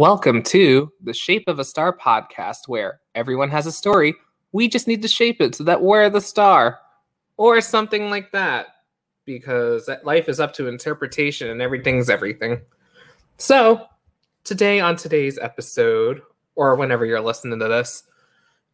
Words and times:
Welcome 0.00 0.42
to 0.44 0.90
the 1.02 1.12
Shape 1.12 1.46
of 1.46 1.58
a 1.58 1.64
Star 1.64 1.94
podcast, 1.94 2.68
where 2.68 3.00
everyone 3.14 3.50
has 3.50 3.66
a 3.66 3.70
story. 3.70 4.14
We 4.50 4.66
just 4.66 4.88
need 4.88 5.02
to 5.02 5.08
shape 5.08 5.42
it 5.42 5.54
so 5.54 5.64
that 5.64 5.82
we're 5.82 6.08
the 6.08 6.22
star, 6.22 6.78
or 7.36 7.60
something 7.60 8.08
like 8.08 8.32
that, 8.32 8.68
because 9.26 9.90
life 10.02 10.30
is 10.30 10.40
up 10.40 10.54
to 10.54 10.68
interpretation 10.68 11.50
and 11.50 11.60
everything's 11.60 12.08
everything. 12.08 12.62
So, 13.36 13.88
today 14.42 14.80
on 14.80 14.96
today's 14.96 15.38
episode, 15.38 16.22
or 16.54 16.76
whenever 16.76 17.04
you're 17.04 17.20
listening 17.20 17.58
to 17.58 17.68
this, 17.68 18.04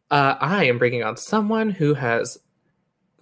uh, 0.09 0.35
I 0.39 0.63
am 0.63 0.77
bringing 0.77 1.03
on 1.03 1.17
someone 1.17 1.71
who 1.71 1.93
has 1.93 2.37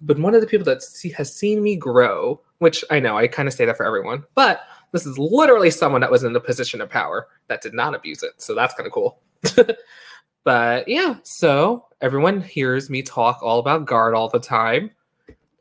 been 0.04 0.22
one 0.22 0.36
of 0.36 0.40
the 0.40 0.46
people 0.46 0.66
that 0.66 0.84
see, 0.84 1.10
has 1.10 1.34
seen 1.34 1.60
me 1.60 1.74
grow, 1.74 2.40
which 2.58 2.84
I 2.88 3.00
know 3.00 3.18
I 3.18 3.26
kind 3.26 3.48
of 3.48 3.54
say 3.54 3.64
that 3.64 3.76
for 3.76 3.84
everyone, 3.84 4.22
but 4.36 4.60
this 4.92 5.06
is 5.06 5.18
literally 5.18 5.70
someone 5.70 6.00
that 6.00 6.10
was 6.10 6.24
in 6.24 6.32
the 6.32 6.40
position 6.40 6.80
of 6.80 6.90
power 6.90 7.28
that 7.48 7.62
did 7.62 7.74
not 7.74 7.94
abuse 7.94 8.22
it. 8.22 8.32
So 8.38 8.54
that's 8.54 8.74
kind 8.74 8.86
of 8.86 8.92
cool. 8.92 9.20
but 10.44 10.88
yeah, 10.88 11.16
so 11.22 11.86
everyone 12.00 12.40
hears 12.40 12.88
me 12.90 13.02
talk 13.02 13.42
all 13.42 13.58
about 13.58 13.86
guard 13.86 14.14
all 14.14 14.28
the 14.28 14.40
time. 14.40 14.90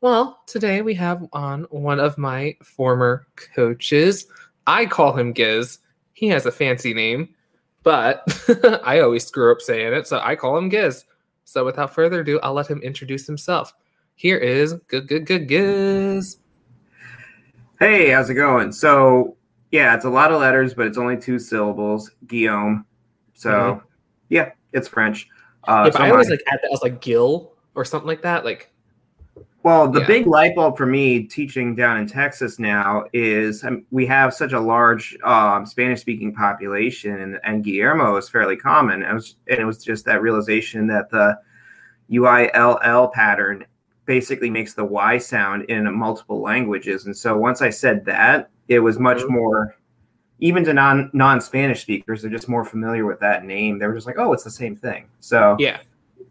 Well, 0.01 0.39
today 0.45 0.81
we 0.81 0.93
have 0.95 1.25
on 1.33 1.63
one 1.71 1.99
of 1.99 2.17
my 2.17 2.55
former 2.63 3.25
coaches. 3.55 4.27
I 4.67 4.85
call 4.85 5.13
him 5.17 5.33
Giz. 5.33 5.79
He 6.13 6.27
has 6.27 6.45
a 6.45 6.51
fancy 6.51 6.93
name, 6.93 7.29
but 7.83 8.23
I 8.83 8.99
always 8.99 9.25
screw 9.25 9.51
up 9.51 9.61
saying 9.61 9.93
it, 9.93 10.07
so 10.07 10.19
I 10.23 10.35
call 10.35 10.57
him 10.57 10.69
Giz. 10.69 11.05
So 11.45 11.65
without 11.65 11.93
further 11.93 12.21
ado, 12.21 12.39
I'll 12.41 12.53
let 12.53 12.69
him 12.69 12.81
introduce 12.81 13.25
himself. 13.25 13.73
Here 14.15 14.37
is 14.37 14.73
good, 14.87 15.07
good, 15.07 15.25
good 15.25 15.47
Giz. 15.47 16.37
Hey, 17.79 18.09
how's 18.11 18.29
it 18.29 18.35
going? 18.35 18.71
So, 18.71 19.35
yeah, 19.71 19.95
it's 19.95 20.05
a 20.05 20.09
lot 20.09 20.31
of 20.31 20.39
letters, 20.39 20.73
but 20.73 20.87
it's 20.87 20.97
only 20.97 21.17
two 21.17 21.39
syllables. 21.39 22.11
Guillaume. 22.27 22.85
So, 23.33 23.51
mm-hmm. 23.51 23.85
yeah, 24.29 24.51
it's 24.71 24.87
French. 24.87 25.27
Uh, 25.67 25.83
yeah, 25.85 25.97
so 25.97 26.03
I 26.03 26.11
always 26.11 26.27
my, 26.27 26.35
like 26.35 26.43
add 26.47 26.59
that 26.63 26.71
as 26.71 26.81
like 26.81 27.01
Gil 27.01 27.51
or 27.75 27.83
something 27.83 28.07
like 28.07 28.21
that. 28.21 28.45
Like, 28.45 28.71
well, 29.63 29.89
the 29.89 29.99
yeah. 30.01 30.07
big 30.07 30.27
light 30.27 30.55
bulb 30.55 30.77
for 30.77 30.85
me 30.85 31.23
teaching 31.23 31.75
down 31.75 31.97
in 31.97 32.07
Texas 32.07 32.59
now 32.59 33.05
is 33.13 33.63
um, 33.63 33.83
we 33.91 34.05
have 34.05 34.33
such 34.33 34.53
a 34.53 34.59
large 34.59 35.17
um, 35.23 35.65
Spanish-speaking 35.65 36.33
population, 36.33 37.19
and, 37.19 37.39
and 37.43 37.63
Guillermo 37.63 38.15
is 38.15 38.29
fairly 38.29 38.55
common. 38.55 39.01
And 39.01 39.11
it, 39.11 39.13
was, 39.15 39.35
and 39.49 39.59
it 39.59 39.65
was 39.65 39.83
just 39.83 40.05
that 40.05 40.21
realization 40.21 40.87
that 40.87 41.09
the 41.09 41.37
UILL 42.11 43.11
pattern 43.11 43.65
basically 44.05 44.49
makes 44.49 44.73
the 44.73 44.85
Y 44.85 45.17
sound 45.17 45.63
in 45.65 45.91
multiple 45.93 46.41
languages. 46.41 47.05
And 47.05 47.15
so 47.15 47.37
once 47.37 47.61
I 47.61 47.69
said 47.69 48.05
that, 48.05 48.49
it 48.67 48.79
was 48.79 48.99
much 48.99 49.19
mm-hmm. 49.19 49.33
more, 49.33 49.75
even 50.39 50.63
to 50.65 50.73
non 50.73 51.09
non 51.13 51.41
Spanish 51.41 51.81
speakers, 51.81 52.21
they're 52.21 52.31
just 52.31 52.49
more 52.49 52.65
familiar 52.65 53.05
with 53.05 53.19
that 53.19 53.45
name. 53.45 53.79
They 53.79 53.87
were 53.87 53.95
just 53.95 54.07
like, 54.07 54.17
oh, 54.17 54.33
it's 54.33 54.43
the 54.43 54.51
same 54.51 54.75
thing. 54.75 55.07
So 55.19 55.55
yeah, 55.59 55.79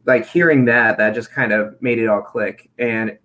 like 0.06 0.26
hearing 0.26 0.64
that, 0.66 0.98
that 0.98 1.14
just 1.14 1.32
kind 1.32 1.52
of 1.52 1.80
made 1.80 1.98
it 1.98 2.08
all 2.08 2.22
click. 2.22 2.70
And 2.78 3.18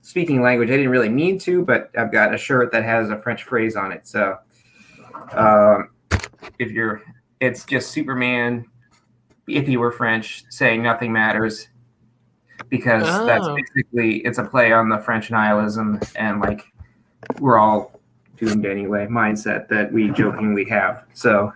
speaking 0.00 0.42
language, 0.42 0.68
I 0.70 0.76
didn't 0.76 0.90
really 0.90 1.08
mean 1.08 1.38
to, 1.40 1.64
but 1.64 1.90
I've 1.96 2.12
got 2.12 2.34
a 2.34 2.38
shirt 2.38 2.72
that 2.72 2.84
has 2.84 3.10
a 3.10 3.18
French 3.18 3.44
phrase 3.44 3.76
on 3.76 3.92
it. 3.92 4.06
So 4.06 4.38
um, 5.32 5.90
if 6.58 6.70
you're, 6.70 7.02
it's 7.40 7.64
just 7.64 7.90
Superman. 7.90 8.66
If 9.46 9.66
he 9.66 9.76
were 9.76 9.92
French, 9.92 10.44
saying 10.48 10.82
nothing 10.82 11.12
matters, 11.12 11.68
because 12.68 13.04
oh. 13.06 13.26
that's 13.26 13.46
basically 13.48 14.18
it's 14.18 14.38
a 14.38 14.44
play 14.44 14.72
on 14.72 14.88
the 14.88 14.98
French 14.98 15.30
nihilism 15.30 16.00
and 16.16 16.40
like 16.40 16.64
we're 17.40 17.58
all 17.58 18.00
doomed 18.36 18.66
anyway 18.66 19.06
mindset 19.06 19.68
that 19.68 19.92
we 19.92 20.10
jokingly 20.10 20.64
have. 20.64 21.04
So, 21.14 21.52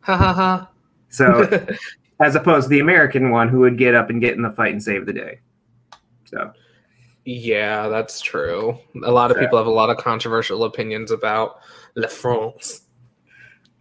ha 0.00 0.16
ha 0.16 0.32
ha. 0.32 0.68
So, 1.08 1.66
as 2.20 2.34
opposed 2.34 2.64
to 2.64 2.68
the 2.70 2.80
American 2.80 3.30
one 3.30 3.48
who 3.48 3.60
would 3.60 3.78
get 3.78 3.94
up 3.94 4.10
and 4.10 4.20
get 4.20 4.34
in 4.34 4.42
the 4.42 4.50
fight 4.50 4.72
and 4.72 4.82
save 4.82 5.06
the 5.06 5.12
day. 5.12 5.40
So, 6.24 6.52
yeah, 7.24 7.88
that's 7.88 8.20
true. 8.20 8.78
A 9.04 9.10
lot 9.10 9.30
of 9.30 9.36
so. 9.36 9.40
people 9.42 9.58
have 9.58 9.66
a 9.66 9.70
lot 9.70 9.90
of 9.90 9.96
controversial 9.96 10.64
opinions 10.64 11.10
about 11.10 11.60
La 11.94 12.08
France. 12.08 12.82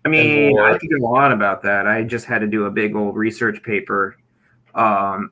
I 0.05 0.07
mean, 0.07 0.59
I 0.59 0.77
think 0.77 0.93
a 0.93 1.01
lot 1.01 1.31
about 1.31 1.63
that. 1.63 1.87
I 1.87 2.03
just 2.03 2.25
had 2.25 2.39
to 2.39 2.47
do 2.47 2.65
a 2.65 2.71
big 2.71 2.95
old 2.95 3.15
research 3.15 3.63
paper 3.63 4.15
um, 4.75 5.31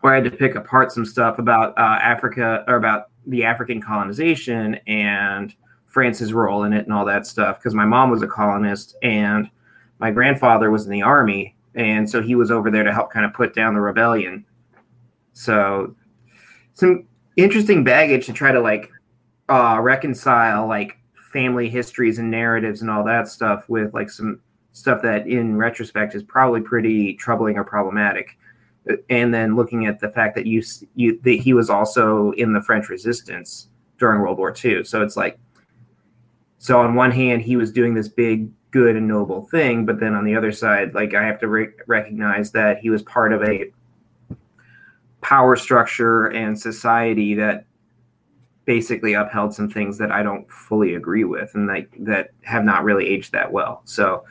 where 0.00 0.12
I 0.12 0.16
had 0.16 0.24
to 0.24 0.30
pick 0.30 0.54
apart 0.54 0.92
some 0.92 1.04
stuff 1.04 1.38
about 1.38 1.76
uh, 1.76 1.98
Africa 2.00 2.64
or 2.68 2.76
about 2.76 3.10
the 3.26 3.44
African 3.44 3.80
colonization 3.80 4.76
and 4.86 5.54
France's 5.86 6.32
role 6.32 6.64
in 6.64 6.72
it 6.72 6.84
and 6.84 6.92
all 6.92 7.04
that 7.06 7.26
stuff. 7.26 7.58
Because 7.58 7.74
my 7.74 7.84
mom 7.84 8.10
was 8.10 8.22
a 8.22 8.26
colonist 8.26 8.96
and 9.02 9.50
my 9.98 10.10
grandfather 10.10 10.70
was 10.70 10.84
in 10.84 10.92
the 10.92 11.02
army, 11.02 11.56
and 11.74 12.08
so 12.08 12.22
he 12.22 12.34
was 12.34 12.50
over 12.50 12.70
there 12.70 12.84
to 12.84 12.92
help 12.92 13.10
kind 13.10 13.26
of 13.26 13.32
put 13.34 13.54
down 13.54 13.74
the 13.74 13.80
rebellion. 13.80 14.44
So 15.32 15.96
some 16.74 17.06
interesting 17.36 17.82
baggage 17.82 18.26
to 18.26 18.32
try 18.32 18.52
to 18.52 18.60
like 18.60 18.90
uh, 19.48 19.78
reconcile 19.80 20.66
like 20.66 20.98
family 21.32 21.68
histories 21.68 22.18
and 22.18 22.30
narratives 22.30 22.82
and 22.82 22.90
all 22.90 23.04
that 23.04 23.28
stuff 23.28 23.68
with 23.68 23.94
like 23.94 24.10
some 24.10 24.40
stuff 24.72 25.02
that 25.02 25.26
in 25.26 25.56
retrospect 25.56 26.14
is 26.14 26.22
probably 26.22 26.60
pretty 26.60 27.14
troubling 27.14 27.56
or 27.56 27.64
problematic 27.64 28.37
and 29.10 29.32
then 29.32 29.56
looking 29.56 29.86
at 29.86 30.00
the 30.00 30.08
fact 30.08 30.34
that 30.34 30.46
you, 30.46 30.62
you 30.94 31.20
that 31.22 31.40
he 31.40 31.52
was 31.52 31.70
also 31.70 32.32
in 32.32 32.52
the 32.52 32.60
French 32.60 32.88
Resistance 32.88 33.68
during 33.98 34.20
World 34.20 34.38
War 34.38 34.54
II. 34.64 34.84
So 34.84 35.02
it's 35.02 35.16
like, 35.16 35.38
so 36.58 36.80
on 36.80 36.94
one 36.94 37.10
hand, 37.10 37.42
he 37.42 37.56
was 37.56 37.70
doing 37.72 37.94
this 37.94 38.08
big, 38.08 38.50
good, 38.70 38.96
and 38.96 39.08
noble 39.08 39.46
thing, 39.46 39.86
but 39.86 40.00
then 40.00 40.14
on 40.14 40.24
the 40.24 40.36
other 40.36 40.52
side, 40.52 40.94
like 40.94 41.14
I 41.14 41.24
have 41.24 41.38
to 41.40 41.48
re- 41.48 41.68
recognize 41.86 42.50
that 42.52 42.78
he 42.78 42.90
was 42.90 43.02
part 43.02 43.32
of 43.32 43.42
a 43.42 43.70
power 45.20 45.56
structure 45.56 46.26
and 46.26 46.58
society 46.58 47.34
that 47.34 47.64
basically 48.64 49.14
upheld 49.14 49.54
some 49.54 49.68
things 49.68 49.98
that 49.98 50.12
I 50.12 50.22
don't 50.22 50.48
fully 50.50 50.94
agree 50.94 51.24
with 51.24 51.54
and 51.54 51.66
like 51.66 51.90
that 52.00 52.30
have 52.42 52.64
not 52.64 52.84
really 52.84 53.08
aged 53.08 53.32
that 53.32 53.50
well. 53.50 53.80
So 53.84 54.24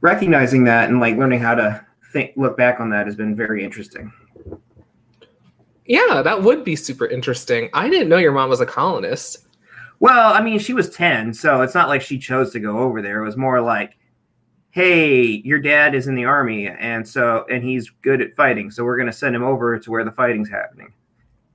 recognizing 0.00 0.64
that 0.64 0.88
and 0.88 1.00
like 1.00 1.16
learning 1.16 1.40
how 1.40 1.56
to 1.56 1.84
think 2.12 2.32
look 2.36 2.56
back 2.56 2.80
on 2.80 2.90
that 2.90 3.06
has 3.06 3.16
been 3.16 3.34
very 3.34 3.64
interesting. 3.64 4.12
Yeah, 5.86 6.22
that 6.22 6.42
would 6.42 6.64
be 6.64 6.76
super 6.76 7.06
interesting. 7.06 7.68
I 7.74 7.88
didn't 7.88 8.08
know 8.08 8.18
your 8.18 8.32
mom 8.32 8.50
was 8.50 8.60
a 8.60 8.66
colonist. 8.66 9.46
Well, 9.98 10.32
I 10.32 10.40
mean, 10.42 10.58
she 10.58 10.74
was 10.74 10.90
10, 10.90 11.34
so 11.34 11.62
it's 11.62 11.74
not 11.74 11.88
like 11.88 12.02
she 12.02 12.18
chose 12.18 12.52
to 12.52 12.60
go 12.60 12.78
over 12.78 13.02
there. 13.02 13.22
It 13.22 13.24
was 13.24 13.36
more 13.36 13.60
like, 13.60 13.96
hey, 14.70 15.22
your 15.44 15.60
dad 15.60 15.94
is 15.94 16.06
in 16.06 16.14
the 16.14 16.24
army, 16.24 16.66
and 16.68 17.06
so, 17.06 17.44
and 17.50 17.62
he's 17.62 17.90
good 18.02 18.20
at 18.20 18.34
fighting, 18.34 18.70
so 18.70 18.84
we're 18.84 18.96
going 18.96 19.06
to 19.06 19.12
send 19.12 19.36
him 19.36 19.42
over 19.44 19.78
to 19.78 19.90
where 19.90 20.04
the 20.04 20.10
fighting's 20.10 20.48
happening. 20.48 20.92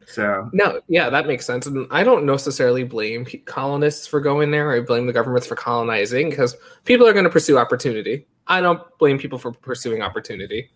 So, 0.05 0.49
no, 0.53 0.79
yeah, 0.87 1.09
that 1.09 1.27
makes 1.27 1.45
sense. 1.45 1.65
And 1.65 1.85
I 1.91 2.03
don't 2.03 2.25
necessarily 2.25 2.85
blame 2.85 3.25
colonists 3.45 4.07
for 4.07 4.21
going 4.21 4.51
there. 4.51 4.71
I 4.71 4.79
blame 4.79 5.05
the 5.05 5.13
governments 5.13 5.47
for 5.47 5.55
colonizing 5.55 6.29
because 6.29 6.55
people 6.85 7.05
are 7.05 7.13
going 7.13 7.25
to 7.25 7.29
pursue 7.29 7.57
opportunity. 7.57 8.25
I 8.47 8.61
don't 8.61 8.81
blame 8.97 9.17
people 9.19 9.37
for 9.37 9.51
pursuing 9.51 10.01
opportunity. 10.01 10.71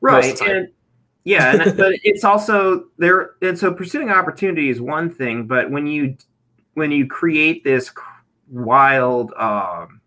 Right. 0.00 0.40
And, 0.40 0.68
yeah, 1.24 1.62
and, 1.62 1.76
but 1.76 1.94
it's 2.02 2.24
also 2.24 2.86
there 2.98 3.32
and 3.42 3.58
so 3.58 3.72
pursuing 3.72 4.10
opportunity 4.10 4.70
is 4.70 4.80
one 4.80 5.10
thing, 5.10 5.46
but 5.46 5.70
when 5.70 5.86
you 5.86 6.16
when 6.74 6.90
you 6.90 7.06
create 7.06 7.64
this 7.64 7.90
wild 8.50 9.32
um, 9.34 10.00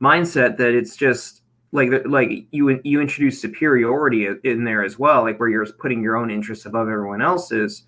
mindset 0.00 0.56
that 0.56 0.74
it's 0.74 0.96
just 0.96 1.42
like 1.72 1.90
like 2.06 2.46
you 2.50 2.80
you 2.84 3.00
introduce 3.00 3.40
superiority 3.40 4.28
in 4.44 4.64
there 4.64 4.84
as 4.84 4.98
well, 4.98 5.22
like 5.22 5.38
where 5.40 5.48
you're 5.48 5.66
putting 5.66 6.02
your 6.02 6.16
own 6.16 6.30
interests 6.30 6.66
above 6.66 6.88
everyone 6.88 7.22
else's. 7.22 7.84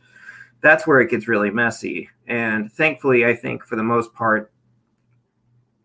That's 0.62 0.86
where 0.86 1.00
it 1.00 1.10
gets 1.10 1.28
really 1.28 1.50
messy. 1.50 2.08
And 2.26 2.72
thankfully, 2.72 3.26
I 3.26 3.34
think 3.34 3.62
for 3.64 3.76
the 3.76 3.82
most 3.82 4.14
part, 4.14 4.50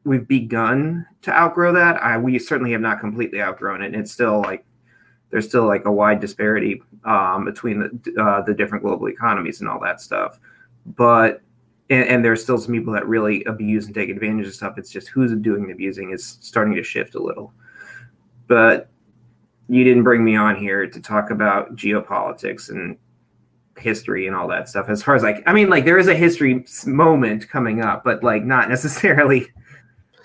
we've 0.04 0.28
begun 0.28 1.06
to 1.22 1.32
outgrow 1.32 1.74
that. 1.74 2.02
I 2.02 2.18
we 2.18 2.40
certainly 2.40 2.72
have 2.72 2.82
not 2.82 3.00
completely 3.00 3.42
outgrown 3.42 3.82
it. 3.82 3.88
And 3.88 3.96
it's 3.96 4.12
still 4.12 4.42
like 4.42 4.66
there's 5.30 5.48
still 5.48 5.66
like 5.66 5.86
a 5.86 5.92
wide 5.92 6.20
disparity 6.20 6.82
um, 7.06 7.46
between 7.46 7.80
the 7.80 8.22
uh, 8.22 8.42
the 8.42 8.54
different 8.54 8.84
global 8.84 9.10
economies 9.10 9.62
and 9.62 9.70
all 9.70 9.80
that 9.82 10.02
stuff. 10.02 10.40
But 10.86 11.42
and, 11.90 12.08
and, 12.08 12.26
there's 12.26 12.42
still 12.42 12.58
some 12.60 12.74
people 12.74 12.94
that 12.94 13.08
really 13.08 13.44
abuse 13.46 13.88
and 13.88 13.96
take 13.96 14.10
advantage 14.10 14.48
of 14.48 14.54
stuff. 14.54 14.78
It's 14.78 14.92
just 14.92 15.08
who's 15.08 15.34
doing 15.36 15.66
the 15.66 15.74
abusing 15.74 16.12
is 16.12 16.38
starting 16.42 16.76
to 16.76 16.84
shift 16.84 17.16
a 17.16 17.22
little. 17.22 17.52
But 18.48 18.90
you 19.68 19.84
didn't 19.84 20.04
bring 20.04 20.24
me 20.24 20.36
on 20.36 20.56
here 20.56 20.88
to 20.88 21.00
talk 21.00 21.32
about 21.32 21.76
geopolitics 21.76 22.70
and 22.70 22.98
history 23.78 24.28
and 24.28 24.36
all 24.36 24.48
that 24.48 24.70
stuff. 24.70 24.90
As 24.90 25.02
far 25.02 25.16
as 25.16 25.24
like, 25.24 25.42
I 25.48 25.54
mean, 25.54 25.70
like 25.70 25.86
there 25.86 25.98
is 25.98 26.08
a 26.08 26.16
history 26.16 26.66
moment 26.86 27.50
coming 27.50 27.82
up, 27.82 28.04
but 28.04 28.24
like 28.24 28.44
not 28.44 28.70
necessarily 28.70 29.48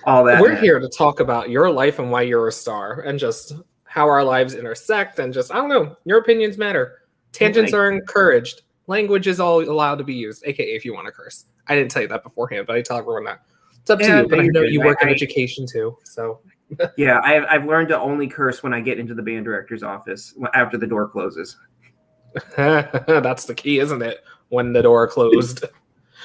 all 0.06 0.24
that. 0.24 0.40
We're 0.40 0.56
here 0.56 0.78
to 0.78 0.88
talk 0.88 1.20
about 1.20 1.50
your 1.50 1.70
life 1.70 1.98
and 1.98 2.10
why 2.10 2.22
you're 2.22 2.48
a 2.48 2.52
star, 2.52 3.00
and 3.00 3.18
just 3.18 3.54
how 3.84 4.08
our 4.08 4.24
lives 4.24 4.54
intersect, 4.54 5.18
and 5.18 5.32
just 5.32 5.52
I 5.52 5.56
don't 5.56 5.68
know. 5.68 5.96
Your 6.04 6.18
opinions 6.18 6.58
matter. 6.58 7.02
Tangents 7.32 7.72
are 7.72 7.90
encouraged. 7.90 8.62
Language 8.86 9.26
is 9.26 9.40
all 9.40 9.62
allowed 9.62 9.96
to 9.96 10.04
be 10.04 10.14
used, 10.14 10.44
aka 10.46 10.64
if 10.64 10.84
you 10.84 10.94
want 10.94 11.06
to 11.06 11.12
curse. 11.12 11.46
I 11.66 11.74
didn't 11.74 11.90
tell 11.90 12.02
you 12.02 12.08
that 12.08 12.22
beforehand, 12.22 12.66
but 12.66 12.76
I 12.76 12.82
tell 12.82 12.98
everyone 12.98 13.24
that. 13.24 13.40
It's 13.80 13.90
up 13.90 13.98
to 13.98 14.06
you, 14.06 14.28
but 14.28 14.40
I 14.40 14.46
know 14.46 14.62
you 14.62 14.80
work 14.80 14.98
I, 15.00 15.06
in 15.06 15.12
education 15.12 15.66
too, 15.66 15.96
so. 16.04 16.40
yeah, 16.96 17.20
I've 17.22 17.44
I've 17.48 17.64
learned 17.66 17.88
to 17.88 18.00
only 18.00 18.26
curse 18.26 18.62
when 18.62 18.72
I 18.72 18.80
get 18.80 18.98
into 18.98 19.14
the 19.14 19.22
band 19.22 19.44
director's 19.44 19.82
office 19.82 20.34
after 20.54 20.78
the 20.78 20.86
door 20.86 21.08
closes. 21.08 21.56
That's 22.56 23.44
the 23.44 23.54
key, 23.54 23.78
isn't 23.78 24.02
it? 24.02 24.24
When 24.48 24.72
the 24.72 24.82
door 24.82 25.06
closed. 25.06 25.64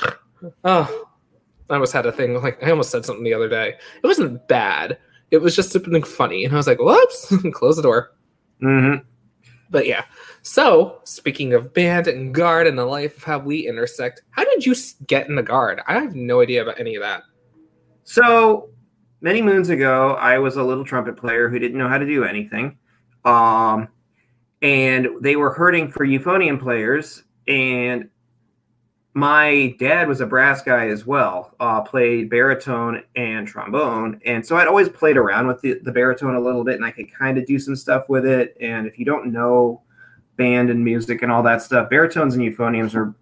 oh, 0.64 1.09
I 1.70 1.74
almost 1.74 1.94
had 1.94 2.06
a 2.06 2.12
thing 2.12 2.42
like 2.42 2.62
I 2.64 2.72
almost 2.72 2.92
said 2.92 3.06
something 3.06 3.24
the 3.24 3.34
other 3.34 3.50
day. 3.50 3.76
It 4.04 4.08
wasn't 4.08 4.48
bad. 4.48 4.98
It 5.32 5.38
was 5.38 5.56
just 5.56 5.72
something 5.72 6.04
funny, 6.04 6.44
and 6.44 6.54
I 6.54 6.58
was 6.58 6.68
like, 6.68 6.80
"Whoops!" 6.80 7.34
Close 7.54 7.76
the 7.76 7.84
door. 7.84 8.12
Mm-hmm. 8.62 9.06
But 9.70 9.86
yeah. 9.86 10.06
So 10.42 11.00
speaking 11.04 11.54
of 11.54 11.74
band 11.74 12.08
and 12.08 12.34
guard 12.34 12.66
and 12.66 12.78
the 12.78 12.86
life 12.86 13.18
of 13.18 13.24
how 13.24 13.40
we 13.40 13.68
intersect, 13.68 14.22
how 14.32 14.44
did 14.44 14.66
you 14.66 14.76
get 15.06 15.28
in 15.28 15.36
the 15.36 15.44
guard? 15.44 15.82
I 15.88 15.94
have 15.94 16.16
no 16.16 16.42
idea 16.42 16.64
about 16.64 16.80
any 16.80 16.96
of 16.96 17.02
that. 17.02 17.24
So 18.04 18.70
many 19.22 19.42
moons 19.42 19.70
ago, 19.70 20.16
I 20.16 20.40
was 20.40 20.56
a 20.56 20.64
little 20.64 20.86
trumpet 20.86 21.18
player 21.18 21.50
who 21.50 21.60
didn't 21.60 21.78
know 21.78 21.88
how 21.88 21.98
to 21.98 22.06
do 22.06 22.24
anything. 22.24 22.78
Um, 23.26 23.90
and 24.62 25.08
they 25.22 25.36
were 25.36 25.54
hurting 25.54 25.92
for 25.92 26.06
euphonium 26.06 26.60
players. 26.60 27.24
And 27.48 28.10
my 29.20 29.76
dad 29.80 30.08
was 30.08 30.22
a 30.22 30.26
brass 30.26 30.62
guy 30.62 30.88
as 30.88 31.06
well, 31.06 31.54
uh, 31.60 31.82
played 31.82 32.30
baritone 32.30 33.04
and 33.18 33.46
trombone. 33.46 34.22
And 34.26 34.46
so 34.46 34.56
I'd 34.56 34.68
always 34.68 34.88
played 34.88 35.18
around 35.18 35.48
with 35.48 35.60
the, 35.60 35.80
the 35.84 35.92
baritone 35.92 36.36
a 36.36 36.40
little 36.40 36.64
bit 36.64 36.76
and 36.76 36.86
I 36.86 36.92
could 36.92 37.14
kind 37.14 37.38
of 37.38 37.46
do 37.46 37.60
some 37.60 37.76
stuff 37.76 38.08
with 38.08 38.26
it. 38.26 38.56
And 38.62 38.88
if 38.88 38.98
you 38.98 39.04
don't 39.04 39.34
know 39.34 39.82
band 40.38 40.70
and 40.70 40.84
music 40.84 41.22
and 41.22 41.32
all 41.32 41.44
that 41.44 41.62
stuff, 41.62 41.90
baritones 41.90 42.36
and 42.36 42.44
euphoniums 42.44 42.96
are 42.96 43.14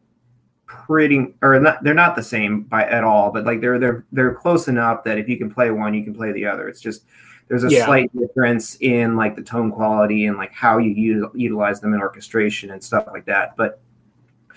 pretty 0.67 1.33
or 1.41 1.59
not 1.59 1.81
they're 1.83 1.94
not 1.94 2.15
the 2.15 2.23
same 2.23 2.61
by 2.63 2.83
at 2.83 3.03
all, 3.03 3.31
but 3.31 3.45
like 3.45 3.59
they're 3.59 3.79
they're 3.79 4.05
they're 4.11 4.35
close 4.35 4.67
enough 4.67 5.03
that 5.03 5.17
if 5.17 5.27
you 5.27 5.38
can 5.38 5.51
play 5.51 5.71
one, 5.71 5.95
you 5.95 6.03
can 6.03 6.13
play 6.13 6.31
the 6.31 6.45
other. 6.45 6.67
It's 6.69 6.81
just 6.81 7.05
there's 7.47 7.63
a 7.63 7.69
yeah. 7.69 7.85
slight 7.85 8.15
difference 8.15 8.77
in 8.81 9.15
like 9.15 9.35
the 9.35 9.41
tone 9.41 9.71
quality 9.71 10.25
and 10.25 10.38
like 10.38 10.51
how 10.51 10.77
you 10.77 10.91
use, 10.91 11.25
utilize 11.33 11.79
them 11.79 11.94
in 11.94 12.01
orchestration 12.01 12.71
and 12.71 12.83
stuff 12.83 13.07
like 13.07 13.25
that. 13.25 13.55
But 13.55 13.79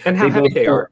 and 0.04 0.16
how 0.16 0.28
heavy 0.28 0.48
they 0.48 0.66
are. 0.66 0.90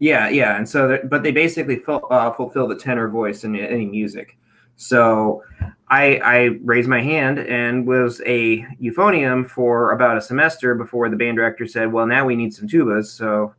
Yeah, 0.00 0.30
yeah, 0.30 0.56
and 0.56 0.66
so 0.66 0.98
but 1.04 1.22
they 1.22 1.30
basically 1.30 1.82
uh, 1.86 2.32
fulfill 2.32 2.66
the 2.66 2.74
tenor 2.74 3.08
voice 3.08 3.44
in 3.44 3.54
any 3.54 3.84
music. 3.84 4.38
So 4.76 5.44
I, 5.88 6.16
I 6.24 6.36
raised 6.64 6.88
my 6.88 7.02
hand 7.02 7.38
and 7.38 7.86
was 7.86 8.22
a 8.24 8.62
euphonium 8.82 9.46
for 9.46 9.92
about 9.92 10.16
a 10.16 10.22
semester 10.22 10.74
before 10.74 11.10
the 11.10 11.16
band 11.16 11.36
director 11.36 11.66
said, 11.66 11.92
"Well, 11.92 12.06
now 12.06 12.24
we 12.24 12.34
need 12.34 12.54
some 12.54 12.66
tubas." 12.66 13.06
So 13.06 13.54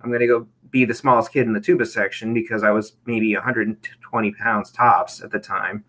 I'm 0.00 0.10
going 0.10 0.20
to 0.20 0.26
go 0.26 0.48
be 0.70 0.84
the 0.84 0.94
smallest 0.94 1.32
kid 1.32 1.46
in 1.46 1.52
the 1.52 1.60
tuba 1.60 1.86
section 1.86 2.34
because 2.34 2.64
I 2.64 2.72
was 2.72 2.96
maybe 3.06 3.32
120 3.32 4.32
pounds 4.32 4.72
tops 4.72 5.22
at 5.22 5.30
the 5.30 5.38
time. 5.38 5.84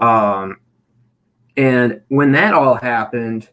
Um, 0.00 0.58
and 1.56 2.02
when 2.08 2.32
that 2.32 2.52
all 2.52 2.74
happened, 2.74 3.48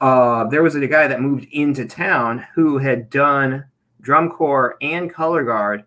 uh, 0.00 0.48
there 0.48 0.64
was 0.64 0.74
a 0.74 0.84
guy 0.88 1.06
that 1.06 1.20
moved 1.20 1.46
into 1.52 1.86
town 1.86 2.44
who 2.56 2.78
had 2.78 3.10
done 3.10 3.66
drum 4.02 4.28
corps 4.28 4.76
and 4.82 5.12
color 5.12 5.44
guard, 5.44 5.84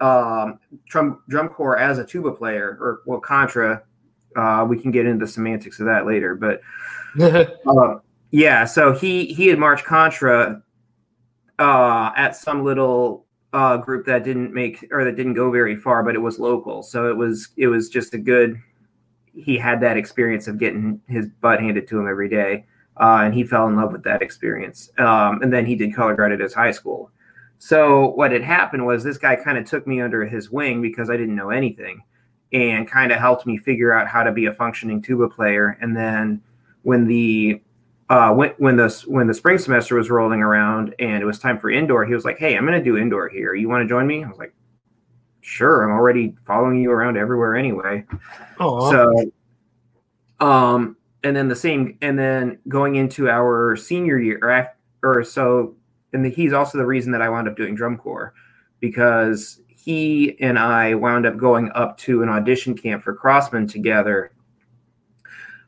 um, 0.00 0.58
drum, 0.88 1.22
drum 1.28 1.48
corps 1.48 1.78
as 1.78 1.98
a 1.98 2.04
tuba 2.04 2.32
player, 2.32 2.76
or 2.80 3.00
well, 3.06 3.20
contra. 3.20 3.82
Uh, 4.36 4.64
we 4.68 4.78
can 4.78 4.90
get 4.90 5.06
into 5.06 5.24
the 5.24 5.30
semantics 5.30 5.80
of 5.80 5.86
that 5.86 6.06
later, 6.06 6.34
but 6.34 6.60
uh, 7.20 7.96
yeah. 8.30 8.64
So 8.64 8.92
he 8.92 9.26
he 9.26 9.46
had 9.46 9.58
marched 9.58 9.84
contra 9.84 10.62
uh, 11.58 12.10
at 12.16 12.36
some 12.36 12.64
little 12.64 13.26
uh, 13.52 13.78
group 13.78 14.06
that 14.06 14.24
didn't 14.24 14.52
make 14.52 14.86
or 14.90 15.04
that 15.04 15.16
didn't 15.16 15.34
go 15.34 15.50
very 15.50 15.76
far, 15.76 16.02
but 16.02 16.14
it 16.14 16.20
was 16.20 16.38
local. 16.38 16.82
So 16.82 17.08
it 17.08 17.16
was 17.16 17.48
it 17.56 17.68
was 17.68 17.88
just 17.88 18.14
a 18.14 18.18
good 18.18 18.60
he 19.34 19.56
had 19.56 19.80
that 19.80 19.96
experience 19.96 20.48
of 20.48 20.58
getting 20.58 21.00
his 21.08 21.26
butt 21.40 21.60
handed 21.60 21.86
to 21.88 21.98
him 21.98 22.08
every 22.08 22.28
day, 22.28 22.66
uh, 23.00 23.20
and 23.22 23.34
he 23.34 23.44
fell 23.44 23.68
in 23.68 23.76
love 23.76 23.92
with 23.92 24.02
that 24.04 24.20
experience. 24.22 24.90
Um, 24.98 25.42
and 25.42 25.52
then 25.52 25.64
he 25.64 25.76
did 25.76 25.94
color 25.94 26.14
guard 26.14 26.32
at 26.32 26.40
his 26.40 26.54
high 26.54 26.72
school. 26.72 27.10
So 27.58 28.08
what 28.10 28.32
had 28.32 28.42
happened 28.42 28.86
was 28.86 29.02
this 29.02 29.18
guy 29.18 29.36
kind 29.36 29.58
of 29.58 29.64
took 29.64 29.86
me 29.86 30.00
under 30.00 30.24
his 30.24 30.50
wing 30.50 30.80
because 30.80 31.10
I 31.10 31.16
didn't 31.16 31.34
know 31.34 31.50
anything, 31.50 32.02
and 32.52 32.88
kind 32.88 33.12
of 33.12 33.18
helped 33.18 33.46
me 33.46 33.58
figure 33.58 33.92
out 33.92 34.08
how 34.08 34.22
to 34.22 34.32
be 34.32 34.46
a 34.46 34.52
functioning 34.52 35.02
tuba 35.02 35.28
player. 35.28 35.76
And 35.80 35.96
then 35.96 36.40
when 36.82 37.06
the 37.06 37.60
uh, 38.08 38.32
when 38.32 38.50
when 38.58 38.76
the 38.76 39.04
when 39.06 39.26
the 39.26 39.34
spring 39.34 39.58
semester 39.58 39.96
was 39.96 40.10
rolling 40.10 40.40
around 40.40 40.94
and 40.98 41.22
it 41.22 41.26
was 41.26 41.38
time 41.38 41.58
for 41.58 41.70
indoor, 41.70 42.06
he 42.06 42.14
was 42.14 42.24
like, 42.24 42.38
"Hey, 42.38 42.56
I'm 42.56 42.64
going 42.66 42.78
to 42.78 42.84
do 42.84 42.96
indoor 42.96 43.28
here. 43.28 43.54
You 43.54 43.68
want 43.68 43.82
to 43.82 43.88
join 43.88 44.06
me?" 44.06 44.24
I 44.24 44.28
was 44.28 44.38
like, 44.38 44.54
sure, 45.48 45.82
I'm 45.82 45.90
already 45.90 46.34
following 46.46 46.80
you 46.80 46.90
around 46.90 47.16
everywhere 47.16 47.56
anyway. 47.56 48.04
Aww. 48.58 48.90
So, 48.90 50.46
um, 50.46 50.96
and 51.24 51.34
then 51.34 51.48
the 51.48 51.56
same, 51.56 51.98
and 52.02 52.18
then 52.18 52.58
going 52.68 52.96
into 52.96 53.28
our 53.28 53.76
senior 53.76 54.18
year, 54.18 54.38
or, 54.42 54.50
after, 54.50 54.76
or 55.02 55.24
so, 55.24 55.74
and 56.12 56.24
the, 56.24 56.30
he's 56.30 56.52
also 56.52 56.78
the 56.78 56.86
reason 56.86 57.12
that 57.12 57.22
I 57.22 57.28
wound 57.28 57.48
up 57.48 57.56
doing 57.56 57.74
drum 57.74 57.96
corps 57.96 58.32
because 58.80 59.60
he 59.68 60.36
and 60.40 60.58
I 60.58 60.94
wound 60.94 61.26
up 61.26 61.36
going 61.36 61.70
up 61.74 61.98
to 61.98 62.22
an 62.22 62.28
audition 62.28 62.76
camp 62.76 63.02
for 63.02 63.16
Crossmen 63.16 63.70
together 63.70 64.32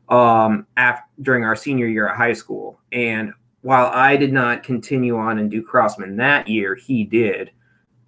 um, 0.08 0.66
after, 0.76 1.04
during 1.22 1.44
our 1.44 1.56
senior 1.56 1.86
year 1.86 2.08
at 2.08 2.16
high 2.16 2.32
school. 2.32 2.80
And 2.92 3.32
while 3.62 3.86
I 3.86 4.16
did 4.16 4.32
not 4.32 4.62
continue 4.62 5.16
on 5.16 5.38
and 5.38 5.50
do 5.50 5.62
Crossmen 5.62 6.16
that 6.16 6.48
year, 6.48 6.74
he 6.74 7.04
did. 7.04 7.50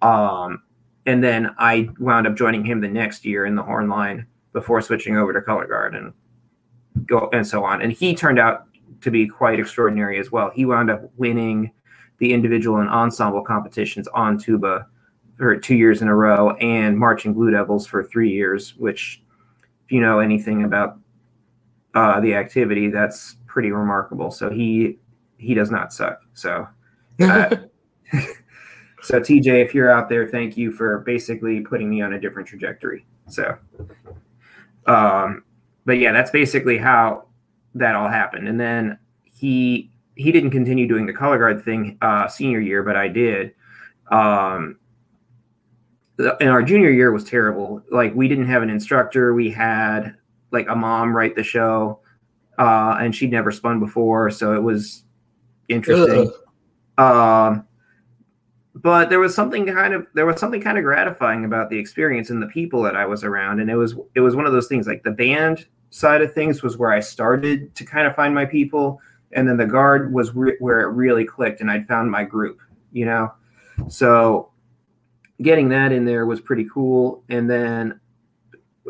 Um, 0.01 0.63
and 1.05 1.23
then 1.23 1.53
I 1.57 1.89
wound 1.99 2.27
up 2.27 2.35
joining 2.35 2.65
him 2.65 2.81
the 2.81 2.87
next 2.87 3.25
year 3.25 3.45
in 3.45 3.55
the 3.55 3.63
horn 3.63 3.89
line 3.89 4.27
before 4.51 4.81
switching 4.81 5.17
over 5.17 5.33
to 5.33 5.41
color 5.41 5.67
guard 5.67 5.95
and 5.95 6.13
go 7.05 7.29
and 7.33 7.45
so 7.45 7.63
on. 7.63 7.81
And 7.81 7.91
he 7.91 8.15
turned 8.15 8.39
out 8.39 8.65
to 9.01 9.11
be 9.11 9.27
quite 9.27 9.59
extraordinary 9.59 10.19
as 10.19 10.31
well. 10.31 10.51
He 10.53 10.65
wound 10.65 10.89
up 10.89 11.09
winning 11.17 11.71
the 12.23 12.33
individual 12.33 12.79
and 12.79 12.89
ensemble 12.89 13.41
competitions 13.41 14.07
on 14.13 14.37
tuba 14.37 14.87
for 15.37 15.57
two 15.57 15.75
years 15.75 16.01
in 16.01 16.07
a 16.07 16.15
row 16.15 16.51
and 16.51 16.97
marching 16.97 17.33
Blue 17.33 17.51
Devils 17.51 17.85
for 17.85 18.01
three 18.01 18.31
years, 18.31 18.75
which 18.77 19.21
if 19.85 19.91
you 19.91 19.99
know 19.99 20.19
anything 20.19 20.63
about 20.63 20.97
uh, 21.95 22.21
the 22.21 22.33
activity, 22.33 22.89
that's 22.89 23.35
pretty 23.45 23.71
remarkable. 23.71 24.31
So 24.31 24.49
he 24.49 24.99
he 25.37 25.53
does 25.53 25.69
not 25.69 25.91
suck. 25.91 26.21
So 26.33 26.65
uh, 27.19 27.55
So 29.03 29.19
TJ, 29.19 29.61
if 29.61 29.75
you're 29.75 29.91
out 29.91 30.07
there, 30.07 30.25
thank 30.25 30.55
you 30.55 30.71
for 30.71 30.99
basically 30.99 31.59
putting 31.59 31.89
me 31.89 32.01
on 32.01 32.13
a 32.13 32.19
different 32.19 32.47
trajectory. 32.47 33.05
So, 33.27 33.57
um, 34.87 35.43
but 35.83 35.97
yeah, 35.97 36.13
that's 36.13 36.31
basically 36.31 36.77
how 36.77 37.25
that 37.75 37.95
all 37.95 38.07
happened. 38.07 38.47
And 38.47 38.57
then 38.57 38.97
he 39.25 39.91
he 40.15 40.31
didn't 40.31 40.51
continue 40.51 40.87
doing 40.87 41.05
the 41.05 41.13
color 41.13 41.37
guard 41.37 41.63
thing 41.63 41.97
uh, 42.01 42.27
senior 42.27 42.59
year, 42.59 42.83
but 42.83 42.95
I 42.95 43.07
did. 43.07 43.53
Um, 44.11 44.77
and 46.17 46.49
our 46.49 46.61
junior 46.61 46.91
year 46.91 47.11
was 47.11 47.23
terrible. 47.23 47.81
Like 47.91 48.13
we 48.13 48.27
didn't 48.27 48.45
have 48.45 48.61
an 48.61 48.69
instructor. 48.69 49.33
We 49.33 49.49
had 49.49 50.15
like 50.51 50.67
a 50.69 50.75
mom 50.75 51.15
write 51.15 51.35
the 51.35 51.43
show, 51.43 51.99
uh, 52.59 52.97
and 52.99 53.15
she'd 53.15 53.31
never 53.31 53.51
spun 53.51 53.79
before, 53.79 54.29
so 54.29 54.53
it 54.53 54.61
was 54.61 55.03
interesting. 55.67 56.31
Um, 56.97 57.65
but 58.75 59.09
there 59.09 59.19
was 59.19 59.33
something 59.33 59.65
kind 59.65 59.93
of 59.93 60.07
there 60.13 60.25
was 60.25 60.39
something 60.39 60.61
kind 60.61 60.77
of 60.77 60.83
gratifying 60.83 61.45
about 61.45 61.69
the 61.69 61.77
experience 61.77 62.29
and 62.29 62.41
the 62.41 62.47
people 62.47 62.83
that 62.83 62.95
I 62.95 63.05
was 63.05 63.23
around, 63.23 63.59
and 63.59 63.69
it 63.69 63.75
was 63.75 63.95
it 64.13 64.19
was 64.19 64.35
one 64.35 64.45
of 64.45 64.53
those 64.53 64.67
things 64.67 64.87
like 64.87 65.03
the 65.03 65.11
band 65.11 65.65
side 65.89 66.21
of 66.21 66.33
things 66.33 66.63
was 66.63 66.77
where 66.77 66.91
I 66.91 66.99
started 66.99 67.73
to 67.75 67.85
kind 67.85 68.07
of 68.07 68.15
find 68.15 68.33
my 68.33 68.45
people, 68.45 68.99
and 69.35 69.47
then 69.47 69.57
the 69.57 69.65
guard 69.65 70.13
was 70.13 70.33
re- 70.35 70.57
where 70.59 70.81
it 70.81 70.93
really 70.93 71.25
clicked, 71.25 71.61
and 71.61 71.69
I'd 71.69 71.87
found 71.87 72.09
my 72.09 72.23
group, 72.23 72.59
you 72.91 73.05
know. 73.05 73.33
So 73.87 74.51
getting 75.41 75.69
that 75.69 75.91
in 75.91 76.05
there 76.05 76.25
was 76.25 76.39
pretty 76.39 76.67
cool, 76.73 77.23
and 77.29 77.49
then 77.49 77.99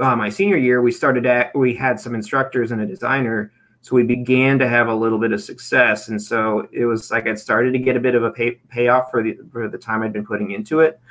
uh, 0.01 0.15
my 0.15 0.29
senior 0.29 0.57
year 0.57 0.81
we 0.81 0.91
started 0.91 1.25
at 1.25 1.55
we 1.55 1.73
had 1.73 1.99
some 1.99 2.15
instructors 2.15 2.71
and 2.71 2.81
a 2.81 2.85
designer 2.85 3.51
so 3.83 3.97
we 3.97 4.03
began 4.03 4.57
to 4.59 4.67
have 4.67 4.87
a 4.87 4.95
little 4.95 5.19
bit 5.19 5.33
of 5.33 5.43
success, 5.43 6.07
and 6.07 6.19
so 6.21 6.69
it 6.71 6.85
was 6.85 7.11
like 7.11 7.27
I'd 7.27 7.37
started 7.37 7.73
to 7.73 7.79
get 7.79 7.97
a 7.97 7.99
bit 7.99 8.15
of 8.15 8.23
a 8.23 8.31
pay, 8.31 8.51
payoff 8.69 9.11
for 9.11 9.21
the 9.21 9.37
for 9.51 9.67
the 9.67 9.77
time 9.77 10.01
I'd 10.01 10.13
been 10.13 10.25
putting 10.25 10.51
into 10.51 10.79
it. 10.79 11.01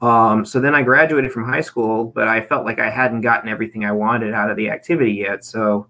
Um, 0.00 0.44
so 0.44 0.58
then 0.58 0.74
I 0.74 0.82
graduated 0.82 1.30
from 1.30 1.48
high 1.48 1.60
school, 1.60 2.06
but 2.06 2.26
I 2.26 2.40
felt 2.40 2.64
like 2.64 2.80
I 2.80 2.90
hadn't 2.90 3.20
gotten 3.20 3.48
everything 3.48 3.84
I 3.84 3.92
wanted 3.92 4.34
out 4.34 4.50
of 4.50 4.56
the 4.56 4.68
activity 4.68 5.12
yet. 5.12 5.44
So 5.44 5.86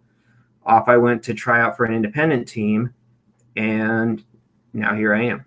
off 0.69 0.89
I 0.89 0.97
went 0.97 1.23
to 1.25 1.35
try 1.35 1.61
out 1.61 1.77
for 1.77 1.85
an 1.85 1.95
independent 1.95 2.47
team, 2.47 2.95
and 3.57 4.25
now 4.73 4.95
here 4.95 5.15
I 5.15 5.25
am. 5.25 5.45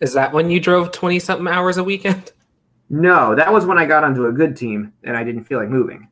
Is 0.00 0.12
that 0.14 0.32
when 0.32 0.50
you 0.50 0.60
drove 0.60 0.92
twenty 0.92 1.18
something 1.18 1.46
hours 1.46 1.76
a 1.76 1.84
weekend? 1.84 2.32
No, 2.90 3.34
that 3.34 3.52
was 3.52 3.66
when 3.66 3.78
I 3.78 3.84
got 3.84 4.02
onto 4.02 4.26
a 4.26 4.32
good 4.32 4.56
team 4.56 4.94
and 5.04 5.14
I 5.14 5.22
didn't 5.22 5.44
feel 5.44 5.58
like 5.58 5.68
moving 5.68 6.08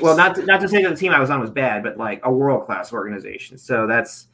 well, 0.00 0.16
not 0.16 0.34
to, 0.36 0.44
not 0.44 0.60
to 0.60 0.68
say 0.68 0.82
that 0.82 0.90
the 0.90 0.96
team 0.96 1.12
I 1.12 1.20
was 1.20 1.30
on 1.30 1.40
was 1.40 1.50
bad, 1.50 1.82
but 1.82 1.96
like 1.96 2.20
a 2.24 2.32
world 2.32 2.66
class 2.66 2.92
organization. 2.92 3.56
So 3.56 3.86
that's 3.86 4.28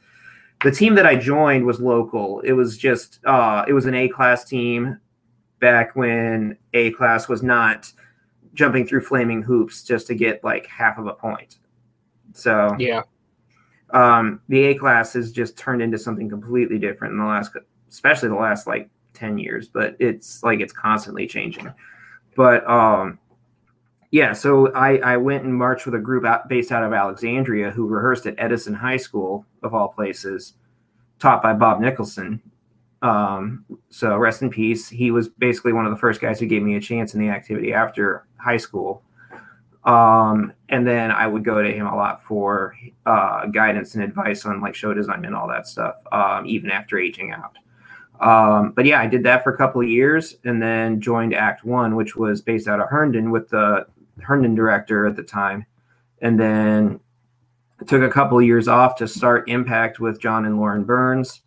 the 0.63 0.71
team 0.71 0.95
that 0.95 1.05
I 1.05 1.15
joined 1.15 1.65
was 1.65 1.79
local. 1.79 2.41
It 2.41 2.51
was 2.51 2.77
just 2.77 3.19
uh, 3.25 3.63
it 3.67 3.73
was 3.73 3.85
an 3.85 3.95
A 3.95 4.09
class 4.09 4.43
team 4.43 4.99
back 5.59 5.95
when 5.95 6.57
A 6.73 6.91
class 6.91 7.27
was 7.27 7.41
not 7.41 7.91
jumping 8.53 8.85
through 8.85 9.01
flaming 9.01 9.41
hoops 9.41 9.83
just 9.83 10.07
to 10.07 10.15
get 10.15 10.43
like 10.43 10.65
half 10.67 10.97
of 10.97 11.07
a 11.07 11.13
point. 11.13 11.57
So 12.35 12.75
yeah, 12.77 13.03
um, 13.91 14.41
the 14.49 14.65
A 14.65 14.75
class 14.75 15.13
has 15.13 15.31
just 15.31 15.57
turned 15.57 15.81
into 15.81 15.97
something 15.97 16.29
completely 16.29 16.77
different 16.77 17.13
in 17.13 17.19
the 17.19 17.25
last, 17.25 17.51
especially 17.89 18.29
the 18.29 18.35
last 18.35 18.67
like 18.67 18.89
ten 19.13 19.37
years. 19.37 19.67
But 19.67 19.95
it's 19.99 20.43
like 20.43 20.59
it's 20.59 20.73
constantly 20.73 21.27
changing. 21.27 21.71
But 22.35 22.69
um, 22.69 23.19
yeah, 24.11 24.33
so 24.33 24.71
I 24.73 24.97
I 24.97 25.17
went 25.17 25.45
and 25.45 25.55
marched 25.55 25.85
with 25.85 25.95
a 25.95 25.99
group 25.99 26.25
out, 26.25 26.49
based 26.49 26.71
out 26.71 26.83
of 26.83 26.93
Alexandria 26.93 27.71
who 27.71 27.87
rehearsed 27.87 28.25
at 28.27 28.35
Edison 28.37 28.73
High 28.73 28.97
School 28.97 29.45
of 29.63 29.73
all 29.73 29.87
places, 29.87 30.53
taught 31.19 31.41
by 31.41 31.53
Bob 31.53 31.79
Nicholson. 31.79 32.41
Um, 33.01 33.65
so 33.89 34.17
rest 34.17 34.41
in 34.41 34.49
peace. 34.49 34.89
He 34.89 35.11
was 35.11 35.29
basically 35.29 35.73
one 35.73 35.85
of 35.85 35.91
the 35.91 35.97
first 35.97 36.21
guys 36.21 36.39
who 36.39 36.47
gave 36.47 36.63
me 36.63 36.75
a 36.75 36.81
chance 36.81 37.13
in 37.13 37.19
the 37.19 37.29
activity 37.29 37.71
after 37.71 38.25
high 38.37 38.57
school. 38.57 39.03
Um, 39.85 40.53
and 40.69 40.85
then 40.85 41.11
I 41.11 41.27
would 41.27 41.43
go 41.43 41.61
to 41.61 41.71
him 41.71 41.85
a 41.85 41.95
lot 41.95 42.23
for 42.23 42.75
uh, 43.05 43.45
guidance 43.45 43.93
and 43.93 44.03
advice 44.03 44.45
on 44.45 44.59
like 44.59 44.73
show 44.73 44.93
design 44.93 45.23
and 45.25 45.35
all 45.35 45.47
that 45.47 45.67
stuff, 45.67 45.95
um, 46.11 46.45
even 46.47 46.71
after 46.71 46.97
aging 46.97 47.31
out. 47.31 47.55
Um, 48.19 48.71
but 48.71 48.85
yeah, 48.85 48.99
I 48.99 49.07
did 49.07 49.23
that 49.23 49.43
for 49.43 49.53
a 49.53 49.57
couple 49.57 49.81
of 49.81 49.87
years 49.87 50.37
and 50.43 50.61
then 50.61 51.01
joined 51.01 51.35
Act 51.35 51.63
One, 51.63 51.95
which 51.95 52.15
was 52.15 52.41
based 52.41 52.67
out 52.67 52.79
of 52.79 52.89
Herndon 52.89 53.29
with 53.29 53.49
the 53.49 53.85
Herndon 54.21 54.55
director 54.55 55.05
at 55.05 55.15
the 55.15 55.23
time. 55.23 55.65
And 56.21 56.39
then 56.39 56.99
took 57.85 58.01
a 58.01 58.09
couple 58.09 58.39
of 58.39 58.45
years 58.45 58.67
off 58.67 58.95
to 58.95 59.07
start 59.07 59.49
Impact 59.49 59.99
with 59.99 60.19
John 60.19 60.45
and 60.45 60.57
Lauren 60.57 60.85
Burns. 60.85 61.41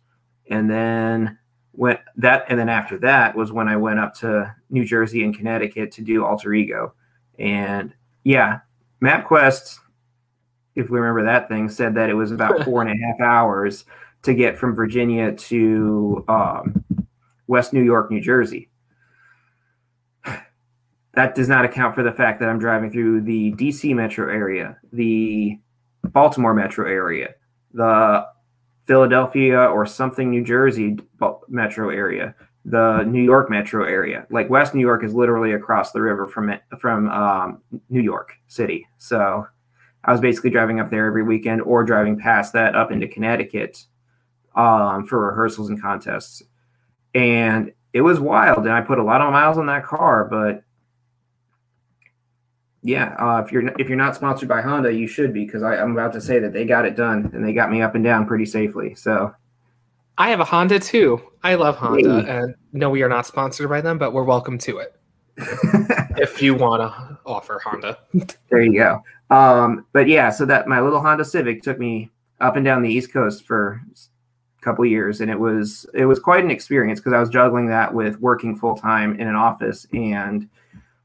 And 0.49 0.69
then 0.69 1.37
went 1.73 1.99
that 2.17 2.45
and 2.49 2.59
then 2.59 2.69
after 2.69 2.97
that 2.97 3.35
was 3.35 3.51
when 3.51 3.67
I 3.67 3.77
went 3.77 3.99
up 3.99 4.13
to 4.15 4.53
New 4.69 4.85
Jersey 4.85 5.23
and 5.23 5.35
Connecticut 5.35 5.91
to 5.93 6.01
do 6.01 6.23
Alter 6.23 6.53
Ego. 6.53 6.93
And 7.37 7.93
yeah, 8.29 8.59
MapQuest, 9.01 9.79
if 10.75 10.91
we 10.91 10.99
remember 10.99 11.23
that 11.23 11.49
thing, 11.49 11.67
said 11.67 11.95
that 11.95 12.11
it 12.11 12.13
was 12.13 12.31
about 12.31 12.63
four 12.65 12.83
and 12.83 12.91
a 12.91 13.07
half 13.07 13.19
hours 13.19 13.85
to 14.21 14.35
get 14.35 14.55
from 14.55 14.75
Virginia 14.75 15.31
to 15.33 16.23
um, 16.27 16.85
West 17.47 17.73
New 17.73 17.81
York, 17.81 18.11
New 18.11 18.21
Jersey. 18.21 18.69
That 21.15 21.33
does 21.33 21.49
not 21.49 21.65
account 21.65 21.95
for 21.95 22.03
the 22.03 22.11
fact 22.11 22.39
that 22.39 22.49
I'm 22.49 22.59
driving 22.59 22.91
through 22.91 23.21
the 23.21 23.51
DC 23.53 23.95
metro 23.95 24.31
area, 24.31 24.77
the 24.93 25.57
Baltimore 26.03 26.53
metro 26.53 26.87
area, 26.87 27.33
the 27.73 28.27
Philadelphia 28.85 29.57
or 29.59 29.87
something 29.87 30.29
New 30.29 30.43
Jersey 30.43 30.99
metro 31.47 31.89
area, 31.89 32.35
the 32.65 33.03
New 33.03 33.23
York 33.23 33.49
metro 33.49 33.85
area. 33.85 34.27
Like 34.29 34.49
West 34.49 34.75
New 34.75 34.81
York 34.81 35.03
is 35.03 35.13
literally 35.13 35.53
across 35.53 35.91
the 35.91 36.01
river 36.01 36.27
from 36.27 36.49
it, 36.49 36.61
from 36.79 37.09
um, 37.09 37.61
New 37.89 38.01
York 38.01 38.33
City. 38.47 38.87
So 38.97 39.47
I 40.03 40.11
was 40.11 40.21
basically 40.21 40.49
driving 40.49 40.79
up 40.79 40.89
there 40.89 41.05
every 41.05 41.23
weekend 41.23 41.61
or 41.61 41.83
driving 41.83 42.17
past 42.17 42.53
that 42.53 42.75
up 42.75 42.91
into 42.91 43.07
Connecticut 43.07 43.85
um, 44.55 45.05
for 45.05 45.27
rehearsals 45.27 45.69
and 45.69 45.81
contests. 45.81 46.43
And 47.15 47.71
it 47.93 48.01
was 48.01 48.19
wild. 48.19 48.65
And 48.65 48.71
I 48.71 48.81
put 48.81 48.99
a 48.99 49.03
lot 49.03 49.21
of 49.21 49.31
miles 49.31 49.57
on 49.57 49.65
that 49.67 49.85
car, 49.85 50.25
but 50.25 50.63
yeah, 52.81 53.15
uh, 53.19 53.43
if 53.45 53.51
you're 53.51 53.67
if 53.77 53.89
you're 53.89 53.97
not 53.97 54.15
sponsored 54.15 54.47
by 54.47 54.61
Honda, 54.61 54.93
you 54.93 55.05
should 55.05 55.33
be 55.33 55.45
because 55.45 55.63
I'm 55.63 55.91
about 55.91 56.13
to 56.13 56.21
say 56.21 56.39
that 56.39 56.53
they 56.53 56.63
got 56.63 56.85
it 56.85 56.95
done 56.95 57.29
and 57.33 57.43
they 57.43 57.51
got 57.51 57.69
me 57.69 57.81
up 57.81 57.95
and 57.95 58.03
down 58.03 58.25
pretty 58.25 58.45
safely. 58.45 58.95
So 58.95 59.33
I 60.19 60.29
have 60.31 60.41
a 60.41 60.45
Honda 60.45 60.79
too. 60.79 61.21
I 61.43 61.55
love 61.55 61.77
Honda, 61.77 62.21
hey. 62.21 62.29
and 62.29 62.55
no, 62.73 62.89
we 62.89 63.03
are 63.03 63.09
not 63.09 63.25
sponsored 63.25 63.69
by 63.69 63.79
them, 63.79 63.97
but 63.97 64.11
we're 64.11 64.25
welcome 64.25 64.57
to 64.59 64.79
it 64.79 64.93
if 66.17 66.41
you 66.41 66.55
want 66.55 66.81
to 66.81 67.17
offer 67.25 67.61
Honda. 67.63 67.97
there 68.49 68.61
you 68.61 68.77
go. 68.77 69.01
Um, 69.33 69.85
but 69.93 70.09
yeah, 70.09 70.29
so 70.29 70.45
that 70.45 70.67
my 70.67 70.81
little 70.81 70.99
Honda 70.99 71.23
Civic 71.23 71.63
took 71.63 71.79
me 71.79 72.11
up 72.41 72.57
and 72.57 72.65
down 72.65 72.81
the 72.81 72.89
East 72.89 73.13
Coast 73.13 73.45
for 73.45 73.81
a 73.93 74.61
couple 74.61 74.85
years, 74.85 75.21
and 75.21 75.31
it 75.31 75.39
was 75.39 75.85
it 75.93 76.05
was 76.05 76.19
quite 76.19 76.43
an 76.43 76.51
experience 76.51 76.99
because 76.99 77.13
I 77.13 77.19
was 77.21 77.29
juggling 77.29 77.67
that 77.67 77.93
with 77.93 78.19
working 78.19 78.57
full 78.57 78.75
time 78.75 79.17
in 79.21 79.25
an 79.25 79.35
office 79.35 79.87
and 79.93 80.49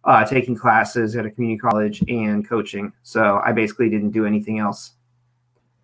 uh, 0.03 0.25
taking 0.25 0.57
classes 0.57 1.15
at 1.15 1.25
a 1.25 1.31
community 1.31 1.61
college 1.61 2.03
and 2.09 2.49
coaching. 2.49 2.93
So 3.05 3.41
I 3.45 3.53
basically 3.53 3.89
didn't 3.91 4.11
do 4.11 4.27
anything 4.27 4.59
else. 4.59 4.95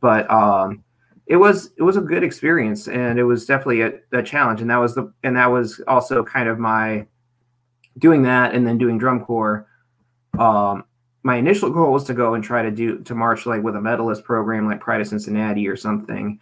But 0.00 0.28
um, 0.28 0.82
it 1.30 1.36
was 1.36 1.70
it 1.76 1.84
was 1.84 1.96
a 1.96 2.00
good 2.00 2.24
experience, 2.24 2.88
and 2.88 3.16
it 3.16 3.22
was 3.22 3.46
definitely 3.46 3.82
a, 3.82 3.92
a, 4.12 4.20
challenge. 4.20 4.60
And 4.60 4.68
that 4.68 4.78
was 4.78 4.96
the 4.96 5.12
and 5.22 5.36
that 5.36 5.46
was 5.46 5.80
also 5.86 6.24
kind 6.24 6.48
of 6.48 6.58
my 6.58 7.06
doing 7.98 8.22
that 8.24 8.52
and 8.52 8.66
then 8.66 8.78
doing 8.78 8.98
drum 8.98 9.24
corps. 9.24 9.64
Um, 10.40 10.82
my 11.22 11.36
initial 11.36 11.70
goal 11.70 11.92
was 11.92 12.02
to 12.04 12.14
go 12.14 12.34
and 12.34 12.42
try 12.42 12.62
to 12.62 12.70
do 12.72 12.98
to 13.04 13.14
march 13.14 13.46
like 13.46 13.62
with 13.62 13.76
a 13.76 13.80
medalist 13.80 14.24
program 14.24 14.66
like 14.66 14.80
Pride 14.80 15.00
of 15.00 15.06
Cincinnati 15.06 15.68
or 15.68 15.76
something. 15.76 16.40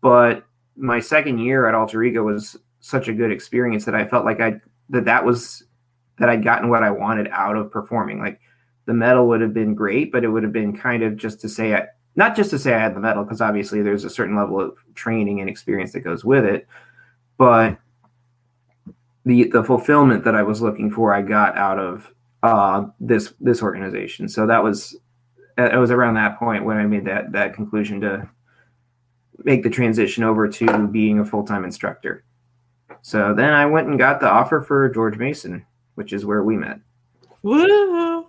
But 0.00 0.44
my 0.76 1.00
second 1.00 1.38
year 1.40 1.66
at 1.66 1.74
Alter 1.74 2.00
Ego 2.04 2.22
was 2.22 2.56
such 2.78 3.08
a 3.08 3.12
good 3.12 3.32
experience 3.32 3.84
that 3.84 3.96
I 3.96 4.04
felt 4.04 4.24
like 4.24 4.40
I 4.40 4.60
that 4.90 5.06
that 5.06 5.24
was 5.24 5.64
that 6.20 6.28
I'd 6.28 6.44
gotten 6.44 6.68
what 6.68 6.84
I 6.84 6.92
wanted 6.92 7.26
out 7.32 7.56
of 7.56 7.72
performing. 7.72 8.20
Like 8.20 8.40
the 8.86 8.94
medal 8.94 9.26
would 9.26 9.40
have 9.40 9.54
been 9.54 9.74
great, 9.74 10.12
but 10.12 10.22
it 10.22 10.28
would 10.28 10.44
have 10.44 10.52
been 10.52 10.76
kind 10.76 11.02
of 11.02 11.16
just 11.16 11.40
to 11.40 11.48
say 11.48 11.74
I, 11.74 11.86
not 12.16 12.36
just 12.36 12.50
to 12.50 12.58
say 12.58 12.74
I 12.74 12.78
had 12.78 12.94
the 12.94 13.00
medal, 13.00 13.24
because 13.24 13.40
obviously 13.40 13.82
there's 13.82 14.04
a 14.04 14.10
certain 14.10 14.36
level 14.36 14.60
of 14.60 14.76
training 14.94 15.40
and 15.40 15.48
experience 15.48 15.92
that 15.92 16.00
goes 16.00 16.24
with 16.24 16.44
it, 16.44 16.66
but 17.38 17.78
the 19.24 19.44
the 19.44 19.64
fulfillment 19.64 20.24
that 20.24 20.34
I 20.34 20.42
was 20.42 20.62
looking 20.62 20.90
for, 20.90 21.14
I 21.14 21.22
got 21.22 21.56
out 21.56 21.78
of 21.78 22.12
uh, 22.42 22.86
this 22.98 23.34
this 23.40 23.62
organization. 23.62 24.28
So 24.28 24.46
that 24.46 24.62
was 24.62 24.96
it 25.58 25.78
was 25.78 25.90
around 25.90 26.14
that 26.14 26.38
point 26.38 26.64
when 26.64 26.78
I 26.78 26.86
made 26.86 27.04
that 27.04 27.32
that 27.32 27.54
conclusion 27.54 28.00
to 28.02 28.28
make 29.44 29.62
the 29.62 29.70
transition 29.70 30.24
over 30.24 30.48
to 30.48 30.88
being 30.88 31.18
a 31.18 31.24
full 31.24 31.44
time 31.44 31.64
instructor. 31.64 32.24
So 33.02 33.34
then 33.34 33.52
I 33.54 33.66
went 33.66 33.88
and 33.88 33.98
got 33.98 34.20
the 34.20 34.28
offer 34.28 34.60
for 34.60 34.88
George 34.90 35.16
Mason 35.16 35.64
which 36.00 36.14
is 36.14 36.24
where 36.24 36.42
we 36.42 36.56
met. 36.56 36.80
Woo! 37.42 38.26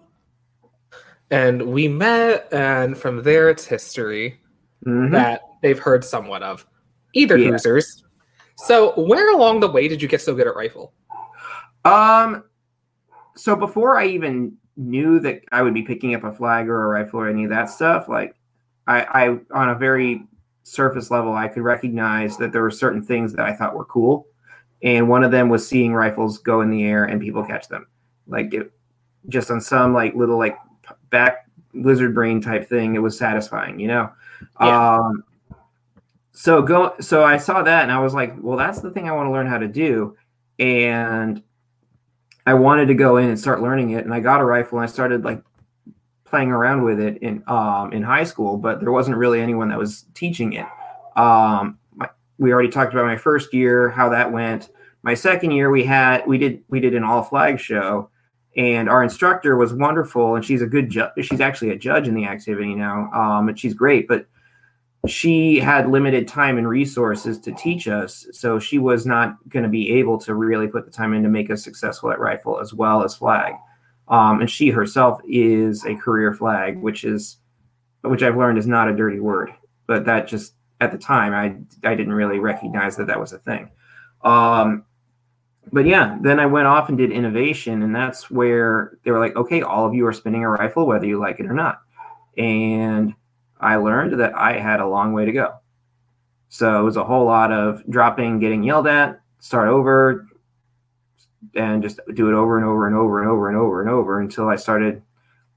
And 1.32 1.68
we 1.68 1.88
met, 1.88 2.52
and 2.52 2.98
from 2.98 3.24
there 3.24 3.50
it's 3.50 3.66
history 3.66 4.40
mm-hmm. 4.86 5.14
that 5.14 5.42
they've 5.62 5.80
heard 5.80 6.04
somewhat 6.04 6.44
of. 6.44 6.66
Either 7.14 7.38
yeah. 7.38 7.58
So, 8.58 8.94
where 9.02 9.34
along 9.34 9.62
the 9.62 9.72
way 9.72 9.88
did 9.88 10.02
you 10.02 10.08
get 10.08 10.22
so 10.22 10.36
good 10.36 10.48
at 10.48 10.56
rifle? 10.56 10.94
Um, 11.84 12.44
so 13.36 13.56
before 13.56 13.98
I 13.98 14.08
even 14.08 14.58
knew 14.78 15.20
that 15.22 15.42
I 15.52 15.62
would 15.62 15.74
be 15.74 15.82
picking 15.82 16.14
up 16.16 16.24
a 16.24 16.32
flag 16.32 16.68
or 16.68 16.84
a 16.84 16.88
rifle 16.88 17.22
or 17.22 17.28
any 17.28 17.46
of 17.46 17.50
that 17.50 17.70
stuff, 17.70 18.08
like 18.08 18.36
I, 18.88 19.02
I 19.02 19.28
on 19.54 19.70
a 19.70 19.76
very 19.76 20.28
surface 20.64 21.10
level, 21.10 21.34
I 21.34 21.48
could 21.48 21.64
recognize 21.64 22.38
that 22.38 22.52
there 22.52 22.62
were 22.62 22.72
certain 22.72 23.02
things 23.02 23.34
that 23.34 23.46
I 23.46 23.54
thought 23.54 23.76
were 23.76 23.86
cool 23.86 24.28
and 24.84 25.08
one 25.08 25.24
of 25.24 25.32
them 25.32 25.50
was 25.50 25.68
seeing 25.68 25.94
rifles 25.94 26.38
go 26.40 26.62
in 26.62 26.72
the 26.72 26.84
air 26.84 27.06
and 27.06 27.22
people 27.22 27.44
catch 27.44 27.68
them 27.68 27.88
like 28.28 28.54
it, 28.54 28.72
just 29.30 29.52
on 29.52 29.62
some 29.62 29.94
like 29.94 30.16
little 30.16 30.38
like 30.38 30.58
back 31.12 31.48
lizard 31.74 32.14
brain 32.14 32.42
type 32.42 32.68
thing 32.68 32.96
it 32.96 33.00
was 33.00 33.18
satisfying 33.18 33.80
you 33.80 33.88
know 33.88 34.10
yeah. 34.60 34.96
um 34.98 35.24
so 36.32 36.62
go 36.62 36.94
so 37.00 37.24
i 37.24 37.38
saw 37.38 37.62
that 37.62 37.84
and 37.84 37.92
i 37.92 38.00
was 38.00 38.14
like 38.14 38.34
well 38.42 38.58
that's 38.58 38.82
the 38.82 38.92
thing 38.92 39.08
i 39.08 39.12
want 39.12 39.28
to 39.28 39.32
learn 39.32 39.48
how 39.48 39.58
to 39.58 39.68
do 39.68 40.16
and 40.60 41.44
i 42.48 42.54
wanted 42.54 42.88
to 42.88 42.94
go 42.94 43.18
in 43.18 43.30
and 43.30 43.40
start 43.40 43.62
learning 43.62 43.92
it 43.92 44.04
and 44.04 44.14
i 44.14 44.20
got 44.20 44.42
a 44.42 44.46
rifle 44.46 44.80
and 44.80 44.84
i 44.84 44.92
started 44.92 45.24
like 45.24 45.42
playing 46.26 46.50
around 46.50 46.84
with 46.84 47.00
it 47.00 47.18
in 47.22 47.44
um 47.48 47.94
in 47.94 48.02
high 48.02 48.24
school 48.24 48.58
but 48.58 48.80
there 48.80 48.92
wasn't 48.92 49.16
really 49.16 49.40
anyone 49.40 49.70
that 49.70 49.78
was 49.78 50.06
teaching 50.14 50.54
it 50.54 50.66
um 51.16 51.78
we 52.42 52.52
already 52.52 52.70
talked 52.70 52.92
about 52.92 53.06
my 53.06 53.18
first 53.18 53.54
year, 53.54 53.88
how 53.90 54.10
that 54.10 54.32
went. 54.32 54.70
My 55.04 55.14
second 55.14 55.52
year, 55.52 55.70
we 55.70 55.84
had 55.84 56.26
we 56.26 56.40
did 56.40 56.64
we 56.70 56.80
did 56.80 56.96
an 56.96 57.04
all 57.04 57.22
flag 57.22 57.60
show, 57.60 58.10
and 58.58 58.90
our 58.90 59.02
instructor 59.04 59.56
was 59.56 59.74
wonderful, 59.74 60.36
and 60.36 60.44
she's 60.44 60.62
a 60.62 60.68
good 60.68 60.90
judge. 60.90 61.12
She's 61.22 61.42
actually 61.42 61.72
a 61.72 61.78
judge 61.78 62.08
in 62.08 62.16
the 62.16 62.26
activity 62.26 62.76
now, 62.76 63.10
um, 63.14 63.50
and 63.50 63.58
she's 63.58 63.74
great. 63.74 64.08
But 64.08 64.26
she 65.08 65.58
had 65.58 65.90
limited 65.90 66.28
time 66.28 66.58
and 66.58 66.68
resources 66.68 67.40
to 67.40 67.52
teach 67.54 67.88
us, 67.88 68.28
so 68.32 68.60
she 68.60 68.78
was 68.78 69.06
not 69.06 69.38
going 69.50 69.64
to 69.64 69.70
be 69.70 69.92
able 69.94 70.18
to 70.20 70.36
really 70.36 70.68
put 70.68 70.86
the 70.86 70.92
time 70.92 71.14
in 71.14 71.24
to 71.24 71.30
make 71.30 71.50
us 71.50 71.64
successful 71.64 72.12
at 72.12 72.20
rifle 72.20 72.60
as 72.60 72.74
well 72.74 73.04
as 73.04 73.16
flag. 73.16 73.54
Um, 74.10 74.42
and 74.42 74.50
she 74.50 74.70
herself 74.70 75.22
is 75.28 75.86
a 75.86 75.96
career 75.96 76.34
flag, 76.34 76.78
which 76.78 77.04
is 77.04 77.38
which 78.02 78.24
I've 78.24 78.38
learned 78.38 78.58
is 78.58 78.68
not 78.68 78.90
a 78.90 78.96
dirty 78.96 79.20
word, 79.20 79.54
but 79.88 80.06
that 80.06 80.28
just 80.28 80.56
at 80.82 80.92
the 80.92 80.98
time 80.98 81.34
I 81.34 81.90
I 81.90 81.96
didn't 81.96 82.14
really 82.14 82.40
recognize 82.40 82.98
that 82.98 83.08
that 83.08 83.20
was 83.20 83.32
a 83.32 83.40
thing. 83.40 83.70
Um, 84.24 84.84
but 85.72 85.86
yeah, 85.86 86.18
then 86.22 86.40
I 86.40 86.46
went 86.46 86.68
off 86.68 86.90
and 86.90 86.98
did 86.98 87.12
innovation, 87.12 87.82
and 87.84 87.96
that's 87.96 88.32
where 88.32 88.98
they 89.04 89.12
were 89.12 89.20
like, 89.20 89.36
okay, 89.36 89.62
all 89.62 89.86
of 89.86 89.94
you 89.94 90.06
are 90.08 90.14
spinning 90.14 90.44
a 90.44 90.50
rifle, 90.50 90.86
whether 90.86 91.06
you 91.06 91.20
like 91.20 91.40
it 91.40 91.46
or 91.46 91.54
not. 91.54 91.82
And 92.38 93.14
I 93.60 93.76
learned 93.76 94.20
that 94.20 94.36
I 94.36 94.60
had 94.60 94.80
a 94.80 94.88
long 94.88 95.14
way 95.14 95.26
to 95.26 95.32
go. 95.32 95.56
So 96.50 96.82
it 96.82 96.84
was 96.84 96.98
a 96.98 97.04
whole 97.04 97.26
lot 97.26 97.52
of 97.52 97.84
dropping, 97.90 98.40
getting 98.40 98.64
yelled 98.64 98.88
at, 98.88 99.22
start 99.40 99.70
over, 99.70 100.28
and 101.56 101.82
just 101.82 102.00
do 102.14 102.30
it 102.30 102.34
over 102.34 102.58
and 102.58 102.66
over 102.66 102.88
and 102.88 102.96
over 102.96 103.20
and 103.20 103.30
over 103.30 103.50
and 103.50 103.58
over 103.58 103.82
and 103.82 103.90
over 103.90 104.20
until 104.20 104.50
I 104.50 104.56
started 104.56 105.02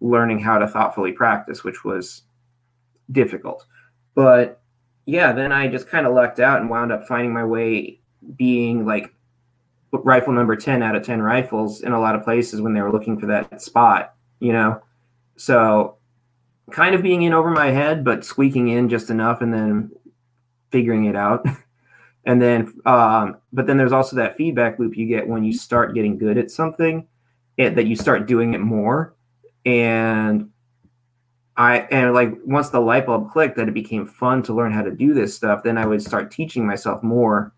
learning 0.00 0.38
how 0.38 0.58
to 0.58 0.68
thoughtfully 0.68 1.12
practice, 1.12 1.64
which 1.64 1.84
was 1.84 2.22
difficult. 3.10 3.66
But 4.14 4.60
yeah, 5.06 5.32
then 5.32 5.50
I 5.50 5.68
just 5.68 5.88
kind 5.88 6.06
of 6.06 6.14
lucked 6.14 6.40
out 6.40 6.60
and 6.60 6.70
wound 6.70 6.92
up 6.92 7.06
finding 7.06 7.32
my 7.32 7.44
way 7.44 8.00
being 8.36 8.86
like 8.86 9.12
rifle 10.02 10.32
number 10.32 10.56
10 10.56 10.82
out 10.82 10.96
of 10.96 11.02
10 11.02 11.22
rifles 11.22 11.82
in 11.82 11.92
a 11.92 12.00
lot 12.00 12.14
of 12.14 12.24
places 12.24 12.60
when 12.60 12.74
they 12.74 12.80
were 12.80 12.92
looking 12.92 13.18
for 13.18 13.26
that 13.26 13.60
spot, 13.60 14.14
you 14.40 14.52
know? 14.52 14.82
So 15.36 15.96
kind 16.70 16.94
of 16.94 17.02
being 17.02 17.22
in 17.22 17.32
over 17.32 17.50
my 17.50 17.66
head, 17.66 18.04
but 18.04 18.24
squeaking 18.24 18.68
in 18.68 18.88
just 18.88 19.10
enough 19.10 19.40
and 19.40 19.52
then 19.52 19.90
figuring 20.70 21.06
it 21.06 21.16
out. 21.16 21.46
and 22.24 22.40
then, 22.40 22.74
um, 22.86 23.36
but 23.52 23.66
then 23.66 23.76
there's 23.76 23.92
also 23.92 24.16
that 24.16 24.36
feedback 24.36 24.78
loop 24.78 24.96
you 24.96 25.06
get 25.06 25.28
when 25.28 25.44
you 25.44 25.52
start 25.52 25.94
getting 25.94 26.18
good 26.18 26.38
at 26.38 26.50
something 26.50 27.06
it, 27.56 27.76
that 27.76 27.86
you 27.86 27.96
start 27.96 28.26
doing 28.26 28.54
it 28.54 28.60
more. 28.60 29.14
And 29.64 30.50
I, 31.56 31.80
and 31.90 32.12
like 32.12 32.34
once 32.44 32.70
the 32.70 32.80
light 32.80 33.06
bulb 33.06 33.30
clicked 33.30 33.56
that 33.56 33.68
it 33.68 33.74
became 33.74 34.06
fun 34.06 34.42
to 34.44 34.54
learn 34.54 34.72
how 34.72 34.82
to 34.82 34.90
do 34.90 35.14
this 35.14 35.34
stuff, 35.34 35.62
then 35.62 35.78
I 35.78 35.86
would 35.86 36.02
start 36.02 36.30
teaching 36.30 36.66
myself 36.66 37.02
more 37.02 37.53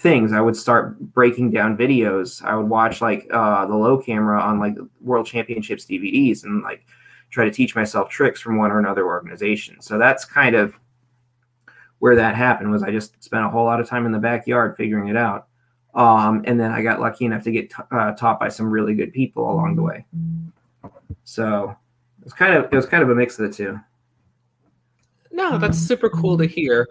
things. 0.00 0.32
I 0.32 0.40
would 0.40 0.56
start 0.56 0.98
breaking 0.98 1.50
down 1.50 1.76
videos. 1.76 2.42
I 2.42 2.56
would 2.56 2.68
watch 2.68 3.00
like 3.00 3.28
uh, 3.30 3.66
the 3.66 3.76
low 3.76 3.98
camera 3.98 4.40
on 4.40 4.58
like 4.58 4.76
World 5.00 5.26
Championships 5.26 5.84
DVDs 5.84 6.44
and 6.44 6.62
like 6.62 6.86
try 7.30 7.44
to 7.44 7.50
teach 7.50 7.76
myself 7.76 8.08
tricks 8.08 8.40
from 8.40 8.56
one 8.56 8.72
or 8.72 8.78
another 8.78 9.04
organization. 9.04 9.80
So 9.80 9.98
that's 9.98 10.24
kind 10.24 10.56
of 10.56 10.74
where 11.98 12.16
that 12.16 12.34
happened. 12.34 12.70
Was 12.70 12.82
I 12.82 12.90
just 12.90 13.22
spent 13.22 13.44
a 13.44 13.50
whole 13.50 13.64
lot 13.64 13.78
of 13.78 13.88
time 13.88 14.06
in 14.06 14.12
the 14.12 14.18
backyard 14.18 14.74
figuring 14.76 15.08
it 15.08 15.16
out, 15.16 15.48
um, 15.94 16.42
and 16.46 16.58
then 16.58 16.72
I 16.72 16.82
got 16.82 17.00
lucky 17.00 17.26
enough 17.26 17.44
to 17.44 17.50
get 17.50 17.70
t- 17.70 17.82
uh, 17.92 18.12
taught 18.12 18.40
by 18.40 18.48
some 18.48 18.70
really 18.70 18.94
good 18.94 19.12
people 19.12 19.50
along 19.50 19.76
the 19.76 19.82
way. 19.82 20.06
So 21.24 21.76
it 22.20 22.24
was 22.24 22.32
kind 22.32 22.54
of 22.54 22.72
it 22.72 22.76
was 22.76 22.86
kind 22.86 23.02
of 23.02 23.10
a 23.10 23.14
mix 23.14 23.38
of 23.38 23.50
the 23.50 23.54
two. 23.54 23.78
No, 25.30 25.58
that's 25.58 25.78
super 25.78 26.08
cool 26.08 26.38
to 26.38 26.46
hear. 26.46 26.88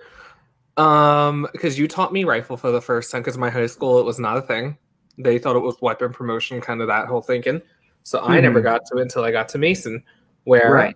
Um, 0.80 1.46
because 1.52 1.78
you 1.78 1.90
taught 1.90 2.14
me 2.14 2.24
rifle 2.24 2.56
for 2.56 2.72
the 2.72 2.82
first 2.82 3.12
time 3.12 3.22
because 3.22 3.38
my 3.38 3.50
high 3.50 3.68
school 3.68 4.00
it 4.00 4.06
was 4.06 4.18
not 4.18 4.38
a 4.38 4.42
thing. 4.42 4.78
They 5.18 5.38
thought 5.38 5.58
it 5.58 5.60
was 5.60 5.76
weapon 5.82 6.14
promotion, 6.14 6.62
kind 6.62 6.82
of 6.82 6.88
that 6.88 7.08
whole 7.08 7.22
thinking. 7.22 7.62
So 8.04 8.20
mm-hmm. 8.20 8.32
I 8.32 8.40
never 8.40 8.62
got 8.62 8.86
to 8.86 8.98
it 8.98 9.02
until 9.02 9.26
I 9.26 9.32
got 9.32 9.50
to 9.50 9.58
Mason, 9.58 10.02
where 10.46 10.72
right. 10.72 10.96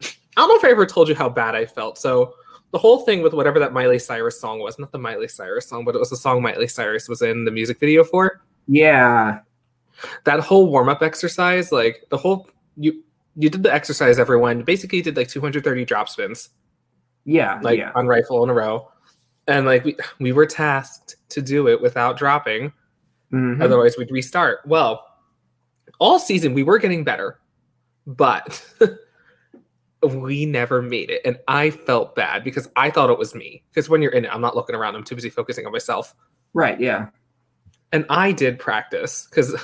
I 0.00 0.06
don't 0.36 0.48
know 0.48 0.56
if 0.56 0.64
I 0.64 0.70
ever 0.70 0.86
told 0.86 1.08
you 1.08 1.16
how 1.16 1.28
bad 1.28 1.56
I 1.56 1.66
felt. 1.66 1.98
So 1.98 2.34
the 2.70 2.78
whole 2.78 3.00
thing 3.00 3.20
with 3.20 3.34
whatever 3.34 3.58
that 3.58 3.72
Miley 3.72 3.98
Cyrus 3.98 4.40
song 4.40 4.60
was, 4.60 4.78
not 4.78 4.92
the 4.92 4.98
Miley 4.98 5.28
Cyrus 5.28 5.68
song, 5.68 5.84
but 5.84 5.96
it 5.96 5.98
was 5.98 6.10
the 6.10 6.16
song 6.16 6.40
Miley 6.40 6.68
Cyrus 6.68 7.08
was 7.08 7.20
in 7.20 7.44
the 7.44 7.50
music 7.50 7.80
video 7.80 8.04
for. 8.04 8.42
Yeah. 8.68 9.40
That 10.22 10.38
whole 10.38 10.70
warm 10.70 10.88
up 10.88 11.02
exercise, 11.02 11.72
like 11.72 12.04
the 12.10 12.16
whole 12.16 12.48
you 12.76 13.02
you 13.36 13.50
did 13.50 13.64
the 13.64 13.72
exercise 13.74 14.20
everyone 14.20 14.62
basically 14.62 15.02
did 15.02 15.16
like 15.16 15.28
230 15.28 15.84
drop 15.84 16.08
spins 16.08 16.50
yeah, 17.24 17.58
like 17.62 17.78
yeah. 17.78 17.92
on 17.94 18.06
rifle 18.06 18.42
in 18.42 18.50
a 18.50 18.54
row, 18.54 18.90
and 19.46 19.66
like 19.66 19.84
we 19.84 19.96
we 20.20 20.32
were 20.32 20.46
tasked 20.46 21.16
to 21.30 21.42
do 21.42 21.68
it 21.68 21.80
without 21.80 22.16
dropping. 22.16 22.72
Mm-hmm. 23.32 23.62
Otherwise, 23.62 23.96
we'd 23.96 24.10
restart. 24.10 24.60
Well, 24.66 25.04
all 25.98 26.18
season 26.18 26.54
we 26.54 26.62
were 26.62 26.78
getting 26.78 27.04
better, 27.04 27.40
but 28.06 28.64
we 30.02 30.46
never 30.46 30.82
made 30.82 31.10
it, 31.10 31.22
and 31.24 31.38
I 31.48 31.70
felt 31.70 32.14
bad 32.14 32.44
because 32.44 32.68
I 32.76 32.90
thought 32.90 33.10
it 33.10 33.18
was 33.18 33.34
me. 33.34 33.62
Because 33.70 33.88
when 33.88 34.02
you're 34.02 34.12
in 34.12 34.24
it, 34.24 34.30
I'm 34.32 34.40
not 34.40 34.56
looking 34.56 34.76
around; 34.76 34.94
I'm 34.94 35.04
too 35.04 35.14
busy 35.14 35.30
focusing 35.30 35.66
on 35.66 35.72
myself. 35.72 36.14
Right. 36.52 36.78
Yeah. 36.80 37.08
And 37.92 38.04
I 38.08 38.32
did 38.32 38.58
practice 38.58 39.26
because 39.30 39.54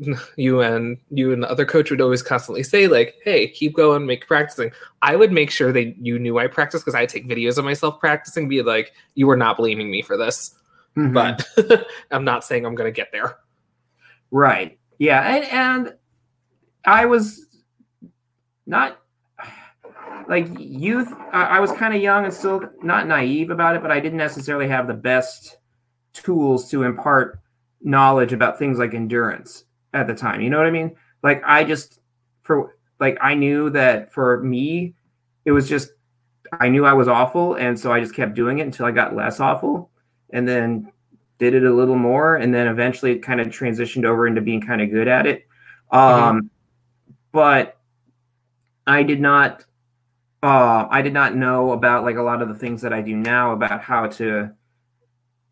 you 0.36 0.60
and 0.60 0.98
you 1.10 1.32
and 1.32 1.42
the 1.42 1.50
other 1.50 1.64
coach 1.64 1.90
would 1.90 2.00
always 2.00 2.22
constantly 2.22 2.62
say 2.62 2.86
like 2.86 3.16
hey 3.24 3.48
keep 3.48 3.74
going 3.74 4.06
make 4.06 4.26
practicing. 4.26 4.70
I 5.02 5.16
would 5.16 5.32
make 5.32 5.50
sure 5.50 5.72
that 5.72 5.96
you 5.98 6.18
knew 6.18 6.38
i 6.38 6.46
practiced 6.46 6.84
because 6.84 6.94
i 6.94 7.06
take 7.06 7.28
videos 7.28 7.58
of 7.58 7.64
myself 7.64 7.98
practicing 8.00 8.48
be 8.48 8.62
like 8.62 8.92
you 9.14 9.26
were 9.26 9.36
not 9.36 9.56
blaming 9.56 9.90
me 9.90 10.02
for 10.02 10.16
this. 10.16 10.54
Mm-hmm. 10.96 11.12
but 11.12 11.86
i'm 12.10 12.24
not 12.24 12.44
saying 12.44 12.64
i'm 12.64 12.74
going 12.74 12.92
to 12.92 12.96
get 12.96 13.12
there. 13.12 13.36
Right. 14.30 14.78
Yeah 14.98 15.20
and, 15.22 15.44
and 15.44 15.94
i 16.84 17.04
was 17.04 17.46
not 18.66 19.00
like 20.28 20.48
youth 20.58 21.12
i, 21.32 21.44
I 21.44 21.60
was 21.60 21.72
kind 21.72 21.94
of 21.94 22.02
young 22.02 22.24
and 22.24 22.34
still 22.34 22.62
not 22.82 23.06
naive 23.06 23.50
about 23.50 23.76
it 23.76 23.82
but 23.82 23.90
i 23.90 24.00
didn't 24.00 24.18
necessarily 24.18 24.68
have 24.68 24.86
the 24.86 24.94
best 24.94 25.58
tools 26.12 26.70
to 26.70 26.82
impart 26.82 27.40
knowledge 27.80 28.32
about 28.32 28.58
things 28.58 28.78
like 28.78 28.94
endurance 28.94 29.64
at 29.92 30.06
the 30.06 30.14
time. 30.14 30.40
You 30.40 30.50
know 30.50 30.58
what 30.58 30.66
I 30.66 30.70
mean? 30.70 30.96
Like 31.22 31.42
I 31.44 31.64
just 31.64 32.00
for 32.42 32.76
like 33.00 33.18
I 33.20 33.34
knew 33.34 33.70
that 33.70 34.12
for 34.12 34.42
me, 34.42 34.94
it 35.44 35.52
was 35.52 35.68
just 35.68 35.90
I 36.52 36.68
knew 36.68 36.84
I 36.84 36.92
was 36.92 37.08
awful, 37.08 37.54
and 37.54 37.78
so 37.78 37.92
I 37.92 38.00
just 38.00 38.14
kept 38.14 38.34
doing 38.34 38.58
it 38.58 38.62
until 38.62 38.86
I 38.86 38.90
got 38.90 39.14
less 39.14 39.40
awful, 39.40 39.90
and 40.30 40.48
then 40.48 40.92
did 41.38 41.54
it 41.54 41.64
a 41.64 41.72
little 41.72 41.96
more, 41.96 42.36
and 42.36 42.52
then 42.52 42.66
eventually 42.66 43.12
it 43.12 43.22
kind 43.22 43.40
of 43.40 43.48
transitioned 43.48 44.04
over 44.04 44.26
into 44.26 44.40
being 44.40 44.60
kind 44.60 44.80
of 44.80 44.90
good 44.90 45.08
at 45.08 45.26
it. 45.26 45.46
Um, 45.90 46.00
mm-hmm. 46.00 46.46
But 47.32 47.78
I 48.86 49.02
did 49.02 49.20
not. 49.20 49.64
Uh, 50.40 50.86
I 50.88 51.02
did 51.02 51.12
not 51.12 51.34
know 51.34 51.72
about 51.72 52.04
like 52.04 52.16
a 52.16 52.22
lot 52.22 52.42
of 52.42 52.48
the 52.48 52.54
things 52.54 52.82
that 52.82 52.92
I 52.92 53.02
do 53.02 53.16
now 53.16 53.52
about 53.52 53.82
how 53.82 54.06
to 54.06 54.50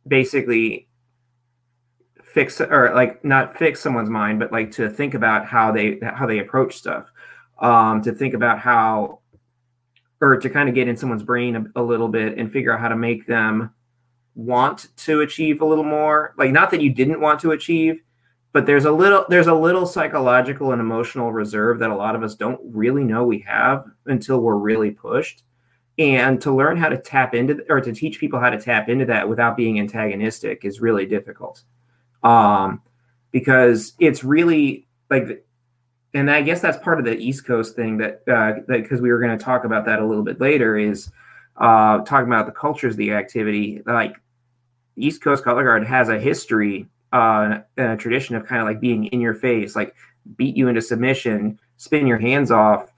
basically 0.07 0.86
fix 2.37 2.61
or 2.61 2.93
like 2.95 3.25
not 3.25 3.57
fix 3.57 3.81
someone's 3.81 4.11
mind, 4.11 4.39
but 4.39 4.53
like 4.53 4.71
to 4.71 4.91
think 4.91 5.15
about 5.15 5.47
how 5.47 5.73
they 5.73 5.99
how 6.03 6.27
they 6.27 6.41
approach 6.41 6.77
stuff, 6.77 7.11
um, 7.61 8.03
to 8.03 8.13
think 8.13 8.35
about 8.35 8.59
how 8.59 9.21
or 10.21 10.37
to 10.37 10.51
kind 10.51 10.69
of 10.69 10.75
get 10.75 10.87
in 10.87 10.99
someone's 10.99 11.23
brain 11.23 11.57
a, 11.57 11.81
a, 11.81 11.83
little 11.83 12.09
bit 12.09 12.37
and 12.37 12.53
figure 12.53 12.75
out 12.75 12.81
how 12.81 12.89
to 12.89 12.97
make 12.97 13.27
them 13.27 13.73
want 14.35 14.89
to 14.97 15.23
achieve 15.23 15.63
a 15.63 15.65
little 15.65 15.83
more. 15.83 16.35
Like 16.37 16.51
not 16.51 16.71
that 16.73 16.83
you 16.83 16.93
didn't 16.93 17.23
want 17.23 17.41
to 17.41 17.53
achieve, 17.53 18.03
but 18.53 18.67
there's 18.67 18.85
a 18.85 18.93
little 18.93 19.25
there's 19.31 19.47
a 19.47 19.55
little 19.55 19.87
psychological 19.87 20.73
and 20.73 20.81
emotional 20.81 21.33
reserve 21.33 21.79
that 21.79 21.91
a 21.91 21.97
lot 21.97 22.15
of 22.15 22.23
us 22.23 22.35
don't 22.35 22.61
really 22.63 23.03
know 23.03 23.25
we 23.25 23.39
have 23.49 23.87
until 24.05 24.41
we're 24.41 24.57
really 24.57 24.91
pushed. 24.91 25.43
And 25.97 26.39
to 26.43 26.55
learn 26.55 26.77
how 26.77 26.91
to 26.91 26.99
tap 26.99 27.35
into 27.35 27.65
or 27.71 27.81
to 27.81 27.95
teach 27.95 28.21
people 28.21 28.39
how 28.39 28.51
to 28.51 28.61
tap 28.61 28.91
into 28.91 29.07
that 29.07 29.27
without 29.27 29.57
being 29.57 29.81
antagonistic 29.81 30.67
is 30.67 30.83
really 30.83 31.07
difficult 31.07 31.63
um, 32.23 32.83
because 33.33 33.93
it's 33.99 34.25
really 34.25 34.87
like, 35.11 35.45
and 36.15 36.31
I 36.31 36.43
guess 36.43 36.61
that's 36.61 36.79
part 36.79 36.99
of 36.99 37.05
the 37.05 37.17
East 37.17 37.47
Coast 37.47 37.77
thing 37.77 37.99
that 37.99 38.23
uh, 38.27 38.63
that 38.69 38.83
because 38.83 39.01
we 39.01 39.11
were 39.11 39.21
going 39.21 39.37
to 39.37 39.45
talk 39.45 39.65
about 39.65 39.85
that 39.87 39.99
a 39.99 40.07
little 40.07 40.25
bit 40.25 40.41
later 40.41 40.77
is 40.77 41.11
uh, 41.57 41.99
talking 42.01 42.29
about 42.29 42.47
the 42.47 42.53
cultures 42.53 42.97
the 42.97 43.13
activity. 43.13 43.83
Like 43.87 44.17
East 44.97 45.23
Coast 45.23 45.45
Color 45.45 45.65
Guard 45.65 45.87
has 45.87 46.09
a 46.09 46.19
history 46.19 46.89
uh, 47.13 47.59
and 47.77 47.93
a 47.93 47.97
tradition 47.97 48.37
of 48.37 48.47
kind 48.47 48.61
of 48.61 48.67
like 48.67 48.81
being 48.81 49.07
in 49.07 49.21
your 49.21 49.35
face, 49.35 49.77
like 49.77 49.95
beat 50.37 50.57
you 50.57 50.69
into 50.69 50.83
submission, 50.83 51.59
spin 51.77 52.07
your 52.07 52.19
hands 52.19 52.51
off, 52.51 52.93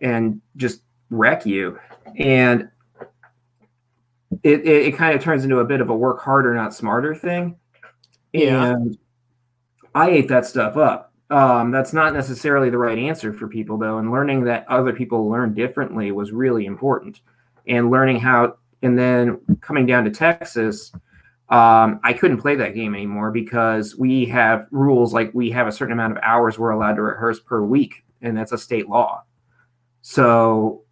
and 0.00 0.40
just 0.56 0.82
wreck 1.10 1.46
you. 1.46 1.78
And 2.16 2.68
it, 4.42 4.60
it, 4.60 4.86
it 4.86 4.96
kind 4.96 5.16
of 5.16 5.22
turns 5.22 5.44
into 5.44 5.58
a 5.58 5.64
bit 5.64 5.80
of 5.80 5.88
a 5.90 5.96
work 5.96 6.20
harder, 6.20 6.54
not 6.54 6.74
smarter 6.74 7.14
thing. 7.14 7.56
Yeah. 8.38 8.70
And 8.72 8.98
I 9.94 10.10
ate 10.10 10.28
that 10.28 10.46
stuff 10.46 10.76
up. 10.76 11.12
Um, 11.30 11.70
that's 11.70 11.92
not 11.92 12.14
necessarily 12.14 12.70
the 12.70 12.78
right 12.78 12.98
answer 12.98 13.32
for 13.32 13.48
people, 13.48 13.76
though. 13.76 13.98
And 13.98 14.10
learning 14.10 14.44
that 14.44 14.66
other 14.68 14.92
people 14.92 15.28
learn 15.28 15.54
differently 15.54 16.10
was 16.10 16.32
really 16.32 16.66
important. 16.66 17.20
And 17.66 17.90
learning 17.90 18.20
how, 18.20 18.56
and 18.82 18.98
then 18.98 19.38
coming 19.60 19.84
down 19.84 20.04
to 20.04 20.10
Texas, 20.10 20.90
um, 21.50 22.00
I 22.02 22.12
couldn't 22.12 22.38
play 22.38 22.54
that 22.56 22.74
game 22.74 22.94
anymore 22.94 23.30
because 23.30 23.96
we 23.96 24.26
have 24.26 24.66
rules 24.70 25.12
like 25.12 25.30
we 25.34 25.50
have 25.50 25.66
a 25.66 25.72
certain 25.72 25.92
amount 25.92 26.16
of 26.16 26.22
hours 26.22 26.58
we're 26.58 26.70
allowed 26.70 26.94
to 26.94 27.02
rehearse 27.02 27.40
per 27.40 27.62
week, 27.62 28.04
and 28.22 28.36
that's 28.36 28.52
a 28.52 28.58
state 28.58 28.88
law. 28.88 29.22
So 30.02 30.82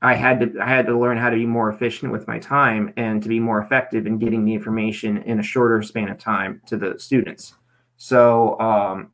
I 0.00 0.14
had 0.14 0.40
to 0.40 0.60
I 0.60 0.68
had 0.68 0.86
to 0.86 0.98
learn 0.98 1.18
how 1.18 1.30
to 1.30 1.36
be 1.36 1.46
more 1.46 1.70
efficient 1.70 2.12
with 2.12 2.26
my 2.28 2.38
time 2.38 2.92
and 2.96 3.22
to 3.22 3.28
be 3.28 3.40
more 3.40 3.60
effective 3.60 4.06
in 4.06 4.18
getting 4.18 4.44
the 4.44 4.54
information 4.54 5.18
in 5.18 5.40
a 5.40 5.42
shorter 5.42 5.82
span 5.82 6.08
of 6.08 6.18
time 6.18 6.62
to 6.66 6.76
the 6.76 6.98
students. 6.98 7.54
So 7.96 8.58
um, 8.60 9.12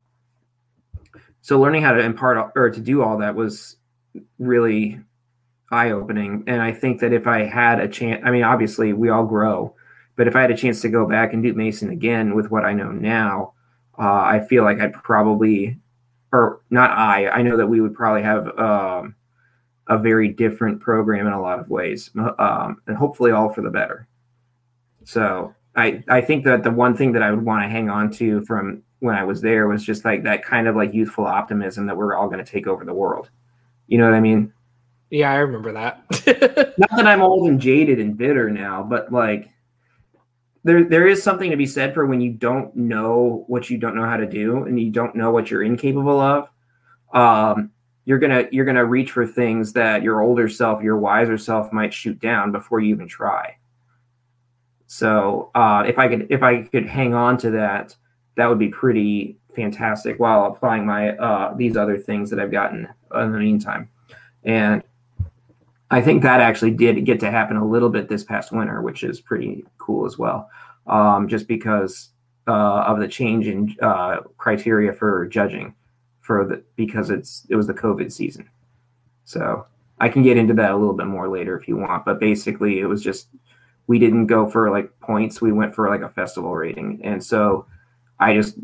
so 1.41 1.59
learning 1.59 1.83
how 1.83 1.93
to 1.93 2.03
impart 2.03 2.53
or 2.55 2.71
to 2.71 2.81
do 2.81 3.03
all 3.03 3.19
that 3.19 3.35
was 3.35 3.77
really 4.39 5.01
eye 5.71 5.91
opening. 5.91 6.45
And 6.47 6.61
I 6.61 6.73
think 6.73 7.01
that 7.01 7.13
if 7.13 7.27
I 7.27 7.41
had 7.41 7.81
a 7.81 7.89
chance, 7.89 8.23
I 8.25 8.31
mean, 8.31 8.45
obviously 8.45 8.93
we 8.93 9.09
all 9.09 9.25
grow, 9.25 9.75
but 10.17 10.29
if 10.29 10.37
I 10.37 10.43
had 10.43 10.51
a 10.51 10.57
chance 10.57 10.81
to 10.83 10.89
go 10.89 11.07
back 11.07 11.33
and 11.33 11.43
do 11.43 11.55
Mason 11.55 11.91
again 11.91 12.35
with 12.35 12.51
what 12.51 12.65
I 12.65 12.73
know 12.73 12.93
now, 12.93 13.55
uh, 13.99 14.03
I 14.03 14.47
feel 14.49 14.65
like 14.65 14.81
I'd 14.81 14.93
probably, 14.93 15.79
or 16.33 16.61
not 16.71 16.91
I, 16.91 17.29
I 17.29 17.43
know 17.43 17.57
that 17.57 17.67
we 17.67 17.81
would 17.81 17.95
probably 17.95 18.23
have. 18.23 18.59
Um, 18.59 19.15
a 19.89 19.99
very 19.99 20.29
different 20.29 20.81
program 20.81 21.27
in 21.27 21.33
a 21.33 21.41
lot 21.41 21.59
of 21.59 21.69
ways, 21.69 22.11
um, 22.39 22.81
and 22.87 22.97
hopefully 22.97 23.33
all 23.33 23.49
for 23.49 23.63
the 23.63 23.71
better. 23.71 24.07
So 25.05 25.55
I 25.77 26.03
I 26.09 26.21
think 26.21 26.45
that 26.45 26.63
the 26.63 26.71
one 26.71 26.97
thing 26.97 27.13
that 27.13 27.23
I 27.23 27.31
would 27.31 27.45
want 27.45 27.63
to 27.63 27.69
hang 27.69 27.91
on 27.91 28.11
to 28.13 28.43
from 28.43 28.83
when 29.01 29.17
I 29.17 29.25
was 29.25 29.41
there 29.41 29.69
was 29.69 29.85
just 29.85 30.05
like 30.05 30.23
that 30.25 30.45
kind 30.45 30.67
of 30.67 30.77
like 30.77 30.95
youthful 30.95 31.27
optimism 31.27 31.87
that 31.87 31.97
we're 31.97 32.17
all 32.17 32.29
going 32.29 32.43
to 32.43 32.51
take 32.51 32.67
over 32.67 32.85
the 32.85 32.95
world. 32.95 33.29
You 33.87 33.99
know 33.99 34.05
what 34.05 34.15
I 34.15 34.21
mean? 34.21 34.53
Yeah, 35.11 35.31
I 35.31 35.37
remember 35.37 35.73
that. 35.73 36.05
Not 36.79 36.91
that 36.97 37.07
I'm 37.07 37.23
old 37.23 37.49
and 37.49 37.61
jaded 37.61 38.01
and 38.01 38.17
bitter 38.17 38.49
now, 38.51 38.83
but 38.83 39.13
like 39.13 39.51
there 40.65 40.85
there 40.85 41.07
is 41.07 41.23
something 41.23 41.51
to 41.51 41.57
be 41.57 41.67
said 41.67 41.93
for 41.93 42.07
when 42.07 42.21
you 42.21 42.33
don't 42.33 42.75
know 42.75 43.45
what 43.47 43.69
you 43.69 43.77
don't 43.77 43.95
know 43.95 44.07
how 44.07 44.17
to 44.17 44.27
do 44.27 44.65
and 44.65 44.81
you 44.81 44.91
don't 44.91 45.15
know 45.15 45.31
what 45.31 45.51
you're 45.51 45.63
incapable 45.63 46.21
of. 46.21 46.49
Um, 47.13 47.71
you're 48.05 48.19
gonna 48.19 48.45
you're 48.51 48.65
gonna 48.65 48.85
reach 48.85 49.11
for 49.11 49.27
things 49.27 49.73
that 49.73 50.03
your 50.03 50.21
older 50.21 50.49
self, 50.49 50.83
your 50.83 50.97
wiser 50.97 51.39
self 51.39 51.73
might 51.73 51.93
shoot 51.93 52.19
down 52.21 52.53
before 52.53 52.81
you 52.81 52.95
even 52.95 53.09
try. 53.09 53.57
So 54.87 55.51
uh, 55.55 55.85
if 55.87 55.99
I 55.99 56.09
could 56.09 56.27
if 56.31 56.43
I 56.43 56.63
could 56.63 56.87
hang 56.87 57.15
on 57.15 57.39
to 57.39 57.51
that, 57.53 57.97
that 58.37 58.47
would 58.47 58.59
be 58.59 58.69
pretty 58.69 59.39
fantastic 59.55 60.19
while 60.19 60.45
applying 60.47 60.85
my 60.85 61.17
uh, 61.17 61.55
these 61.57 61.77
other 61.77 61.99
things 61.99 62.31
that 62.31 62.39
I've 62.39 62.53
gotten 62.53 62.89
in 63.15 63.33
the 63.33 63.39
meantime. 63.39 63.89
And 64.45 64.83
I 65.91 66.03
think 66.03 66.23
that 66.23 66.41
actually 66.41 66.73
did 66.73 67.05
get 67.05 67.21
to 67.21 67.31
happen 67.31 67.57
a 67.57 67.67
little 67.67 67.89
bit 67.89 68.09
this 68.09 68.25
past 68.25 68.53
winter, 68.53 68.83
which 68.83 69.03
is 69.03 69.21
pretty 69.21 69.65
cool 69.79 70.05
as 70.07 70.19
well. 70.19 70.51
Um, 70.87 71.29
just 71.29 71.49
because 71.49 72.11
uh, 72.47 72.85
of 72.87 72.99
the 72.99 73.09
change 73.09 73.47
in 73.47 73.75
uh, 73.81 74.21
criteria 74.37 74.93
for 74.93 75.27
judging 75.27 75.75
for 76.25 76.47
the 76.47 76.65
because 76.75 77.11
it's 77.11 77.47
it 77.51 77.55
was 77.55 77.67
the 77.67 77.75
COVID 77.75 78.11
season. 78.11 78.49
So 79.25 79.67
I 80.01 80.09
can 80.09 80.23
get 80.23 80.39
into 80.39 80.55
that 80.55 80.71
a 80.71 80.77
little 80.77 80.95
bit 80.95 81.07
more 81.07 81.29
later 81.29 81.57
if 81.57 81.69
you 81.69 81.77
want, 81.77 82.07
but 82.07 82.19
basically 82.19 82.81
it 82.81 82.87
was 82.87 83.03
just 83.03 83.29
we 83.87 83.99
didn't 83.99 84.27
go 84.27 84.49
for 84.49 84.71
like 84.71 84.91
points, 85.01 85.43
we 85.43 85.53
went 85.53 85.75
for 85.75 85.89
like 85.89 86.01
a 86.01 86.09
festival 86.09 86.55
rating. 86.55 86.99
And 87.05 87.23
so 87.23 87.67
I 88.19 88.35
just 88.35 88.57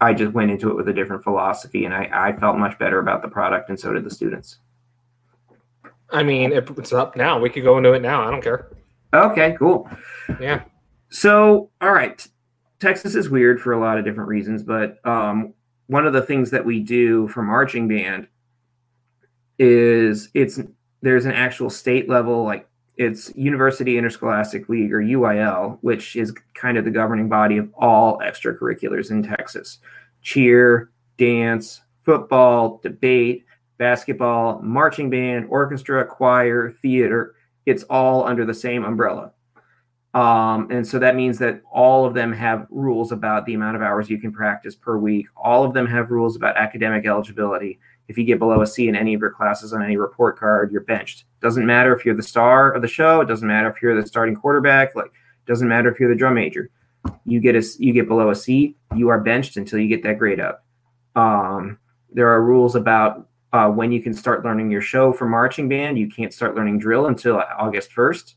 I 0.00 0.14
just 0.14 0.32
went 0.32 0.52
into 0.52 0.70
it 0.70 0.76
with 0.76 0.88
a 0.88 0.92
different 0.92 1.24
philosophy 1.24 1.84
and 1.84 1.92
I, 1.92 2.08
I 2.12 2.32
felt 2.38 2.56
much 2.56 2.78
better 2.78 3.00
about 3.00 3.20
the 3.20 3.28
product 3.28 3.68
and 3.68 3.78
so 3.78 3.92
did 3.92 4.04
the 4.04 4.10
students. 4.10 4.58
I 6.10 6.22
mean, 6.22 6.52
it's 6.52 6.92
up 6.92 7.16
now. 7.16 7.40
We 7.40 7.50
could 7.50 7.64
go 7.64 7.78
into 7.78 7.94
it 7.94 8.02
now. 8.02 8.26
I 8.26 8.30
don't 8.30 8.42
care. 8.42 8.68
Okay, 9.12 9.56
cool. 9.58 9.90
Yeah. 10.40 10.62
So, 11.08 11.70
all 11.80 11.92
right. 11.92 12.24
Texas 12.78 13.16
is 13.16 13.28
weird 13.28 13.60
for 13.60 13.72
a 13.72 13.80
lot 13.80 13.98
of 13.98 14.04
different 14.04 14.28
reasons, 14.28 14.62
but 14.62 15.04
um, 15.06 15.54
one 15.92 16.06
of 16.06 16.14
the 16.14 16.22
things 16.22 16.50
that 16.50 16.64
we 16.64 16.80
do 16.80 17.28
for 17.28 17.42
marching 17.42 17.86
band 17.86 18.26
is 19.58 20.30
it's 20.32 20.58
there's 21.02 21.26
an 21.26 21.32
actual 21.32 21.68
state 21.68 22.08
level 22.08 22.44
like 22.44 22.66
it's 22.96 23.34
University 23.36 23.98
Interscholastic 23.98 24.68
League 24.68 24.92
or 24.92 25.02
UIL, 25.02 25.78
which 25.82 26.16
is 26.16 26.32
kind 26.54 26.78
of 26.78 26.84
the 26.84 26.90
governing 26.90 27.28
body 27.28 27.58
of 27.58 27.68
all 27.74 28.18
extracurriculars 28.20 29.10
in 29.10 29.22
Texas. 29.22 29.78
Cheer, 30.22 30.90
dance, 31.18 31.82
football, 32.02 32.80
debate, 32.82 33.44
basketball, 33.76 34.60
marching 34.62 35.10
band, 35.10 35.46
orchestra, 35.48 36.06
choir, 36.06 36.70
theater. 36.70 37.34
It's 37.66 37.82
all 37.84 38.24
under 38.24 38.44
the 38.46 38.54
same 38.54 38.84
umbrella. 38.84 39.32
Um, 40.14 40.68
and 40.70 40.86
so 40.86 40.98
that 40.98 41.16
means 41.16 41.38
that 41.38 41.62
all 41.70 42.04
of 42.04 42.12
them 42.12 42.32
have 42.32 42.66
rules 42.70 43.12
about 43.12 43.46
the 43.46 43.54
amount 43.54 43.76
of 43.76 43.82
hours 43.82 44.10
you 44.10 44.18
can 44.18 44.32
practice 44.32 44.74
per 44.74 44.98
week. 44.98 45.26
All 45.36 45.64
of 45.64 45.72
them 45.72 45.86
have 45.86 46.10
rules 46.10 46.36
about 46.36 46.56
academic 46.56 47.06
eligibility. 47.06 47.78
If 48.08 48.18
you 48.18 48.24
get 48.24 48.38
below 48.38 48.60
a 48.60 48.66
C 48.66 48.88
in 48.88 48.96
any 48.96 49.14
of 49.14 49.20
your 49.20 49.30
classes 49.30 49.72
on 49.72 49.82
any 49.82 49.96
report 49.96 50.38
card, 50.38 50.70
you're 50.70 50.82
benched. 50.82 51.24
Doesn't 51.40 51.64
matter 51.64 51.96
if 51.96 52.04
you're 52.04 52.14
the 52.14 52.22
star 52.22 52.72
of 52.72 52.82
the 52.82 52.88
show. 52.88 53.22
It 53.22 53.28
doesn't 53.28 53.48
matter 53.48 53.70
if 53.70 53.80
you're 53.80 53.98
the 53.98 54.06
starting 54.06 54.36
quarterback. 54.36 54.94
Like, 54.94 55.12
doesn't 55.46 55.68
matter 55.68 55.90
if 55.90 55.98
you're 55.98 56.10
the 56.10 56.18
drum 56.18 56.34
major. 56.34 56.70
You 57.24 57.40
get 57.40 57.56
a 57.56 57.64
you 57.78 57.92
get 57.92 58.06
below 58.06 58.30
a 58.30 58.34
C, 58.34 58.76
you 58.94 59.08
are 59.08 59.20
benched 59.20 59.56
until 59.56 59.78
you 59.78 59.88
get 59.88 60.02
that 60.02 60.18
grade 60.18 60.40
up. 60.40 60.64
Um, 61.16 61.78
there 62.12 62.28
are 62.28 62.42
rules 62.42 62.74
about 62.74 63.28
uh, 63.52 63.68
when 63.68 63.92
you 63.92 64.02
can 64.02 64.14
start 64.14 64.44
learning 64.44 64.70
your 64.70 64.80
show 64.80 65.12
for 65.12 65.26
marching 65.26 65.68
band. 65.68 65.98
You 65.98 66.08
can't 66.08 66.32
start 66.32 66.54
learning 66.54 66.78
drill 66.78 67.06
until 67.06 67.42
August 67.58 67.90
1st, 67.90 68.34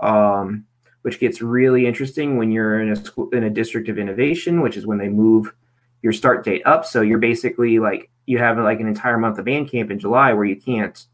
um, 0.00 0.64
which 1.04 1.20
gets 1.20 1.42
really 1.42 1.86
interesting 1.86 2.38
when 2.38 2.50
you're 2.50 2.80
in 2.80 2.90
a 2.90 2.96
school 2.96 3.28
in 3.34 3.44
a 3.44 3.50
district 3.50 3.90
of 3.90 3.98
innovation, 3.98 4.62
which 4.62 4.74
is 4.74 4.86
when 4.86 4.96
they 4.96 5.10
move 5.10 5.52
your 6.00 6.14
start 6.14 6.42
date 6.42 6.62
up. 6.64 6.86
So 6.86 7.02
you're 7.02 7.18
basically 7.18 7.78
like 7.78 8.10
you 8.24 8.38
have 8.38 8.56
like 8.56 8.80
an 8.80 8.88
entire 8.88 9.18
month 9.18 9.38
of 9.38 9.44
band 9.44 9.70
camp 9.70 9.90
in 9.90 9.98
July 9.98 10.32
where 10.32 10.46
you 10.46 10.56
can't 10.56 11.04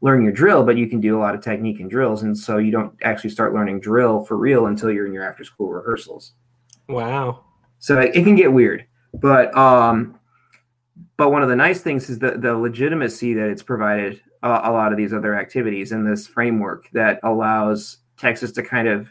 learn 0.00 0.22
your 0.22 0.32
drill, 0.32 0.64
but 0.64 0.78
you 0.78 0.88
can 0.88 0.98
do 0.98 1.18
a 1.18 1.20
lot 1.20 1.34
of 1.34 1.42
technique 1.42 1.78
and 1.80 1.90
drills, 1.90 2.22
and 2.22 2.36
so 2.36 2.56
you 2.56 2.70
don't 2.70 2.94
actually 3.02 3.28
start 3.28 3.52
learning 3.52 3.80
drill 3.80 4.24
for 4.24 4.38
real 4.38 4.64
until 4.64 4.90
you're 4.90 5.06
in 5.06 5.12
your 5.12 5.28
after 5.28 5.44
school 5.44 5.68
rehearsals. 5.68 6.32
Wow. 6.88 7.44
So 7.80 8.00
it, 8.00 8.16
it 8.16 8.24
can 8.24 8.34
get 8.34 8.50
weird, 8.50 8.86
but 9.12 9.54
um, 9.54 10.18
but 11.18 11.32
one 11.32 11.42
of 11.42 11.50
the 11.50 11.56
nice 11.56 11.82
things 11.82 12.08
is 12.08 12.18
the, 12.18 12.30
the 12.38 12.54
legitimacy 12.54 13.34
that 13.34 13.50
it's 13.50 13.62
provided 13.62 14.22
uh, 14.42 14.62
a 14.64 14.72
lot 14.72 14.90
of 14.90 14.96
these 14.96 15.12
other 15.12 15.36
activities 15.36 15.92
in 15.92 16.06
this 16.06 16.26
framework 16.26 16.88
that 16.92 17.20
allows 17.22 17.98
Texas 18.18 18.52
to 18.52 18.62
kind 18.62 18.88
of 18.88 19.08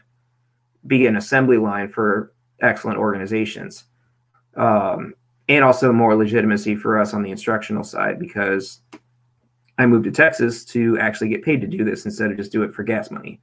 be 0.86 1.08
an 1.08 1.18
assembly 1.18 1.58
line 1.58 1.90
for 1.90 2.34
excellent 2.62 3.00
organizations. 3.00 3.86
Um, 4.56 5.14
and 5.50 5.64
also 5.64 5.94
more 5.94 6.16
legitimacy 6.16 6.76
for 6.76 7.00
us 7.00 7.14
on 7.14 7.24
the 7.24 7.32
instructional 7.32 7.84
side 7.84 8.20
because 8.20 8.82
I 9.78 9.86
moved 9.86 10.06
to 10.06 10.12
Texas 10.12 10.66
to 10.66 10.98
actually 11.00 11.30
get 11.30 11.44
paid 11.44 11.62
to 11.62 11.68
do 11.68 11.84
this 11.84 12.06
instead 12.06 12.32
of 12.32 12.38
just 12.38 12.52
do 12.52 12.64
it 12.64 12.74
for 12.74 12.84
gas 12.84 13.12
money. 13.12 13.40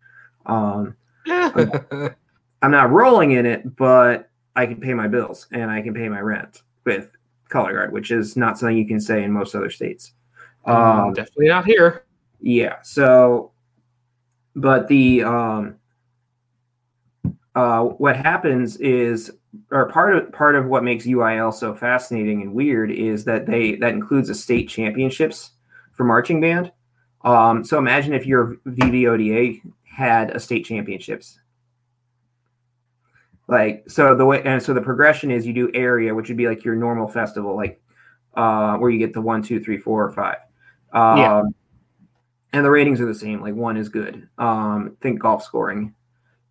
Um, 0.47 0.97
I'm, 1.27 1.73
I'm 2.63 2.71
not 2.71 2.91
rolling 2.91 3.33
in 3.33 3.47
it, 3.47 3.77
but 3.77 4.29
I 4.57 4.67
can 4.67 4.81
pay 4.81 4.95
my 4.95 5.09
bills 5.09 5.47
and 5.53 5.71
I 5.71 5.81
can 5.81 5.95
pay 5.95 6.09
my 6.09 6.21
rent 6.21 6.63
with 6.85 7.17
color 7.49 7.73
guard, 7.73 7.93
which 7.93 8.11
is 8.11 8.37
not 8.37 8.59
something 8.59 8.77
you 8.77 8.87
can 8.87 9.01
say 9.01 9.23
in 9.23 9.33
most 9.33 9.55
other 9.55 9.71
states. 9.71 10.13
Um, 10.67 11.13
Definitely 11.15 11.49
not 11.49 11.65
here. 11.65 12.05
Yeah. 12.41 12.77
So, 12.83 13.53
but 14.55 14.89
the 14.89 15.23
um, 15.25 15.77
uh, 17.55 17.83
what 17.83 18.17
happens 18.17 18.77
is, 18.79 19.33
or 19.71 19.89
part 19.91 20.17
of 20.17 20.33
part 20.33 20.57
of 20.57 20.67
what 20.67 20.85
makes 20.85 21.07
UIL 21.07 21.53
so 21.53 21.75
fascinating 21.75 22.43
and 22.43 22.53
weird 22.53 22.91
is 22.91 23.25
that 23.25 23.47
they 23.47 23.77
that 23.77 23.93
includes 23.93 24.29
a 24.29 24.35
state 24.35 24.69
championships 24.69 25.53
for 25.93 26.05
marching 26.05 26.41
band. 26.41 26.73
Um, 27.23 27.65
so 27.65 27.79
imagine 27.79 28.13
if 28.13 28.27
your 28.27 28.57
VBODA 28.67 29.63
had 29.85 30.31
a 30.31 30.41
state 30.41 30.65
championships 30.65 31.39
like 33.47 33.85
so 33.89 34.15
the 34.15 34.25
way 34.25 34.43
and 34.43 34.63
so 34.63 34.73
the 34.73 34.81
progression 34.81 35.31
is 35.31 35.47
you 35.47 35.53
do 35.53 35.71
area, 35.75 36.15
which 36.15 36.29
would 36.29 36.37
be 36.37 36.49
like 36.49 36.65
your 36.65 36.75
normal 36.75 37.09
festival, 37.09 37.55
like 37.55 37.81
uh 38.35 38.77
where 38.79 38.91
you 38.91 38.99
get 38.99 39.13
the 39.13 39.21
one, 39.21 39.43
two, 39.43 39.61
three, 39.63 39.77
four, 39.77 40.05
or 40.05 40.13
five. 40.13 40.39
Um, 40.93 41.19
yeah. 41.19 41.43
And 42.55 42.65
the 42.65 42.71
ratings 42.71 43.01
are 43.01 43.07
the 43.07 43.15
same. 43.17 43.41
Like 43.41 43.57
one 43.57 43.77
is 43.77 43.89
good. 43.89 44.29
Um, 44.39 44.97
think 45.01 45.19
golf 45.19 45.43
scoring, 45.43 45.93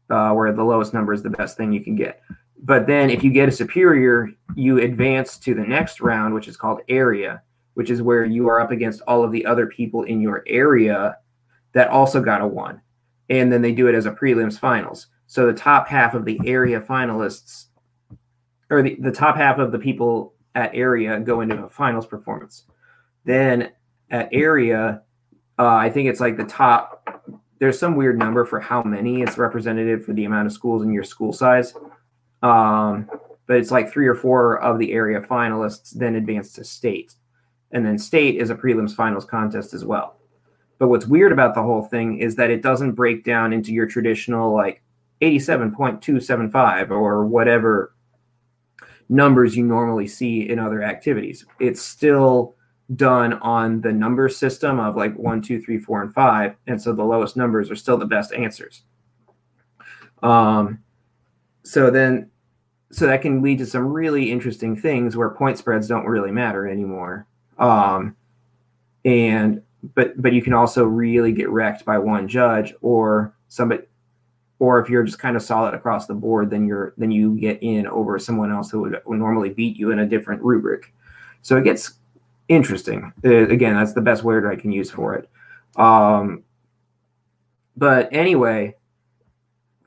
uh, 0.09 0.33
where 0.33 0.51
the 0.51 0.61
lowest 0.61 0.93
number 0.93 1.13
is 1.13 1.23
the 1.23 1.29
best 1.29 1.55
thing 1.55 1.71
you 1.71 1.81
can 1.81 1.95
get. 1.95 2.21
But 2.61 2.87
then 2.87 3.09
if 3.09 3.23
you 3.23 3.31
get 3.31 3.47
a 3.47 3.53
superior, 3.53 4.29
you 4.53 4.79
advance 4.79 5.37
to 5.37 5.53
the 5.53 5.63
next 5.63 6.01
round, 6.01 6.33
which 6.33 6.49
is 6.49 6.57
called 6.57 6.81
area, 6.89 7.41
which 7.75 7.89
is 7.89 8.01
where 8.01 8.25
you 8.25 8.49
are 8.49 8.59
up 8.59 8.71
against 8.71 9.01
all 9.03 9.23
of 9.23 9.31
the 9.31 9.45
other 9.45 9.65
people 9.65 10.03
in 10.03 10.19
your 10.19 10.43
area 10.45 11.15
that 11.71 11.87
also 11.87 12.19
got 12.19 12.41
a 12.41 12.47
one. 12.47 12.81
And 13.29 13.49
then 13.49 13.61
they 13.61 13.71
do 13.71 13.87
it 13.87 13.95
as 13.95 14.05
a 14.05 14.11
prelims 14.11 14.59
finals. 14.59 15.07
So 15.27 15.45
the 15.45 15.53
top 15.53 15.87
half 15.87 16.15
of 16.15 16.25
the 16.25 16.37
area 16.45 16.81
finalists, 16.81 17.67
or 18.69 18.81
the, 18.81 18.97
the 18.99 19.11
top 19.11 19.37
half 19.37 19.57
of 19.57 19.71
the 19.71 19.79
people 19.79 20.33
at 20.53 20.75
area 20.75 21.17
go 21.21 21.39
into 21.39 21.63
a 21.63 21.69
finals 21.69 22.07
performance. 22.07 22.65
Then 23.23 23.71
at 24.11 24.27
area, 24.33 25.01
uh, 25.59 25.75
I 25.75 25.89
think 25.89 26.09
it's 26.09 26.19
like 26.19 26.37
the 26.37 26.45
top. 26.45 27.23
There's 27.59 27.79
some 27.79 27.95
weird 27.95 28.17
number 28.17 28.45
for 28.45 28.59
how 28.59 28.83
many 28.83 29.21
it's 29.21 29.37
representative 29.37 30.03
for 30.03 30.13
the 30.13 30.25
amount 30.25 30.47
of 30.47 30.53
schools 30.53 30.83
in 30.83 30.91
your 30.91 31.03
school 31.03 31.31
size. 31.31 31.73
Um, 32.41 33.09
but 33.47 33.57
it's 33.57 33.71
like 33.71 33.91
three 33.91 34.07
or 34.07 34.15
four 34.15 34.61
of 34.61 34.79
the 34.79 34.91
area 34.93 35.19
finalists 35.21 35.91
then 35.91 36.15
advance 36.15 36.51
to 36.53 36.63
state. 36.63 37.13
And 37.71 37.85
then 37.85 37.97
state 37.97 38.35
is 38.35 38.49
a 38.49 38.55
prelims 38.55 38.95
finals 38.95 39.25
contest 39.25 39.73
as 39.73 39.85
well. 39.85 40.17
But 40.79 40.89
what's 40.89 41.07
weird 41.07 41.31
about 41.31 41.55
the 41.55 41.63
whole 41.63 41.83
thing 41.83 42.19
is 42.19 42.35
that 42.35 42.49
it 42.49 42.61
doesn't 42.61 42.93
break 42.93 43.23
down 43.23 43.53
into 43.53 43.71
your 43.71 43.85
traditional 43.85 44.53
like 44.53 44.83
87.275 45.21 46.91
or 46.91 47.25
whatever 47.25 47.95
numbers 49.09 49.55
you 49.55 49.65
normally 49.65 50.07
see 50.07 50.49
in 50.49 50.59
other 50.59 50.83
activities. 50.83 51.45
It's 51.59 51.81
still 51.81 52.55
done 52.95 53.33
on 53.33 53.81
the 53.81 53.91
number 53.91 54.27
system 54.29 54.79
of 54.79 54.95
like 54.95 55.15
one, 55.15 55.41
two, 55.41 55.61
three, 55.61 55.77
four, 55.77 56.01
and 56.01 56.13
five. 56.13 56.55
And 56.67 56.81
so 56.81 56.93
the 56.93 57.03
lowest 57.03 57.37
numbers 57.37 57.71
are 57.71 57.75
still 57.75 57.97
the 57.97 58.05
best 58.05 58.33
answers. 58.33 58.83
Um, 60.21 60.79
so 61.63 61.89
then, 61.89 62.29
so 62.91 63.07
that 63.07 63.21
can 63.21 63.41
lead 63.41 63.57
to 63.59 63.65
some 63.65 63.87
really 63.87 64.31
interesting 64.31 64.75
things 64.75 65.15
where 65.15 65.29
point 65.29 65.57
spreads 65.57 65.87
don't 65.87 66.05
really 66.05 66.31
matter 66.31 66.67
anymore. 66.67 67.25
Um, 67.57 68.15
and, 69.05 69.61
but, 69.95 70.21
but 70.21 70.33
you 70.33 70.41
can 70.41 70.53
also 70.53 70.85
really 70.85 71.31
get 71.31 71.49
wrecked 71.49 71.85
by 71.85 71.97
one 71.97 72.27
judge 72.27 72.73
or 72.81 73.35
somebody, 73.47 73.83
or 74.59 74.79
if 74.79 74.89
you're 74.89 75.03
just 75.03 75.19
kind 75.19 75.35
of 75.35 75.41
solid 75.41 75.73
across 75.73 76.05
the 76.05 76.13
board, 76.13 76.49
then 76.49 76.65
you're 76.65 76.93
then 76.97 77.11
you 77.11 77.35
get 77.37 77.61
in 77.61 77.85
over 77.87 78.17
someone 78.17 78.51
else 78.51 78.71
who 78.71 78.81
would, 78.81 79.01
would 79.05 79.19
normally 79.19 79.49
beat 79.49 79.77
you 79.77 79.91
in 79.91 79.99
a 79.99 80.05
different 80.05 80.41
rubric. 80.41 80.93
So 81.41 81.57
it 81.57 81.65
gets 81.65 81.95
interesting. 82.47 83.13
Uh, 83.25 83.47
again, 83.49 83.75
that's 83.75 83.93
the 83.93 84.01
best 84.01 84.23
word 84.23 84.45
I 84.45 84.55
can 84.55 84.71
use 84.71 84.91
for 84.91 85.15
it. 85.15 85.29
Um, 85.75 86.43
but 87.75 88.09
anyway, 88.11 88.75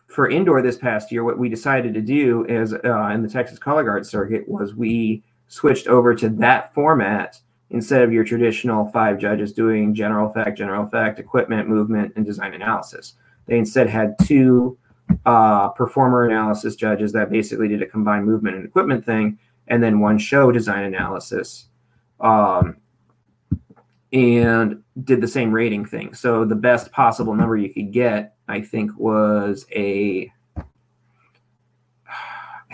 for 0.09 0.31
indoor 0.31 0.63
this 0.63 0.79
past 0.79 1.13
year, 1.13 1.25
what 1.25 1.39
we 1.39 1.49
decided 1.49 1.95
to 1.95 2.01
do 2.01 2.45
is 2.47 2.73
uh, 2.73 3.11
in 3.13 3.23
the 3.23 3.29
Texas 3.29 3.59
Color 3.59 3.85
Guard 3.85 4.07
circuit 4.07 4.49
was 4.49 4.75
we 4.75 5.23
switched 5.49 5.87
over 5.87 6.15
to 6.15 6.29
that 6.31 6.73
format 6.75 7.39
instead 7.71 8.03
of 8.03 8.13
your 8.13 8.25
traditional 8.25 8.91
five 8.91 9.19
judges 9.19 9.53
doing 9.53 9.95
general 9.95 10.31
effect, 10.31 10.57
general 10.57 10.85
effect, 10.85 11.19
equipment, 11.19 11.69
movement, 11.69 12.13
and 12.17 12.25
design 12.25 12.55
analysis. 12.55 13.15
They 13.47 13.59
instead 13.59 13.89
had 13.89 14.17
two 14.23 14.79
uh, 15.25 15.69
performer 15.69 16.25
analysis 16.25 16.77
judges 16.77 17.13
that 17.13 17.31
basically 17.31 17.69
did 17.69 17.83
a 17.83 17.87
combined 17.87 18.25
movement 18.25 18.57
and 18.57 18.65
equipment 18.65 19.05
thing, 19.05 19.39
and 19.69 19.83
then 19.83 20.01
one 20.01 20.19
show 20.19 20.53
design 20.53 20.85
analysis, 20.85 21.67
um, 22.21 22.77
and 24.13 24.83
did 25.05 25.21
the 25.21 25.29
same 25.29 25.53
rating 25.53 25.85
thing. 25.85 26.15
So 26.15 26.45
the 26.45 26.55
best 26.55 26.93
possible 26.93 27.35
number 27.35 27.57
you 27.57 27.73
could 27.73 27.93
get, 27.93 28.35
I 28.49 28.61
think, 28.61 28.97
was 28.97 29.67
a, 29.75 30.33
I 30.57 30.65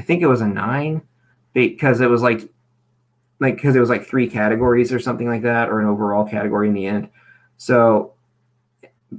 think 0.03 0.23
it 0.23 0.27
was 0.27 0.41
a 0.41 0.49
nine, 0.49 1.03
because 1.53 2.01
it 2.01 2.09
was 2.09 2.23
like, 2.23 2.49
like 3.41 3.57
because 3.57 3.75
it 3.75 3.81
was 3.81 3.91
like 3.91 4.07
three 4.07 4.29
categories 4.29 4.93
or 4.93 5.01
something 5.01 5.27
like 5.27 5.43
that, 5.43 5.69
or 5.69 5.81
an 5.81 5.87
overall 5.87 6.25
category 6.25 6.69
in 6.69 6.75
the 6.75 6.87
end. 6.87 7.09
So 7.57 8.15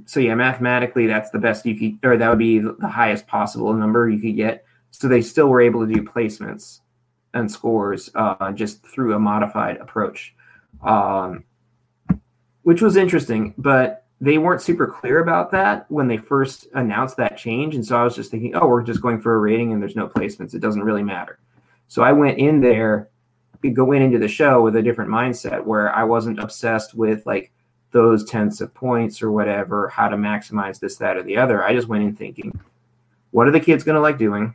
so 0.06 0.20
yeah, 0.20 0.34
mathematically, 0.34 1.06
that's 1.06 1.30
the 1.30 1.38
best 1.38 1.66
you 1.66 1.76
could, 1.76 2.08
or 2.08 2.16
that 2.16 2.28
would 2.28 2.38
be 2.38 2.58
the 2.58 2.88
highest 2.88 3.26
possible 3.26 3.72
number 3.74 4.08
you 4.08 4.18
could 4.18 4.36
get. 4.36 4.64
So 4.90 5.08
they 5.08 5.22
still 5.22 5.48
were 5.48 5.60
able 5.60 5.86
to 5.86 5.92
do 5.92 6.02
placements 6.02 6.80
and 7.34 7.50
scores 7.50 8.10
uh, 8.14 8.52
just 8.52 8.86
through 8.86 9.14
a 9.14 9.18
modified 9.18 9.76
approach, 9.76 10.34
um, 10.82 11.44
which 12.62 12.80
was 12.80 12.96
interesting. 12.96 13.54
But 13.58 14.04
they 14.20 14.38
weren't 14.38 14.62
super 14.62 14.86
clear 14.86 15.18
about 15.18 15.50
that 15.50 15.90
when 15.90 16.08
they 16.08 16.16
first 16.16 16.68
announced 16.74 17.16
that 17.18 17.36
change. 17.36 17.74
And 17.74 17.84
so 17.84 17.96
I 17.96 18.04
was 18.04 18.14
just 18.14 18.30
thinking, 18.30 18.54
oh, 18.54 18.66
we're 18.66 18.82
just 18.82 19.02
going 19.02 19.20
for 19.20 19.34
a 19.34 19.38
rating 19.38 19.72
and 19.72 19.82
there's 19.82 19.96
no 19.96 20.08
placements. 20.08 20.54
It 20.54 20.60
doesn't 20.60 20.82
really 20.82 21.02
matter. 21.02 21.38
So 21.88 22.02
I 22.02 22.12
went 22.12 22.38
in 22.38 22.60
there, 22.60 23.10
going 23.72 24.02
into 24.02 24.18
the 24.18 24.28
show 24.28 24.62
with 24.62 24.76
a 24.76 24.82
different 24.82 25.10
mindset 25.10 25.64
where 25.64 25.94
I 25.94 26.04
wasn't 26.04 26.38
obsessed 26.38 26.94
with 26.94 27.24
like 27.26 27.52
those 27.92 28.24
tenths 28.24 28.60
of 28.60 28.74
points 28.74 29.22
or 29.22 29.30
whatever, 29.30 29.88
how 29.88 30.08
to 30.08 30.16
maximize 30.16 30.80
this, 30.80 30.96
that, 30.96 31.16
or 31.16 31.22
the 31.22 31.36
other. 31.36 31.62
I 31.62 31.74
just 31.74 31.88
went 31.88 32.04
in 32.04 32.14
thinking, 32.14 32.58
what 33.30 33.46
are 33.48 33.52
the 33.52 33.60
kids 33.60 33.84
going 33.84 33.94
to 33.94 34.00
like 34.00 34.18
doing? 34.18 34.54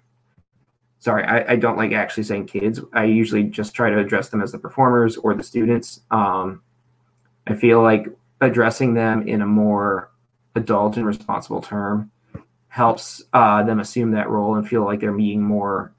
Sorry, 0.99 1.23
I, 1.23 1.53
I, 1.53 1.55
don't 1.55 1.77
like 1.77 1.93
actually 1.93 2.23
saying 2.23 2.47
kids. 2.47 2.81
I 2.91 3.05
usually 3.05 3.43
just 3.43 3.73
try 3.73 3.89
to 3.89 3.97
address 3.97 4.29
them 4.29 4.41
as 4.41 4.51
the 4.51 4.59
performers 4.59 5.15
or 5.15 5.33
the 5.33 5.43
students. 5.43 6.01
Um, 6.12 6.62
I 7.47 7.55
feel 7.55 7.81
like 7.81 8.07
addressing 8.41 8.93
them 8.93 9.25
in 9.25 9.41
a 9.41 9.45
more 9.45 10.12
adult 10.55 10.97
and 10.97 11.05
responsible 11.05 11.62
term 11.62 12.12
helps 12.67 13.23
uh, 13.33 13.63
them 13.63 13.79
assume 13.79 14.12
that 14.12 14.29
role 14.29 14.55
and 14.55 14.67
feel 14.67 14.83
like 14.83 14.99
they're 14.99 15.13
being 15.13 15.41
more 15.41 15.93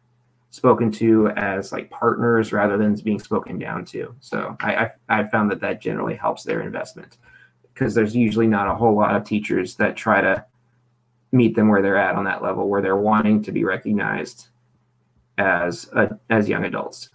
spoken 0.51 0.91
to 0.91 1.29
as 1.31 1.73
like 1.73 1.91
partners 1.91 2.53
rather 2.53 2.77
than 2.77 2.95
being 2.97 3.21
spoken 3.21 3.59
down 3.59 3.85
to. 3.87 4.15
So 4.21 4.57
I, 4.61 4.75
I, 4.75 4.91
I 5.09 5.25
found 5.25 5.51
that 5.51 5.61
that 5.61 5.81
generally 5.81 6.15
helps 6.15 6.43
their 6.43 6.61
investment 6.61 7.19
because 7.73 7.95
there's 7.95 8.15
usually 8.15 8.49
not 8.49 8.69
a 8.69 8.75
whole 8.75 8.95
lot 8.95 9.17
of 9.17 9.25
teachers 9.25 9.77
that 9.77 9.97
try 9.97 10.21
to 10.21 10.45
meet 11.33 11.55
them 11.55 11.69
where 11.69 11.83
they're 11.83 11.97
at 11.97 12.17
on 12.17 12.25
that 12.25 12.43
level 12.43 12.69
where 12.69 12.83
they're 12.83 12.97
wanting 12.97 13.43
to 13.45 13.53
be 13.53 13.65
recognized 13.65 14.49
as 15.41 15.89
a, 15.95 16.19
as 16.29 16.49
young 16.49 16.65
adults. 16.65 17.09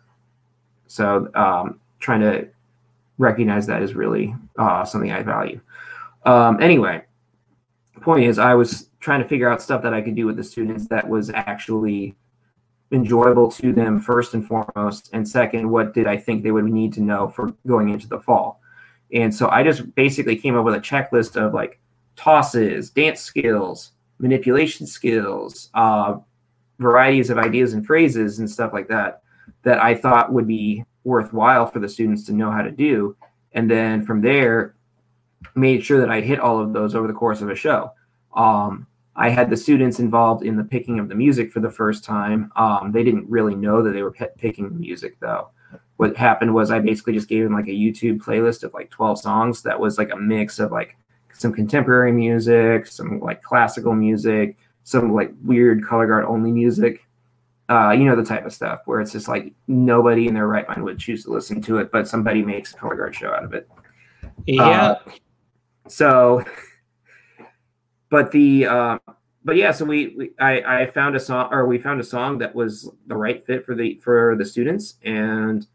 So 0.87 1.29
um, 1.35 1.79
trying 1.99 2.21
to 2.21 2.47
recognize 3.17 3.67
that 3.67 3.81
is 3.81 3.93
really 3.93 4.35
uh, 4.57 4.83
something 4.83 5.11
I 5.11 5.21
value. 5.21 5.61
Um, 6.25 6.61
anyway, 6.61 7.03
point 8.01 8.25
is 8.25 8.39
I 8.39 8.55
was 8.55 8.89
trying 8.99 9.21
to 9.21 9.27
figure 9.27 9.49
out 9.49 9.61
stuff 9.61 9.83
that 9.83 9.93
I 9.93 10.01
could 10.01 10.15
do 10.15 10.25
with 10.25 10.37
the 10.37 10.43
students 10.43 10.87
that 10.87 11.07
was 11.07 11.29
actually 11.29 12.15
enjoyable 12.91 13.51
to 13.51 13.73
them 13.73 13.99
first 13.99 14.33
and 14.33 14.47
foremost 14.47 15.09
and 15.11 15.27
second 15.27 15.67
what 15.67 15.91
did 15.93 16.05
i 16.05 16.15
think 16.15 16.43
they 16.43 16.51
would 16.51 16.65
need 16.65 16.93
to 16.93 17.01
know 17.01 17.27
for 17.27 17.51
going 17.65 17.89
into 17.89 18.07
the 18.07 18.19
fall 18.19 18.61
and 19.11 19.33
so 19.33 19.49
i 19.49 19.63
just 19.63 19.93
basically 19.95 20.35
came 20.35 20.55
up 20.55 20.63
with 20.63 20.75
a 20.75 20.79
checklist 20.79 21.35
of 21.35 21.51
like 21.51 21.79
tosses 22.15 22.91
dance 22.91 23.19
skills 23.19 23.93
manipulation 24.19 24.85
skills 24.85 25.71
uh, 25.73 26.15
varieties 26.79 27.29
of 27.29 27.37
ideas 27.37 27.73
and 27.73 27.85
phrases 27.85 28.39
and 28.39 28.49
stuff 28.49 28.73
like 28.73 28.87
that 28.87 29.21
that 29.63 29.81
i 29.81 29.93
thought 29.95 30.33
would 30.33 30.47
be 30.47 30.83
worthwhile 31.03 31.65
for 31.65 31.79
the 31.79 31.89
students 31.89 32.23
to 32.23 32.33
know 32.33 32.51
how 32.51 32.61
to 32.61 32.71
do 32.71 33.15
and 33.53 33.69
then 33.69 34.05
from 34.05 34.21
there 34.21 34.75
made 35.55 35.83
sure 35.83 35.99
that 35.99 36.09
i 36.09 36.21
hit 36.21 36.39
all 36.39 36.59
of 36.59 36.73
those 36.73 36.95
over 36.95 37.07
the 37.07 37.13
course 37.13 37.41
of 37.41 37.49
a 37.49 37.55
show 37.55 37.91
um, 38.35 38.87
I 39.15 39.29
had 39.29 39.49
the 39.49 39.57
students 39.57 39.99
involved 39.99 40.43
in 40.43 40.57
the 40.57 40.63
picking 40.63 40.99
of 40.99 41.07
the 41.07 41.15
music 41.15 41.51
for 41.51 41.61
the 41.61 41.71
first 41.71 42.03
time. 42.03 42.51
Um, 42.55 42.91
they 42.91 43.03
didn't 43.03 43.29
really 43.29 43.55
know 43.55 43.81
that 43.81 43.91
they 43.91 44.03
were 44.03 44.11
p- 44.11 44.25
picking 44.37 44.69
the 44.69 44.75
music 44.75 45.17
though. 45.19 45.49
What 45.97 46.17
happened 46.17 46.53
was 46.53 46.69
I 46.69 46.79
basically 46.79 47.13
just 47.13 47.29
gave 47.29 47.43
them 47.43 47.53
like 47.53 47.67
a 47.67 47.71
YouTube 47.71 48.19
playlist 48.19 48.63
of 48.63 48.73
like 48.73 48.89
12 48.89 49.21
songs 49.21 49.61
that 49.63 49.79
was 49.79 49.97
like 49.97 50.11
a 50.11 50.17
mix 50.17 50.59
of 50.59 50.73
like 50.73 50.97
some 51.33 51.53
contemporary 51.53 52.11
music, 52.11 52.87
some 52.87 53.21
like 53.21 53.41
classical 53.41 53.93
music, 53.93 54.57
some 54.85 55.13
like 55.13 55.33
weird 55.43 55.85
color 55.85 56.07
guard 56.07 56.23
only 56.25 56.51
music. 56.51 57.01
Uh, 57.67 57.89
you 57.91 58.05
know 58.05 58.15
the 58.15 58.23
type 58.23 58.45
of 58.45 58.53
stuff 58.53 58.79
where 58.85 59.01
it's 59.01 59.11
just 59.11 59.27
like 59.27 59.51
nobody 59.67 60.27
in 60.27 60.35
their 60.35 60.47
right 60.47 60.67
mind 60.69 60.83
would 60.83 60.99
choose 60.99 61.23
to 61.25 61.31
listen 61.31 61.61
to 61.61 61.79
it, 61.79 61.91
but 61.91 62.07
somebody 62.07 62.41
makes 62.41 62.73
a 62.73 62.77
color 62.77 62.95
guard 62.95 63.13
show 63.13 63.33
out 63.33 63.43
of 63.43 63.53
it. 63.53 63.67
Yeah. 64.45 64.63
Uh, 64.63 64.99
so 65.87 66.45
but 68.09 68.31
the 68.31 68.65
uh, 68.65 68.99
but 69.43 69.55
yeah, 69.57 69.71
so 69.71 69.85
we, 69.85 70.15
we 70.17 70.31
I, 70.39 70.81
I 70.81 70.85
found 70.85 71.15
a 71.15 71.19
song 71.19 71.49
or 71.51 71.65
we 71.67 71.77
found 71.77 71.99
a 71.99 72.03
song 72.03 72.37
that 72.37 72.53
was 72.53 72.89
the 73.07 73.17
right 73.17 73.45
fit 73.45 73.65
for 73.65 73.75
the 73.75 73.99
for 74.03 74.35
the 74.37 74.45
students 74.45 74.95
and 75.03 75.65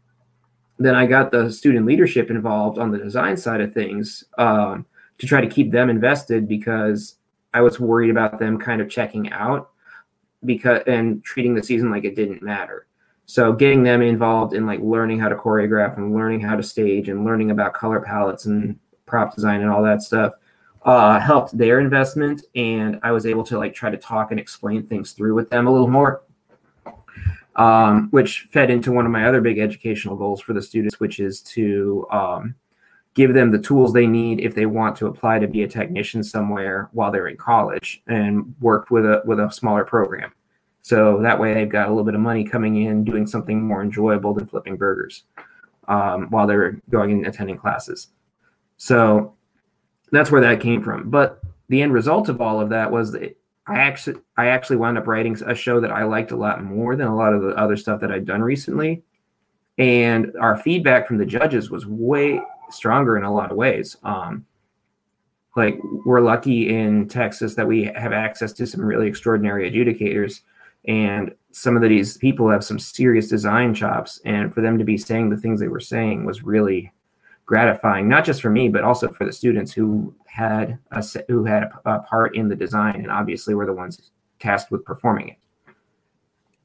then 0.79 0.95
I 0.95 1.05
got 1.05 1.31
the 1.31 1.51
student 1.51 1.85
leadership 1.85 2.31
involved 2.31 2.79
on 2.79 2.91
the 2.91 2.97
design 2.97 3.37
side 3.37 3.61
of 3.61 3.73
things 3.73 4.23
um, 4.37 4.85
to 5.19 5.27
try 5.27 5.39
to 5.39 5.47
keep 5.47 5.71
them 5.71 5.89
invested 5.89 6.47
because 6.47 7.17
I 7.53 7.61
was 7.61 7.79
worried 7.79 8.09
about 8.09 8.39
them 8.39 8.57
kind 8.57 8.81
of 8.81 8.89
checking 8.89 9.31
out 9.31 9.71
because 10.45 10.81
and 10.87 11.23
treating 11.23 11.53
the 11.53 11.63
season 11.63 11.89
like 11.89 12.03
it 12.03 12.15
didn't 12.15 12.41
matter. 12.41 12.87
So 13.25 13.53
getting 13.53 13.83
them 13.83 14.01
involved 14.01 14.53
in 14.53 14.65
like 14.65 14.79
learning 14.81 15.19
how 15.19 15.29
to 15.29 15.35
choreograph 15.35 15.97
and 15.97 16.13
learning 16.13 16.41
how 16.41 16.55
to 16.55 16.63
stage 16.63 17.09
and 17.09 17.23
learning 17.23 17.51
about 17.51 17.73
color 17.73 18.01
palettes 18.01 18.45
and 18.45 18.77
prop 19.05 19.35
design 19.35 19.61
and 19.61 19.69
all 19.69 19.83
that 19.83 20.01
stuff 20.01 20.33
uh, 20.83 21.19
helped 21.19 21.55
their 21.57 21.79
investment, 21.79 22.43
and 22.55 22.99
I 23.03 23.11
was 23.11 23.25
able 23.25 23.43
to 23.45 23.57
like 23.57 23.73
try 23.73 23.89
to 23.89 23.97
talk 23.97 24.31
and 24.31 24.39
explain 24.39 24.87
things 24.87 25.11
through 25.11 25.35
with 25.35 25.49
them 25.49 25.67
a 25.67 25.71
little 25.71 25.87
more, 25.87 26.23
um, 27.55 28.09
which 28.09 28.47
fed 28.51 28.71
into 28.71 28.91
one 28.91 29.05
of 29.05 29.11
my 29.11 29.27
other 29.27 29.41
big 29.41 29.59
educational 29.59 30.15
goals 30.15 30.41
for 30.41 30.53
the 30.53 30.61
students, 30.61 30.99
which 30.99 31.19
is 31.19 31.41
to 31.41 32.07
um, 32.11 32.55
give 33.13 33.33
them 33.33 33.51
the 33.51 33.59
tools 33.59 33.93
they 33.93 34.07
need 34.07 34.39
if 34.39 34.55
they 34.55 34.65
want 34.65 34.95
to 34.97 35.07
apply 35.07 35.39
to 35.39 35.47
be 35.47 35.63
a 35.63 35.67
technician 35.67 36.23
somewhere 36.23 36.89
while 36.93 37.11
they're 37.11 37.27
in 37.27 37.37
college 37.37 38.01
and 38.07 38.55
work 38.61 38.89
with 38.89 39.05
a 39.05 39.21
with 39.25 39.39
a 39.39 39.51
smaller 39.51 39.83
program. 39.83 40.31
So 40.81 41.21
that 41.21 41.39
way 41.39 41.53
they've 41.53 41.69
got 41.69 41.87
a 41.87 41.89
little 41.89 42.03
bit 42.03 42.15
of 42.15 42.21
money 42.21 42.43
coming 42.43 42.83
in, 42.83 43.03
doing 43.03 43.27
something 43.27 43.61
more 43.61 43.83
enjoyable 43.83 44.33
than 44.33 44.47
flipping 44.47 44.77
burgers 44.77 45.23
um, 45.87 46.27
while 46.29 46.47
they're 46.47 46.81
going 46.89 47.11
and 47.11 47.27
attending 47.27 47.57
classes. 47.57 48.07
So 48.77 49.35
that's 50.11 50.31
where 50.31 50.41
that 50.41 50.59
came 50.59 50.81
from. 50.81 51.09
But 51.09 51.41
the 51.69 51.81
end 51.81 51.93
result 51.93 52.29
of 52.29 52.41
all 52.41 52.59
of 52.59 52.69
that 52.69 52.91
was 52.91 53.11
that 53.11 53.37
I 53.67 53.77
actually 53.77 54.19
I 54.37 54.47
actually 54.47 54.77
wound 54.77 54.97
up 54.97 55.07
writing 55.07 55.37
a 55.45 55.53
show 55.53 55.79
that 55.81 55.91
I 55.91 56.03
liked 56.03 56.31
a 56.31 56.35
lot 56.35 56.63
more 56.63 56.95
than 56.95 57.07
a 57.07 57.15
lot 57.15 57.33
of 57.33 57.41
the 57.41 57.55
other 57.55 57.77
stuff 57.77 58.01
that 58.01 58.11
I'd 58.11 58.25
done 58.25 58.41
recently. 58.41 59.03
And 59.77 60.33
our 60.39 60.57
feedback 60.57 61.07
from 61.07 61.17
the 61.17 61.25
judges 61.25 61.69
was 61.69 61.85
way 61.85 62.41
stronger 62.71 63.17
in 63.17 63.23
a 63.23 63.33
lot 63.33 63.51
of 63.51 63.57
ways. 63.57 63.97
Um, 64.03 64.45
like 65.55 65.77
we're 66.05 66.21
lucky 66.21 66.69
in 66.69 67.07
Texas 67.07 67.55
that 67.55 67.67
we 67.67 67.83
have 67.83 68.13
access 68.13 68.53
to 68.53 68.65
some 68.65 68.81
really 68.81 69.07
extraordinary 69.07 69.69
adjudicators, 69.69 70.41
and 70.85 71.33
some 71.51 71.75
of 71.75 71.81
these 71.81 72.17
people 72.17 72.49
have 72.49 72.63
some 72.63 72.79
serious 72.79 73.27
design 73.27 73.73
chops. 73.73 74.21
And 74.23 74.53
for 74.53 74.61
them 74.61 74.77
to 74.77 74.85
be 74.85 74.97
saying 74.97 75.29
the 75.29 75.37
things 75.37 75.59
they 75.59 75.67
were 75.67 75.79
saying 75.81 76.25
was 76.25 76.43
really 76.43 76.91
gratifying, 77.45 78.07
not 78.07 78.23
just 78.23 78.41
for 78.41 78.49
me, 78.49 78.69
but 78.69 78.83
also 78.83 79.09
for 79.09 79.25
the 79.25 79.33
students 79.33 79.73
who 79.73 80.15
had 80.25 80.79
a 80.91 81.03
who 81.27 81.43
had 81.43 81.63
a, 81.63 81.81
a 81.85 81.99
part 81.99 82.35
in 82.35 82.47
the 82.47 82.55
design 82.55 82.95
and 82.95 83.11
obviously 83.11 83.53
were 83.53 83.65
the 83.65 83.73
ones 83.73 84.11
tasked 84.39 84.71
with 84.71 84.85
performing 84.85 85.29
it. 85.29 85.37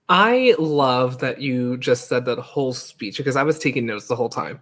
I 0.08 0.54
love 0.58 1.18
that 1.18 1.40
you 1.40 1.76
just 1.78 2.08
said 2.08 2.24
that 2.26 2.38
whole 2.38 2.72
speech 2.72 3.16
because 3.16 3.34
I 3.34 3.42
was 3.42 3.58
taking 3.58 3.86
notes 3.86 4.06
the 4.06 4.14
whole 4.14 4.28
time. 4.28 4.60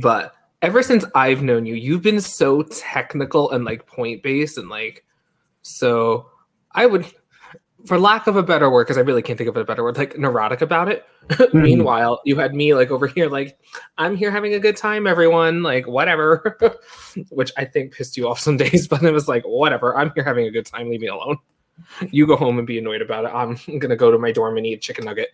But 0.00 0.34
ever 0.62 0.82
since 0.82 1.04
I've 1.14 1.42
known 1.42 1.66
you, 1.66 1.74
you've 1.74 2.02
been 2.02 2.20
so 2.20 2.62
technical 2.62 3.50
and 3.50 3.64
like 3.64 3.86
point 3.86 4.22
based 4.22 4.58
and 4.58 4.68
like 4.68 5.04
so 5.62 6.30
I 6.72 6.86
would 6.86 7.06
for 7.86 7.98
lack 7.98 8.26
of 8.26 8.36
a 8.36 8.42
better 8.42 8.70
word, 8.70 8.84
because 8.84 8.98
I 8.98 9.02
really 9.02 9.22
can't 9.22 9.38
think 9.38 9.48
of 9.48 9.56
a 9.56 9.64
better 9.64 9.82
word, 9.82 9.96
like 9.96 10.18
neurotic 10.18 10.60
about 10.60 10.88
it. 10.88 11.04
Mm-hmm. 11.30 11.62
Meanwhile, 11.62 12.20
you 12.24 12.34
had 12.34 12.54
me 12.54 12.74
like 12.74 12.90
over 12.90 13.06
here, 13.06 13.28
like, 13.28 13.56
I'm 13.98 14.16
here 14.16 14.32
having 14.32 14.54
a 14.54 14.58
good 14.58 14.76
time, 14.76 15.06
everyone, 15.06 15.62
like, 15.62 15.86
whatever, 15.86 16.58
which 17.30 17.52
I 17.56 17.64
think 17.64 17.92
pissed 17.92 18.16
you 18.16 18.28
off 18.28 18.40
some 18.40 18.56
days, 18.64 18.88
but 18.88 19.04
it 19.04 19.12
was 19.12 19.28
like, 19.28 19.44
whatever, 19.44 19.96
I'm 19.96 20.10
here 20.16 20.24
having 20.24 20.46
a 20.46 20.50
good 20.50 20.66
time, 20.66 20.90
leave 20.90 21.00
me 21.00 21.06
alone. 21.06 21.36
You 22.10 22.26
go 22.26 22.34
home 22.34 22.58
and 22.58 22.66
be 22.66 22.78
annoyed 22.78 23.00
about 23.00 23.26
it. 23.26 23.32
I'm 23.32 23.54
going 23.78 23.90
to 23.90 23.96
go 23.96 24.10
to 24.10 24.18
my 24.18 24.32
dorm 24.32 24.56
and 24.56 24.66
eat 24.66 24.74
a 24.74 24.78
chicken 24.78 25.04
nugget. 25.04 25.28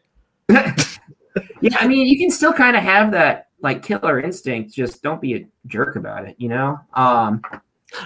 yeah, 0.50 1.76
I 1.80 1.88
mean, 1.88 2.06
you 2.06 2.18
can 2.18 2.30
still 2.30 2.52
kind 2.52 2.76
of 2.76 2.82
have 2.82 3.10
that 3.12 3.45
like 3.66 3.82
killer 3.82 4.20
instinct, 4.20 4.72
just 4.72 5.02
don't 5.02 5.20
be 5.20 5.34
a 5.34 5.46
jerk 5.66 5.96
about 5.96 6.24
it, 6.24 6.36
you 6.38 6.48
know? 6.48 6.78
Um, 6.94 7.42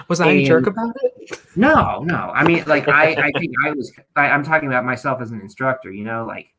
was 0.07 0.19
I 0.19 0.31
a 0.31 0.43
jerk 0.43 0.65
about 0.65 0.95
it? 1.03 1.39
No, 1.55 1.99
no. 2.03 2.31
I 2.33 2.43
mean, 2.43 2.63
like 2.65 2.87
I, 2.87 3.11
I 3.11 3.31
think 3.37 3.53
I 3.63 3.71
was. 3.71 3.93
I, 4.15 4.29
I'm 4.29 4.43
talking 4.43 4.67
about 4.67 4.85
myself 4.85 5.21
as 5.21 5.29
an 5.29 5.39
instructor. 5.39 5.91
You 5.91 6.03
know, 6.03 6.25
like 6.25 6.51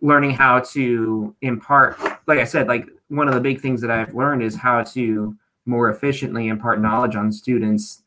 learning 0.00 0.30
how 0.30 0.60
to 0.60 1.36
impart. 1.42 1.98
Like 2.26 2.38
I 2.38 2.44
said, 2.44 2.66
like 2.66 2.86
one 3.08 3.28
of 3.28 3.34
the 3.34 3.40
big 3.40 3.60
things 3.60 3.82
that 3.82 3.90
I've 3.90 4.14
learned 4.14 4.42
is 4.42 4.56
how 4.56 4.82
to 4.84 5.36
more 5.66 5.90
efficiently 5.90 6.48
impart 6.48 6.80
knowledge 6.80 7.16
on 7.16 7.30
students 7.30 8.02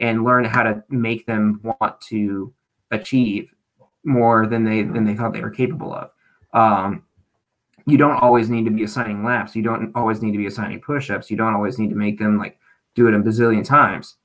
and 0.00 0.24
learn 0.24 0.44
how 0.44 0.64
to 0.64 0.82
make 0.88 1.26
them 1.26 1.60
want 1.62 2.00
to 2.08 2.52
achieve 2.90 3.54
more 4.02 4.46
than 4.48 4.64
they 4.64 4.82
than 4.82 5.04
they 5.04 5.14
thought 5.14 5.32
they 5.32 5.40
were 5.40 5.50
capable 5.50 5.94
of. 5.94 6.10
Um, 6.52 7.04
you 7.86 7.96
don't 7.96 8.16
always 8.16 8.48
need 8.48 8.64
to 8.64 8.70
be 8.70 8.84
assigning 8.84 9.24
laps. 9.24 9.56
You 9.56 9.62
don't 9.62 9.92
always 9.94 10.22
need 10.22 10.32
to 10.32 10.38
be 10.38 10.46
assigning 10.46 10.80
push-ups. 10.80 11.30
You 11.30 11.36
don't 11.36 11.54
always 11.54 11.78
need 11.78 11.90
to 11.90 11.96
make 11.96 12.18
them 12.18 12.38
like 12.38 12.58
do 12.94 13.08
it 13.08 13.14
a 13.14 13.18
bazillion 13.18 13.64
times. 13.64 14.16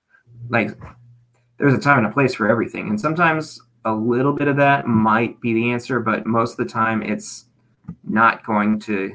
Like 0.49 0.77
there's 1.57 1.73
a 1.73 1.79
time 1.79 1.99
and 1.99 2.07
a 2.07 2.11
place 2.11 2.35
for 2.35 2.49
everything. 2.49 2.89
And 2.89 2.99
sometimes 2.99 3.61
a 3.85 3.93
little 3.93 4.33
bit 4.33 4.47
of 4.47 4.57
that 4.57 4.87
might 4.87 5.39
be 5.41 5.53
the 5.53 5.71
answer, 5.71 5.99
but 5.99 6.25
most 6.25 6.51
of 6.51 6.57
the 6.57 6.71
time 6.71 7.01
it's 7.01 7.45
not 8.03 8.45
going 8.45 8.79
to 8.81 9.13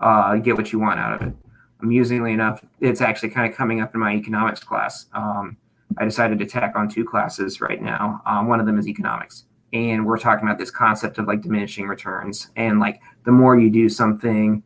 uh, 0.00 0.36
get 0.36 0.56
what 0.56 0.72
you 0.72 0.78
want 0.78 1.00
out 1.00 1.20
of 1.20 1.28
it. 1.28 1.34
Amusingly 1.82 2.32
enough, 2.32 2.64
it's 2.80 3.00
actually 3.00 3.30
kind 3.30 3.50
of 3.50 3.56
coming 3.56 3.80
up 3.80 3.94
in 3.94 4.00
my 4.00 4.12
economics 4.14 4.60
class. 4.60 5.06
Um, 5.14 5.56
I 5.98 6.04
decided 6.04 6.38
to 6.38 6.46
tack 6.46 6.74
on 6.76 6.88
two 6.88 7.04
classes 7.04 7.60
right 7.60 7.80
now. 7.80 8.20
Um, 8.26 8.48
one 8.48 8.60
of 8.60 8.66
them 8.66 8.78
is 8.78 8.86
economics. 8.86 9.44
And 9.72 10.04
we're 10.04 10.18
talking 10.18 10.46
about 10.46 10.58
this 10.58 10.70
concept 10.70 11.18
of 11.18 11.26
like 11.26 11.42
diminishing 11.42 11.86
returns. 11.86 12.50
And 12.56 12.80
like 12.80 13.00
the 13.24 13.32
more 13.32 13.58
you 13.58 13.70
do 13.70 13.88
something, 13.88 14.62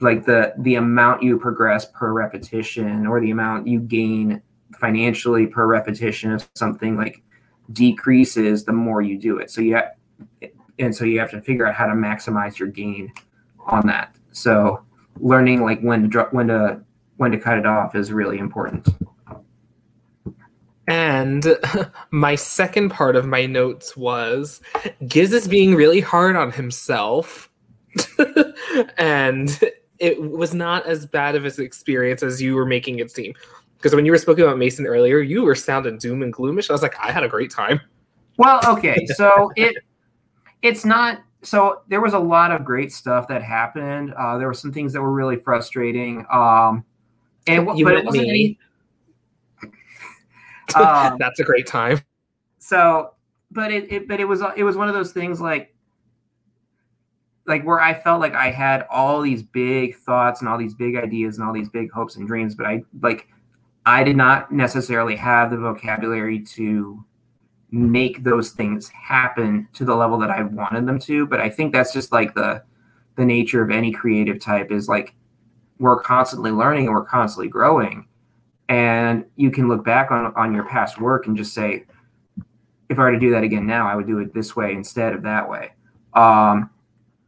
like 0.00 0.24
the 0.24 0.54
the 0.58 0.74
amount 0.74 1.22
you 1.22 1.38
progress 1.38 1.86
per 1.86 2.12
repetition 2.12 3.06
or 3.06 3.20
the 3.20 3.30
amount 3.30 3.66
you 3.66 3.80
gain 3.80 4.42
financially 4.78 5.46
per 5.46 5.66
repetition 5.66 6.32
of 6.32 6.48
something 6.54 6.96
like 6.96 7.22
decreases 7.72 8.64
the 8.64 8.72
more 8.72 9.00
you 9.00 9.18
do 9.18 9.38
it 9.38 9.50
so 9.50 9.60
you 9.60 9.74
have, 9.74 9.92
and 10.78 10.94
so 10.94 11.04
you 11.04 11.18
have 11.18 11.30
to 11.30 11.40
figure 11.40 11.66
out 11.66 11.74
how 11.74 11.86
to 11.86 11.94
maximize 11.94 12.58
your 12.58 12.68
gain 12.68 13.12
on 13.66 13.86
that 13.86 14.14
so 14.32 14.84
learning 15.18 15.62
like 15.62 15.80
when 15.80 16.10
to 16.10 16.28
when 16.30 16.48
to 16.48 16.80
when 17.16 17.30
to 17.30 17.38
cut 17.38 17.58
it 17.58 17.66
off 17.66 17.94
is 17.94 18.12
really 18.12 18.38
important 18.38 18.86
and 20.86 21.58
my 22.10 22.34
second 22.34 22.90
part 22.90 23.16
of 23.16 23.26
my 23.26 23.46
notes 23.46 23.96
was 23.96 24.60
Giz 25.08 25.32
is 25.32 25.48
being 25.48 25.74
really 25.74 26.00
hard 26.00 26.36
on 26.36 26.52
himself. 26.52 27.50
and 28.98 29.60
it 29.98 30.20
was 30.20 30.54
not 30.54 30.86
as 30.86 31.06
bad 31.06 31.34
of 31.34 31.44
an 31.44 31.64
experience 31.64 32.22
as 32.22 32.40
you 32.40 32.54
were 32.54 32.66
making 32.66 32.98
it 32.98 33.10
seem. 33.10 33.34
Because 33.76 33.94
when 33.94 34.06
you 34.06 34.12
were 34.12 34.18
speaking 34.18 34.44
about 34.44 34.58
Mason 34.58 34.86
earlier, 34.86 35.20
you 35.20 35.42
were 35.42 35.54
sounding 35.54 35.98
doom 35.98 36.22
and 36.22 36.32
gloomish. 36.32 36.70
I 36.70 36.72
was 36.72 36.82
like, 36.82 36.98
I 36.98 37.12
had 37.12 37.22
a 37.22 37.28
great 37.28 37.50
time. 37.50 37.80
Well, 38.38 38.60
okay, 38.66 39.06
so 39.14 39.50
it 39.56 39.76
it's 40.62 40.84
not. 40.84 41.22
So 41.42 41.82
there 41.88 42.00
was 42.00 42.14
a 42.14 42.18
lot 42.18 42.50
of 42.50 42.64
great 42.64 42.92
stuff 42.92 43.28
that 43.28 43.42
happened. 43.42 44.12
Uh, 44.14 44.38
there 44.38 44.48
were 44.48 44.54
some 44.54 44.72
things 44.72 44.92
that 44.94 45.00
were 45.00 45.12
really 45.12 45.36
frustrating. 45.36 46.26
Um, 46.32 46.84
and 47.46 47.78
you 47.78 47.84
but 47.84 47.94
it 47.94 48.04
wasn't 48.04 48.26
me. 48.26 48.58
Any, 49.62 49.70
um, 50.84 51.16
That's 51.18 51.38
a 51.38 51.44
great 51.44 51.66
time. 51.66 52.00
So, 52.58 53.14
but 53.52 53.70
it, 53.70 53.92
it 53.92 54.08
but 54.08 54.18
it 54.18 54.24
was 54.24 54.42
it 54.56 54.64
was 54.64 54.76
one 54.76 54.88
of 54.88 54.94
those 54.94 55.12
things 55.12 55.40
like 55.40 55.75
like 57.46 57.64
where 57.64 57.80
I 57.80 57.94
felt 57.94 58.20
like 58.20 58.34
I 58.34 58.50
had 58.50 58.86
all 58.90 59.20
these 59.20 59.42
big 59.42 59.96
thoughts 59.96 60.40
and 60.40 60.48
all 60.48 60.58
these 60.58 60.74
big 60.74 60.96
ideas 60.96 61.38
and 61.38 61.46
all 61.46 61.54
these 61.54 61.68
big 61.68 61.90
hopes 61.90 62.16
and 62.16 62.26
dreams, 62.26 62.54
but 62.54 62.66
I 62.66 62.82
like 63.00 63.28
I 63.84 64.02
did 64.02 64.16
not 64.16 64.50
necessarily 64.50 65.16
have 65.16 65.50
the 65.50 65.56
vocabulary 65.56 66.40
to 66.40 67.04
make 67.70 68.24
those 68.24 68.50
things 68.50 68.88
happen 68.88 69.68
to 69.74 69.84
the 69.84 69.94
level 69.94 70.18
that 70.18 70.30
I 70.30 70.42
wanted 70.42 70.86
them 70.86 70.98
to. 71.00 71.26
But 71.26 71.40
I 71.40 71.48
think 71.50 71.72
that's 71.72 71.92
just 71.92 72.12
like 72.12 72.34
the 72.34 72.62
the 73.16 73.24
nature 73.24 73.62
of 73.62 73.70
any 73.70 73.92
creative 73.92 74.40
type 74.40 74.70
is 74.70 74.88
like 74.88 75.14
we're 75.78 76.00
constantly 76.00 76.50
learning 76.50 76.86
and 76.86 76.94
we're 76.94 77.04
constantly 77.04 77.48
growing. 77.48 78.06
And 78.68 79.24
you 79.36 79.50
can 79.50 79.68
look 79.68 79.84
back 79.84 80.10
on, 80.10 80.34
on 80.34 80.52
your 80.52 80.64
past 80.64 81.00
work 81.00 81.26
and 81.26 81.36
just 81.36 81.54
say, 81.54 81.84
if 82.88 82.98
I 82.98 83.02
were 83.02 83.12
to 83.12 83.18
do 83.18 83.30
that 83.30 83.44
again 83.44 83.66
now, 83.66 83.88
I 83.88 83.94
would 83.94 84.06
do 84.06 84.18
it 84.18 84.34
this 84.34 84.56
way 84.56 84.72
instead 84.72 85.12
of 85.12 85.22
that 85.22 85.48
way. 85.48 85.72
Um, 86.14 86.70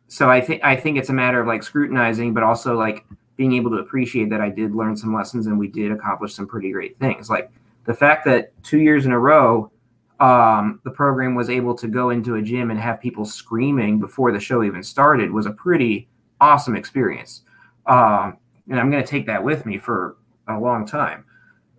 so 0.08 0.30
I 0.30 0.40
think 0.40 0.64
I 0.64 0.74
think 0.74 0.96
it's 0.98 1.10
a 1.10 1.14
matter 1.14 1.40
of 1.40 1.46
like 1.46 1.62
scrutinizing, 1.62 2.34
but 2.34 2.42
also 2.42 2.76
like 2.76 3.04
being 3.36 3.52
able 3.52 3.70
to 3.70 3.76
appreciate 3.76 4.30
that 4.30 4.40
I 4.40 4.48
did 4.48 4.74
learn 4.74 4.96
some 4.96 5.14
lessons 5.14 5.46
and 5.46 5.58
we 5.58 5.68
did 5.68 5.92
accomplish 5.92 6.34
some 6.34 6.48
pretty 6.48 6.72
great 6.72 6.96
things. 6.96 7.30
Like 7.30 7.50
the 7.84 7.94
fact 7.94 8.24
that 8.24 8.52
two 8.64 8.78
years 8.78 9.06
in 9.06 9.12
a 9.12 9.18
row, 9.18 9.70
um, 10.18 10.80
the 10.82 10.90
program 10.90 11.34
was 11.34 11.48
able 11.48 11.74
to 11.76 11.86
go 11.86 12.10
into 12.10 12.34
a 12.34 12.42
gym 12.42 12.70
and 12.70 12.80
have 12.80 13.00
people 13.00 13.24
screaming 13.24 14.00
before 14.00 14.32
the 14.32 14.40
show 14.40 14.64
even 14.64 14.82
started 14.82 15.30
was 15.30 15.46
a 15.46 15.52
pretty 15.52 16.08
awesome 16.40 16.74
experience. 16.74 17.42
Um, 17.86 18.38
and 18.68 18.80
I'm 18.80 18.90
going 18.90 19.02
to 19.02 19.08
take 19.08 19.26
that 19.26 19.44
with 19.44 19.64
me 19.64 19.78
for 19.78 20.16
a 20.48 20.58
long 20.58 20.86
time. 20.86 21.24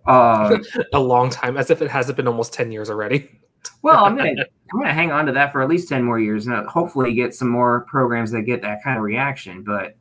Uh, 0.06 0.58
a 0.94 1.00
long 1.00 1.30
time, 1.30 1.58
as 1.58 1.70
if 1.70 1.82
it 1.82 1.90
hasn't 1.90 2.16
been 2.16 2.28
almost 2.28 2.54
10 2.54 2.72
years 2.72 2.90
already. 2.90 3.39
Well, 3.82 4.06
I'm 4.06 4.16
gonna 4.16 4.46
I'm 4.72 4.80
gonna 4.80 4.94
hang 4.94 5.12
on 5.12 5.26
to 5.28 5.32
that 5.34 5.52
for 5.52 5.62
at 5.62 5.70
least 5.70 5.90
ten 5.90 6.04
more 6.04 6.20
years, 6.20 6.48
and 6.48 6.68
hopefully 6.68 7.14
get 7.14 7.34
some 7.34 7.50
more 7.50 7.82
programs 7.82 8.32
that 8.32 8.44
get 8.44 8.62
that 8.62 8.84
kind 8.84 8.98
of 8.98 9.04
reaction. 9.04 9.64
But, 9.64 9.96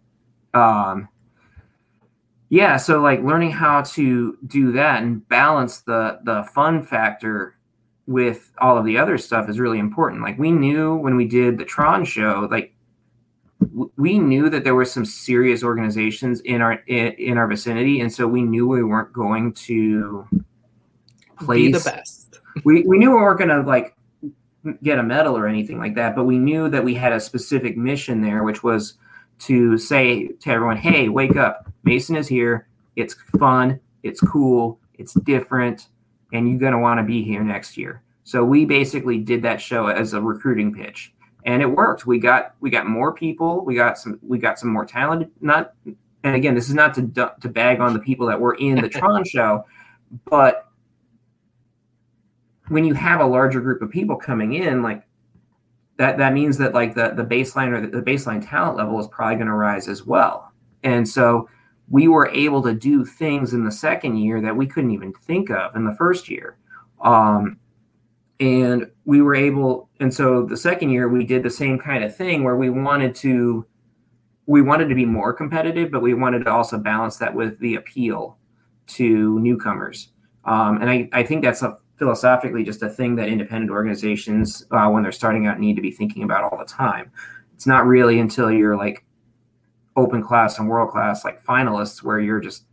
um, 0.59 1.09
yeah, 2.49 2.77
so 2.77 3.01
like 3.01 3.23
learning 3.23 3.53
how 3.53 3.83
to 3.83 4.37
do 4.47 4.73
that 4.73 5.03
and 5.03 5.27
balance 5.29 5.81
the 5.81 6.21
the 6.25 6.45
fun 6.55 6.83
factor 6.83 7.57
with 8.07 8.51
all 8.59 8.79
of 8.79 8.85
the 8.85 8.99
other 8.99 9.19
stuff 9.19 9.49
is 9.49 9.61
really 9.61 9.79
important. 9.79 10.23
Like 10.23 10.39
we 10.39 10.51
knew 10.51 10.97
when 10.97 11.15
we 11.15 11.27
did 11.27 11.59
the 11.59 11.65
Tron 11.65 12.05
show, 12.05 12.49
like 12.51 12.75
we 13.97 14.19
knew 14.19 14.49
that 14.51 14.65
there 14.65 14.75
were 14.75 14.85
some 14.85 15.05
serious 15.05 15.63
organizations 15.63 16.41
in 16.41 16.63
our 16.63 16.75
in, 16.87 17.13
in 17.13 17.39
our 17.39 17.47
vicinity, 17.47 18.01
and 18.01 18.13
so 18.13 18.27
we 18.27 18.43
knew 18.43 18.67
we 18.67 18.83
weren't 18.83 19.13
going 19.13 19.53
to 19.53 20.27
place 21.39 21.67
Be 21.67 21.73
the 21.73 21.81
best 21.81 22.18
we, 22.65 22.83
we 22.83 22.99
knew 22.99 23.11
we 23.11 23.17
weren't 23.17 23.39
going 23.39 23.51
to 23.51 23.63
like 23.63 23.95
get 24.83 24.99
a 24.99 25.03
medal 25.03 25.37
or 25.37 25.47
anything 25.47 25.79
like 25.79 25.95
that, 25.95 26.17
but 26.17 26.25
we 26.25 26.39
knew 26.39 26.69
that 26.69 26.85
we 26.85 26.95
had 26.95 27.13
a 27.13 27.21
specific 27.21 27.77
mission 27.77 28.21
there, 28.21 28.43
which 28.43 28.63
was 28.63 28.95
to 29.41 29.79
say 29.79 30.29
to 30.29 30.51
everyone, 30.51 30.77
hey, 30.77 31.09
wake 31.09 31.37
up. 31.37 31.71
Mason 31.85 32.17
is 32.17 32.29
here. 32.29 32.69
It's 32.97 33.15
fun. 33.39 33.81
It's 34.03 34.21
cool. 34.21 34.81
It's 34.95 35.15
different. 35.15 35.89
And 36.33 36.49
you're 36.49 36.59
going 36.59 36.73
to 36.73 36.79
want 36.79 36.99
to 36.99 37.05
be 37.05 37.23
here 37.23 37.43
next 37.43 37.77
year. 37.77 38.03
So 38.25 38.45
we 38.45 38.65
basically 38.65 39.19
did 39.19 39.43
that 39.43 39.61
show 39.61 39.87
as 39.87 40.13
a 40.13 40.21
recruiting 40.21 40.75
pitch 40.75 41.15
and 41.45 41.63
it 41.63 41.67
worked. 41.67 42.07
We 42.07 42.19
got, 42.19 42.55
we 42.61 42.69
got 42.69 42.87
more 42.87 43.15
people. 43.15 43.65
We 43.65 43.75
got 43.75 43.97
some, 43.97 44.19
we 44.23 44.39
got 44.39 44.59
some 44.59 44.71
more 44.71 44.85
talent. 44.85 45.31
Not, 45.41 45.73
and 46.25 46.35
again, 46.35 46.55
this 46.55 46.69
is 46.69 46.75
not 46.75 46.93
to, 46.95 47.33
to 47.41 47.49
bag 47.49 47.81
on 47.81 47.95
the 47.95 48.01
people 48.01 48.27
that 48.27 48.39
were 48.39 48.55
in 48.55 48.81
the 48.81 48.89
Tron 48.89 49.25
show, 49.25 49.65
but 50.27 50.68
when 52.69 52.85
you 52.85 52.95
have 52.95 53.21
a 53.21 53.27
larger 53.27 53.61
group 53.61 53.83
of 53.83 53.91
people 53.91 54.17
coming 54.17 54.55
in, 54.55 54.83
like 54.83 55.03
that, 55.97 56.19
that 56.19 56.33
means 56.33 56.59
that 56.59 56.75
like 56.75 56.95
the, 56.95 57.11
the 57.11 57.25
baseline 57.25 57.69
or 57.73 57.87
the, 57.87 58.03
baseline 58.03 58.47
talent 58.47 58.77
level 58.77 58.99
is 59.01 59.09
probably 59.09 59.37
going 59.37 59.49
to 59.49 59.55
rise 59.55 59.89
as 59.89 60.05
well. 60.05 60.53
And 60.85 61.09
so 61.09 61.49
we 61.91 62.09
were 62.09 62.29
able 62.29 62.63
to 62.63 62.75
do 62.75 63.05
things 63.05 63.53
in 63.53 63.65
the 63.65 63.73
second 63.73 64.17
year 64.17 64.41
that 64.41 64.57
we 64.57 64.67
couldn't 64.67 64.91
even 64.91 65.13
think 65.13 65.51
of 65.51 65.75
in 65.75 65.85
the 65.85 65.95
first 65.95 66.29
year. 66.29 66.57
Um, 67.01 67.59
and 68.41 68.89
we 69.05 69.23
were 69.23 69.35
able, 69.35 69.89
and 69.99 70.13
so 70.13 70.45
the 70.45 70.57
second 70.57 70.91
year 70.91 71.09
we 71.09 71.25
did 71.25 71.43
the 71.43 71.51
same 71.51 71.79
kind 71.79 72.05
of 72.05 72.15
thing 72.15 72.45
where 72.45 72.57
we 72.57 72.71
wanted 72.71 73.15
to, 73.17 73.67
we 74.47 74.63
wanted 74.63 74.89
to 74.89 74.95
be 74.95 75.05
more 75.05 75.33
competitive, 75.33 75.91
but 75.91 76.01
we 76.01 76.15
wanted 76.15 76.45
to 76.45 76.53
also 76.53 76.79
balance 76.79 77.17
that 77.17 77.35
with 77.35 77.59
the 77.59 77.75
appeal 77.75 78.39
to 78.87 79.41
newcomers. 79.41 80.11
Um, 80.45 80.81
and 80.81 80.89
I, 80.89 81.09
I 81.13 81.23
think 81.25 81.43
that's 81.43 81.63
a 81.63 81.79
philosophically 81.99 82.63
just 82.63 82.83
a 82.83 82.89
thing 82.89 83.17
that 83.17 83.29
independent 83.29 83.71
organizations, 83.71 84.65
uh, 84.71 84.89
when 84.89 85.03
they're 85.03 85.13
starting 85.13 85.47
out, 85.47 85.59
need 85.59 85.77
to 85.77 85.83
be 85.83 85.91
thinking 85.91 86.23
about 86.23 86.45
all 86.45 86.59
the 86.59 86.65
time. 86.65 87.11
It's 87.55 87.67
not 87.67 87.87
really 87.87 88.21
until 88.21 88.51
you're 88.51 88.77
like 88.77 89.05
open 89.97 90.23
class 90.23 90.59
and 90.59 90.69
world 90.69 90.91
class, 90.91 91.25
like 91.25 91.43
finalists, 91.45 92.03
where 92.03 92.21
you're 92.21 92.41
just 92.41 92.65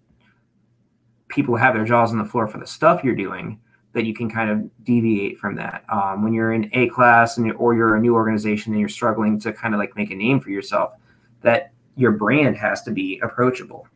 people 1.28 1.56
have 1.56 1.74
their 1.74 1.84
jaws 1.84 2.12
on 2.12 2.20
the 2.20 2.26
floor 2.26 2.48
for 2.48 2.60
the 2.60 2.68
stuff 2.68 3.04
you're 3.04 3.16
doing, 3.16 3.60
that 3.94 4.06
you 4.06 4.14
can 4.14 4.30
kind 4.30 4.50
of 4.52 4.86
deviate 4.86 5.40
from 5.40 5.56
that. 5.56 5.84
Um, 5.90 6.24
when 6.24 6.34
you're 6.34 6.54
in 6.54 6.70
a 6.74 6.88
class 6.90 7.38
and 7.38 7.52
or 7.54 7.74
you're 7.74 7.96
a 7.96 8.00
new 8.00 8.14
organization 8.14 8.74
and 8.74 8.80
you're 8.80 8.90
struggling 8.90 9.40
to 9.40 9.52
kind 9.52 9.74
of 9.74 9.80
like 9.80 9.96
make 9.96 10.12
a 10.12 10.16
name 10.16 10.40
for 10.40 10.52
yourself, 10.52 10.94
that 11.42 11.72
your 11.96 12.12
brand 12.12 12.58
has 12.58 12.84
to 12.84 12.92
be 12.92 13.20
approachable 13.24 13.88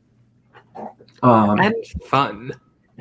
um, 1.21 1.59
and 1.59 1.75
fun. 2.05 2.51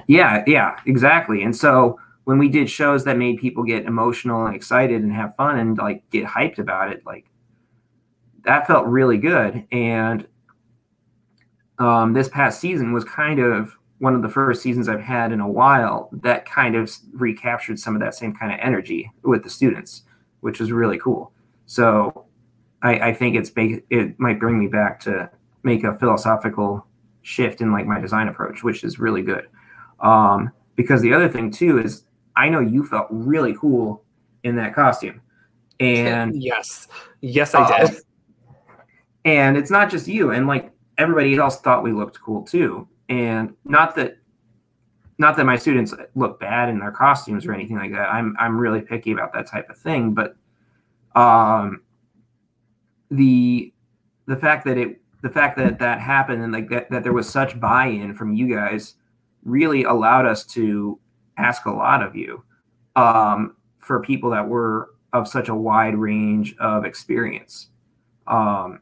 Yeah, 0.07 0.45
yeah, 0.47 0.79
exactly. 0.87 1.43
And 1.43 1.57
so 1.57 1.99
when 2.29 2.37
we 2.37 2.51
did 2.51 2.69
shows 2.69 3.05
that 3.05 3.17
made 3.17 3.39
people 3.39 3.65
get 3.65 3.87
emotional 3.87 4.45
and 4.45 4.55
excited 4.55 5.01
and 5.01 5.11
have 5.11 5.35
fun 5.37 5.59
and 5.59 5.79
like 5.79 6.03
get 6.11 6.27
hyped 6.27 6.59
about 6.59 6.93
it, 6.93 7.01
like 7.07 7.25
that 8.45 8.67
felt 8.67 8.87
really 8.87 9.17
good. 9.17 9.67
And 9.73 10.27
um, 11.79 12.13
this 12.13 12.29
past 12.29 12.61
season 12.61 12.93
was 12.93 13.03
kind 13.03 13.41
of 13.41 13.79
one 13.97 14.15
of 14.15 14.21
the 14.21 14.29
first 14.29 14.61
seasons 14.61 14.91
I've 14.91 15.01
had 15.01 15.33
in 15.33 15.41
a 15.41 15.49
while 15.49 16.11
that 16.21 16.45
kind 16.45 16.77
of 16.77 16.95
recaptured 17.15 17.79
some 17.79 17.95
of 17.95 18.03
that 18.03 18.15
same 18.15 18.35
kind 18.35 18.53
of 18.53 18.59
energy 18.61 19.11
with 19.23 19.43
the 19.43 19.49
students, 19.49 20.03
which 20.41 20.61
was 20.61 20.71
really 20.71 20.99
cool. 20.99 21.33
So 21.65 22.27
I, 22.83 23.09
I 23.09 23.15
think 23.15 23.37
it's 23.37 23.51
it 23.57 24.21
might 24.21 24.39
bring 24.39 24.59
me 24.59 24.67
back 24.67 25.01
to 25.01 25.31
make 25.63 25.83
a 25.83 25.97
philosophical 25.97 26.87
shift 27.23 27.63
in 27.63 27.73
like 27.73 27.87
my 27.87 27.99
design 27.99 28.29
approach, 28.29 28.63
which 28.63 28.85
is 28.85 28.99
really 28.99 29.23
good. 29.23 29.49
Um, 30.01 30.51
because 30.77 31.01
the 31.01 31.15
other 31.15 31.31
thing 31.31 31.51
too 31.51 31.79
is 31.79 32.05
I 32.39 32.49
know 32.49 32.61
you 32.61 32.87
felt 32.87 33.09
really 33.11 33.55
cool 33.55 34.05
in 34.45 34.57
that 34.57 34.75
costume, 34.75 35.21
and 35.81 36.35
yes, 36.43 36.89
yes, 37.21 37.55
I 37.55 37.63
uh, 37.63 37.87
did. 37.87 37.97
And 39.25 39.57
it's 39.57 39.71
not 39.71 39.91
just 39.91 40.09
you, 40.09 40.31
and 40.31 40.47
like 40.47 40.71
everybody 40.97 41.37
else 41.37 41.61
thought 41.61 41.83
we 41.83 41.93
looked 41.93 42.21
cool 42.21 42.43
too 42.43 42.89
and 43.09 43.55
not 43.65 43.95
that 43.97 44.19
not 45.21 45.37
that 45.37 45.45
my 45.45 45.57
students 45.57 45.93
look 46.15 46.39
bad 46.39 46.69
in 46.69 46.79
their 46.79 46.93
costumes 46.93 47.45
or 47.45 47.53
anything 47.53 47.77
like 47.77 47.93
that. 47.93 48.13
I'm 48.13 48.37
I'm 48.39 48.59
really 48.59 48.81
picky 48.81 49.13
about 49.13 49.33
that 49.33 49.47
type 49.47 49.69
of 49.69 49.77
thing, 49.79 50.15
but 50.15 50.37
um, 51.15 51.83
the 53.11 53.73
the 54.27 54.37
fact 54.37 54.65
that 54.67 54.79
it 54.79 55.01
the 55.23 55.31
fact 55.31 55.57
that 55.59 55.79
that 55.81 56.01
happened 56.01 56.43
and 56.43 56.53
like 56.53 56.69
that, 56.69 56.91
that 56.91 57.03
there 57.03 57.13
was 57.13 57.29
such 57.29 57.59
buy-in 57.59 58.15
from 58.15 58.35
you 58.35 58.55
guys 58.55 58.95
really 59.43 59.83
allowed 59.85 60.27
us 60.27 60.45
to 60.45 61.01
ask 61.39 61.67
a 61.67 61.71
lot 61.71 62.03
of 62.03 62.15
you 62.17 62.43
um, 62.97 63.57
for 63.79 64.01
people 64.01 64.31
that 64.31 64.47
were 64.47 64.91
of 65.13 65.27
such 65.27 65.49
a 65.49 65.55
wide 65.55 65.97
range 65.97 66.55
of 66.59 66.85
experience. 66.85 67.69
Um, 68.27 68.81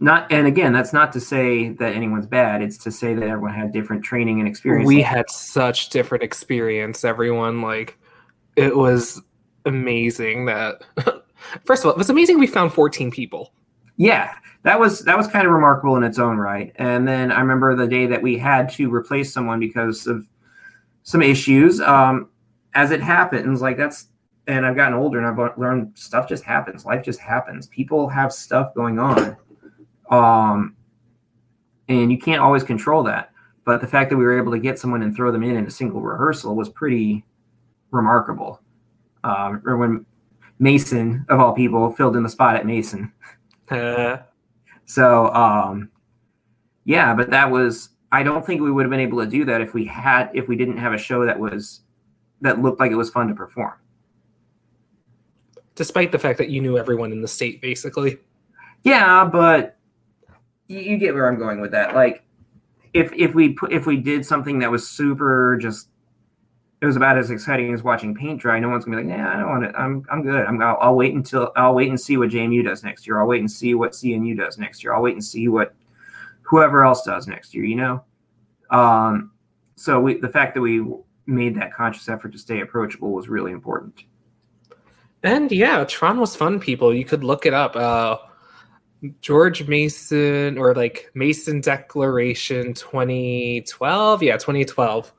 not 0.00 0.30
and 0.30 0.46
again 0.46 0.72
that's 0.72 0.92
not 0.92 1.12
to 1.12 1.20
say 1.20 1.70
that 1.70 1.94
anyone's 1.94 2.26
bad. 2.26 2.60
It's 2.60 2.76
to 2.78 2.90
say 2.90 3.14
that 3.14 3.22
everyone 3.22 3.54
had 3.54 3.72
different 3.72 4.04
training 4.04 4.40
and 4.40 4.48
experience. 4.48 4.86
We 4.86 5.00
had 5.00 5.30
such 5.30 5.88
different 5.88 6.22
experience 6.24 7.04
everyone. 7.04 7.62
Like 7.62 7.96
it 8.56 8.76
was 8.76 9.22
amazing 9.64 10.46
that 10.46 10.82
first 11.64 11.82
of 11.82 11.86
all 11.86 11.92
it 11.92 11.98
was 11.98 12.10
amazing 12.10 12.38
we 12.38 12.46
found 12.46 12.72
14 12.72 13.10
people. 13.10 13.52
Yeah 13.96 14.34
that 14.64 14.80
was 14.80 15.00
that 15.00 15.16
was 15.16 15.28
kind 15.28 15.46
of 15.46 15.52
remarkable 15.52 15.96
in 15.96 16.02
its 16.02 16.18
own 16.18 16.36
right. 16.36 16.72
And 16.76 17.06
then 17.06 17.30
i 17.30 17.38
remember 17.38 17.76
the 17.76 17.86
day 17.86 18.06
that 18.06 18.20
we 18.20 18.36
had 18.36 18.68
to 18.70 18.92
replace 18.92 19.32
someone 19.32 19.60
because 19.60 20.06
of 20.06 20.26
some 21.04 21.22
issues 21.22 21.80
um 21.80 22.28
as 22.74 22.90
it 22.90 23.00
happens 23.00 23.62
like 23.62 23.76
that's 23.76 24.08
and 24.46 24.66
i've 24.66 24.76
gotten 24.76 24.94
older 24.94 25.18
and 25.18 25.26
i've 25.26 25.58
learned 25.58 25.90
stuff 25.96 26.28
just 26.28 26.44
happens 26.44 26.84
life 26.84 27.02
just 27.04 27.20
happens 27.20 27.68
people 27.68 28.08
have 28.08 28.32
stuff 28.32 28.74
going 28.74 28.98
on 28.98 29.36
um, 30.10 30.76
and 31.88 32.10
you 32.10 32.18
can't 32.18 32.40
always 32.40 32.62
control 32.62 33.02
that. 33.04 33.30
But 33.64 33.80
the 33.80 33.86
fact 33.86 34.10
that 34.10 34.16
we 34.16 34.24
were 34.24 34.38
able 34.38 34.52
to 34.52 34.58
get 34.58 34.78
someone 34.78 35.02
and 35.02 35.14
throw 35.14 35.32
them 35.32 35.42
in 35.42 35.56
in 35.56 35.66
a 35.66 35.70
single 35.70 36.00
rehearsal 36.00 36.54
was 36.54 36.68
pretty 36.68 37.24
remarkable. 37.90 38.60
Um, 39.22 39.62
or 39.64 39.76
when 39.76 40.04
Mason, 40.58 41.24
of 41.28 41.40
all 41.40 41.52
people, 41.52 41.92
filled 41.92 42.16
in 42.16 42.22
the 42.22 42.28
spot 42.28 42.56
at 42.56 42.66
Mason. 42.66 43.12
So, 44.86 45.32
um, 45.32 45.90
yeah, 46.84 47.14
but 47.14 47.30
that 47.30 47.50
was. 47.50 47.88
I 48.14 48.22
don't 48.22 48.46
think 48.46 48.60
we 48.60 48.70
would 48.70 48.84
have 48.84 48.90
been 48.90 49.00
able 49.00 49.18
to 49.24 49.26
do 49.26 49.44
that 49.46 49.60
if 49.60 49.74
we 49.74 49.84
had 49.84 50.30
if 50.34 50.46
we 50.46 50.54
didn't 50.54 50.76
have 50.76 50.92
a 50.92 50.98
show 50.98 51.26
that 51.26 51.36
was 51.36 51.80
that 52.42 52.62
looked 52.62 52.78
like 52.78 52.92
it 52.92 52.94
was 52.94 53.10
fun 53.10 53.26
to 53.26 53.34
perform. 53.34 53.72
Despite 55.74 56.12
the 56.12 56.18
fact 56.20 56.38
that 56.38 56.48
you 56.48 56.60
knew 56.60 56.78
everyone 56.78 57.10
in 57.10 57.22
the 57.22 57.26
state, 57.26 57.60
basically. 57.60 58.18
Yeah, 58.84 59.24
but 59.24 59.76
you, 60.68 60.78
you 60.78 60.96
get 60.96 61.12
where 61.12 61.26
I'm 61.26 61.38
going 61.38 61.60
with 61.60 61.72
that. 61.72 61.96
Like, 61.96 62.22
if 62.92 63.12
if 63.14 63.34
we 63.34 63.54
put 63.54 63.72
if 63.72 63.84
we 63.84 63.96
did 63.96 64.24
something 64.24 64.60
that 64.60 64.70
was 64.70 64.88
super 64.88 65.58
just 65.60 65.88
it 66.80 66.86
was 66.86 66.94
about 66.94 67.18
as 67.18 67.32
exciting 67.32 67.74
as 67.74 67.82
watching 67.82 68.14
paint 68.14 68.40
dry. 68.40 68.60
No 68.60 68.68
one's 68.68 68.84
gonna 68.84 68.98
be 68.98 69.08
like, 69.08 69.18
"Nah, 69.18 69.34
I 69.34 69.40
don't 69.40 69.50
want 69.50 69.64
it. 69.64 69.74
I'm 69.76 70.04
I'm 70.08 70.22
good. 70.22 70.46
I'm 70.46 70.62
I'll, 70.62 70.78
I'll 70.80 70.94
wait 70.94 71.14
until 71.14 71.50
I'll 71.56 71.74
wait 71.74 71.88
and 71.88 72.00
see 72.00 72.16
what 72.16 72.28
JMU 72.28 72.62
does 72.62 72.84
next 72.84 73.08
year. 73.08 73.18
I'll 73.18 73.26
wait 73.26 73.40
and 73.40 73.50
see 73.50 73.74
what 73.74 73.90
CNU 73.90 74.36
does 74.36 74.56
next 74.56 74.84
year. 74.84 74.94
I'll 74.94 75.02
wait 75.02 75.14
and 75.14 75.24
see 75.24 75.48
what 75.48 75.74
whoever 76.44 76.84
else 76.84 77.02
does 77.04 77.26
next 77.26 77.54
year." 77.54 77.64
You 77.64 77.76
know. 77.76 78.04
Um, 78.70 79.32
so 79.76 80.00
we 80.00 80.18
the 80.18 80.28
fact 80.28 80.54
that 80.54 80.60
we 80.60 80.84
made 81.26 81.54
that 81.56 81.72
conscious 81.72 82.08
effort 82.08 82.32
to 82.32 82.38
stay 82.38 82.60
approachable 82.60 83.12
was 83.12 83.28
really 83.28 83.52
important. 83.52 84.04
And 85.22 85.50
yeah, 85.50 85.84
Tron 85.84 86.20
was 86.20 86.36
fun. 86.36 86.60
People, 86.60 86.94
you 86.94 87.04
could 87.04 87.24
look 87.24 87.46
it 87.46 87.54
up. 87.54 87.74
Uh, 87.76 88.18
George 89.20 89.66
Mason 89.66 90.58
or 90.58 90.74
like 90.74 91.10
Mason 91.14 91.60
Declaration 91.60 92.74
2012. 92.74 94.22
Yeah, 94.22 94.36
2012. 94.36 95.12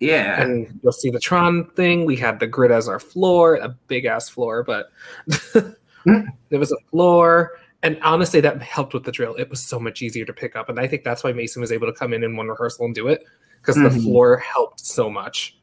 Yeah. 0.00 0.42
And 0.42 0.80
you'll 0.82 0.92
see 0.92 1.10
the 1.10 1.20
Tron 1.20 1.70
thing. 1.70 2.04
We 2.04 2.16
had 2.16 2.40
the 2.40 2.46
grid 2.46 2.72
as 2.72 2.88
our 2.88 2.98
floor, 2.98 3.56
a 3.56 3.68
big 3.68 4.04
ass 4.04 4.28
floor, 4.28 4.64
but 4.64 4.90
there 5.54 6.58
was 6.58 6.72
a 6.72 6.90
floor. 6.90 7.52
And 7.82 7.98
honestly, 8.02 8.40
that 8.40 8.62
helped 8.62 8.94
with 8.94 9.04
the 9.04 9.12
drill. 9.12 9.34
It 9.34 9.50
was 9.50 9.60
so 9.60 9.80
much 9.80 10.02
easier 10.02 10.24
to 10.24 10.32
pick 10.32 10.54
up. 10.54 10.68
And 10.68 10.78
I 10.78 10.86
think 10.86 11.02
that's 11.02 11.24
why 11.24 11.32
Mason 11.32 11.60
was 11.60 11.72
able 11.72 11.86
to 11.88 11.92
come 11.92 12.12
in 12.12 12.22
in 12.22 12.36
one 12.36 12.46
rehearsal 12.46 12.84
and 12.84 12.94
do 12.94 13.08
it 13.08 13.24
because 13.60 13.76
mm-hmm. 13.76 13.94
the 13.94 14.02
floor 14.02 14.36
helped 14.36 14.80
so 14.80 15.10
much. 15.10 15.58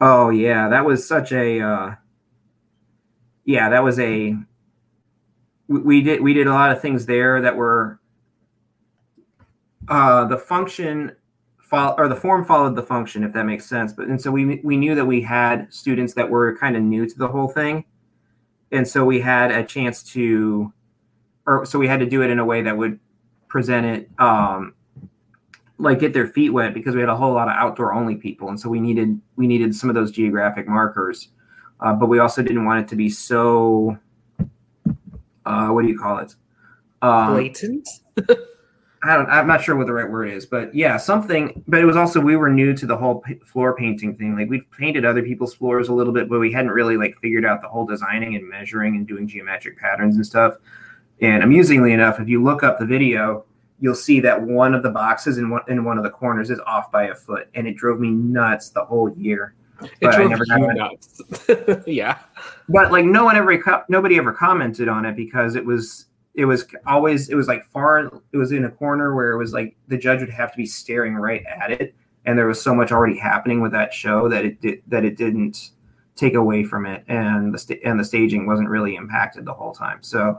Oh, 0.00 0.30
yeah. 0.30 0.68
That 0.68 0.84
was 0.84 1.06
such 1.06 1.30
a, 1.32 1.60
uh, 1.60 1.94
yeah, 3.44 3.68
that 3.68 3.84
was 3.84 3.98
a 3.98 4.36
we, 5.68 6.02
did 6.02 6.20
we 6.20 6.34
did 6.34 6.48
a 6.48 6.52
lot 6.52 6.72
of 6.72 6.82
things 6.82 7.06
there 7.06 7.40
that 7.40 7.56
were 7.56 8.00
uh, 9.88 10.24
the 10.24 10.36
function 10.36 11.12
follow, 11.58 11.94
or 11.96 12.08
the 12.08 12.16
form 12.16 12.44
followed 12.44 12.74
the 12.74 12.82
function, 12.82 13.22
if 13.22 13.32
that 13.32 13.44
makes 13.44 13.66
sense. 13.66 13.92
But 13.92 14.08
and 14.08 14.20
so 14.20 14.30
we 14.30 14.60
we 14.64 14.76
knew 14.76 14.94
that 14.94 15.04
we 15.04 15.22
had 15.22 15.72
students 15.72 16.14
that 16.14 16.28
were 16.28 16.56
kind 16.56 16.76
of 16.76 16.82
new 16.82 17.06
to 17.06 17.18
the 17.18 17.28
whole 17.28 17.48
thing, 17.48 17.84
and 18.72 18.86
so 18.86 19.04
we 19.04 19.20
had 19.20 19.52
a 19.52 19.64
chance 19.64 20.02
to, 20.12 20.72
or 21.50 21.66
so 21.66 21.78
we 21.78 21.88
had 21.88 22.00
to 22.00 22.06
do 22.06 22.22
it 22.22 22.30
in 22.30 22.38
a 22.38 22.44
way 22.44 22.62
that 22.62 22.76
would 22.76 22.98
present 23.48 23.84
it 23.84 24.10
um, 24.18 24.74
like 25.78 25.98
get 25.98 26.12
their 26.12 26.28
feet 26.28 26.50
wet 26.50 26.74
because 26.74 26.94
we 26.94 27.00
had 27.00 27.08
a 27.08 27.16
whole 27.16 27.32
lot 27.32 27.48
of 27.48 27.54
outdoor 27.54 27.92
only 27.92 28.14
people, 28.14 28.48
and 28.48 28.60
so 28.60 28.68
we 28.68 28.80
needed 28.80 29.20
we 29.36 29.46
needed 29.46 29.74
some 29.74 29.90
of 29.90 29.94
those 29.94 30.12
geographic 30.12 30.68
markers, 30.68 31.28
uh, 31.80 31.92
but 31.92 32.06
we 32.06 32.18
also 32.18 32.42
didn't 32.42 32.64
want 32.64 32.80
it 32.80 32.88
to 32.88 32.96
be 32.96 33.08
so 33.08 33.98
uh, 35.44 35.68
what 35.68 35.82
do 35.82 35.88
you 35.88 35.98
call 35.98 36.18
it? 36.18 36.34
Um, 37.02 37.34
Blatant. 37.34 37.88
I 39.02 39.16
don't. 39.16 39.30
I'm 39.30 39.46
not 39.46 39.64
sure 39.64 39.76
what 39.76 39.86
the 39.86 39.94
right 39.94 40.08
word 40.08 40.26
is, 40.26 40.44
but 40.44 40.74
yeah, 40.74 40.98
something. 40.98 41.64
But 41.66 41.80
it 41.80 41.86
was 41.86 41.96
also 41.96 42.20
we 42.20 42.36
were 42.36 42.50
new 42.50 42.74
to 42.76 42.84
the 42.84 42.96
whole 42.96 43.20
p- 43.20 43.40
floor 43.46 43.74
painting 43.74 44.14
thing. 44.14 44.36
Like 44.36 44.50
we've 44.50 44.70
painted 44.72 45.06
other 45.06 45.22
people's 45.22 45.54
floors 45.54 45.88
a 45.88 45.94
little 45.94 46.12
bit, 46.12 46.28
but 46.28 46.38
we 46.38 46.52
hadn't 46.52 46.72
really 46.72 46.98
like 46.98 47.16
figured 47.18 47.46
out 47.46 47.62
the 47.62 47.68
whole 47.68 47.86
designing 47.86 48.36
and 48.36 48.46
measuring 48.46 48.96
and 48.96 49.08
doing 49.08 49.26
geometric 49.26 49.78
patterns 49.78 50.16
and 50.16 50.26
stuff. 50.26 50.56
And 51.20 51.42
amusingly 51.42 51.92
enough, 51.92 52.18
if 52.18 52.28
you 52.28 52.42
look 52.42 52.62
up 52.62 52.78
the 52.78 52.86
video, 52.86 53.44
you'll 53.78 53.94
see 53.94 54.20
that 54.20 54.40
one 54.40 54.74
of 54.74 54.82
the 54.82 54.90
boxes 54.90 55.38
in 55.38 55.50
one 55.50 55.62
in 55.68 55.84
one 55.84 55.98
of 55.98 56.04
the 56.04 56.10
corners 56.10 56.50
is 56.50 56.60
off 56.60 56.90
by 56.90 57.04
a 57.04 57.14
foot, 57.14 57.48
and 57.54 57.66
it 57.66 57.76
drove 57.76 58.00
me 58.00 58.10
nuts 58.10 58.70
the 58.70 58.84
whole 58.84 59.10
year. 59.16 59.54
It 60.00 60.12
drove 60.12 60.30
you 60.30 60.74
nuts. 60.74 61.22
yeah. 61.86 62.18
But 62.68 62.92
like 62.92 63.04
no 63.04 63.24
one 63.24 63.36
ever, 63.36 63.84
nobody 63.88 64.18
ever 64.18 64.32
commented 64.32 64.88
on 64.88 65.06
it 65.06 65.16
because 65.16 65.56
it 65.56 65.64
was, 65.64 66.06
it 66.34 66.44
was 66.44 66.66
always, 66.86 67.28
it 67.30 67.34
was 67.34 67.48
like 67.48 67.64
far, 67.66 68.12
it 68.32 68.36
was 68.36 68.52
in 68.52 68.64
a 68.64 68.70
corner 68.70 69.14
where 69.14 69.32
it 69.32 69.38
was 69.38 69.52
like 69.52 69.76
the 69.88 69.96
judge 69.96 70.20
would 70.20 70.30
have 70.30 70.52
to 70.52 70.56
be 70.56 70.66
staring 70.66 71.14
right 71.14 71.42
at 71.46 71.70
it, 71.70 71.94
and 72.24 72.38
there 72.38 72.46
was 72.46 72.60
so 72.60 72.74
much 72.74 72.92
already 72.92 73.18
happening 73.18 73.60
with 73.60 73.72
that 73.72 73.92
show 73.92 74.28
that 74.28 74.44
it 74.44 74.60
did 74.60 74.82
that 74.86 75.04
it 75.04 75.16
didn't 75.16 75.70
take 76.16 76.34
away 76.34 76.62
from 76.64 76.86
it, 76.86 77.02
and 77.08 77.54
the 77.54 77.58
st- 77.58 77.80
and 77.84 77.98
the 77.98 78.04
staging 78.04 78.46
wasn't 78.46 78.68
really 78.68 78.94
impacted 78.94 79.44
the 79.44 79.54
whole 79.54 79.72
time. 79.72 80.02
So, 80.02 80.38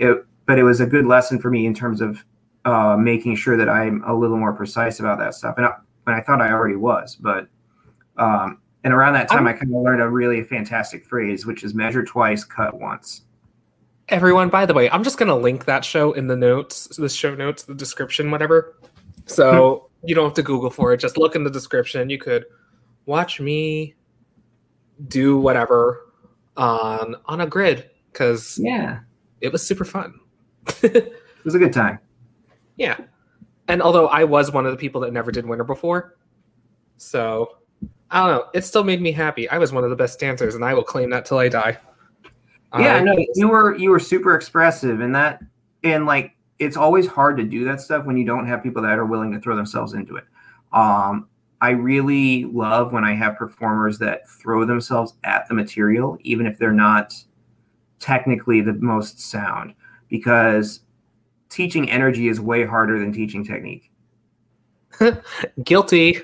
it, 0.00 0.24
but 0.46 0.58
it 0.58 0.64
was 0.64 0.80
a 0.80 0.86
good 0.86 1.06
lesson 1.06 1.38
for 1.38 1.50
me 1.50 1.66
in 1.66 1.74
terms 1.74 2.00
of 2.00 2.24
uh, 2.64 2.96
making 2.96 3.36
sure 3.36 3.56
that 3.56 3.68
I'm 3.68 4.02
a 4.04 4.14
little 4.14 4.36
more 4.36 4.52
precise 4.52 4.98
about 4.98 5.18
that 5.18 5.34
stuff, 5.34 5.54
and 5.56 5.66
I, 5.66 5.74
and 6.06 6.16
I 6.16 6.20
thought 6.20 6.40
I 6.40 6.50
already 6.52 6.76
was, 6.76 7.16
but. 7.16 7.46
Um, 8.16 8.58
and 8.82 8.94
around 8.94 9.12
that 9.12 9.28
time, 9.28 9.40
I'm, 9.40 9.48
i 9.48 9.52
kind 9.52 9.74
of 9.74 9.82
learned 9.82 10.00
a 10.00 10.08
really 10.08 10.42
fantastic 10.42 11.04
phrase, 11.04 11.44
which 11.44 11.64
is 11.64 11.74
measure 11.74 12.02
twice, 12.02 12.44
cut 12.44 12.80
once. 12.80 13.22
Everyone, 14.08 14.48
by 14.48 14.66
the 14.66 14.72
way, 14.72 14.90
I'm 14.90 15.04
just 15.04 15.18
going 15.18 15.28
to 15.28 15.34
link 15.34 15.66
that 15.66 15.84
show 15.84 16.12
in 16.12 16.26
the 16.26 16.36
notes, 16.36 16.88
the 16.96 17.08
show 17.08 17.34
notes, 17.34 17.64
the 17.64 17.74
description, 17.74 18.30
whatever. 18.30 18.76
So 19.26 19.90
hmm. 20.00 20.08
you 20.08 20.14
don't 20.14 20.24
have 20.24 20.34
to 20.34 20.42
Google 20.42 20.70
for 20.70 20.92
it. 20.92 20.98
Just 20.98 21.18
look 21.18 21.36
in 21.36 21.44
the 21.44 21.50
description. 21.50 22.08
You 22.08 22.18
could 22.18 22.46
watch 23.06 23.38
me 23.38 23.94
do 25.08 25.38
whatever 25.38 26.06
on 26.56 27.16
on 27.26 27.40
a 27.40 27.46
grid 27.46 27.90
because 28.12 28.58
yeah, 28.60 29.00
it 29.40 29.52
was 29.52 29.66
super 29.66 29.84
fun. 29.84 30.18
it 30.82 31.12
was 31.44 31.54
a 31.54 31.58
good 31.58 31.72
time. 31.72 31.98
Yeah, 32.76 32.98
and 33.68 33.82
although 33.82 34.08
I 34.08 34.24
was 34.24 34.52
one 34.52 34.66
of 34.66 34.72
the 34.72 34.78
people 34.78 35.00
that 35.02 35.12
never 35.12 35.30
did 35.30 35.46
winter 35.46 35.64
before, 35.64 36.16
so 36.96 37.56
I 38.10 38.20
don't 38.20 38.36
know, 38.36 38.46
it 38.54 38.64
still 38.64 38.84
made 38.84 39.00
me 39.00 39.12
happy. 39.12 39.48
I 39.48 39.58
was 39.58 39.72
one 39.72 39.84
of 39.84 39.90
the 39.90 39.96
best 39.96 40.18
dancers, 40.18 40.54
and 40.54 40.64
I 40.64 40.74
will 40.74 40.82
claim 40.82 41.10
that 41.10 41.24
till 41.24 41.38
I 41.38 41.48
die. 41.48 41.78
Yeah, 42.78 42.96
I, 42.96 43.00
no, 43.00 43.16
you 43.34 43.48
were 43.48 43.76
you 43.76 43.90
were 43.90 43.98
super 43.98 44.34
expressive, 44.34 45.00
and 45.00 45.14
that 45.14 45.40
and 45.82 46.06
like 46.06 46.32
it's 46.58 46.76
always 46.76 47.06
hard 47.06 47.36
to 47.38 47.44
do 47.44 47.64
that 47.64 47.80
stuff 47.80 48.06
when 48.06 48.16
you 48.16 48.24
don't 48.24 48.46
have 48.46 48.62
people 48.62 48.82
that 48.82 48.98
are 48.98 49.06
willing 49.06 49.32
to 49.32 49.40
throw 49.40 49.56
themselves 49.56 49.94
into 49.94 50.16
it. 50.16 50.24
Um, 50.72 51.28
I 51.60 51.70
really 51.70 52.44
love 52.44 52.92
when 52.92 53.04
I 53.04 53.14
have 53.14 53.36
performers 53.36 53.98
that 53.98 54.28
throw 54.28 54.64
themselves 54.64 55.14
at 55.24 55.48
the 55.48 55.54
material, 55.54 56.16
even 56.20 56.46
if 56.46 56.58
they're 56.58 56.72
not 56.72 57.14
technically 58.00 58.60
the 58.60 58.72
most 58.74 59.20
sound, 59.20 59.74
because 60.08 60.80
teaching 61.48 61.90
energy 61.90 62.28
is 62.28 62.40
way 62.40 62.64
harder 62.64 62.98
than 62.98 63.12
teaching 63.12 63.44
technique. 63.44 63.90
guilty. 65.64 66.20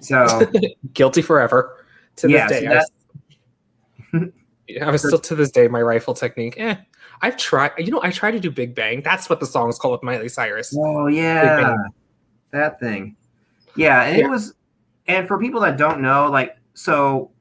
So 0.00 0.50
guilty 0.92 1.22
forever. 1.22 1.76
To 2.16 2.28
yeah, 2.28 2.46
this 2.46 2.60
day, 2.60 2.66
so 4.12 4.30
I, 4.80 4.84
I 4.84 4.90
was 4.90 5.02
still 5.06 5.18
to 5.18 5.34
this 5.34 5.50
day 5.50 5.66
my 5.68 5.80
rifle 5.80 6.12
technique. 6.12 6.54
Eh, 6.58 6.76
I've 7.22 7.38
tried. 7.38 7.72
You 7.78 7.90
know, 7.90 8.00
I 8.02 8.10
try 8.10 8.30
to 8.30 8.38
do 8.38 8.50
Big 8.50 8.74
Bang. 8.74 9.00
That's 9.00 9.30
what 9.30 9.40
the 9.40 9.46
song 9.46 9.70
is 9.70 9.78
called 9.78 9.92
with 9.92 10.02
Miley 10.02 10.28
Cyrus. 10.28 10.76
Oh 10.78 11.06
yeah, 11.06 11.74
that 12.50 12.78
thing. 12.80 13.16
Yeah, 13.76 14.02
and 14.02 14.18
yeah. 14.18 14.26
it 14.26 14.28
was. 14.28 14.54
And 15.08 15.26
for 15.26 15.38
people 15.40 15.60
that 15.62 15.78
don't 15.78 16.00
know, 16.00 16.30
like, 16.30 16.56
so 16.74 17.32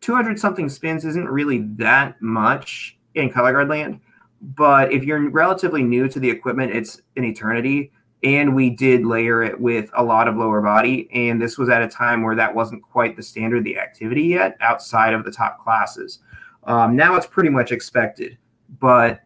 200 0.00 0.38
something 0.38 0.70
spins 0.70 1.04
isn't 1.04 1.28
really 1.28 1.58
that 1.76 2.20
much 2.22 2.96
in 3.14 3.30
color 3.30 3.52
guard 3.52 3.68
land. 3.68 4.00
But 4.40 4.92
if 4.92 5.04
you're 5.04 5.30
relatively 5.30 5.82
new 5.82 6.08
to 6.08 6.20
the 6.20 6.28
equipment, 6.28 6.72
it's 6.74 7.00
an 7.16 7.24
eternity. 7.24 7.92
And 8.22 8.54
we 8.54 8.70
did 8.70 9.04
layer 9.04 9.42
it 9.42 9.60
with 9.60 9.90
a 9.94 10.02
lot 10.02 10.28
of 10.28 10.36
lower 10.36 10.62
body. 10.62 11.08
And 11.12 11.40
this 11.40 11.58
was 11.58 11.68
at 11.68 11.82
a 11.82 11.88
time 11.88 12.22
where 12.22 12.34
that 12.34 12.54
wasn't 12.54 12.82
quite 12.82 13.16
the 13.16 13.22
standard, 13.22 13.64
the 13.64 13.78
activity 13.78 14.22
yet 14.22 14.56
outside 14.60 15.12
of 15.12 15.24
the 15.24 15.30
top 15.30 15.62
classes. 15.62 16.20
Um, 16.64 16.96
now 16.96 17.16
it's 17.16 17.26
pretty 17.26 17.50
much 17.50 17.70
expected. 17.70 18.38
But 18.80 19.20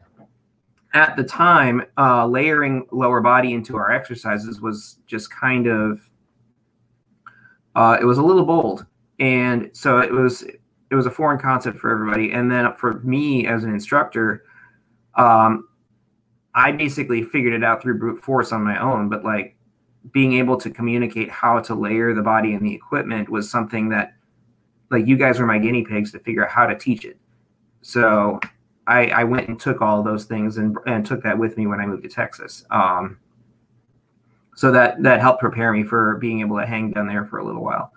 at 0.94 1.16
the 1.16 1.22
time, 1.22 1.84
uh, 1.96 2.26
layering 2.26 2.86
lower 2.90 3.20
body 3.20 3.52
into 3.52 3.76
our 3.76 3.92
exercises 3.92 4.60
was 4.60 4.98
just 5.06 5.30
kind 5.30 5.66
of, 5.66 6.00
uh, 7.76 7.98
it 8.00 8.04
was 8.04 8.18
a 8.18 8.22
little 8.22 8.44
bold. 8.44 8.86
And 9.20 9.70
so 9.72 9.98
it 9.98 10.10
was, 10.10 10.44
it 10.90 10.94
was 10.94 11.06
a 11.06 11.10
foreign 11.10 11.38
concept 11.38 11.78
for 11.78 11.90
everybody. 11.90 12.32
And 12.32 12.50
then 12.50 12.72
for 12.74 13.00
me 13.00 13.46
as 13.46 13.64
an 13.64 13.70
instructor, 13.70 14.44
um, 15.14 15.68
I 16.54 16.72
basically 16.72 17.22
figured 17.22 17.52
it 17.52 17.62
out 17.62 17.82
through 17.82 17.98
brute 17.98 18.22
force 18.22 18.52
on 18.52 18.62
my 18.62 18.80
own. 18.80 19.08
But 19.08 19.24
like 19.24 19.56
being 20.12 20.34
able 20.34 20.56
to 20.56 20.70
communicate 20.70 21.30
how 21.30 21.60
to 21.60 21.74
layer 21.74 22.14
the 22.14 22.22
body 22.22 22.54
and 22.54 22.64
the 22.64 22.74
equipment 22.74 23.28
was 23.28 23.50
something 23.50 23.90
that, 23.90 24.14
like, 24.90 25.06
you 25.06 25.16
guys 25.16 25.38
were 25.38 25.46
my 25.46 25.58
guinea 25.58 25.84
pigs 25.84 26.12
to 26.12 26.18
figure 26.18 26.44
out 26.44 26.50
how 26.50 26.66
to 26.66 26.74
teach 26.74 27.04
it. 27.04 27.18
So 27.82 28.40
I, 28.86 29.08
I 29.08 29.24
went 29.24 29.48
and 29.48 29.60
took 29.60 29.82
all 29.82 30.02
those 30.02 30.24
things 30.24 30.56
and, 30.56 30.76
and 30.86 31.04
took 31.04 31.22
that 31.22 31.38
with 31.38 31.58
me 31.58 31.66
when 31.66 31.78
I 31.78 31.86
moved 31.86 32.04
to 32.04 32.08
Texas. 32.08 32.64
Um, 32.70 33.18
so 34.54 34.72
that 34.72 35.02
that 35.02 35.20
helped 35.20 35.40
prepare 35.40 35.72
me 35.72 35.84
for 35.84 36.16
being 36.16 36.40
able 36.40 36.58
to 36.58 36.66
hang 36.66 36.92
down 36.92 37.06
there 37.06 37.26
for 37.26 37.38
a 37.38 37.44
little 37.44 37.62
while. 37.62 37.92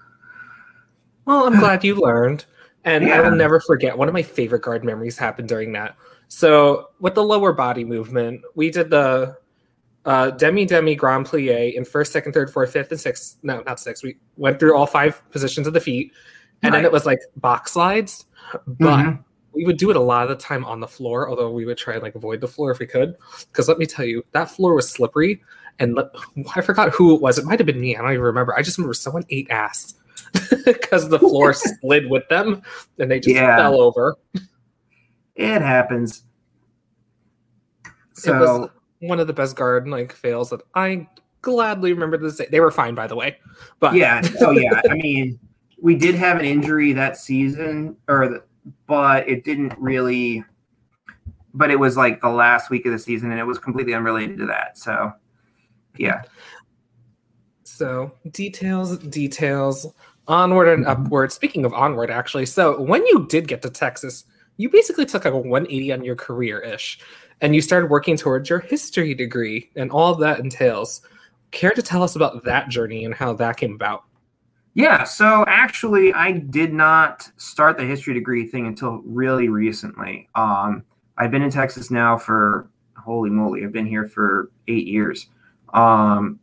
Well, 1.25 1.47
I'm 1.47 1.57
glad 1.59 1.83
you 1.83 1.95
learned, 1.95 2.45
and 2.85 3.05
yeah. 3.05 3.17
I 3.17 3.21
will 3.21 3.35
never 3.35 3.59
forget. 3.59 3.97
One 3.97 4.07
of 4.07 4.13
my 4.13 4.23
favorite 4.23 4.61
guard 4.61 4.83
memories 4.83 5.17
happened 5.17 5.47
during 5.47 5.71
that. 5.73 5.95
So 6.27 6.89
with 6.99 7.15
the 7.15 7.23
lower 7.23 7.53
body 7.53 7.83
movement, 7.83 8.41
we 8.55 8.71
did 8.71 8.89
the 8.89 9.37
uh, 10.05 10.31
demi 10.31 10.65
demi 10.65 10.95
grand 10.95 11.27
plie 11.27 11.73
in 11.73 11.85
first, 11.85 12.11
second, 12.11 12.33
third, 12.33 12.51
fourth, 12.51 12.73
fifth, 12.73 12.91
and 12.91 12.99
sixth. 12.99 13.37
No, 13.43 13.61
not 13.65 13.79
six. 13.79 14.03
We 14.03 14.17
went 14.37 14.59
through 14.59 14.75
all 14.75 14.87
five 14.87 15.21
positions 15.31 15.67
of 15.67 15.73
the 15.73 15.81
feet, 15.81 16.13
and 16.63 16.73
right. 16.73 16.79
then 16.79 16.85
it 16.85 16.91
was 16.91 17.05
like 17.05 17.19
box 17.35 17.73
slides, 17.73 18.25
but. 18.67 18.97
Mm-hmm 18.97 19.21
we 19.53 19.65
would 19.65 19.77
do 19.77 19.89
it 19.89 19.95
a 19.95 20.01
lot 20.01 20.23
of 20.23 20.29
the 20.29 20.43
time 20.43 20.63
on 20.65 20.79
the 20.79 20.87
floor, 20.87 21.29
although 21.29 21.51
we 21.51 21.65
would 21.65 21.77
try 21.77 21.95
and 21.95 22.03
like 22.03 22.15
avoid 22.15 22.41
the 22.41 22.47
floor 22.47 22.71
if 22.71 22.79
we 22.79 22.85
could. 22.85 23.15
Because 23.51 23.67
let 23.67 23.77
me 23.77 23.85
tell 23.85 24.05
you, 24.05 24.23
that 24.31 24.49
floor 24.49 24.73
was 24.73 24.89
slippery, 24.89 25.41
and 25.79 25.99
I 26.55 26.61
forgot 26.61 26.91
who 26.91 27.15
it 27.15 27.21
was. 27.21 27.37
It 27.37 27.45
might 27.45 27.59
have 27.59 27.65
been 27.65 27.81
me. 27.81 27.95
I 27.95 28.01
don't 28.01 28.11
even 28.11 28.23
remember. 28.23 28.57
I 28.57 28.61
just 28.61 28.77
remember 28.77 28.93
someone 28.93 29.25
ate 29.29 29.49
ass 29.49 29.95
because 30.65 31.09
the 31.09 31.19
floor 31.19 31.53
slid 31.81 32.09
with 32.09 32.27
them, 32.29 32.61
and 32.99 33.09
they 33.09 33.19
just 33.19 33.35
yeah. 33.35 33.57
fell 33.57 33.79
over. 33.81 34.17
It 35.35 35.61
happens. 35.61 36.23
So 38.13 38.35
it 38.35 38.39
was 38.39 38.69
one 38.99 39.19
of 39.19 39.27
the 39.27 39.33
best 39.33 39.55
guard 39.55 39.87
like 39.87 40.13
fails 40.13 40.51
that 40.51 40.61
I 40.75 41.07
gladly 41.41 41.93
remember 41.93 42.17
this 42.17 42.37
day. 42.37 42.47
They 42.49 42.59
were 42.59 42.71
fine, 42.71 42.95
by 42.95 43.07
the 43.07 43.15
way. 43.15 43.37
But 43.79 43.95
yeah, 43.95 44.21
oh 44.41 44.51
yeah. 44.51 44.81
I 44.89 44.95
mean, 44.95 45.39
we 45.81 45.95
did 45.95 46.15
have 46.15 46.39
an 46.39 46.45
injury 46.45 46.93
that 46.93 47.17
season, 47.17 47.97
or 48.07 48.27
the, 48.27 48.43
but 48.87 49.27
it 49.27 49.43
didn't 49.43 49.73
really. 49.77 50.43
But 51.53 51.69
it 51.69 51.79
was 51.79 51.97
like 51.97 52.21
the 52.21 52.29
last 52.29 52.69
week 52.69 52.85
of 52.85 52.93
the 52.93 52.99
season, 52.99 53.31
and 53.31 53.39
it 53.39 53.43
was 53.43 53.59
completely 53.59 53.93
unrelated 53.93 54.37
to 54.37 54.45
that. 54.45 54.77
So, 54.77 55.11
yeah. 55.97 56.21
So 57.81 58.11
details, 58.29 58.99
details, 58.99 59.87
onward 60.27 60.67
and 60.67 60.85
upward. 60.85 61.31
Speaking 61.31 61.65
of 61.65 61.73
onward, 61.73 62.11
actually, 62.11 62.45
so 62.45 62.79
when 62.79 63.03
you 63.07 63.25
did 63.27 63.47
get 63.47 63.63
to 63.63 63.71
Texas, 63.71 64.25
you 64.57 64.69
basically 64.69 65.07
took 65.07 65.25
like 65.25 65.33
a 65.33 65.37
180 65.39 65.91
on 65.91 66.03
your 66.03 66.15
career 66.15 66.59
ish, 66.59 66.99
and 67.41 67.55
you 67.55 67.61
started 67.63 67.89
working 67.89 68.17
towards 68.17 68.51
your 68.51 68.59
history 68.59 69.15
degree 69.15 69.71
and 69.75 69.89
all 69.89 70.13
that 70.13 70.39
entails. 70.39 71.01
Care 71.49 71.71
to 71.71 71.81
tell 71.81 72.03
us 72.03 72.15
about 72.15 72.43
that 72.43 72.69
journey 72.69 73.03
and 73.03 73.15
how 73.15 73.33
that 73.33 73.57
came 73.57 73.73
about? 73.73 74.03
Yeah, 74.75 75.03
so 75.03 75.43
actually, 75.47 76.13
I 76.13 76.33
did 76.33 76.73
not 76.73 77.31
start 77.37 77.79
the 77.79 77.85
history 77.85 78.13
degree 78.13 78.45
thing 78.45 78.67
until 78.67 79.01
really 79.05 79.49
recently. 79.49 80.29
Um, 80.35 80.83
I've 81.17 81.31
been 81.31 81.41
in 81.41 81.49
Texas 81.49 81.89
now 81.89 82.15
for 82.15 82.69
holy 82.95 83.31
moly, 83.31 83.63
I've 83.63 83.73
been 83.73 83.87
here 83.87 84.07
for 84.07 84.51
eight 84.67 84.85
years. 84.85 85.29
Um, 85.73 86.39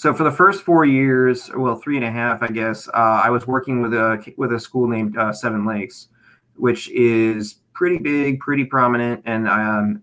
so 0.00 0.14
for 0.14 0.24
the 0.24 0.32
first 0.32 0.62
four 0.62 0.86
years, 0.86 1.50
well, 1.54 1.76
three 1.76 1.96
and 1.96 2.06
a 2.06 2.10
half, 2.10 2.42
I 2.42 2.46
guess, 2.46 2.88
uh, 2.88 3.20
I 3.22 3.28
was 3.28 3.46
working 3.46 3.82
with 3.82 3.92
a 3.92 4.32
with 4.38 4.50
a 4.50 4.58
school 4.58 4.88
named 4.88 5.18
uh, 5.18 5.30
Seven 5.30 5.66
Lakes, 5.66 6.08
which 6.54 6.88
is 6.88 7.56
pretty 7.74 7.98
big, 7.98 8.40
pretty 8.40 8.64
prominent, 8.64 9.20
and 9.26 9.46
um, 9.46 10.02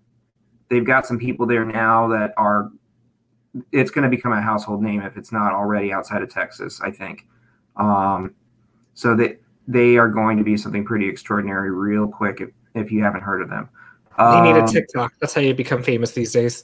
they've 0.69 0.85
got 0.85 1.07
some 1.07 1.17
people 1.17 1.47
there 1.47 1.65
now 1.65 2.07
that 2.09 2.35
are 2.37 2.69
it's 3.71 3.89
going 3.89 4.03
to 4.03 4.15
become 4.15 4.33
a 4.33 4.39
household 4.39 4.83
name 4.83 5.01
if 5.01 5.17
it's 5.17 5.31
not 5.31 5.51
already 5.51 5.91
outside 5.91 6.21
of 6.21 6.29
Texas. 6.29 6.79
I 6.79 6.91
think. 6.91 7.25
Um, 7.75 8.35
so 8.93 9.15
that 9.15 9.41
they 9.67 9.97
are 9.97 10.09
going 10.09 10.37
to 10.37 10.43
be 10.43 10.57
something 10.57 10.85
pretty 10.85 11.09
extraordinary 11.09 11.71
real 11.71 12.07
quick 12.07 12.39
if, 12.39 12.49
if 12.75 12.91
you 12.91 13.01
haven't 13.01 13.21
heard 13.21 13.41
of 13.41 13.49
them. 13.49 13.67
Um, 14.19 14.43
they 14.43 14.51
need 14.51 14.59
a 14.59 14.61
um, 14.61 14.67
TikTok. 14.67 15.13
That's 15.19 15.33
how 15.33 15.41
you 15.41 15.55
become 15.55 15.81
famous 15.81 16.11
these 16.11 16.33
days. 16.33 16.63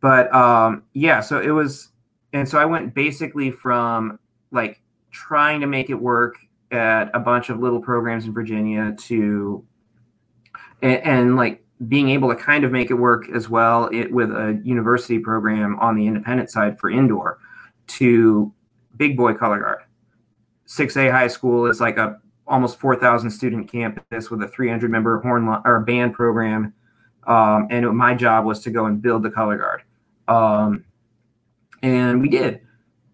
But 0.00 0.32
um, 0.32 0.84
yeah, 0.92 1.20
so 1.20 1.40
it 1.40 1.50
was, 1.50 1.88
and 2.34 2.48
so 2.48 2.58
I 2.58 2.64
went 2.66 2.94
basically 2.94 3.50
from 3.50 4.18
like 4.50 4.82
trying 5.12 5.60
to 5.60 5.66
make 5.66 5.88
it 5.88 5.94
work 5.94 6.36
at 6.72 7.08
a 7.14 7.20
bunch 7.20 7.48
of 7.48 7.60
little 7.60 7.80
programs 7.80 8.26
in 8.26 8.32
Virginia 8.32 8.94
to, 8.98 9.64
and, 10.82 11.00
and 11.02 11.36
like 11.36 11.64
being 11.88 12.10
able 12.10 12.28
to 12.28 12.34
kind 12.34 12.64
of 12.64 12.72
make 12.72 12.90
it 12.90 12.94
work 12.94 13.28
as 13.30 13.48
well 13.48 13.88
it, 13.92 14.12
with 14.12 14.30
a 14.30 14.60
university 14.64 15.18
program 15.18 15.78
on 15.78 15.94
the 15.94 16.06
independent 16.06 16.50
side 16.50 16.78
for 16.78 16.90
indoor 16.90 17.38
to 17.86 18.52
big 18.96 19.16
boy 19.16 19.32
color 19.32 19.60
guard. 19.60 19.82
6a 20.66 21.12
high 21.12 21.28
school 21.28 21.66
is 21.66 21.80
like 21.80 21.98
a 21.98 22.18
almost 22.48 22.78
4000 22.80 23.30
student 23.30 23.70
campus 23.70 24.30
with 24.30 24.42
a 24.42 24.48
300 24.48 24.90
member 24.90 25.20
horn 25.20 25.48
or 25.64 25.80
band 25.80 26.12
program 26.14 26.74
um, 27.26 27.68
and 27.70 27.88
my 27.96 28.14
job 28.14 28.44
was 28.44 28.60
to 28.60 28.70
go 28.70 28.86
and 28.86 29.00
build 29.00 29.22
the 29.22 29.30
color 29.30 29.56
guard. 29.56 29.82
Um, 30.28 30.84
and 31.84 32.20
we 32.20 32.28
did 32.28 32.60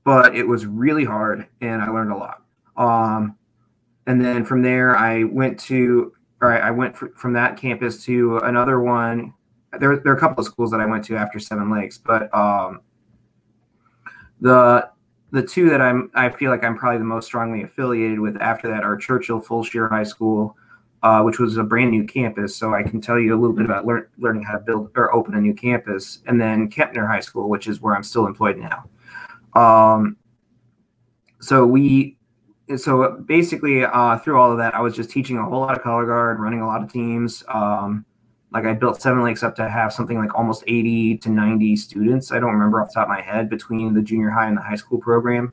but 0.05 0.35
it 0.35 0.47
was 0.47 0.65
really 0.65 1.05
hard 1.05 1.47
and 1.61 1.83
i 1.83 1.89
learned 1.89 2.13
a 2.13 2.17
lot 2.17 2.43
um, 2.77 3.37
and 4.07 4.25
then 4.25 4.45
from 4.45 4.63
there 4.63 4.97
i 4.97 5.25
went 5.25 5.59
to 5.59 6.13
or 6.41 6.53
I, 6.53 6.71
went 6.71 6.97
fr- 6.97 7.09
from 7.17 7.33
that 7.35 7.57
campus 7.57 8.05
to 8.05 8.39
another 8.39 8.81
one. 8.81 9.35
There, 9.79 9.99
there 9.99 10.13
are 10.13 10.17
a 10.17 10.21
couple 10.21 10.41
of 10.41 10.47
schools 10.47 10.71
that 10.71 10.81
I 10.81 10.87
went 10.87 11.05
to 11.07 11.17
after 11.17 11.39
Seven 11.39 11.71
Lakes, 11.71 11.99
but 11.99 12.33
um, 12.35 12.81
the 14.41 14.89
the 15.33 15.43
two 15.43 15.71
that 15.71 15.81
I'm 15.81 16.11
I 16.15 16.29
feel 16.29 16.51
like 16.51 16.65
I'm 16.65 16.77
probably 16.77 16.99
the 16.99 17.05
most 17.05 17.27
strongly 17.27 17.63
affiliated 17.63 18.19
with 18.19 18.37
after 18.41 18.69
that 18.69 18.83
are 18.83 18.97
Churchill 18.97 19.41
Fulshear 19.41 19.89
High 19.89 20.03
School, 20.03 20.57
uh, 21.03 21.23
which 21.23 21.39
was 21.39 21.57
a 21.57 21.63
brand 21.63 21.91
new 21.91 22.05
campus. 22.05 22.57
So 22.57 22.75
I 22.75 22.83
can 22.83 23.01
tell 23.01 23.19
you 23.19 23.35
a 23.35 23.39
little 23.39 23.57
bit 23.57 23.65
about 23.65 23.87
lear- 23.87 24.11
learning 24.19 24.43
how 24.43 24.55
to 24.55 24.61
build 24.61 24.91
or 24.95 25.15
open 25.15 25.35
a 25.35 25.41
new 25.41 25.55
campus, 25.55 26.21
and 26.27 26.41
then 26.41 26.71
Kempner 26.71 27.07
High 27.07 27.21
School, 27.21 27.49
which 27.49 27.67
is 27.67 27.81
where 27.81 27.95
I'm 27.95 28.03
still 28.03 28.27
employed 28.27 28.59
now. 28.59 28.89
Um, 29.55 30.17
so 31.41 31.67
we 31.67 32.17
so 32.77 33.23
basically, 33.27 33.85
uh, 33.85 34.19
through 34.19 34.39
all 34.39 34.53
of 34.53 34.59
that, 34.59 34.75
I 34.75 34.81
was 34.81 34.95
just 34.95 35.11
teaching 35.11 35.39
a 35.39 35.45
whole 35.45 35.61
lot 35.61 35.77
of 35.77 35.83
color 35.83 36.07
guard, 36.07 36.39
running 36.39 36.61
a 36.61 36.67
lot 36.67 36.83
of 36.83 36.93
teams. 36.93 37.43
Um, 37.49 38.05
like 38.53 38.65
I 38.65 38.75
built 38.75 39.01
Seven 39.01 39.23
Lakes 39.23 39.43
up 39.43 39.55
to 39.57 39.69
have 39.69 39.93
something 39.93 40.19
like 40.19 40.35
almost 40.35 40.65
80 40.67 41.19
to 41.19 41.29
90 41.31 41.77
students. 41.77 42.33
I 42.33 42.41
don't 42.41 42.53
remember 42.53 42.81
off 42.81 42.89
the 42.89 42.95
top 42.95 43.05
of 43.05 43.09
my 43.09 43.21
head 43.21 43.49
between 43.49 43.95
the 43.95 44.03
junior 44.03 44.31
high 44.31 44.49
and 44.49 44.57
the 44.57 44.63
high 44.63 44.77
school 44.77 44.99
program. 44.99 45.53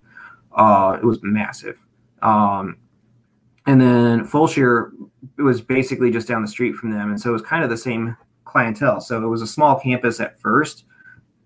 Uh, 0.52 0.98
it 1.02 1.06
was 1.06 1.20
massive. 1.22 1.80
Um, 2.22 2.78
and 3.68 3.80
then 3.80 4.26
Fulshear 4.26 4.92
it 4.94 5.17
was 5.38 5.62
basically 5.62 6.12
just 6.12 6.28
down 6.28 6.42
the 6.42 6.48
street 6.48 6.76
from 6.76 6.92
them, 6.92 7.10
and 7.10 7.20
so 7.20 7.30
it 7.30 7.34
was 7.34 7.42
kind 7.42 7.64
of 7.64 7.70
the 7.70 7.78
same 7.78 8.16
clientele. 8.46 9.02
So 9.02 9.24
it 9.24 9.28
was 9.28 9.42
a 9.42 9.48
small 9.48 9.80
campus 9.80 10.20
at 10.20 10.40
first, 10.40 10.86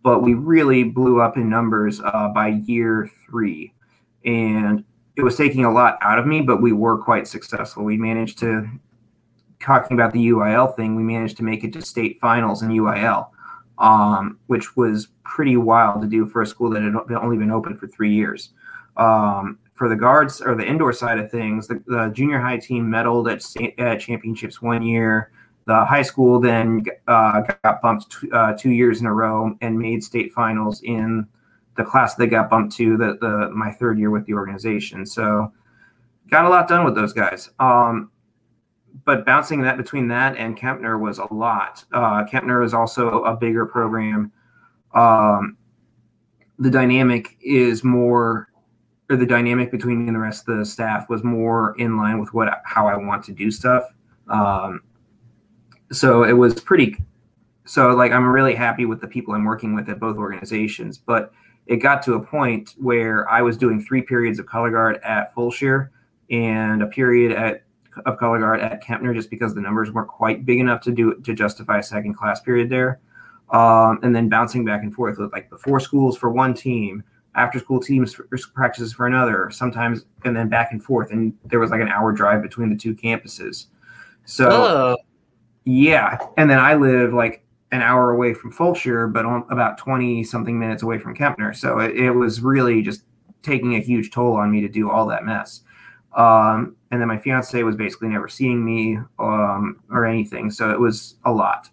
but 0.04 0.22
we 0.22 0.34
really 0.34 0.84
blew 0.84 1.22
up 1.22 1.38
in 1.38 1.50
numbers 1.50 2.02
uh, 2.02 2.30
by 2.30 2.50
year 2.66 3.10
three, 3.26 3.74
and 4.26 4.84
it 5.16 5.24
was 5.24 5.36
taking 5.36 5.66
a 5.66 5.72
lot 5.72 5.98
out 6.02 6.20
of 6.20 6.26
me. 6.26 6.42
But 6.42 6.62
we 6.62 6.72
were 6.72 6.98
quite 6.98 7.28
successful. 7.28 7.84
We 7.84 7.98
managed 7.98 8.40
to 8.40 8.68
talking 9.62 9.98
about 9.98 10.14
the 10.14 10.30
UIL 10.30 10.76
thing. 10.76 10.96
We 10.96 11.04
managed 11.04 11.38
to 11.38 11.44
make 11.44 11.64
it 11.64 11.74
to 11.74 11.82
state 11.82 12.20
finals 12.20 12.64
in 12.64 12.70
UIL, 12.70 13.30
um, 13.78 14.40
which 14.48 14.76
was 14.76 15.08
pretty 15.24 15.58
wild 15.58 16.02
to 16.02 16.08
do 16.08 16.26
for 16.26 16.42
a 16.42 16.48
school 16.48 16.70
that 16.72 16.82
had 16.82 16.96
only 17.16 17.38
been 17.38 17.52
open 17.52 17.78
for 17.78 17.88
three 17.88 18.14
years. 18.14 18.50
Um, 18.98 19.60
for 19.82 19.90
the 19.90 19.96
guards 19.96 20.42
or 20.42 20.54
the 20.54 20.64
indoor 20.64 20.94
side 20.94 21.18
of 21.18 21.32
things, 21.32 21.66
the, 21.66 21.82
the 21.88 22.12
junior 22.14 22.40
high 22.40 22.60
team 22.60 22.86
medaled 22.86 23.28
at, 23.28 24.00
championships 24.00 24.62
one 24.62 24.84
year. 24.84 25.32
The 25.66 25.84
high 25.86 26.04
school 26.04 26.40
then 26.40 26.84
uh, 27.08 27.42
got 27.64 27.82
bumped 27.82 28.22
t- 28.22 28.30
uh, 28.32 28.54
two 28.54 28.70
years 28.70 29.02
in 29.02 29.08
a 29.08 29.14
row 29.14 29.58
and 29.62 29.80
made 29.80 30.04
state 30.04 30.34
finals 30.34 30.84
in 30.84 31.28
the 31.78 31.84
class 31.84 32.14
they 32.14 32.28
got 32.28 32.48
bumped 32.48 32.76
to 32.76 32.96
the, 32.96 33.18
the 33.22 33.50
my 33.56 33.72
third 33.72 33.98
year 33.98 34.12
with 34.12 34.24
the 34.28 34.36
organization. 34.36 35.04
So 35.04 35.52
got 36.30 36.46
a 36.46 36.50
lot 36.50 36.68
done 36.68 36.86
with 36.86 36.94
those 36.94 37.12
guys. 37.12 37.50
Um, 37.60 38.12
but 39.04 39.26
bouncing 39.26 39.64
that 39.64 39.78
between 39.78 40.08
that 40.10 40.38
and 40.38 40.56
Kempner 40.56 41.00
was 41.00 41.18
a 41.18 41.34
lot. 41.34 41.84
Uh, 41.92 42.24
Kempner 42.26 42.64
is 42.64 42.76
also 42.76 43.24
a 43.24 43.36
bigger 43.36 43.66
program. 43.66 44.32
Um, 44.94 45.58
the 46.60 46.70
dynamic 46.70 47.36
is 47.42 47.84
more 47.84 48.51
or 49.12 49.18
the 49.18 49.26
dynamic 49.26 49.72
between 49.72 50.00
me 50.00 50.08
and 50.08 50.16
the 50.16 50.20
rest 50.20 50.48
of 50.48 50.58
the 50.58 50.66
staff 50.66 51.10
was 51.10 51.24
more 51.24 51.76
in 51.78 51.98
line 51.98 52.20
with 52.20 52.34
what 52.34 52.62
how 52.64 52.88
I 52.88 52.96
want 52.96 53.24
to 53.26 53.32
do 53.34 53.52
stuff. 53.52 53.84
Um, 54.30 54.82
so 55.92 56.24
it 56.24 56.34
was 56.34 56.60
pretty. 56.60 56.96
So 57.66 57.90
like 57.90 58.12
I'm 58.12 58.26
really 58.26 58.56
happy 58.56 58.86
with 58.86 59.02
the 59.02 59.08
people 59.08 59.34
I'm 59.34 59.44
working 59.44 59.76
with 59.76 59.90
at 59.90 60.00
both 60.00 60.18
organizations, 60.18 60.98
but 60.98 61.34
it 61.68 61.78
got 61.78 62.02
to 62.04 62.14
a 62.14 62.24
point 62.24 62.74
where 62.78 63.30
I 63.30 63.42
was 63.42 63.58
doing 63.58 63.82
three 63.82 64.02
periods 64.02 64.40
of 64.40 64.46
color 64.46 64.72
guard 64.72 65.00
at 65.04 65.36
Fulshear 65.36 65.90
and 66.30 66.82
a 66.82 66.88
period 66.88 67.34
at 67.34 67.64
of 68.06 68.18
color 68.18 68.40
guard 68.40 68.62
at 68.62 68.82
Kempner 68.82 69.14
just 69.14 69.30
because 69.30 69.54
the 69.54 69.60
numbers 69.60 69.92
weren't 69.92 70.08
quite 70.08 70.46
big 70.46 70.60
enough 70.60 70.82
to 70.82 70.92
do 70.92 71.16
to 71.16 71.34
justify 71.34 71.80
a 71.80 71.84
second 71.84 72.14
class 72.14 72.40
period 72.40 72.70
there. 72.70 73.02
Um, 73.50 74.00
and 74.02 74.16
then 74.16 74.30
bouncing 74.30 74.64
back 74.64 74.82
and 74.82 74.94
forth 74.94 75.18
with 75.18 75.34
like 75.34 75.50
the 75.50 75.58
four 75.58 75.82
schools 75.82 76.18
for 76.18 76.30
one 76.30 76.54
team, 76.54 77.04
after 77.36 77.60
school 77.60 77.80
teams 77.80 78.14
for, 78.14 78.28
practices 78.54 78.94
for 78.94 79.08
another 79.08 79.50
sometimes 79.52 80.06
and 80.26 80.36
then 80.36 80.50
back 80.50 80.72
and 80.72 80.84
forth 80.84 81.12
and 81.12 81.34
there 81.46 81.60
was 81.60 81.72
like 81.72 81.82
an 81.82 81.90
hour 81.90 82.12
drive 82.12 82.42
between 82.42 82.70
the 82.70 82.76
two 82.76 82.94
campuses 82.94 83.68
so 84.26 84.50
oh. 84.50 84.98
yeah 85.64 86.18
and 86.38 86.50
then 86.50 86.60
i 86.60 86.74
live 86.74 87.14
like 87.14 87.44
an 87.72 87.82
hour 87.82 88.12
away 88.12 88.34
from 88.34 88.52
Fulshear, 88.52 89.12
but 89.12 89.26
on, 89.26 89.46
about 89.50 89.78
20 89.78 90.24
something 90.24 90.60
minutes 90.60 90.84
away 90.84 90.98
from 90.98 91.16
Kempner. 91.16 91.56
So 91.56 91.80
it, 91.80 91.96
it, 91.96 92.12
was 92.12 92.42
really 92.42 92.82
just 92.82 93.04
taking 93.44 93.76
a 93.76 93.80
huge 93.80 94.12
toll 94.12 94.36
on 94.36 94.52
me 94.52 94.62
to 94.62 94.68
do 94.68 94.90
all 94.90 95.06
that 95.08 95.24
mess. 95.24 95.62
Um, 96.16 96.76
and 96.92 97.00
then 97.00 97.08
my 97.08 97.18
fiance 97.18 97.64
was 97.64 97.78
basically 97.78 98.10
never 98.10 98.28
seeing 98.28 98.64
me 98.64 99.00
um, 99.20 99.80
or 99.90 100.06
anything. 100.06 100.52
So 100.52 100.70
it 100.70 100.80
was 100.80 101.16
a 101.24 101.32
lot. 101.32 101.70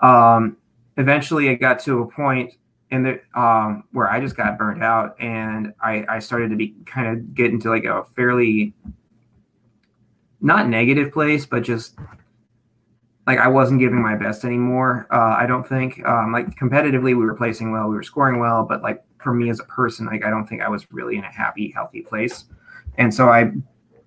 Um, 0.00 0.56
eventually, 0.96 1.48
it 1.48 1.56
got 1.56 1.78
to 1.80 2.00
a 2.00 2.06
point 2.10 2.54
and 2.90 3.04
the, 3.04 3.20
um, 3.40 3.84
where 3.92 4.08
I 4.08 4.20
just 4.20 4.36
got 4.36 4.58
burnt 4.58 4.82
out, 4.82 5.20
and 5.20 5.72
I, 5.80 6.04
I 6.08 6.18
started 6.20 6.50
to 6.50 6.56
be 6.56 6.74
kind 6.86 7.08
of 7.08 7.34
get 7.34 7.50
into 7.50 7.68
like 7.68 7.84
a 7.84 8.04
fairly 8.14 8.74
not 10.40 10.68
negative 10.68 11.12
place, 11.12 11.46
but 11.46 11.62
just 11.62 11.96
like 13.26 13.38
I 13.38 13.48
wasn't 13.48 13.80
giving 13.80 14.00
my 14.00 14.14
best 14.14 14.44
anymore. 14.44 15.06
Uh, 15.10 15.34
I 15.36 15.46
don't 15.46 15.66
think 15.66 16.06
um, 16.06 16.32
like 16.32 16.54
competitively 16.56 17.06
we 17.06 17.14
were 17.14 17.34
placing 17.34 17.72
well, 17.72 17.88
we 17.88 17.96
were 17.96 18.02
scoring 18.02 18.38
well, 18.38 18.64
but 18.64 18.82
like 18.82 19.02
for 19.20 19.34
me 19.34 19.50
as 19.50 19.58
a 19.58 19.64
person, 19.64 20.06
like 20.06 20.24
I 20.24 20.30
don't 20.30 20.46
think 20.46 20.62
I 20.62 20.68
was 20.68 20.86
really 20.92 21.16
in 21.16 21.24
a 21.24 21.32
happy, 21.32 21.72
healthy 21.74 22.02
place. 22.02 22.44
And 22.98 23.12
so 23.12 23.28
I, 23.28 23.50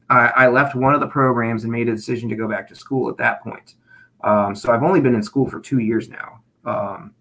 I, 0.10 0.28
I 0.28 0.48
left 0.48 0.76
one 0.76 0.94
of 0.94 1.02
the 1.02 1.08
programs 1.08 1.64
and 1.64 1.72
made 1.72 1.90
a 1.90 1.96
decision 1.96 2.30
to 2.30 2.36
go 2.36 2.48
back 2.48 2.68
to 2.70 2.76
school 2.76 3.10
at 3.10 3.18
that 3.18 3.44
point. 3.44 3.76
Um, 4.24 4.56
so 4.56 4.72
I've 4.72 4.84
only 4.84 5.02
been 5.02 5.16
in 5.16 5.24
school 5.24 5.50
for 5.50 5.60
two 5.60 5.80
years 5.80 6.10
now. 6.10 6.40
Um, 6.66 7.14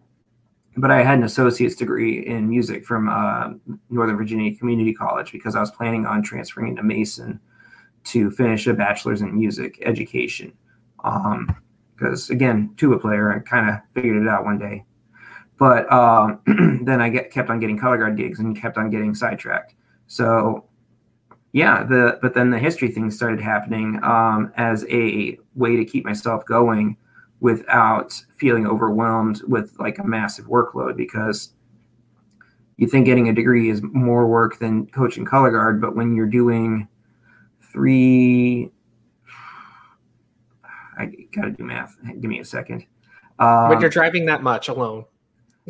but 0.78 0.90
I 0.90 1.02
had 1.02 1.18
an 1.18 1.24
associate's 1.24 1.74
degree 1.74 2.24
in 2.26 2.48
music 2.48 2.86
from 2.86 3.08
uh, 3.08 3.50
Northern 3.90 4.16
Virginia 4.16 4.54
Community 4.54 4.94
College 4.94 5.32
because 5.32 5.56
I 5.56 5.60
was 5.60 5.70
planning 5.70 6.06
on 6.06 6.22
transferring 6.22 6.68
into 6.68 6.82
Mason 6.82 7.40
to 8.04 8.30
finish 8.30 8.66
a 8.66 8.74
bachelor's 8.74 9.20
in 9.20 9.36
music 9.36 9.78
education. 9.82 10.52
Because 10.96 12.30
um, 12.30 12.34
again, 12.34 12.74
tuba 12.76 12.98
player, 12.98 13.32
I 13.32 13.40
kind 13.40 13.68
of 13.68 13.76
figured 13.92 14.22
it 14.22 14.28
out 14.28 14.44
one 14.44 14.58
day. 14.58 14.84
But 15.58 15.92
um, 15.92 16.40
then 16.84 17.00
I 17.00 17.08
get, 17.08 17.32
kept 17.32 17.50
on 17.50 17.58
getting 17.58 17.78
color 17.78 17.98
guard 17.98 18.16
gigs 18.16 18.38
and 18.38 18.58
kept 18.58 18.78
on 18.78 18.90
getting 18.90 19.14
sidetracked. 19.14 19.74
So 20.06 20.64
yeah, 21.52 21.82
the 21.82 22.18
but 22.22 22.34
then 22.34 22.50
the 22.50 22.58
history 22.58 22.88
thing 22.88 23.10
started 23.10 23.40
happening 23.40 23.98
um, 24.04 24.52
as 24.56 24.84
a 24.88 25.38
way 25.54 25.76
to 25.76 25.84
keep 25.84 26.04
myself 26.04 26.44
going 26.44 26.96
without 27.40 28.12
feeling 28.36 28.66
overwhelmed 28.66 29.42
with 29.46 29.74
like 29.78 29.98
a 29.98 30.04
massive 30.04 30.46
workload 30.46 30.96
because 30.96 31.52
you 32.76 32.86
think 32.86 33.06
getting 33.06 33.28
a 33.28 33.32
degree 33.32 33.70
is 33.70 33.82
more 33.82 34.26
work 34.26 34.58
than 34.58 34.86
coaching 34.86 35.24
color 35.24 35.50
guard 35.50 35.80
but 35.80 35.94
when 35.94 36.14
you're 36.14 36.26
doing 36.26 36.88
three 37.72 38.70
i 40.98 41.06
gotta 41.32 41.50
do 41.50 41.62
math. 41.62 41.96
Give 42.04 42.24
me 42.24 42.40
a 42.40 42.44
second. 42.44 42.84
Um, 43.38 43.68
when 43.68 43.80
you're 43.80 43.90
driving 43.90 44.26
that 44.26 44.42
much 44.42 44.68
alone. 44.68 45.04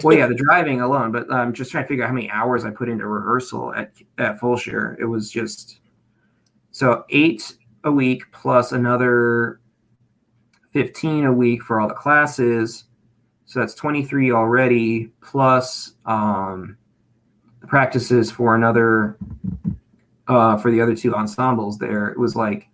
Well 0.02 0.16
yeah 0.16 0.26
the 0.28 0.34
driving 0.34 0.80
alone 0.80 1.12
but 1.12 1.30
i'm 1.30 1.52
just 1.52 1.70
trying 1.70 1.84
to 1.84 1.88
figure 1.88 2.04
out 2.04 2.08
how 2.08 2.14
many 2.14 2.30
hours 2.30 2.64
i 2.64 2.70
put 2.70 2.88
into 2.88 3.06
rehearsal 3.06 3.74
at 3.74 3.92
at 4.16 4.40
Fulshear 4.40 4.96
it 4.98 5.04
was 5.04 5.30
just 5.30 5.80
so 6.70 7.04
eight 7.10 7.56
a 7.84 7.92
week 7.92 8.22
plus 8.32 8.72
another 8.72 9.60
15 10.72 11.24
a 11.24 11.32
week 11.32 11.62
for 11.62 11.80
all 11.80 11.88
the 11.88 11.94
classes. 11.94 12.84
So 13.46 13.60
that's 13.60 13.74
23 13.74 14.32
already, 14.32 15.10
plus 15.22 15.94
um, 16.04 16.76
the 17.60 17.66
practices 17.66 18.30
for 18.30 18.54
another, 18.54 19.16
uh, 20.26 20.58
for 20.58 20.70
the 20.70 20.80
other 20.80 20.94
two 20.94 21.14
ensembles 21.14 21.78
there. 21.78 22.08
It 22.08 22.18
was 22.18 22.36
like 22.36 22.68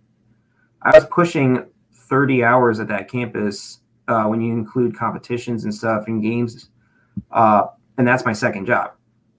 I 0.81 0.91
was 0.91 1.05
pushing 1.05 1.65
30 1.93 2.43
hours 2.43 2.79
at 2.79 2.87
that 2.89 3.09
campus 3.09 3.79
uh, 4.07 4.25
when 4.25 4.41
you 4.41 4.53
include 4.53 4.97
competitions 4.97 5.63
and 5.63 5.73
stuff 5.73 6.07
and 6.07 6.21
games. 6.21 6.69
Uh, 7.31 7.67
and 7.97 8.07
that's 8.07 8.25
my 8.25 8.33
second 8.33 8.65
job, 8.65 8.91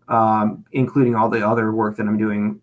um, 0.08 0.64
including 0.72 1.14
all 1.14 1.28
the 1.28 1.46
other 1.46 1.72
work 1.72 1.96
that 1.96 2.06
I'm 2.06 2.16
doing 2.18 2.60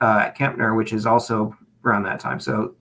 uh, 0.00 0.24
at 0.26 0.36
Kempner, 0.36 0.76
which 0.76 0.92
is 0.92 1.06
also 1.06 1.56
around 1.84 2.02
that 2.02 2.20
time. 2.20 2.40
So 2.40 2.74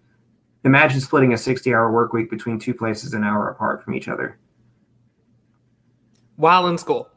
Imagine 0.68 1.00
splitting 1.00 1.32
a 1.32 1.38
60 1.38 1.74
hour 1.74 1.90
work 1.94 2.12
week 2.12 2.30
between 2.30 2.60
two 2.60 2.74
places 2.74 3.14
an 3.14 3.24
hour 3.24 3.50
apart 3.50 3.82
from 3.82 3.94
each 3.94 4.10
other. 4.10 4.38
While 6.36 6.68
in 6.68 6.78
school. 6.78 7.10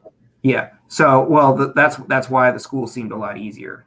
Yeah. 0.43 0.71
So, 0.87 1.25
well, 1.25 1.57
th- 1.59 1.71
that's 1.75 1.97
that's 2.09 2.31
why 2.31 2.53
the 2.53 2.61
school 2.61 2.87
seemed 2.87 3.11
a 3.11 3.17
lot 3.17 3.39
easier, 3.39 3.87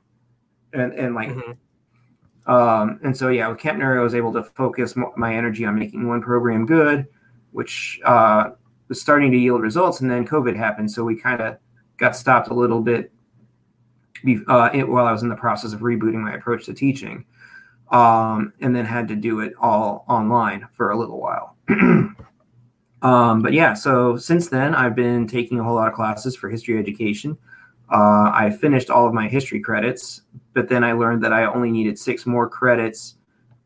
and 0.74 0.93
and 0.93 1.16
like, 1.16 1.30
mm-hmm. 1.30 2.51
um, 2.51 2.99
and 3.03 3.16
so 3.16 3.30
yeah, 3.30 3.47
with 3.47 3.57
Kempner, 3.57 3.97
I 3.97 4.03
was 4.03 4.16
able 4.16 4.34
to 4.34 4.43
focus 4.43 4.95
my 5.16 5.34
energy 5.34 5.66
on 5.66 5.80
making 5.80 6.07
one 6.07 6.22
program 6.22 6.66
good, 6.66 7.07
which 7.51 8.01
uh, 8.03 8.51
was 8.89 9.01
starting 9.01 9.32
to 9.32 9.38
yield 9.38 9.61
results, 9.61 10.01
and 10.01 10.11
then 10.11 10.28
COVID 10.28 10.57
happened, 10.57 10.91
so 10.91 11.05
we 11.05 11.16
kind 11.16 11.41
of 11.41 11.57
got 11.97 12.18
stopped 12.18 12.49
a 12.49 12.53
little 12.53 12.82
bit 12.82 13.11
uh, 14.47 14.70
it, 14.74 14.88
while 14.88 15.05
I 15.05 15.11
was 15.14 15.24
in 15.24 15.30
the 15.30 15.36
process 15.36 15.72
of 15.72 15.80
rebooting 15.80 16.22
my 16.22 16.34
approach 16.34 16.66
to 16.66 16.74
teaching 16.74 17.26
um, 17.94 18.52
and 18.60 18.76
then 18.76 18.84
had 18.84 19.08
to 19.08 19.16
do 19.16 19.39
it 19.39 19.54
all 19.62 20.04
online 20.10 20.68
for 20.74 20.89
a 20.91 20.98
little 20.98 21.22
while. 21.22 21.56
um, 23.04 23.41
but 23.41 23.54
yeah, 23.54 23.74
so 23.74 24.18
since 24.18 24.50
then, 24.50 24.74
I've 24.74 24.96
been 24.96 25.28
taking 25.28 25.60
a 25.60 25.64
whole 25.64 25.76
lot 25.76 25.88
of 25.88 25.94
classes 25.94 26.36
for 26.36 26.50
history 26.50 26.78
education. 26.78 27.38
Uh, 27.91 28.32
I 28.34 28.50
finished 28.60 28.89
all 28.89 29.06
of 29.08 29.14
my 29.14 29.28
history 29.28 29.60
credits, 29.60 30.24
but 30.54 30.68
then 30.68 30.84
I 30.84 30.94
learned 30.94 31.24
that 31.24 31.32
I 31.32 31.46
only 31.46 31.70
needed 31.70 32.00
six 32.00 32.26
more 32.26 32.50
credits 32.50 33.16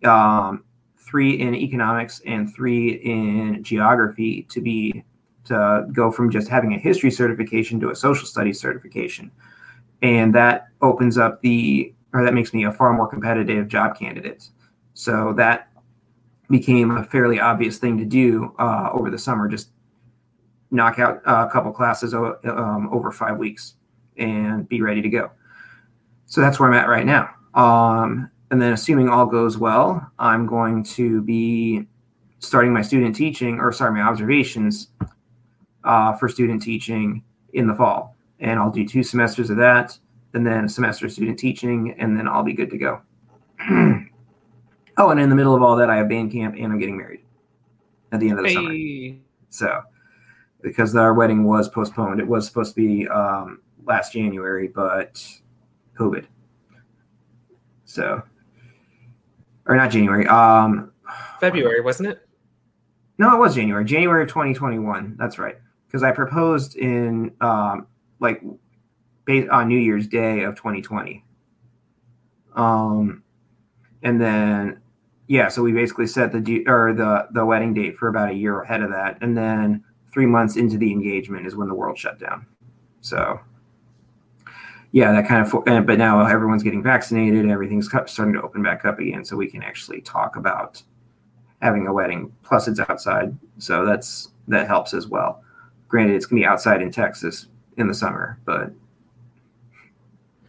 um, 0.03 0.65
three 0.97 1.39
in 1.39 1.55
economics 1.55 2.21
and 2.25 2.53
three 2.53 2.95
in 2.95 3.63
geography 3.63 4.43
to 4.49 4.61
be 4.61 5.03
to 5.45 5.87
go 5.93 6.11
from 6.11 6.29
just 6.29 6.49
having 6.49 6.73
a 6.73 6.77
history 6.77 7.09
certification 7.09 7.79
to 7.79 7.89
a 7.89 7.95
social 7.95 8.27
studies 8.27 8.59
certification 8.59 9.31
and 10.01 10.35
that 10.35 10.67
opens 10.81 11.17
up 11.17 11.41
the 11.41 11.93
or 12.17 12.23
that 12.23 12.33
makes 12.33 12.53
me 12.53 12.65
a 12.65 12.71
far 12.71 12.93
more 12.93 13.07
competitive 13.07 13.67
job 13.67 13.97
candidate. 13.97 14.49
So 14.93 15.33
that 15.37 15.69
became 16.49 16.91
a 16.91 17.03
fairly 17.03 17.39
obvious 17.39 17.77
thing 17.77 17.97
to 17.97 18.05
do 18.05 18.55
uh, 18.57 18.89
over 18.91 19.11
the 19.11 19.19
summer. 19.19 19.47
Just 19.47 19.69
knock 20.71 20.97
out 20.97 21.21
a 21.25 21.47
couple 21.49 21.71
classes 21.71 22.13
um, 22.13 22.89
over 22.91 23.11
five 23.11 23.37
weeks 23.37 23.75
and 24.17 24.67
be 24.67 24.81
ready 24.81 25.01
to 25.01 25.09
go. 25.09 25.31
So 26.25 26.41
that's 26.41 26.59
where 26.59 26.67
I'm 26.67 26.75
at 26.75 26.89
right 26.89 27.05
now. 27.05 27.29
Um, 27.53 28.29
and 28.49 28.61
then, 28.61 28.73
assuming 28.73 29.09
all 29.09 29.25
goes 29.25 29.57
well, 29.57 30.09
I'm 30.19 30.45
going 30.45 30.83
to 30.83 31.21
be 31.21 31.85
starting 32.39 32.73
my 32.73 32.81
student 32.81 33.15
teaching, 33.15 33.59
or 33.59 33.71
sorry, 33.71 33.91
my 33.91 34.01
observations 34.01 34.89
uh, 35.83 36.13
for 36.13 36.29
student 36.29 36.61
teaching 36.61 37.23
in 37.53 37.67
the 37.67 37.75
fall. 37.75 38.15
And 38.39 38.59
I'll 38.59 38.71
do 38.71 38.87
two 38.87 39.03
semesters 39.03 39.49
of 39.49 39.57
that, 39.57 39.97
and 40.33 40.45
then 40.45 40.65
a 40.65 40.69
semester 40.69 41.05
of 41.05 41.11
student 41.11 41.39
teaching, 41.39 41.95
and 41.97 42.17
then 42.17 42.27
I'll 42.27 42.43
be 42.43 42.53
good 42.53 42.69
to 42.71 42.77
go. 42.77 43.01
oh, 43.69 45.09
and 45.09 45.19
in 45.19 45.29
the 45.29 45.35
middle 45.35 45.55
of 45.55 45.63
all 45.63 45.75
that, 45.77 45.89
I 45.89 45.97
have 45.97 46.09
band 46.09 46.31
camp 46.31 46.55
and 46.55 46.71
I'm 46.71 46.79
getting 46.79 46.97
married 46.97 47.21
at 48.11 48.19
the 48.19 48.29
end 48.29 48.39
of 48.39 48.45
the 48.45 48.49
hey. 48.49 48.55
summer. 48.55 49.21
So, 49.49 49.81
because 50.61 50.95
our 50.95 51.13
wedding 51.13 51.43
was 51.43 51.69
postponed, 51.69 52.19
it 52.19 52.27
was 52.27 52.45
supposed 52.45 52.75
to 52.75 52.81
be 52.81 53.07
um, 53.07 53.61
last 53.85 54.13
January, 54.13 54.67
but 54.67 55.25
COVID. 55.97 56.25
So, 57.85 58.21
or 59.65 59.75
not 59.75 59.91
January, 59.91 60.27
um, 60.27 60.91
February, 61.39 61.81
wasn't 61.81 62.09
it? 62.09 62.27
No, 63.17 63.33
it 63.35 63.39
was 63.39 63.55
January, 63.55 63.83
January 63.85 64.23
of 64.23 64.29
2021. 64.29 65.15
That's 65.17 65.39
right. 65.39 65.57
Because 65.87 66.03
I 66.03 66.11
proposed 66.11 66.75
in 66.75 67.31
um, 67.41 67.87
like 68.19 68.43
on 69.27 69.67
New 69.67 69.77
Year's 69.77 70.07
Day 70.07 70.43
of 70.43 70.55
2020. 70.55 71.23
Um, 72.55 73.23
and 74.03 74.19
then 74.19 74.81
yeah, 75.27 75.49
so 75.49 75.61
we 75.61 75.73
basically 75.73 76.07
set 76.07 76.31
the 76.31 76.63
or 76.67 76.93
the 76.93 77.27
the 77.31 77.45
wedding 77.45 77.73
date 77.73 77.97
for 77.97 78.07
about 78.07 78.31
a 78.31 78.33
year 78.33 78.61
ahead 78.61 78.81
of 78.81 78.89
that, 78.91 79.17
and 79.21 79.37
then 79.37 79.83
three 80.11 80.25
months 80.25 80.55
into 80.55 80.77
the 80.77 80.91
engagement 80.91 81.45
is 81.45 81.55
when 81.55 81.67
the 81.67 81.75
world 81.75 81.97
shut 81.97 82.17
down. 82.19 82.45
So 83.01 83.39
yeah, 84.93 85.11
that 85.11 85.27
kind 85.27 85.45
of. 85.45 85.85
But 85.85 85.97
now 85.97 86.25
everyone's 86.25 86.63
getting 86.63 86.81
vaccinated, 86.81 87.49
everything's 87.49 87.87
starting 87.87 88.33
to 88.33 88.41
open 88.41 88.63
back 88.63 88.85
up 88.85 88.99
again, 88.99 89.25
so 89.25 89.35
we 89.35 89.47
can 89.47 89.63
actually 89.63 90.01
talk 90.01 90.37
about 90.37 90.81
having 91.61 91.87
a 91.87 91.93
wedding. 91.93 92.31
Plus, 92.43 92.69
it's 92.69 92.79
outside, 92.79 93.37
so 93.57 93.85
that's 93.85 94.29
that 94.47 94.67
helps 94.67 94.93
as 94.93 95.07
well. 95.07 95.43
Granted, 95.89 96.15
it's 96.15 96.25
gonna 96.25 96.41
be 96.41 96.45
outside 96.45 96.81
in 96.81 96.89
Texas 96.89 97.47
in 97.75 97.87
the 97.87 97.93
summer, 97.93 98.39
but 98.45 98.71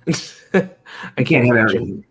I 1.16 1.22
can't 1.22 1.46
have 1.46 1.56
everything. 1.56 2.04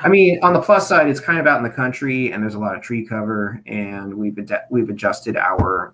I 0.00 0.08
mean, 0.08 0.38
on 0.42 0.52
the 0.52 0.60
plus 0.60 0.88
side, 0.88 1.08
it's 1.08 1.20
kind 1.20 1.40
of 1.40 1.46
out 1.46 1.58
in 1.58 1.64
the 1.64 1.70
country, 1.70 2.32
and 2.32 2.42
there's 2.42 2.54
a 2.54 2.58
lot 2.58 2.76
of 2.76 2.82
tree 2.82 3.04
cover, 3.04 3.60
and 3.66 4.14
we've 4.14 4.38
ad- 4.38 4.66
we've 4.70 4.88
adjusted 4.88 5.36
our 5.36 5.92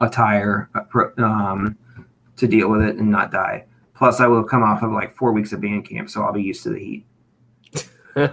attire 0.00 0.70
um, 1.18 1.76
to 2.36 2.46
deal 2.46 2.70
with 2.70 2.82
it 2.82 2.96
and 2.96 3.10
not 3.10 3.30
die. 3.30 3.66
Plus, 3.94 4.18
I 4.20 4.26
will 4.26 4.44
come 4.44 4.62
off 4.62 4.82
of 4.82 4.92
like 4.92 5.14
four 5.14 5.32
weeks 5.32 5.52
of 5.52 5.60
band 5.60 5.86
camp, 5.86 6.08
so 6.08 6.22
I'll 6.22 6.32
be 6.32 6.42
used 6.42 6.62
to 6.62 6.70
the 6.70 6.78
heat. 6.78 7.06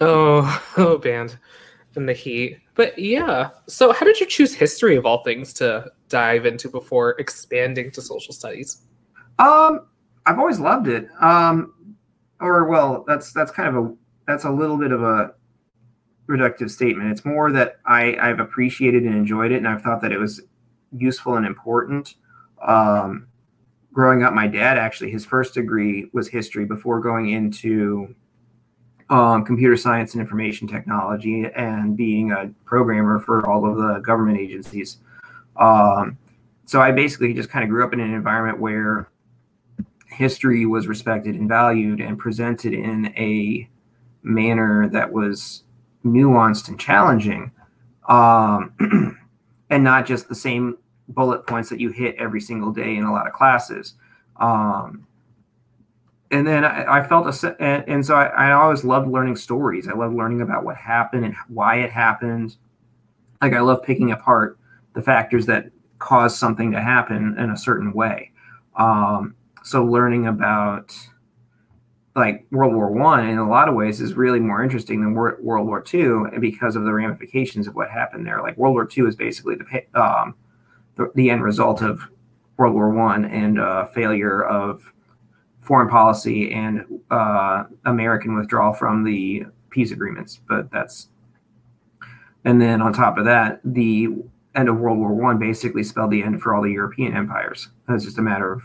oh, 0.00 0.62
oh, 0.78 0.98
band 0.98 1.38
and 1.96 2.08
the 2.08 2.14
heat. 2.14 2.58
But 2.74 2.98
yeah, 2.98 3.50
so 3.66 3.92
how 3.92 4.06
did 4.06 4.20
you 4.20 4.26
choose 4.26 4.54
history 4.54 4.96
of 4.96 5.04
all 5.04 5.22
things 5.22 5.52
to 5.54 5.90
dive 6.08 6.46
into 6.46 6.68
before 6.68 7.10
expanding 7.18 7.90
to 7.92 8.02
social 8.02 8.32
studies? 8.32 8.82
Um, 9.38 9.86
I've 10.26 10.38
always 10.38 10.58
loved 10.58 10.88
it. 10.88 11.08
Um, 11.20 11.72
or 12.40 12.64
well, 12.64 13.04
that's 13.06 13.32
that's 13.32 13.50
kind 13.50 13.74
of 13.74 13.84
a 13.84 13.94
that's 14.26 14.44
a 14.44 14.50
little 14.50 14.76
bit 14.76 14.92
of 14.92 15.02
a 15.02 15.34
reductive 16.28 16.70
statement. 16.70 17.10
It's 17.10 17.24
more 17.24 17.52
that 17.52 17.76
I 17.86 18.16
I've 18.20 18.40
appreciated 18.40 19.04
and 19.04 19.14
enjoyed 19.14 19.52
it, 19.52 19.56
and 19.56 19.68
I've 19.68 19.82
thought 19.82 20.02
that 20.02 20.12
it 20.12 20.18
was 20.18 20.42
useful 20.96 21.36
and 21.36 21.46
important. 21.46 22.16
Um, 22.66 23.28
growing 23.92 24.22
up, 24.22 24.34
my 24.34 24.46
dad 24.46 24.76
actually 24.76 25.10
his 25.10 25.24
first 25.24 25.54
degree 25.54 26.10
was 26.12 26.28
history 26.28 26.64
before 26.64 27.00
going 27.00 27.30
into 27.30 28.14
um, 29.08 29.44
computer 29.44 29.76
science 29.76 30.14
and 30.14 30.20
information 30.20 30.66
technology 30.66 31.46
and 31.54 31.96
being 31.96 32.32
a 32.32 32.50
programmer 32.64 33.20
for 33.20 33.48
all 33.48 33.70
of 33.70 33.76
the 33.76 34.00
government 34.00 34.38
agencies. 34.38 34.98
Um, 35.56 36.18
so 36.64 36.80
I 36.80 36.90
basically 36.90 37.32
just 37.32 37.48
kind 37.48 37.62
of 37.62 37.70
grew 37.70 37.84
up 37.84 37.92
in 37.92 38.00
an 38.00 38.12
environment 38.12 38.58
where 38.58 39.08
history 40.16 40.66
was 40.66 40.88
respected 40.88 41.34
and 41.34 41.48
valued 41.48 42.00
and 42.00 42.18
presented 42.18 42.72
in 42.72 43.06
a 43.16 43.68
manner 44.22 44.88
that 44.88 45.12
was 45.12 45.62
nuanced 46.04 46.68
and 46.68 46.80
challenging 46.80 47.52
um, 48.08 48.72
and 49.70 49.84
not 49.84 50.06
just 50.06 50.28
the 50.28 50.34
same 50.34 50.78
bullet 51.08 51.46
points 51.46 51.68
that 51.68 51.80
you 51.80 51.90
hit 51.90 52.16
every 52.16 52.40
single 52.40 52.72
day 52.72 52.96
in 52.96 53.04
a 53.04 53.12
lot 53.12 53.26
of 53.26 53.32
classes. 53.32 53.94
Um, 54.36 55.06
and 56.30 56.46
then 56.46 56.64
I, 56.64 56.98
I 56.98 57.06
felt 57.06 57.26
a 57.26 57.56
and, 57.62 57.84
and 57.88 58.06
so 58.06 58.14
I, 58.14 58.26
I, 58.26 58.52
always 58.52 58.84
loved 58.84 59.08
learning 59.08 59.36
stories. 59.36 59.88
I 59.88 59.94
love 59.94 60.12
learning 60.12 60.40
about 60.40 60.64
what 60.64 60.76
happened 60.76 61.24
and 61.24 61.34
why 61.48 61.76
it 61.76 61.90
happened. 61.90 62.56
Like 63.40 63.52
i 63.52 63.60
love 63.60 63.82
picking 63.82 64.12
apart 64.12 64.58
the 64.94 65.02
factors 65.02 65.46
that 65.46 65.70
cause 65.98 66.36
something 66.36 66.72
to 66.72 66.80
happen 66.80 67.36
in 67.38 67.50
a 67.50 67.56
certain 67.56 67.92
way. 67.92 68.32
Um, 68.76 69.34
so 69.66 69.84
learning 69.84 70.28
about 70.28 70.96
like 72.14 72.46
World 72.52 72.72
War 72.74 72.90
One 72.90 73.28
in 73.28 73.38
a 73.38 73.48
lot 73.48 73.68
of 73.68 73.74
ways 73.74 74.00
is 74.00 74.14
really 74.14 74.38
more 74.38 74.62
interesting 74.62 75.00
than 75.02 75.12
World 75.12 75.42
War 75.42 75.82
Two 75.82 76.28
because 76.40 76.76
of 76.76 76.84
the 76.84 76.92
ramifications 76.92 77.66
of 77.66 77.74
what 77.74 77.90
happened 77.90 78.24
there. 78.24 78.40
Like 78.40 78.56
World 78.56 78.74
War 78.74 78.86
Two 78.86 79.08
is 79.08 79.16
basically 79.16 79.56
the 79.56 80.00
um, 80.00 80.36
the, 80.94 81.10
the, 81.16 81.30
end 81.30 81.42
result 81.42 81.82
of 81.82 82.00
World 82.56 82.74
War 82.74 82.90
One 82.90 83.24
and 83.24 83.58
uh, 83.58 83.86
failure 83.86 84.44
of 84.44 84.92
foreign 85.60 85.88
policy 85.88 86.52
and 86.52 86.84
uh, 87.10 87.64
American 87.86 88.36
withdrawal 88.36 88.72
from 88.72 89.02
the 89.02 89.46
peace 89.70 89.90
agreements. 89.90 90.40
But 90.48 90.70
that's 90.70 91.08
and 92.44 92.62
then 92.62 92.80
on 92.80 92.92
top 92.92 93.18
of 93.18 93.24
that, 93.24 93.60
the 93.64 94.10
end 94.54 94.68
of 94.68 94.78
World 94.78 94.98
War 94.98 95.12
One 95.12 95.38
basically 95.38 95.82
spelled 95.82 96.12
the 96.12 96.22
end 96.22 96.40
for 96.40 96.54
all 96.54 96.62
the 96.62 96.70
European 96.70 97.16
empires. 97.16 97.68
It's 97.88 98.04
just 98.04 98.18
a 98.18 98.22
matter 98.22 98.52
of 98.52 98.62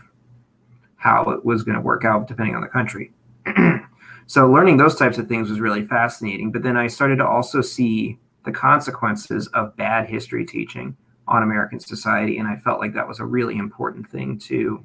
how 1.02 1.28
it 1.30 1.44
was 1.44 1.64
going 1.64 1.74
to 1.74 1.80
work 1.80 2.04
out 2.04 2.28
depending 2.28 2.54
on 2.54 2.62
the 2.62 2.68
country. 2.68 3.10
so 4.28 4.48
learning 4.48 4.76
those 4.76 4.94
types 4.94 5.18
of 5.18 5.26
things 5.26 5.50
was 5.50 5.58
really 5.58 5.84
fascinating. 5.84 6.52
But 6.52 6.62
then 6.62 6.76
I 6.76 6.86
started 6.86 7.16
to 7.16 7.26
also 7.26 7.60
see 7.60 8.18
the 8.44 8.52
consequences 8.52 9.48
of 9.48 9.76
bad 9.76 10.08
history 10.08 10.46
teaching 10.46 10.96
on 11.26 11.42
American 11.42 11.80
society, 11.80 12.38
and 12.38 12.46
I 12.46 12.54
felt 12.54 12.78
like 12.78 12.94
that 12.94 13.06
was 13.06 13.18
a 13.18 13.24
really 13.24 13.56
important 13.56 14.08
thing 14.08 14.38
to. 14.40 14.84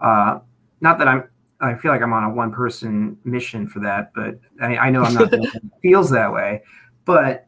Uh, 0.00 0.40
not 0.80 0.98
that 0.98 1.06
I'm. 1.06 1.28
I 1.60 1.76
feel 1.76 1.92
like 1.92 2.02
I'm 2.02 2.12
on 2.12 2.24
a 2.24 2.34
one-person 2.34 3.16
mission 3.24 3.68
for 3.68 3.78
that, 3.80 4.12
but 4.12 4.40
I, 4.60 4.76
I 4.76 4.90
know 4.90 5.04
I'm 5.04 5.14
not. 5.14 5.32
feels 5.82 6.10
that 6.10 6.32
way, 6.32 6.62
but 7.04 7.46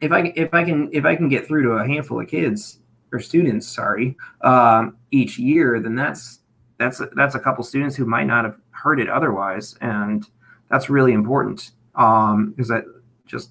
if 0.00 0.10
I 0.10 0.32
if 0.34 0.52
I 0.52 0.64
can 0.64 0.90
if 0.92 1.04
I 1.04 1.14
can 1.14 1.28
get 1.28 1.46
through 1.46 1.62
to 1.62 1.70
a 1.72 1.86
handful 1.86 2.20
of 2.20 2.28
kids 2.28 2.80
or 3.12 3.20
students, 3.20 3.68
sorry, 3.68 4.16
um, 4.40 4.96
each 5.12 5.38
year, 5.38 5.80
then 5.80 5.94
that's 5.94 6.40
that's 6.78 7.00
that's 7.14 7.34
a 7.34 7.40
couple 7.40 7.64
students 7.64 7.96
who 7.96 8.04
might 8.04 8.24
not 8.24 8.44
have 8.44 8.56
heard 8.70 9.00
it 9.00 9.08
otherwise, 9.08 9.76
and 9.80 10.28
that's 10.70 10.90
really 10.90 11.12
important 11.12 11.72
um, 11.94 12.50
because 12.50 12.68
that 12.68 12.84
just 13.26 13.50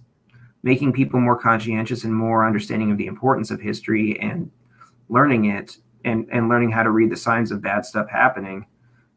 making 0.64 0.94
people 0.94 1.20
more 1.20 1.38
conscientious 1.38 2.04
and 2.04 2.14
more 2.14 2.46
understanding 2.46 2.92
of 2.92 2.98
the 2.98 3.08
importance 3.08 3.52
of 3.52 3.60
history 3.60 4.20
and 4.20 4.52
learning 5.10 5.46
it 5.46 5.78
and 6.06 6.28
and 6.32 6.50
learning 6.50 6.72
how 6.72 6.84
to 6.84 6.92
read 6.92 7.12
the 7.12 7.18
signs 7.18 7.52
of 7.52 7.62
bad 7.62 7.86
stuff 7.86 8.10
happening 8.10 8.66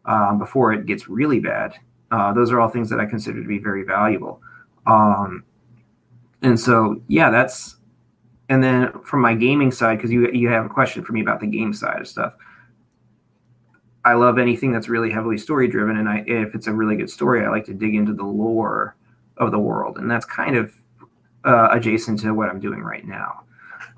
um, 0.06 0.38
before 0.38 0.72
it 0.72 0.86
gets 0.86 1.08
really 1.08 1.40
bad. 1.40 1.74
Uh, 2.10 2.32
those 2.32 2.52
are 2.52 2.60
all 2.60 2.68
things 2.68 2.88
that 2.90 3.00
I 3.00 3.06
consider 3.06 3.42
to 3.42 3.48
be 3.48 3.58
very 3.58 3.82
valuable. 3.84 4.40
Um, 4.86 5.44
and 6.42 6.58
so, 6.58 7.00
yeah, 7.08 7.30
that's. 7.30 7.76
And 8.48 8.62
then 8.62 8.92
from 9.02 9.22
my 9.22 9.34
gaming 9.34 9.72
side, 9.72 9.98
because 9.98 10.12
you 10.12 10.30
you 10.30 10.48
have 10.48 10.66
a 10.66 10.68
question 10.68 11.04
for 11.04 11.12
me 11.12 11.20
about 11.20 11.40
the 11.40 11.48
game 11.48 11.72
side 11.72 12.00
of 12.00 12.06
stuff. 12.06 12.36
I 14.06 14.14
love 14.14 14.38
anything 14.38 14.70
that's 14.72 14.88
really 14.88 15.10
heavily 15.10 15.36
story 15.36 15.66
driven, 15.66 15.96
and 15.96 16.08
I 16.08 16.22
if 16.26 16.54
it's 16.54 16.68
a 16.68 16.72
really 16.72 16.96
good 16.96 17.10
story, 17.10 17.44
I 17.44 17.50
like 17.50 17.64
to 17.66 17.74
dig 17.74 17.96
into 17.96 18.14
the 18.14 18.24
lore 18.24 18.94
of 19.36 19.50
the 19.50 19.58
world, 19.58 19.98
and 19.98 20.08
that's 20.08 20.24
kind 20.24 20.56
of 20.56 20.72
uh, 21.44 21.68
adjacent 21.72 22.20
to 22.20 22.32
what 22.32 22.48
I'm 22.48 22.60
doing 22.60 22.82
right 22.82 23.04
now. 23.04 23.42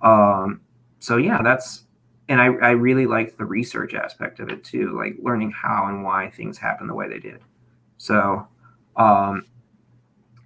Um, 0.02 0.62
so 0.98 1.18
yeah, 1.18 1.42
that's 1.42 1.84
and 2.30 2.40
I, 2.40 2.46
I 2.46 2.70
really 2.70 3.04
like 3.04 3.36
the 3.36 3.44
research 3.44 3.92
aspect 3.92 4.40
of 4.40 4.48
it 4.48 4.64
too, 4.64 4.96
like 4.96 5.16
learning 5.22 5.50
how 5.50 5.86
and 5.88 6.02
why 6.02 6.30
things 6.30 6.56
happen 6.56 6.86
the 6.86 6.94
way 6.94 7.06
they 7.08 7.18
did. 7.18 7.40
So 7.98 8.48
um, 8.96 9.44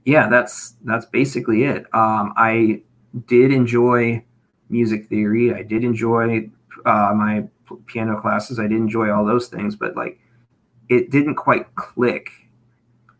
yeah, 0.05 0.29
that's 0.29 0.75
that's 0.85 1.07
basically 1.07 1.63
it. 1.63 1.83
Um, 1.95 2.33
I 2.37 2.83
did 3.27 3.53
enjoy 3.53 4.25
music 4.69 5.09
theory. 5.09 5.55
I 5.55 5.63
did 5.63 5.85
enjoy 5.85 6.51
uh, 6.85 7.13
my 7.15 7.45
piano 7.87 8.21
classes. 8.21 8.59
I 8.59 8.67
did 8.67 8.73
enjoy 8.73 9.11
all 9.11 9.25
those 9.25 9.49
things, 9.49 9.77
but 9.77 9.97
like 9.97 10.19
it 10.89 11.11
didn't 11.11 11.37
quite 11.37 11.75
click 11.75 12.31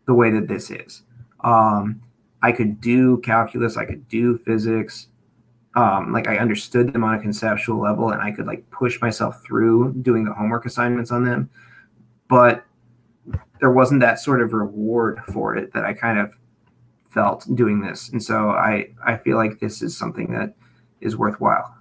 the 0.05 0.13
way 0.13 0.31
that 0.31 0.47
this 0.47 0.69
is. 0.69 1.03
Um, 1.43 2.01
I 2.41 2.51
could 2.51 2.81
do 2.81 3.17
calculus, 3.19 3.77
I 3.77 3.85
could 3.85 4.07
do 4.09 4.37
physics, 4.37 5.07
um, 5.75 6.11
like 6.11 6.27
I 6.27 6.37
understood 6.37 6.93
them 6.93 7.03
on 7.03 7.15
a 7.15 7.19
conceptual 7.19 7.79
level, 7.79 8.11
and 8.11 8.21
I 8.21 8.31
could 8.31 8.45
like 8.45 8.69
push 8.69 9.01
myself 9.01 9.43
through 9.43 9.93
doing 10.01 10.23
the 10.23 10.33
homework 10.33 10.65
assignments 10.65 11.11
on 11.11 11.25
them, 11.25 11.49
but 12.29 12.63
there 13.59 13.71
wasn't 13.71 14.01
that 14.01 14.19
sort 14.19 14.41
of 14.41 14.53
reward 14.53 15.19
for 15.31 15.55
it 15.55 15.73
that 15.73 15.85
I 15.85 15.93
kind 15.93 16.19
of 16.19 16.37
felt 17.09 17.47
doing 17.55 17.81
this, 17.81 18.09
and 18.09 18.21
so 18.21 18.51
I 18.51 18.89
I 19.05 19.17
feel 19.17 19.37
like 19.37 19.59
this 19.59 19.81
is 19.81 19.97
something 19.97 20.31
that 20.33 20.53
is 21.01 21.17
worthwhile. 21.17 21.75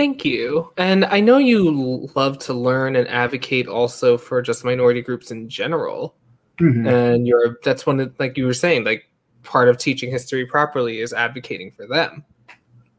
Thank 0.00 0.24
you. 0.24 0.72
And 0.78 1.04
I 1.04 1.20
know 1.20 1.36
you 1.36 2.08
love 2.14 2.38
to 2.38 2.54
learn 2.54 2.96
and 2.96 3.06
advocate 3.08 3.68
also 3.68 4.16
for 4.16 4.40
just 4.40 4.64
minority 4.64 5.02
groups 5.02 5.30
in 5.30 5.46
general. 5.46 6.14
Mm-hmm. 6.58 6.86
And 6.86 7.26
you're 7.26 7.58
that's 7.62 7.84
one 7.84 8.00
of 8.00 8.14
like 8.18 8.38
you 8.38 8.46
were 8.46 8.54
saying, 8.54 8.84
like 8.84 9.04
part 9.42 9.68
of 9.68 9.76
teaching 9.76 10.10
history 10.10 10.46
properly 10.46 11.02
is 11.02 11.12
advocating 11.12 11.70
for 11.70 11.86
them. 11.86 12.24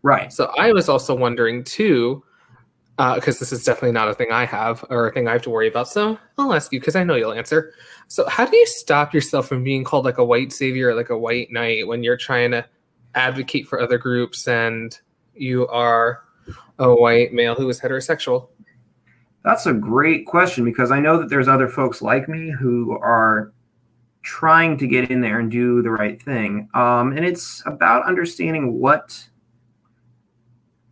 Right. 0.03 0.31
So 0.31 0.53
I 0.59 0.73
was 0.73 0.89
also 0.89 1.15
wondering 1.15 1.63
too, 1.63 2.23
because 2.97 3.37
uh, 3.37 3.39
this 3.39 3.51
is 3.51 3.63
definitely 3.63 3.93
not 3.93 4.07
a 4.07 4.13
thing 4.13 4.31
I 4.31 4.45
have 4.45 4.85
or 4.91 5.07
a 5.07 5.11
thing 5.11 5.27
I 5.27 5.31
have 5.31 5.41
to 5.41 5.49
worry 5.49 5.69
about. 5.69 5.87
So 5.87 6.19
I'll 6.37 6.53
ask 6.53 6.71
you 6.71 6.79
because 6.79 6.95
I 6.95 7.03
know 7.03 7.15
you'll 7.15 7.33
answer. 7.33 7.73
So 8.09 8.29
how 8.29 8.45
do 8.45 8.55
you 8.55 8.67
stop 8.67 9.11
yourself 9.11 9.47
from 9.47 9.63
being 9.63 9.83
called 9.83 10.05
like 10.05 10.19
a 10.19 10.23
white 10.23 10.53
savior 10.53 10.89
or 10.89 10.93
like 10.93 11.09
a 11.09 11.17
white 11.17 11.51
knight 11.51 11.87
when 11.87 12.03
you're 12.03 12.15
trying 12.15 12.51
to 12.51 12.63
advocate 13.15 13.67
for 13.67 13.81
other 13.81 13.97
groups 13.97 14.47
and 14.47 14.99
you 15.33 15.67
are 15.69 16.21
a 16.79 16.93
white 16.93 17.33
male 17.33 17.55
who 17.55 17.69
is 17.69 17.79
heterosexual? 17.79 18.49
That's 19.43 19.65
a 19.65 19.73
great 19.73 20.25
question 20.25 20.63
because 20.65 20.91
I 20.91 20.99
know 20.99 21.17
that 21.17 21.29
there's 21.29 21.47
other 21.47 21.67
folks 21.67 22.01
like 22.01 22.29
me 22.29 22.51
who 22.51 22.97
are 22.99 23.53
trying 24.23 24.77
to 24.77 24.87
get 24.87 25.09
in 25.09 25.21
there 25.21 25.39
and 25.39 25.49
do 25.49 25.81
the 25.81 25.89
right 25.89 26.21
thing. 26.21 26.69
Um, 26.73 27.11
and 27.15 27.25
it's 27.25 27.63
about 27.65 28.05
understanding 28.05 28.79
what 28.79 29.27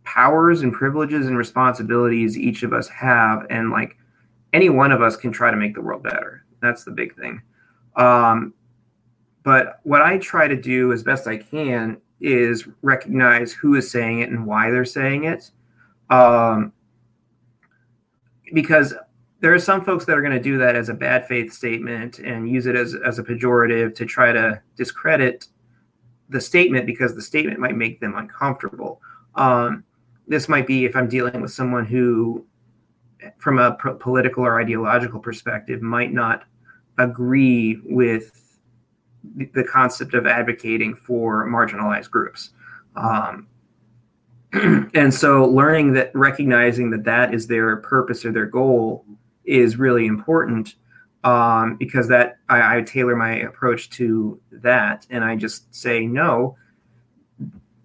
powers 0.04 0.62
and 0.62 0.72
privileges 0.72 1.28
and 1.28 1.38
responsibilities 1.38 2.36
each 2.36 2.64
of 2.64 2.72
us 2.72 2.88
have. 2.88 3.46
And 3.50 3.70
like 3.70 3.96
any 4.52 4.68
one 4.68 4.90
of 4.90 5.00
us 5.00 5.16
can 5.16 5.30
try 5.30 5.50
to 5.50 5.56
make 5.56 5.74
the 5.74 5.80
world 5.80 6.02
better. 6.02 6.44
That's 6.60 6.82
the 6.82 6.90
big 6.90 7.14
thing. 7.16 7.40
Um, 7.96 8.54
but 9.44 9.80
what 9.84 10.02
I 10.02 10.18
try 10.18 10.48
to 10.48 10.56
do 10.56 10.92
as 10.92 11.02
best 11.02 11.26
I 11.26 11.36
can 11.36 11.98
is 12.20 12.68
recognize 12.82 13.52
who 13.52 13.74
is 13.74 13.90
saying 13.90 14.20
it 14.20 14.30
and 14.30 14.46
why 14.46 14.70
they're 14.70 14.84
saying 14.84 15.24
it. 15.24 15.50
Um, 16.10 16.72
because 18.52 18.94
there 19.40 19.54
are 19.54 19.58
some 19.58 19.84
folks 19.84 20.04
that 20.04 20.16
are 20.16 20.22
going 20.22 20.36
to 20.36 20.42
do 20.42 20.58
that 20.58 20.76
as 20.76 20.88
a 20.88 20.94
bad 20.94 21.26
faith 21.26 21.52
statement 21.52 22.18
and 22.18 22.48
use 22.48 22.66
it 22.66 22.76
as, 22.76 22.94
as 23.06 23.18
a 23.18 23.22
pejorative 23.22 23.94
to 23.94 24.04
try 24.04 24.32
to 24.32 24.60
discredit 24.76 25.46
the 26.28 26.40
statement 26.40 26.86
because 26.86 27.14
the 27.14 27.22
statement 27.22 27.58
might 27.58 27.76
make 27.76 28.00
them 28.00 28.16
uncomfortable. 28.16 29.00
Um, 29.34 29.84
this 30.28 30.48
might 30.48 30.66
be 30.66 30.84
if 30.84 30.94
I'm 30.94 31.08
dealing 31.08 31.40
with 31.40 31.50
someone 31.52 31.86
who, 31.86 32.44
from 33.38 33.58
a 33.58 33.72
pro- 33.72 33.94
political 33.94 34.44
or 34.44 34.60
ideological 34.60 35.20
perspective, 35.20 35.80
might 35.80 36.12
not 36.12 36.44
agree 36.98 37.80
with 37.84 38.49
the 39.54 39.64
concept 39.64 40.14
of 40.14 40.26
advocating 40.26 40.94
for 40.94 41.46
marginalized 41.46 42.10
groups. 42.10 42.50
Um, 42.96 43.46
and 44.52 45.12
so 45.14 45.44
learning 45.44 45.92
that 45.92 46.10
recognizing 46.14 46.90
that 46.90 47.04
that 47.04 47.32
is 47.32 47.46
their 47.46 47.76
purpose 47.76 48.24
or 48.24 48.32
their 48.32 48.46
goal 48.46 49.04
is 49.44 49.76
really 49.76 50.06
important 50.06 50.74
um, 51.22 51.76
because 51.76 52.08
that 52.08 52.38
I, 52.48 52.78
I, 52.78 52.82
tailor 52.82 53.14
my 53.14 53.36
approach 53.36 53.90
to 53.90 54.40
that 54.50 55.06
and 55.10 55.24
i 55.24 55.36
just 55.36 55.72
say 55.74 56.06
no 56.06 56.56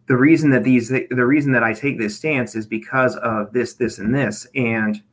the 0.08 0.16
reason 0.16 0.50
that 0.52 0.64
these 0.64 0.90
the 0.90 1.26
reason 1.26 1.52
that 1.52 1.64
i 1.64 1.74
take 1.74 2.00
this 2.00 2.16
stance 2.16 2.56
is 2.56 2.66
because 2.66 3.16
of 3.18 3.52
this 3.54 3.74
this 3.74 4.00
and 4.00 4.16
this 4.16 4.48
and 4.56 5.04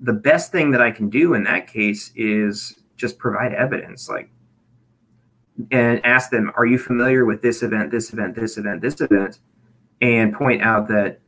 the 0.00 0.12
best 0.12 0.52
thing 0.52 0.70
that 0.70 0.82
i 0.82 0.90
can 0.90 1.08
do 1.08 1.34
in 1.34 1.42
that 1.44 1.66
case 1.66 2.12
is 2.14 2.82
just 2.96 3.18
provide 3.18 3.52
evidence 3.54 4.08
like 4.08 4.30
and 5.70 6.04
ask 6.04 6.30
them 6.30 6.50
are 6.56 6.66
you 6.66 6.78
familiar 6.78 7.24
with 7.24 7.40
this 7.42 7.62
event 7.62 7.90
this 7.90 8.12
event 8.12 8.34
this 8.34 8.58
event 8.58 8.80
this 8.80 9.00
event 9.00 9.38
and 10.00 10.32
point 10.32 10.62
out 10.62 10.88
that 10.88 11.20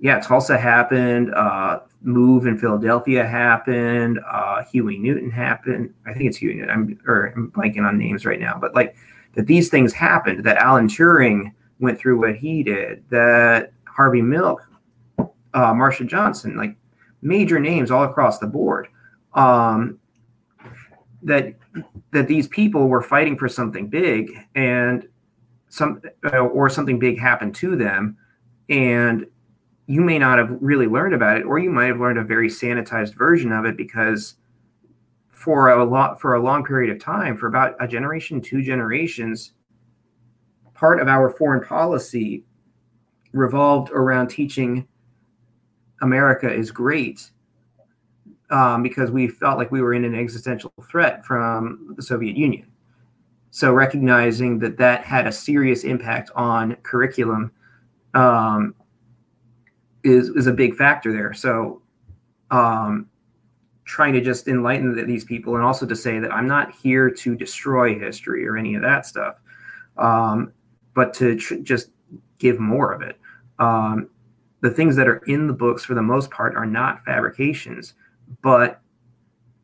yeah 0.00 0.18
tulsa 0.20 0.58
happened 0.58 1.32
uh, 1.34 1.80
move 2.04 2.46
in 2.46 2.58
Philadelphia 2.58 3.26
happened. 3.26 4.20
Uh, 4.30 4.64
Huey 4.64 4.98
Newton 4.98 5.30
happened. 5.30 5.92
I 6.06 6.12
think 6.12 6.24
it's 6.26 6.36
Huey 6.36 6.54
Newton. 6.54 6.70
I'm 6.70 7.00
or 7.06 7.32
I'm 7.36 7.50
blanking 7.50 7.86
on 7.86 7.98
names 7.98 8.24
right 8.24 8.40
now, 8.40 8.58
but 8.60 8.74
like 8.74 8.96
that 9.34 9.46
these 9.46 9.68
things 9.68 9.92
happened. 9.92 10.44
That 10.44 10.56
Alan 10.56 10.88
Turing 10.88 11.52
went 11.80 11.98
through 11.98 12.20
what 12.20 12.36
he 12.36 12.62
did. 12.62 13.04
That 13.10 13.72
Harvey 13.86 14.22
Milk, 14.22 14.62
uh, 15.18 15.72
Marsha 15.72 16.06
Johnson, 16.06 16.56
like 16.56 16.76
major 17.22 17.60
names 17.60 17.90
all 17.90 18.04
across 18.04 18.38
the 18.38 18.46
board. 18.46 18.88
Um, 19.34 19.98
that 21.22 21.54
that 22.12 22.28
these 22.28 22.48
people 22.48 22.88
were 22.88 23.02
fighting 23.02 23.36
for 23.36 23.48
something 23.48 23.88
big 23.88 24.30
and 24.54 25.08
some 25.68 26.02
uh, 26.24 26.38
or 26.38 26.68
something 26.68 26.98
big 26.98 27.18
happened 27.18 27.54
to 27.56 27.76
them. 27.76 28.16
And 28.68 29.26
you 29.86 30.00
may 30.00 30.18
not 30.18 30.38
have 30.38 30.56
really 30.60 30.86
learned 30.86 31.14
about 31.14 31.38
it, 31.38 31.44
or 31.44 31.58
you 31.58 31.70
might 31.70 31.86
have 31.86 32.00
learned 32.00 32.18
a 32.18 32.24
very 32.24 32.48
sanitized 32.48 33.14
version 33.14 33.52
of 33.52 33.64
it 33.64 33.76
because 33.76 34.36
for 35.30 35.70
a 35.70 35.84
lot 35.84 36.20
for 36.20 36.34
a 36.34 36.42
long 36.42 36.64
period 36.64 36.94
of 36.94 37.02
time, 37.02 37.36
for 37.36 37.48
about 37.48 37.74
a 37.80 37.88
generation, 37.88 38.40
two 38.40 38.62
generations, 38.62 39.52
part 40.74 41.00
of 41.00 41.08
our 41.08 41.30
foreign 41.30 41.64
policy 41.64 42.44
revolved 43.32 43.90
around 43.90 44.28
teaching 44.28 44.86
America 46.00 46.52
is 46.52 46.70
great 46.70 47.31
um, 48.52 48.82
because 48.82 49.10
we 49.10 49.26
felt 49.26 49.58
like 49.58 49.72
we 49.72 49.80
were 49.80 49.94
in 49.94 50.04
an 50.04 50.14
existential 50.14 50.72
threat 50.88 51.24
from 51.24 51.94
the 51.96 52.02
Soviet 52.02 52.36
Union. 52.36 52.70
So 53.50 53.72
recognizing 53.72 54.58
that 54.60 54.76
that 54.76 55.04
had 55.04 55.26
a 55.26 55.32
serious 55.32 55.84
impact 55.84 56.30
on 56.36 56.76
curriculum 56.82 57.50
um, 58.14 58.74
is 60.04 60.28
is 60.30 60.46
a 60.46 60.52
big 60.52 60.76
factor 60.76 61.12
there. 61.12 61.32
So, 61.32 61.82
um, 62.50 63.08
trying 63.84 64.12
to 64.12 64.20
just 64.20 64.48
enlighten 64.48 65.06
these 65.06 65.24
people, 65.24 65.56
and 65.56 65.64
also 65.64 65.86
to 65.86 65.96
say 65.96 66.18
that 66.18 66.32
I'm 66.32 66.46
not 66.46 66.72
here 66.74 67.10
to 67.10 67.34
destroy 67.34 67.98
history 67.98 68.46
or 68.46 68.56
any 68.56 68.74
of 68.74 68.82
that 68.82 69.06
stuff, 69.06 69.40
um, 69.96 70.52
but 70.94 71.14
to 71.14 71.36
tr- 71.36 71.56
just 71.56 71.90
give 72.38 72.58
more 72.58 72.92
of 72.92 73.02
it. 73.02 73.18
Um, 73.58 74.08
the 74.60 74.70
things 74.70 74.96
that 74.96 75.08
are 75.08 75.22
in 75.26 75.46
the 75.46 75.52
books, 75.52 75.84
for 75.84 75.94
the 75.94 76.02
most 76.02 76.30
part, 76.30 76.54
are 76.54 76.66
not 76.66 77.04
fabrications, 77.04 77.94
but 78.40 78.80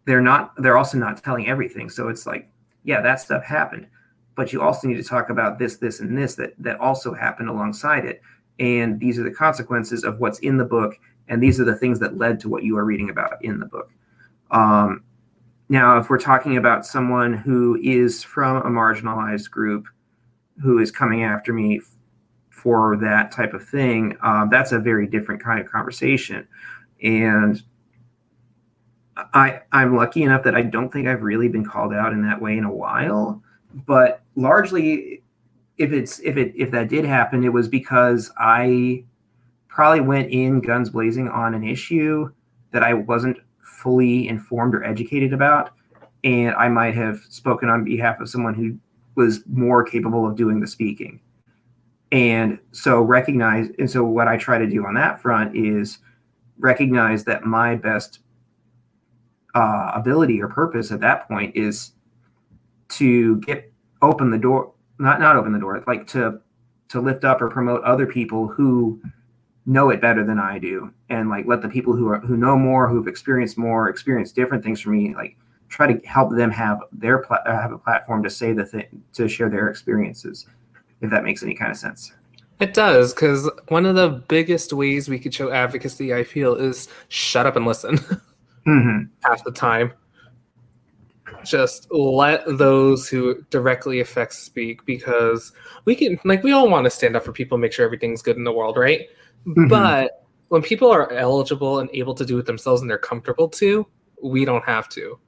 they're 0.05 0.21
not. 0.21 0.53
They're 0.57 0.79
also 0.79 0.99
not 0.99 1.23
telling 1.23 1.49
everything. 1.49 1.91
So 1.91 2.09
it's 2.09 2.27
like, 2.27 2.51
yeah, 2.85 3.01
that 3.01 3.21
stuff 3.21 3.45
happened, 3.45 3.87
but 4.35 4.53
you 4.53 4.63
also 4.63 4.89
need 4.89 4.97
to 4.97 5.03
talk 5.03 5.31
about 5.31 5.59
this, 5.59 5.77
this, 5.77 6.01
and 6.01 6.17
this 6.17 6.35
that 6.37 6.55
that 6.59 6.79
also 6.81 7.15
happened 7.15 7.49
alongside 7.49 8.05
it 8.05 8.23
and 8.59 8.99
these 8.99 9.19
are 9.19 9.23
the 9.23 9.31
consequences 9.31 10.05
of 10.05 10.19
what's 10.21 10.39
in 10.41 10.57
the 10.57 10.65
book 10.65 10.99
and 11.29 11.43
these 11.43 11.61
are 11.61 11.65
the 11.65 11.77
things 11.77 11.99
that 12.01 12.17
led 12.17 12.41
to 12.41 12.49
what 12.49 12.63
you 12.63 12.77
are 12.77 12.85
reading 12.85 13.11
about 13.11 13.43
in 13.43 13.59
the 13.59 13.67
book 13.67 13.91
um, 14.51 15.03
now 15.69 15.99
if 15.99 16.11
we're 16.11 16.19
talking 16.19 16.57
about 16.57 16.87
someone 16.87 17.33
who 17.33 17.79
is 17.83 18.23
from 18.23 18.57
a 18.59 18.71
marginalized 18.71 19.51
group 19.51 19.87
who 20.63 20.79
is 20.79 20.91
coming 20.91 21.23
after 21.23 21.53
me 21.53 21.81
for 22.51 22.97
that 22.97 23.31
type 23.31 23.55
of 23.55 23.67
thing 23.67 24.17
um, 24.23 24.49
that's 24.51 24.73
a 24.73 24.79
very 24.79 25.07
different 25.07 25.43
kind 25.43 25.61
of 25.61 25.71
conversation 25.71 26.47
and 27.03 27.63
I, 29.35 29.61
I'm 29.73 29.97
lucky 29.97 30.23
enough 30.23 30.45
that 30.45 30.55
I 30.55 30.63
don't 30.63 30.93
think 30.93 31.09
I've 31.09 31.23
really 31.23 31.49
been 31.49 31.65
called 31.65 31.93
out 31.93 32.13
in 32.13 32.23
that 32.23 32.41
way 32.41 32.57
in 32.57 32.65
a 32.65 32.73
while, 32.73 33.43
but 33.87 34.23
largely 34.37 35.23
if 35.77 35.93
it's 35.93 36.19
if 36.21 36.37
it 36.37 36.53
if 36.57 36.71
that 36.73 36.89
did 36.89 37.05
happen, 37.05 37.45
it 37.45 37.53
was 37.53 37.69
because 37.69 38.31
I 38.39 39.05
probably 39.69 40.01
went 40.01 40.31
in 40.31 40.61
guns 40.61 40.91
blazing 40.91 41.29
on 41.29 41.55
an 41.55 41.65
issue 41.65 42.31
that 42.73 42.83
I 42.83 42.95
wasn't 42.95 43.39
fully 43.63 44.29
informed 44.29 44.75
or 44.75 44.85
educated 44.85 45.33
about, 45.33 45.71
and 46.25 46.55
I 46.55 46.69
might 46.69 46.95
have 46.95 47.21
spoken 47.29 47.69
on 47.69 47.85
behalf 47.85 48.21
of 48.21 48.29
someone 48.29 48.55
who 48.55 48.77
was 49.15 49.43
more 49.47 49.85
capable 49.85 50.27
of 50.27 50.37
doing 50.37 50.61
the 50.61 50.67
speaking. 50.67 51.21
And 52.11 52.59
so 52.73 53.01
recognize 53.01 53.69
and 53.79 53.91
so 53.91 54.05
what 54.05 54.29
I 54.29 54.37
try 54.37 54.59
to 54.59 54.67
do 54.67 54.85
on 54.85 54.95
that 54.95 55.21
front 55.23 55.57
is 55.57 55.99
recognize 56.59 57.25
that 57.25 57.45
my 57.45 57.77
best 57.77 58.21
uh, 59.59 59.93
ability 59.95 60.41
or 60.41 60.49
purpose 60.49 60.91
at 60.93 61.01
that 61.01 61.27
point 61.29 61.57
is 61.57 61.93
to 62.89 63.37
get 63.41 63.73
open 64.01 64.31
the 64.31 64.39
door 64.39 64.73
not 64.99 65.21
not 65.21 65.37
open 65.37 65.53
the 65.53 65.59
door, 65.59 65.83
like 65.87 66.07
to 66.09 66.41
to 66.89 67.01
lift 67.01 67.25
up 67.25 67.41
or 67.43 67.49
promote 67.49 67.83
other 67.85 68.07
people 68.07 68.49
who 68.49 69.01
know 69.67 69.91
it 69.91 70.01
better 70.01 70.25
than 70.25 70.39
I 70.39 70.59
do, 70.59 70.93
and 71.09 71.29
like 71.29 71.47
let 71.47 71.63
the 71.63 71.69
people 71.69 71.95
who 71.95 72.09
are 72.09 72.21
who 72.21 72.37
know 72.37 72.57
more, 72.57 72.89
who've 72.89 73.07
experienced 73.07 73.59
more, 73.59 73.89
experience 73.89 74.33
different 74.33 74.65
things 74.65 74.81
from 74.81 74.93
me, 74.93 75.15
like 75.15 75.37
try 75.69 75.93
to 75.93 76.07
help 76.07 76.35
them 76.35 76.51
have 76.51 76.81
their 76.93 77.19
pla- 77.19 77.43
uh, 77.47 77.61
have 77.61 77.73
a 77.73 77.79
platform 77.79 78.23
to 78.23 78.31
say 78.31 78.53
the 78.53 78.65
thing 78.65 79.03
to 79.13 79.29
share 79.29 79.49
their 79.49 79.69
experiences 79.69 80.47
if 81.01 81.11
that 81.11 81.23
makes 81.23 81.43
any 81.43 81.55
kind 81.55 81.71
of 81.71 81.77
sense. 81.77 82.13
It 82.59 82.75
does 82.75 83.15
because 83.15 83.49
one 83.69 83.87
of 83.87 83.95
the 83.95 84.09
biggest 84.09 84.73
ways 84.73 85.09
we 85.09 85.21
could 85.21 85.33
show 85.33 85.53
advocacy 85.53 86.13
i 86.13 86.25
feel 86.25 86.57
is 86.57 86.89
shut 87.07 87.47
up 87.47 87.55
and 87.55 87.65
listen 87.65 88.01
mm-hmm. 88.67 89.05
half 89.23 89.45
the 89.45 89.53
time. 89.53 89.93
Just 91.45 91.89
let 91.93 92.43
those 92.59 93.09
who 93.09 93.45
directly 93.51 94.01
affect 94.01 94.33
speak 94.33 94.85
because 94.87 95.53
we 95.85 95.95
can 95.95 96.19
like 96.25 96.43
we 96.43 96.53
all 96.53 96.69
want 96.69 96.85
to 96.85 96.91
stand 96.91 97.17
up 97.17 97.25
for 97.25 97.33
people 97.33 97.59
make 97.59 97.73
sure 97.73 97.85
everything's 97.85 98.23
good 98.23 98.37
in 98.37 98.45
the 98.45 98.53
world 98.53 98.77
right? 98.77 99.09
Mm-hmm. 99.47 99.69
but 99.69 100.25
when 100.49 100.63
people 100.63 100.91
are 100.91 101.13
eligible 101.13 101.79
and 101.79 101.89
able 101.93 102.15
to 102.15 102.25
do 102.25 102.39
it 102.39 102.47
themselves 102.47 102.81
and 102.81 102.91
they're 102.91 102.99
comfortable 102.99 103.49
to 103.51 103.87
we 104.23 104.45
don't 104.45 104.65
have 104.65 104.89
to. 104.91 105.19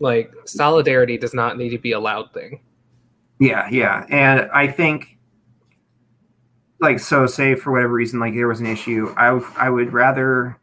Like 0.00 0.32
solidarity 0.44 1.18
does 1.18 1.34
not 1.34 1.56
need 1.56 1.70
to 1.70 1.78
be 1.78 1.92
a 1.92 2.00
loud 2.00 2.32
thing. 2.32 2.60
Yeah 3.38 3.68
yeah. 3.70 4.06
And 4.10 4.50
i 4.52 4.66
think 4.66 5.18
like 6.80 7.00
so 7.00 7.26
say 7.26 7.54
for 7.54 7.72
whatever 7.72 7.92
reason 7.92 8.20
like 8.20 8.34
there 8.34 8.48
was 8.48 8.60
an 8.60 8.66
issue 8.66 9.12
i, 9.16 9.26
w- 9.26 9.46
I 9.56 9.68
would 9.68 9.92
rather 9.92 10.58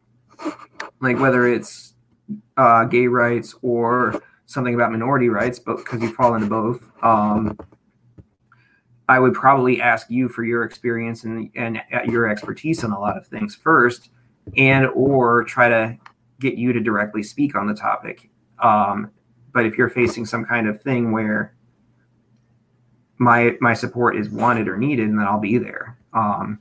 like 1.02 1.20
whether 1.20 1.48
it's 1.48 1.94
uh, 2.58 2.86
gay 2.86 3.08
rights 3.08 3.56
or 3.62 4.22
something 4.46 4.74
about 4.74 4.92
minority 4.92 5.30
rights, 5.30 5.60
but 5.60 5.78
because 5.78 6.02
you 6.02 6.14
fall 6.14 6.36
into 6.36 6.48
both, 6.48 6.84
um, 7.04 7.58
I 9.08 9.20
would 9.20 9.34
probably 9.34 9.82
ask 9.82 10.10
you 10.10 10.30
for 10.30 10.44
your 10.44 10.64
experience 10.64 11.24
and 11.24 11.50
and 11.56 11.82
your 12.08 12.28
expertise 12.28 12.84
on 12.84 12.92
a 12.92 13.00
lot 13.00 13.18
of 13.18 13.28
things 13.28 13.56
first, 13.56 14.10
and 14.58 14.88
or 14.88 15.44
try 15.44 15.70
to 15.70 15.98
get 16.40 16.56
you 16.56 16.74
to 16.74 16.80
directly 16.80 17.24
speak 17.24 17.56
on 17.56 17.68
the 17.68 17.74
topic. 17.74 18.30
Um, 18.60 19.12
but 19.54 19.66
if 19.66 19.78
you're 19.78 19.90
facing 19.90 20.26
some 20.26 20.44
kind 20.44 20.68
of 20.68 20.82
thing 20.82 21.12
where 21.12 21.56
my 23.18 23.56
my 23.62 23.74
support 23.74 24.18
is 24.18 24.30
wanted 24.30 24.68
or 24.68 24.78
needed, 24.78 25.10
then 25.10 25.20
I'll 25.20 25.40
be 25.40 25.58
there. 25.58 25.98
Um, 26.14 26.60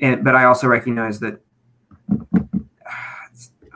and 0.00 0.24
but 0.24 0.34
I 0.34 0.44
also 0.44 0.68
recognize 0.68 1.20
that 1.20 1.40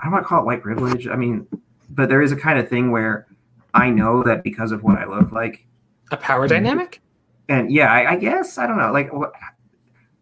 I 0.00 0.04
don't 0.04 0.12
want 0.12 0.24
to 0.24 0.28
call 0.28 0.40
it 0.42 0.46
white 0.46 0.62
privilege. 0.62 1.06
I 1.06 1.16
mean, 1.16 1.46
but 1.90 2.08
there 2.08 2.22
is 2.22 2.32
a 2.32 2.36
kind 2.36 2.58
of 2.58 2.68
thing 2.68 2.90
where 2.90 3.26
I 3.74 3.90
know 3.90 4.22
that 4.22 4.42
because 4.42 4.72
of 4.72 4.82
what 4.82 4.98
I 4.98 5.06
look 5.06 5.32
like, 5.32 5.66
a 6.10 6.16
power 6.16 6.46
mm-hmm. 6.46 6.54
dynamic. 6.54 7.00
And 7.48 7.72
yeah, 7.72 7.92
I, 7.92 8.12
I 8.12 8.16
guess 8.16 8.58
I 8.58 8.66
don't 8.66 8.78
know. 8.78 8.92
Like, 8.92 9.10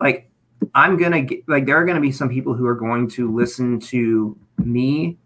like 0.00 0.30
I'm 0.74 0.96
gonna 0.96 1.22
get 1.22 1.48
like 1.48 1.66
there 1.66 1.76
are 1.76 1.84
gonna 1.84 2.00
be 2.00 2.12
some 2.12 2.28
people 2.28 2.54
who 2.54 2.66
are 2.66 2.74
going 2.74 3.08
to 3.10 3.34
listen 3.34 3.80
to 3.80 4.38
me 4.58 5.18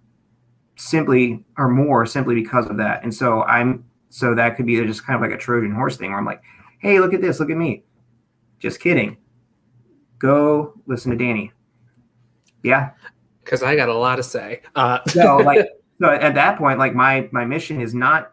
simply 0.77 1.45
or 1.59 1.69
more 1.69 2.07
simply 2.07 2.35
because 2.35 2.67
of 2.67 2.77
that. 2.79 3.03
And 3.03 3.15
so 3.15 3.43
I'm 3.43 3.85
so 4.09 4.35
that 4.35 4.57
could 4.57 4.67
be 4.67 4.83
just 4.85 5.05
kind 5.05 5.15
of 5.15 5.21
like 5.21 5.37
a 5.37 5.41
Trojan 5.41 5.73
horse 5.73 5.97
thing 5.97 6.11
where 6.11 6.19
I'm 6.19 6.25
like, 6.25 6.43
hey, 6.79 6.99
look 6.99 7.15
at 7.15 7.21
this, 7.21 7.39
look 7.39 7.51
at 7.51 7.57
me. 7.57 7.85
Just 8.59 8.81
kidding. 8.81 9.17
Go 10.19 10.75
listen 10.87 11.11
to 11.11 11.17
Danny. 11.17 11.53
Yeah. 12.63 12.91
Because 13.45 13.63
I 13.63 13.77
got 13.77 13.89
a 13.89 13.95
lot 13.95 14.17
to 14.17 14.23
say. 14.23 14.63
Uh- 14.75 15.01
so 15.09 15.37
like 15.39 15.69
so 16.01 16.11
at 16.11 16.35
that 16.35 16.59
point, 16.59 16.79
like 16.79 16.95
my 16.95 17.29
my 17.33 17.45
mission 17.45 17.81
is 17.81 17.95
not 17.95 18.33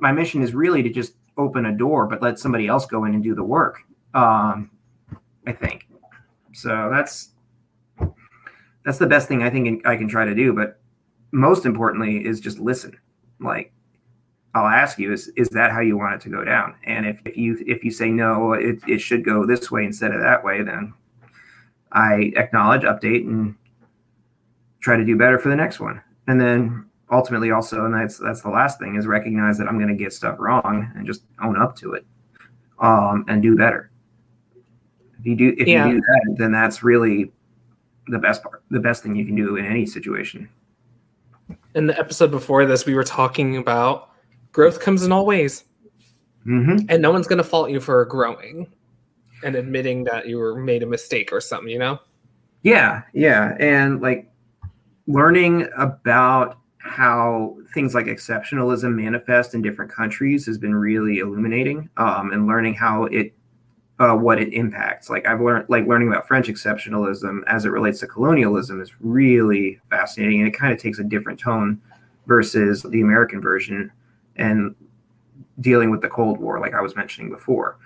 my 0.00 0.12
mission 0.12 0.42
is 0.42 0.54
really 0.54 0.82
to 0.82 0.90
just 0.90 1.14
open 1.36 1.66
a 1.66 1.76
door, 1.76 2.06
but 2.06 2.22
let 2.22 2.38
somebody 2.38 2.66
else 2.66 2.86
go 2.86 3.04
in 3.04 3.14
and 3.14 3.22
do 3.22 3.34
the 3.34 3.44
work. 3.44 3.80
Um, 4.14 4.70
I 5.46 5.52
think 5.52 5.86
so. 6.52 6.88
That's 6.90 7.30
that's 8.84 8.98
the 8.98 9.06
best 9.06 9.28
thing 9.28 9.42
I 9.42 9.50
think 9.50 9.86
I 9.86 9.96
can 9.96 10.08
try 10.08 10.24
to 10.24 10.34
do. 10.34 10.52
But 10.52 10.80
most 11.32 11.66
importantly, 11.66 12.24
is 12.24 12.40
just 12.40 12.58
listen. 12.58 12.98
Like 13.40 13.72
I'll 14.54 14.66
ask 14.66 14.98
you, 14.98 15.12
is 15.12 15.30
is 15.36 15.50
that 15.50 15.70
how 15.70 15.80
you 15.80 15.98
want 15.98 16.14
it 16.14 16.20
to 16.22 16.30
go 16.30 16.42
down? 16.42 16.76
And 16.84 17.04
if, 17.04 17.20
if 17.26 17.36
you 17.36 17.62
if 17.66 17.84
you 17.84 17.90
say 17.90 18.10
no, 18.10 18.54
it, 18.54 18.78
it 18.88 18.98
should 19.00 19.24
go 19.24 19.44
this 19.44 19.70
way 19.70 19.84
instead 19.84 20.12
of 20.12 20.20
that 20.22 20.42
way, 20.42 20.62
then 20.62 20.94
I 21.92 22.32
acknowledge, 22.36 22.82
update, 22.82 23.26
and 23.26 23.54
try 24.86 24.96
to 24.96 25.04
do 25.04 25.16
better 25.16 25.36
for 25.36 25.48
the 25.48 25.56
next 25.56 25.80
one. 25.80 26.00
And 26.28 26.40
then 26.40 26.86
ultimately 27.10 27.50
also 27.50 27.84
and 27.84 27.94
that's 27.94 28.18
that's 28.18 28.42
the 28.42 28.48
last 28.48 28.78
thing 28.78 28.96
is 28.96 29.06
recognize 29.06 29.56
that 29.56 29.68
i'm 29.68 29.78
going 29.78 29.88
to 29.88 29.94
get 29.94 30.12
stuff 30.12 30.34
wrong 30.40 30.90
and 30.96 31.06
just 31.06 31.22
own 31.40 31.56
up 31.56 31.76
to 31.76 31.92
it 31.92 32.04
um, 32.80 33.24
and 33.28 33.42
do 33.42 33.56
better. 33.56 33.90
If 35.18 35.24
you 35.24 35.36
do 35.36 35.54
if 35.56 35.66
yeah. 35.66 35.86
you 35.86 35.94
do 35.94 36.00
that 36.00 36.34
then 36.36 36.52
that's 36.52 36.82
really 36.82 37.32
the 38.08 38.18
best 38.18 38.42
part 38.42 38.62
the 38.70 38.80
best 38.80 39.02
thing 39.02 39.14
you 39.14 39.24
can 39.24 39.34
do 39.34 39.56
in 39.56 39.64
any 39.64 39.86
situation. 39.86 40.48
In 41.74 41.86
the 41.86 41.98
episode 41.98 42.30
before 42.30 42.66
this 42.66 42.86
we 42.86 42.94
were 42.94 43.04
talking 43.04 43.56
about 43.56 44.10
growth 44.52 44.80
comes 44.80 45.04
in 45.04 45.12
all 45.12 45.26
ways. 45.26 45.64
Mm-hmm. 46.46 46.86
and 46.88 47.02
no 47.02 47.10
one's 47.10 47.26
going 47.26 47.38
to 47.38 47.44
fault 47.44 47.70
you 47.70 47.80
for 47.80 48.04
growing 48.04 48.72
and 49.42 49.56
admitting 49.56 50.04
that 50.04 50.28
you 50.28 50.38
were 50.38 50.54
made 50.54 50.84
a 50.84 50.86
mistake 50.86 51.32
or 51.32 51.40
something 51.40 51.68
you 51.68 51.78
know? 51.78 51.98
Yeah 52.62 53.02
yeah. 53.14 53.56
And 53.58 54.00
like 54.00 54.30
learning 55.06 55.68
about 55.76 56.58
how 56.78 57.56
things 57.74 57.94
like 57.94 58.06
exceptionalism 58.06 58.94
manifest 58.94 59.54
in 59.54 59.62
different 59.62 59.90
countries 59.90 60.46
has 60.46 60.56
been 60.56 60.74
really 60.74 61.18
illuminating 61.18 61.88
um, 61.96 62.32
and 62.32 62.46
learning 62.46 62.74
how 62.74 63.04
it 63.04 63.32
uh, 63.98 64.14
what 64.14 64.38
it 64.40 64.52
impacts. 64.52 65.08
Like 65.08 65.26
i've 65.26 65.40
learned 65.40 65.66
like 65.68 65.86
learning 65.86 66.08
about 66.08 66.28
french 66.28 66.48
exceptionalism 66.48 67.40
as 67.46 67.64
it 67.64 67.70
relates 67.70 68.00
to 68.00 68.06
colonialism 68.06 68.80
is 68.80 68.92
really 69.00 69.80
fascinating 69.90 70.40
and 70.40 70.48
it 70.48 70.52
kind 70.56 70.72
of 70.72 70.78
takes 70.80 70.98
a 70.98 71.04
different 71.04 71.40
tone 71.40 71.80
versus 72.26 72.82
the 72.82 73.00
american 73.00 73.40
version 73.40 73.90
and 74.36 74.74
dealing 75.60 75.90
with 75.90 76.02
the 76.02 76.08
cold 76.08 76.38
war 76.38 76.60
like 76.60 76.74
i 76.74 76.80
was 76.80 76.94
mentioning 76.96 77.30
before. 77.30 77.78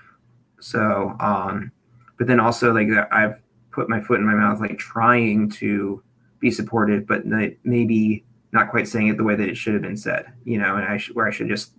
So 0.61 1.16
um 1.21 1.71
but 2.18 2.27
then 2.27 2.41
also 2.41 2.73
like 2.73 2.89
i've 3.12 3.41
put 3.71 3.89
my 3.89 4.01
foot 4.01 4.18
in 4.18 4.27
my 4.27 4.35
mouth 4.35 4.61
like 4.61 4.79
trying 4.79 5.49
to 5.49 6.03
be 6.41 6.51
supportive, 6.51 7.07
but 7.07 7.24
maybe 7.64 8.24
not 8.53 8.70
quite 8.70 8.88
saying 8.88 9.09
it 9.09 9.16
the 9.16 9.24
way 9.24 9.36
that 9.36 9.49
it 9.49 9.57
should 9.57 9.74
have 9.74 9.82
been 9.82 9.97
said. 9.97 10.26
You 10.45 10.59
know, 10.59 10.76
and 10.76 10.84
I 10.84 10.97
sh- 10.97 11.12
where 11.12 11.28
I 11.28 11.30
should 11.30 11.49
just 11.49 11.72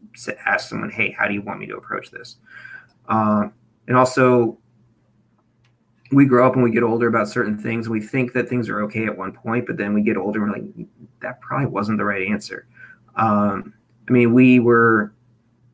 ask 0.45 0.70
someone, 0.70 0.89
"Hey, 0.89 1.12
how 1.12 1.28
do 1.28 1.34
you 1.34 1.41
want 1.41 1.59
me 1.59 1.66
to 1.68 1.76
approach 1.76 2.12
this?" 2.12 2.38
Um, 3.09 3.53
and 3.88 3.97
also, 3.97 4.57
we 6.12 6.26
grow 6.26 6.45
up 6.45 6.55
and 6.55 6.64
we 6.64 6.72
get 6.72 6.84
older 6.84 7.07
about 7.07 7.28
certain 7.28 7.57
things. 7.57 7.88
and 7.88 7.91
We 7.91 8.01
think 8.01 8.34
that 8.34 8.49
things 8.49 8.70
are 8.70 8.82
okay 8.84 9.05
at 9.05 9.18
one 9.18 9.32
point, 9.32 9.66
but 9.66 9.78
then 9.78 9.93
we 9.93 10.01
get 10.01 10.18
older 10.18 10.43
and 10.43 10.51
we're 10.51 10.57
like, 10.57 10.88
that 11.22 11.39
probably 11.41 11.68
wasn't 11.68 11.97
the 11.97 12.05
right 12.05 12.28
answer. 12.28 12.68
Um, 13.16 13.74
I 14.07 14.12
mean, 14.12 14.34
we 14.34 14.59
were 14.59 15.14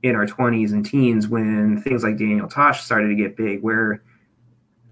in 0.04 0.16
our 0.16 0.28
20s 0.28 0.74
and 0.74 0.86
teens 0.86 1.28
when 1.28 1.82
things 1.82 2.04
like 2.04 2.18
Daniel 2.18 2.48
Tosh 2.48 2.84
started 2.84 3.08
to 3.08 3.16
get 3.16 3.36
big, 3.36 3.62
where 3.62 4.04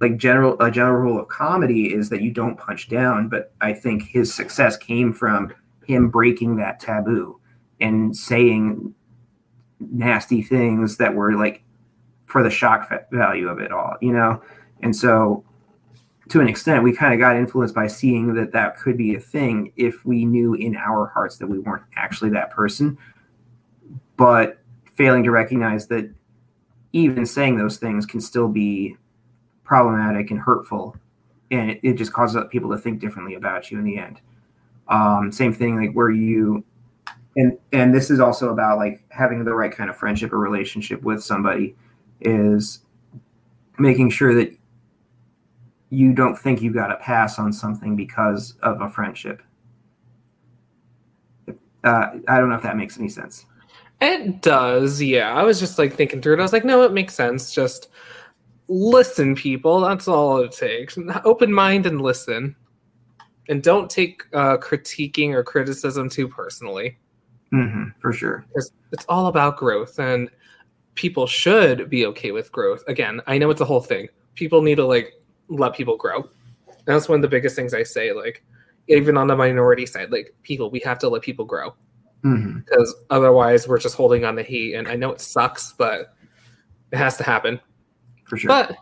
like 0.05 0.17
general 0.17 0.55
a 0.59 0.69
general 0.69 1.01
rule 1.01 1.19
of 1.19 1.27
comedy 1.29 1.91
is 1.91 2.09
that 2.09 2.21
you 2.21 2.29
don't 2.29 2.57
punch 2.57 2.87
down 2.89 3.27
but 3.27 3.51
i 3.61 3.73
think 3.73 4.03
his 4.03 4.31
success 4.31 4.77
came 4.77 5.11
from 5.11 5.51
him 5.85 6.09
breaking 6.09 6.55
that 6.57 6.79
taboo 6.79 7.39
and 7.79 8.15
saying 8.15 8.93
nasty 9.79 10.43
things 10.43 10.97
that 10.97 11.13
were 11.13 11.33
like 11.33 11.63
for 12.27 12.43
the 12.43 12.49
shock 12.51 12.91
value 13.11 13.47
of 13.47 13.59
it 13.59 13.71
all 13.71 13.95
you 13.99 14.11
know? 14.11 14.41
And 14.81 14.95
so 14.95 15.43
to 16.29 16.39
an 16.39 16.47
extent 16.47 16.83
we 16.83 16.93
kind 16.93 17.13
of 17.13 17.19
got 17.19 17.35
influenced 17.35 17.73
by 17.73 17.87
seeing 17.87 18.35
that 18.35 18.51
that 18.51 18.77
could 18.77 18.97
be 18.97 19.15
a 19.15 19.19
thing 19.19 19.71
if 19.75 20.05
we 20.05 20.23
knew 20.25 20.53
in 20.53 20.75
our 20.75 21.07
hearts 21.07 21.37
that 21.37 21.47
we 21.47 21.59
weren't 21.59 21.83
actually 21.95 22.29
that 22.31 22.51
person. 22.51 22.97
But 24.17 24.59
failing 24.93 25.23
to 25.23 25.31
recognize 25.31 25.87
that 25.87 26.13
even 26.93 27.25
saying 27.25 27.57
those 27.57 27.77
things 27.77 28.05
can 28.05 28.21
still 28.21 28.47
be 28.47 28.97
problematic 29.65 30.31
and 30.31 30.39
hurtful 30.39 30.95
and 31.51 31.71
it, 31.71 31.79
it 31.83 31.93
just 31.93 32.13
causes 32.13 32.41
people 32.49 32.69
to 32.71 32.77
think 32.77 32.99
differently 32.99 33.35
about 33.35 33.71
you 33.71 33.77
in 33.77 33.83
the 33.83 33.97
end. 33.97 34.21
Um, 34.87 35.31
same 35.31 35.53
thing 35.53 35.77
like 35.77 35.93
where 35.93 36.11
you 36.11 36.63
and 37.35 37.57
and 37.73 37.93
this 37.93 38.09
is 38.09 38.19
also 38.19 38.49
about 38.49 38.77
like 38.77 39.03
having 39.09 39.43
the 39.43 39.53
right 39.53 39.71
kind 39.71 39.89
of 39.89 39.97
friendship 39.97 40.31
or 40.31 40.39
relationship 40.39 41.01
with 41.01 41.23
somebody 41.23 41.75
is 42.21 42.79
making 43.77 44.09
sure 44.09 44.33
that 44.35 44.55
you 45.89 46.13
don't 46.13 46.37
think 46.37 46.61
you 46.61 46.71
got 46.71 46.87
to 46.87 46.95
pass 46.97 47.39
on 47.39 47.51
something 47.51 47.95
because 47.95 48.55
of 48.61 48.81
a 48.81 48.89
friendship. 48.89 49.41
Uh, 51.83 52.17
i 52.27 52.39
don't 52.39 52.49
know 52.49 52.55
if 52.55 52.63
that 52.63 52.77
makes 52.77 52.97
any 52.97 53.09
sense. 53.09 53.45
It 54.01 54.41
does 54.41 55.01
yeah. 55.01 55.33
I 55.33 55.43
was 55.43 55.59
just 55.59 55.79
like 55.79 55.93
thinking 55.93 56.21
through 56.21 56.33
it 56.35 56.39
i 56.39 56.43
was 56.43 56.53
like 56.53 56.65
no 56.65 56.83
it 56.83 56.93
makes 56.93 57.15
sense. 57.15 57.53
Just 57.53 57.89
listen, 58.67 59.35
people. 59.35 59.81
That's 59.81 60.07
all 60.07 60.37
it 60.39 60.51
takes. 60.51 60.97
Open 61.25 61.51
mind 61.51 61.85
and 61.85 62.01
listen, 62.01 62.55
and 63.49 63.61
don't 63.61 63.89
take 63.89 64.23
uh, 64.33 64.57
critiquing 64.57 65.31
or 65.31 65.43
criticism 65.43 66.09
too 66.09 66.27
personally. 66.27 66.97
Mm-hmm, 67.53 67.89
for 67.99 68.11
sure, 68.11 68.45
it's, 68.55 68.71
it's 68.91 69.05
all 69.07 69.27
about 69.27 69.57
growth, 69.57 69.99
and 69.99 70.29
people 70.95 71.27
should 71.27 71.89
be 71.89 72.05
okay 72.05 72.31
with 72.31 72.51
growth. 72.51 72.83
Again, 72.87 73.21
I 73.27 73.37
know 73.37 73.49
it's 73.49 73.61
a 73.61 73.65
whole 73.65 73.81
thing. 73.81 74.07
People 74.33 74.61
need 74.61 74.75
to 74.75 74.85
like 74.85 75.13
let 75.49 75.75
people 75.75 75.97
grow. 75.97 76.21
And 76.67 76.95
that's 76.95 77.09
one 77.09 77.17
of 77.17 77.21
the 77.21 77.27
biggest 77.27 77.55
things 77.55 77.73
I 77.73 77.83
say. 77.83 78.13
Like, 78.13 78.43
even 78.87 79.17
on 79.17 79.27
the 79.27 79.35
minority 79.35 79.85
side, 79.85 80.11
like 80.11 80.33
people, 80.43 80.69
we 80.69 80.79
have 80.85 80.99
to 80.99 81.09
let 81.09 81.21
people 81.21 81.45
grow. 81.45 81.73
mm-hmm. 82.25 82.59
because 82.59 82.95
otherwise 83.09 83.67
we're 83.67 83.79
just 83.79 83.95
holding 83.95 84.25
on 84.25 84.35
the 84.35 84.43
heat. 84.43 84.73
And 84.73 84.87
I 84.87 84.95
know 84.95 85.11
it 85.11 85.21
sucks, 85.21 85.73
but 85.73 86.15
it 86.91 86.97
has 86.97 87.17
to 87.17 87.23
happen 87.23 87.59
for 88.25 88.37
sure. 88.37 88.49
But 88.49 88.75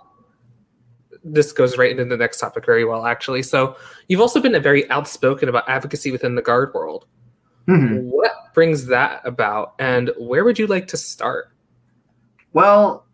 this 1.24 1.52
goes 1.52 1.78
right 1.78 1.91
into 1.91 2.06
the 2.06 2.18
next 2.18 2.39
topic 2.39 2.66
very 2.66 2.84
well, 2.84 3.06
actually. 3.06 3.44
So 3.44 3.78
you've 4.08 4.20
also 4.20 4.41
been 4.41 4.62
very 4.62 4.89
outspoken 4.89 5.48
about 5.48 5.70
advocacy 5.70 6.12
within 6.12 6.36
the 6.36 6.41
guard 6.41 6.74
world. 6.74 7.08
Mm-hmm. 7.68 8.10
What 8.10 8.54
brings 8.54 8.86
that 8.88 9.22
about, 9.26 9.76
and 9.80 10.12
where 10.18 10.44
would 10.44 10.60
you 10.60 10.68
like 10.68 10.86
to 10.88 10.98
start? 10.98 11.50
Well, 12.52 13.06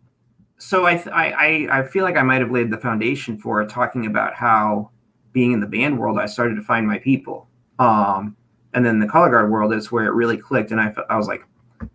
so 0.58 0.86
I, 0.86 1.02
I 1.14 1.68
I 1.70 1.82
feel 1.86 2.04
like 2.04 2.16
I 2.16 2.22
might 2.22 2.40
have 2.40 2.50
laid 2.50 2.70
the 2.70 2.78
foundation 2.78 3.38
for 3.38 3.64
talking 3.66 4.06
about 4.06 4.34
how 4.34 4.90
being 5.32 5.52
in 5.52 5.60
the 5.60 5.66
band 5.66 5.98
world, 5.98 6.18
I 6.18 6.26
started 6.26 6.56
to 6.56 6.62
find 6.62 6.84
my 6.84 6.98
people. 6.98 7.48
Um, 7.78 8.36
and 8.74 8.84
then 8.84 8.98
the 8.98 9.06
color 9.06 9.30
guard 9.30 9.50
world 9.50 9.72
is 9.72 9.92
where 9.92 10.06
it 10.06 10.14
really 10.14 10.36
clicked, 10.36 10.72
and 10.72 10.80
I 10.80 10.92
I 11.08 11.16
was 11.16 11.28
like, 11.28 11.44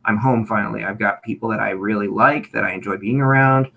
I'm 0.05 0.17
home 0.17 0.45
finally. 0.45 0.85
I've 0.85 0.97
got 0.97 1.21
people 1.23 1.49
that 1.49 1.59
I 1.59 1.71
really 1.71 2.07
like, 2.07 2.53
that 2.53 2.63
I 2.63 2.71
enjoy 2.71 2.95
being 2.95 3.19
around, 3.19 3.67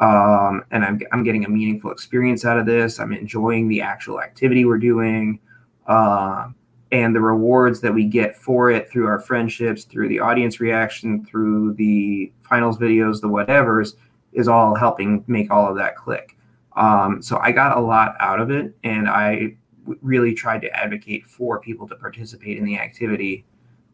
um, 0.00 0.64
and 0.70 0.84
I'm 0.84 1.00
I'm 1.12 1.24
getting 1.24 1.44
a 1.44 1.48
meaningful 1.48 1.90
experience 1.90 2.44
out 2.44 2.58
of 2.58 2.66
this. 2.66 3.00
I'm 3.00 3.12
enjoying 3.12 3.68
the 3.68 3.80
actual 3.80 4.20
activity 4.20 4.64
we're 4.64 4.78
doing. 4.78 5.40
Uh, 5.86 6.48
and 6.92 7.14
the 7.14 7.20
rewards 7.20 7.80
that 7.80 7.92
we 7.92 8.04
get 8.04 8.36
for 8.36 8.70
it 8.70 8.88
through 8.90 9.06
our 9.06 9.18
friendships, 9.18 9.84
through 9.84 10.08
the 10.08 10.20
audience 10.20 10.60
reaction, 10.60 11.24
through 11.24 11.74
the 11.74 12.32
finals 12.42 12.78
videos, 12.78 13.20
the 13.20 13.28
whatevers, 13.28 13.94
is 14.32 14.48
all 14.48 14.74
helping 14.74 15.24
make 15.26 15.50
all 15.50 15.68
of 15.68 15.76
that 15.76 15.96
click. 15.96 16.36
Um, 16.76 17.22
so 17.22 17.38
I 17.38 17.52
got 17.52 17.76
a 17.76 17.80
lot 17.80 18.14
out 18.20 18.40
of 18.40 18.50
it, 18.50 18.76
and 18.84 19.08
I 19.08 19.56
w- 19.82 19.98
really 20.02 20.34
tried 20.34 20.60
to 20.62 20.70
advocate 20.76 21.26
for 21.26 21.58
people 21.58 21.88
to 21.88 21.96
participate 21.96 22.58
in 22.58 22.64
the 22.64 22.78
activity 22.78 23.44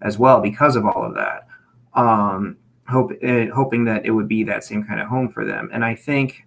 as 0.03 0.19
well 0.19 0.41
because 0.41 0.77
of 0.77 0.85
all 0.85 1.05
of 1.05 1.15
that. 1.15 1.47
Um, 1.95 2.57
hope, 2.89 3.13
uh, 3.23 3.47
hoping 3.55 3.85
that 3.85 4.05
it 4.05 4.11
would 4.11 4.29
be 4.29 4.43
that 4.45 4.65
same 4.65 4.85
kind 4.85 5.01
of 5.01 5.09
home 5.09 5.29
for 5.29 5.45
them. 5.45 5.71
And 5.73 5.85
I 5.85 5.95
think 5.95 6.45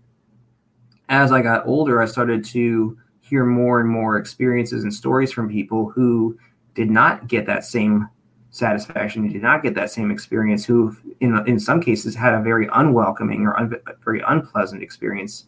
as 1.09 1.31
I 1.31 1.41
got 1.41 1.65
older, 1.65 2.01
I 2.01 2.05
started 2.05 2.43
to 2.45 2.97
hear 3.21 3.45
more 3.45 3.79
and 3.79 3.89
more 3.89 4.17
experiences 4.17 4.83
and 4.83 4.93
stories 4.93 5.31
from 5.31 5.49
people 5.49 5.89
who 5.89 6.37
did 6.73 6.91
not 6.91 7.27
get 7.27 7.45
that 7.45 7.65
same 7.65 8.07
satisfaction, 8.51 9.27
did 9.27 9.41
not 9.41 9.63
get 9.63 9.75
that 9.75 9.91
same 9.91 10.11
experience, 10.11 10.63
who 10.65 10.95
in 11.19 11.37
in 11.47 11.59
some 11.59 11.81
cases 11.81 12.15
had 12.15 12.33
a 12.33 12.41
very 12.41 12.69
unwelcoming 12.73 13.45
or 13.45 13.57
un, 13.59 13.75
very 14.03 14.21
unpleasant 14.27 14.81
experience. 14.81 15.45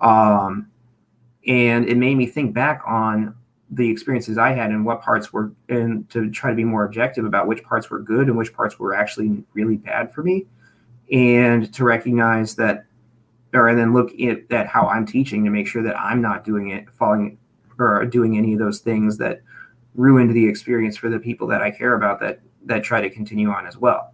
Um, 0.00 0.68
and 1.46 1.88
it 1.88 1.96
made 1.96 2.16
me 2.16 2.26
think 2.26 2.54
back 2.54 2.82
on 2.86 3.34
the 3.70 3.88
experiences 3.88 4.38
I 4.38 4.52
had 4.52 4.70
and 4.70 4.84
what 4.84 5.02
parts 5.02 5.32
were, 5.32 5.52
and 5.68 6.08
to 6.10 6.30
try 6.30 6.50
to 6.50 6.56
be 6.56 6.64
more 6.64 6.84
objective 6.84 7.24
about 7.24 7.46
which 7.46 7.62
parts 7.62 7.90
were 7.90 7.98
good 7.98 8.28
and 8.28 8.36
which 8.36 8.54
parts 8.54 8.78
were 8.78 8.94
actually 8.94 9.44
really 9.52 9.76
bad 9.76 10.12
for 10.12 10.22
me, 10.22 10.46
and 11.12 11.72
to 11.74 11.84
recognize 11.84 12.54
that 12.56 12.84
or 13.54 13.68
and 13.68 13.78
then 13.78 13.94
look 13.94 14.12
at, 14.20 14.50
at 14.50 14.66
how 14.66 14.86
I'm 14.86 15.06
teaching 15.06 15.44
to 15.44 15.50
make 15.50 15.66
sure 15.66 15.82
that 15.82 15.98
I'm 15.98 16.20
not 16.20 16.44
doing 16.44 16.70
it, 16.70 16.88
falling 16.90 17.38
or 17.78 18.04
doing 18.04 18.36
any 18.36 18.52
of 18.52 18.58
those 18.58 18.80
things 18.80 19.18
that 19.18 19.40
ruined 19.94 20.34
the 20.34 20.46
experience 20.46 20.96
for 20.96 21.08
the 21.08 21.18
people 21.18 21.46
that 21.48 21.62
I 21.62 21.70
care 21.70 21.94
about 21.94 22.20
that 22.20 22.40
that 22.64 22.84
try 22.84 23.00
to 23.00 23.08
continue 23.08 23.50
on 23.50 23.66
as 23.66 23.76
well. 23.76 24.12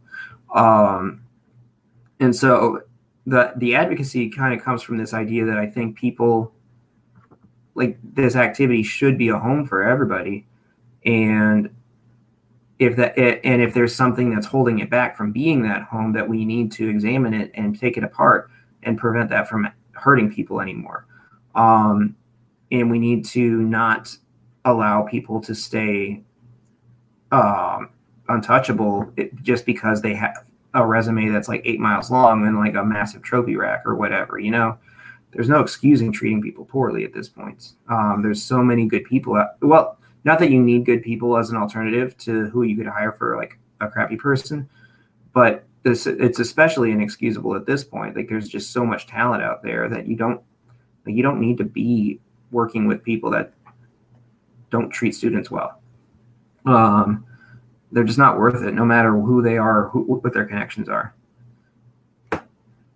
Um, 0.54 1.24
and 2.20 2.34
so 2.34 2.82
the 3.26 3.52
the 3.56 3.74
advocacy 3.74 4.30
kind 4.30 4.54
of 4.54 4.64
comes 4.64 4.82
from 4.82 4.98
this 4.98 5.12
idea 5.12 5.44
that 5.44 5.58
I 5.58 5.66
think 5.66 5.96
people 5.96 6.53
like 7.74 7.98
this 8.02 8.36
activity 8.36 8.82
should 8.82 9.18
be 9.18 9.28
a 9.28 9.38
home 9.38 9.66
for 9.66 9.82
everybody, 9.82 10.46
and 11.04 11.70
if 12.78 12.96
that 12.96 13.18
and 13.18 13.62
if 13.62 13.74
there's 13.74 13.94
something 13.94 14.34
that's 14.34 14.46
holding 14.46 14.80
it 14.80 14.90
back 14.90 15.16
from 15.16 15.32
being 15.32 15.62
that 15.62 15.82
home, 15.82 16.12
that 16.12 16.28
we 16.28 16.44
need 16.44 16.72
to 16.72 16.88
examine 16.88 17.34
it 17.34 17.50
and 17.54 17.78
take 17.78 17.96
it 17.96 18.04
apart 18.04 18.50
and 18.82 18.98
prevent 18.98 19.30
that 19.30 19.48
from 19.48 19.68
hurting 19.92 20.32
people 20.32 20.60
anymore. 20.60 21.06
Um, 21.54 22.16
and 22.70 22.90
we 22.90 22.98
need 22.98 23.24
to 23.26 23.62
not 23.62 24.16
allow 24.64 25.02
people 25.02 25.40
to 25.42 25.54
stay 25.54 26.22
um, 27.30 27.90
untouchable 28.28 29.12
just 29.42 29.66
because 29.66 30.02
they 30.02 30.14
have 30.14 30.44
a 30.74 30.84
resume 30.84 31.28
that's 31.28 31.48
like 31.48 31.62
eight 31.64 31.78
miles 31.78 32.10
long 32.10 32.46
and 32.46 32.58
like 32.58 32.74
a 32.74 32.84
massive 32.84 33.22
trophy 33.22 33.56
rack 33.56 33.82
or 33.86 33.94
whatever. 33.94 34.38
You 34.38 34.50
know, 34.50 34.78
there's 35.34 35.48
no 35.48 35.60
excusing 35.60 36.12
treating 36.12 36.40
people 36.40 36.64
poorly 36.64 37.04
at 37.04 37.12
this 37.12 37.28
point. 37.28 37.72
Um, 37.88 38.22
there's 38.22 38.42
so 38.42 38.62
many 38.62 38.86
good 38.86 39.04
people. 39.04 39.36
Out, 39.36 39.60
well, 39.60 39.98
not 40.24 40.38
that 40.38 40.50
you 40.50 40.62
need 40.62 40.86
good 40.86 41.02
people 41.02 41.36
as 41.36 41.50
an 41.50 41.56
alternative 41.56 42.16
to 42.18 42.46
who 42.46 42.62
you 42.62 42.76
could 42.76 42.86
hire 42.86 43.12
for 43.12 43.36
like 43.36 43.58
a 43.80 43.88
crappy 43.88 44.16
person, 44.16 44.68
but 45.32 45.64
this 45.82 46.06
it's 46.06 46.38
especially 46.38 46.92
inexcusable 46.92 47.54
at 47.54 47.66
this 47.66 47.84
point. 47.84 48.16
Like 48.16 48.28
there's 48.28 48.48
just 48.48 48.70
so 48.72 48.86
much 48.86 49.06
talent 49.06 49.42
out 49.42 49.62
there 49.62 49.88
that 49.88 50.06
you 50.06 50.16
don't 50.16 50.40
like 51.04 51.14
you 51.14 51.22
don't 51.22 51.40
need 51.40 51.58
to 51.58 51.64
be 51.64 52.20
working 52.50 52.86
with 52.86 53.02
people 53.02 53.30
that 53.32 53.52
don't 54.70 54.90
treat 54.90 55.14
students 55.14 55.50
well. 55.50 55.80
Um, 56.64 57.26
they're 57.92 58.04
just 58.04 58.18
not 58.18 58.38
worth 58.38 58.62
it, 58.62 58.72
no 58.72 58.84
matter 58.84 59.12
who 59.12 59.42
they 59.42 59.58
are, 59.58 59.88
who, 59.88 60.02
what 60.02 60.32
their 60.32 60.46
connections 60.46 60.88
are. 60.88 61.14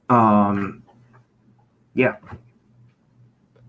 Um, 0.08 0.82
yeah. 1.98 2.14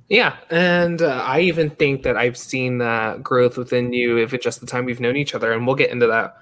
Yeah, 0.07 0.37
and 0.51 1.01
uh, 1.01 1.23
I 1.25 1.41
even 1.41 1.71
think 1.71 2.03
that 2.03 2.15
I've 2.15 2.37
seen 2.37 2.77
that 2.77 3.23
growth 3.23 3.57
within 3.57 3.91
you 3.91 4.17
if 4.17 4.33
it's 4.33 4.43
just 4.43 4.59
the 4.61 4.67
time 4.67 4.85
we've 4.85 4.99
known 4.99 5.15
each 5.15 5.33
other, 5.33 5.51
and 5.51 5.65
we'll 5.65 5.75
get 5.75 5.89
into 5.89 6.05
that 6.07 6.35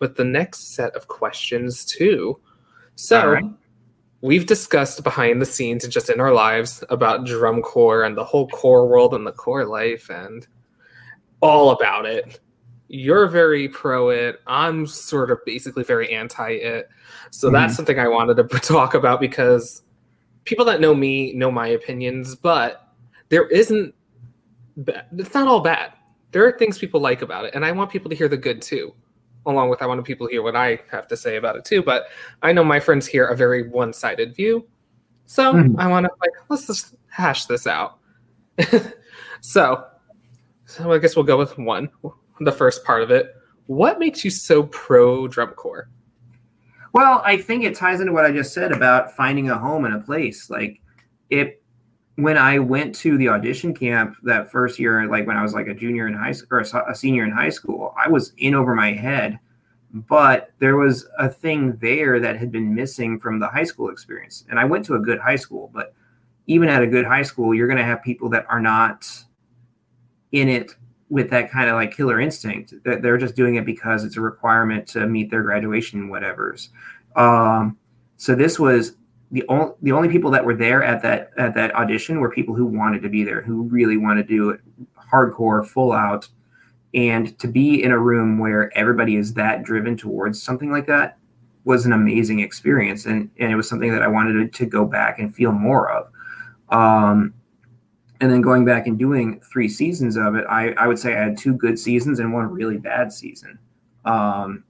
with 0.00 0.16
the 0.16 0.24
next 0.24 0.74
set 0.74 0.94
of 0.94 1.08
questions 1.08 1.84
too. 1.84 2.38
So 2.94 3.32
right. 3.32 3.44
we've 4.20 4.44
discussed 4.46 5.02
behind 5.02 5.40
the 5.40 5.46
scenes 5.46 5.84
and 5.84 5.92
just 5.92 6.10
in 6.10 6.20
our 6.20 6.32
lives 6.32 6.84
about 6.90 7.24
drum 7.24 7.62
corps 7.62 8.04
and 8.04 8.16
the 8.16 8.24
whole 8.24 8.48
corps 8.48 8.86
world 8.86 9.14
and 9.14 9.26
the 9.26 9.32
corps 9.32 9.66
life 9.66 10.10
and 10.10 10.46
all 11.40 11.70
about 11.70 12.04
it. 12.04 12.40
You're 12.88 13.28
very 13.28 13.68
pro 13.68 14.10
it. 14.10 14.40
I'm 14.46 14.86
sort 14.86 15.30
of 15.30 15.38
basically 15.46 15.84
very 15.84 16.12
anti 16.12 16.50
it. 16.52 16.88
So 17.30 17.46
mm-hmm. 17.46 17.54
that's 17.54 17.76
something 17.76 17.98
I 17.98 18.08
wanted 18.08 18.36
to 18.36 18.44
talk 18.60 18.92
about 18.92 19.20
because 19.20 19.82
people 20.44 20.64
that 20.66 20.80
know 20.80 20.94
me 20.94 21.32
know 21.32 21.50
my 21.50 21.68
opinions, 21.68 22.34
but 22.34 22.88
there 23.28 23.46
isn't 23.48 23.94
it's 24.86 25.34
not 25.34 25.48
all 25.48 25.60
bad. 25.60 25.92
There 26.32 26.46
are 26.46 26.52
things 26.52 26.78
people 26.78 27.00
like 27.00 27.22
about 27.22 27.44
it, 27.44 27.54
and 27.54 27.64
I 27.64 27.72
want 27.72 27.90
people 27.90 28.08
to 28.10 28.16
hear 28.16 28.28
the 28.28 28.36
good 28.36 28.62
too 28.62 28.94
along 29.46 29.70
with 29.70 29.82
I 29.82 29.86
want 29.86 30.04
people 30.04 30.26
to 30.26 30.32
hear 30.32 30.42
what 30.42 30.56
I 30.56 30.80
have 30.90 31.06
to 31.08 31.16
say 31.16 31.36
about 31.36 31.56
it 31.56 31.64
too. 31.64 31.82
But 31.82 32.06
I 32.42 32.52
know 32.52 32.64
my 32.64 32.80
friends 32.80 33.06
hear 33.06 33.26
a 33.26 33.36
very 33.36 33.68
one 33.68 33.92
sided 33.92 34.34
view. 34.34 34.66
So 35.26 35.52
mm-hmm. 35.54 35.78
I 35.78 35.86
want 35.86 36.04
to 36.04 36.12
like, 36.20 36.32
let's 36.48 36.66
just 36.66 36.94
hash 37.08 37.46
this 37.46 37.66
out. 37.66 37.98
so, 39.40 39.86
so 40.66 40.92
I 40.92 40.98
guess 40.98 41.16
we'll 41.16 41.24
go 41.24 41.38
with 41.38 41.56
one, 41.58 41.88
the 42.40 42.52
first 42.52 42.84
part 42.84 43.02
of 43.02 43.10
it. 43.10 43.34
What 43.66 43.98
makes 43.98 44.24
you 44.24 44.30
so 44.30 44.64
pro 44.64 45.28
drum 45.28 45.50
corps? 45.50 45.88
Well, 46.92 47.22
I 47.24 47.36
think 47.36 47.64
it 47.64 47.74
ties 47.74 48.00
into 48.00 48.12
what 48.12 48.24
I 48.24 48.32
just 48.32 48.52
said 48.52 48.72
about 48.72 49.14
finding 49.16 49.50
a 49.50 49.58
home 49.58 49.84
and 49.84 49.94
a 49.94 50.00
place. 50.00 50.50
Like 50.50 50.80
it 51.30 51.62
when 52.16 52.36
I 52.36 52.58
went 52.58 52.94
to 52.96 53.16
the 53.16 53.28
audition 53.28 53.72
camp 53.74 54.16
that 54.24 54.50
first 54.50 54.78
year, 54.78 55.06
like 55.08 55.26
when 55.26 55.36
I 55.36 55.42
was 55.42 55.54
like 55.54 55.68
a 55.68 55.74
junior 55.74 56.06
in 56.06 56.14
high 56.14 56.32
school 56.32 56.58
or 56.58 56.60
a 56.60 56.94
senior 56.94 57.24
in 57.24 57.30
high 57.30 57.48
school, 57.48 57.94
I 57.96 58.08
was 58.08 58.32
in 58.38 58.54
over 58.54 58.74
my 58.74 58.92
head. 58.92 59.38
But 59.92 60.52
there 60.58 60.76
was 60.76 61.08
a 61.18 61.28
thing 61.28 61.76
there 61.80 62.20
that 62.20 62.36
had 62.36 62.52
been 62.52 62.74
missing 62.74 63.18
from 63.18 63.40
the 63.40 63.48
high 63.48 63.64
school 63.64 63.90
experience. 63.90 64.44
And 64.48 64.58
I 64.58 64.64
went 64.64 64.84
to 64.86 64.94
a 64.94 65.00
good 65.00 65.18
high 65.18 65.36
school, 65.36 65.70
but 65.72 65.94
even 66.46 66.68
at 66.68 66.82
a 66.82 66.86
good 66.86 67.04
high 67.04 67.22
school, 67.22 67.54
you're 67.54 67.66
going 67.66 67.78
to 67.78 67.84
have 67.84 68.02
people 68.02 68.28
that 68.30 68.46
are 68.48 68.60
not 68.60 69.08
in 70.32 70.48
it 70.48 70.76
with 71.10 71.28
that 71.30 71.50
kind 71.50 71.68
of 71.68 71.74
like 71.74 71.94
killer 71.94 72.20
instinct. 72.20 72.72
That 72.84 73.02
they're 73.02 73.18
just 73.18 73.36
doing 73.36 73.56
it 73.56 73.66
because 73.66 74.04
it's 74.04 74.16
a 74.16 74.20
requirement 74.20 74.86
to 74.88 75.06
meet 75.06 75.30
their 75.30 75.42
graduation 75.42 76.08
whatever's. 76.08 76.70
Um, 77.16 77.76
so 78.16 78.34
this 78.34 78.58
was 78.58 78.96
the 79.32 79.44
only 79.48 79.72
the 79.82 79.92
only 79.92 80.08
people 80.08 80.30
that 80.30 80.44
were 80.44 80.54
there 80.54 80.82
at 80.82 81.02
that 81.02 81.30
at 81.36 81.54
that 81.54 81.74
audition 81.74 82.20
were 82.20 82.30
people 82.30 82.54
who 82.54 82.64
wanted 82.64 83.02
to 83.02 83.08
be 83.08 83.24
there, 83.24 83.42
who 83.42 83.64
really 83.64 83.96
wanted 83.96 84.28
to 84.28 84.34
do 84.34 84.50
it 84.50 84.60
hardcore, 85.12 85.66
full 85.66 85.92
out, 85.92 86.28
and 86.94 87.36
to 87.38 87.48
be 87.48 87.82
in 87.82 87.90
a 87.92 87.98
room 87.98 88.38
where 88.38 88.76
everybody 88.76 89.16
is 89.16 89.34
that 89.34 89.64
driven 89.64 89.96
towards 89.96 90.42
something 90.42 90.70
like 90.70 90.86
that 90.86 91.18
was 91.64 91.84
an 91.84 91.92
amazing 91.92 92.40
experience, 92.40 93.06
and 93.06 93.30
and 93.38 93.52
it 93.52 93.56
was 93.56 93.68
something 93.68 93.92
that 93.92 94.02
I 94.02 94.08
wanted 94.08 94.52
to, 94.52 94.58
to 94.58 94.66
go 94.66 94.84
back 94.84 95.18
and 95.18 95.34
feel 95.34 95.52
more 95.52 95.90
of. 95.90 96.10
Um, 96.70 97.34
and 98.20 98.30
then 98.30 98.40
going 98.40 98.64
back 98.64 98.86
and 98.86 98.98
doing 98.98 99.40
three 99.40 99.68
seasons 99.68 100.16
of 100.16 100.34
it, 100.34 100.44
I, 100.48 100.72
I 100.72 100.86
would 100.86 100.98
say 100.98 101.14
I 101.14 101.24
had 101.24 101.38
two 101.38 101.54
good 101.54 101.78
seasons 101.78 102.18
and 102.18 102.32
one 102.32 102.46
really 102.46 102.76
bad 102.76 103.12
season. 103.12 103.58
Um, 104.04 104.64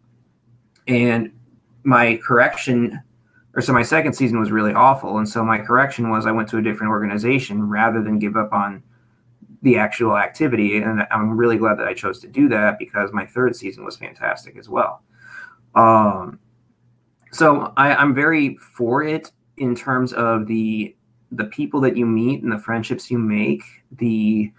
and 0.87 1.33
my 1.83 2.17
correction 2.23 3.01
or 3.55 3.63
so 3.63 3.73
my 3.73 3.83
second 3.83 4.13
season 4.13 4.39
was 4.39 4.53
really 4.53 4.73
awful. 4.73 5.19
And 5.19 5.29
so 5.29 5.45
my 5.45 5.59
correction 5.59 6.11
was 6.11 6.27
i 6.27 6.31
went 6.31 6.49
to 6.51 6.59
a 6.59 6.63
different 6.63 6.91
organization 6.91 7.69
rather 7.69 8.03
than 8.03 8.19
give 8.19 8.37
up 8.37 8.53
on 8.53 8.83
the 9.63 9.77
actual 9.77 10.17
activity. 10.17 10.79
And 10.79 11.07
i'm 11.11 11.37
really 11.37 11.59
glad 11.59 11.79
that 11.79 11.89
i 11.89 11.95
chose 11.95 12.21
to 12.21 12.29
do 12.29 12.49
that 12.51 12.79
because 12.79 13.13
my 13.13 13.27
third 13.27 13.57
season 13.57 13.85
was 13.85 13.97
fantastic 13.97 14.57
as 14.57 14.69
well. 14.69 15.03
Um, 15.75 16.39
so 17.33 17.73
I, 17.77 17.95
I'm 17.95 18.15
very 18.15 18.57
for 18.57 19.03
it 19.03 19.33
in 19.57 19.75
terms 19.75 20.13
of 20.13 20.47
the 20.47 20.95
the 21.33 21.45
people 21.45 21.81
that 21.81 21.97
you 21.97 22.07
meet 22.07 22.43
and 22.43 22.51
the 22.51 22.59
friendships 22.59 23.11
you 23.11 23.19
make, 23.19 23.63
the 23.93 24.53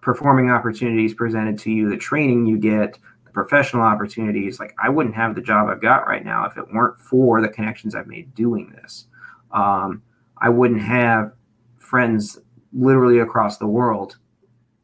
performing 0.00 0.50
opportunities 0.50 1.14
presented 1.14 1.58
to 1.58 1.70
you, 1.70 1.88
the 1.88 1.96
training 1.96 2.46
you 2.46 2.58
get, 2.58 2.98
the 3.24 3.30
professional 3.32 3.82
opportunities. 3.82 4.58
Like 4.58 4.74
I 4.82 4.88
wouldn't 4.88 5.14
have 5.14 5.34
the 5.34 5.42
job 5.42 5.68
I've 5.68 5.82
got 5.82 6.06
right 6.06 6.24
now 6.24 6.46
if 6.46 6.56
it 6.56 6.72
weren't 6.72 6.98
for 6.98 7.40
the 7.40 7.48
connections 7.48 7.94
I've 7.94 8.06
made 8.06 8.34
doing 8.34 8.70
this. 8.70 9.06
Um, 9.50 10.02
I 10.38 10.48
wouldn't 10.48 10.82
have 10.82 11.32
friends 11.78 12.38
literally 12.72 13.20
across 13.20 13.58
the 13.58 13.66
world 13.66 14.16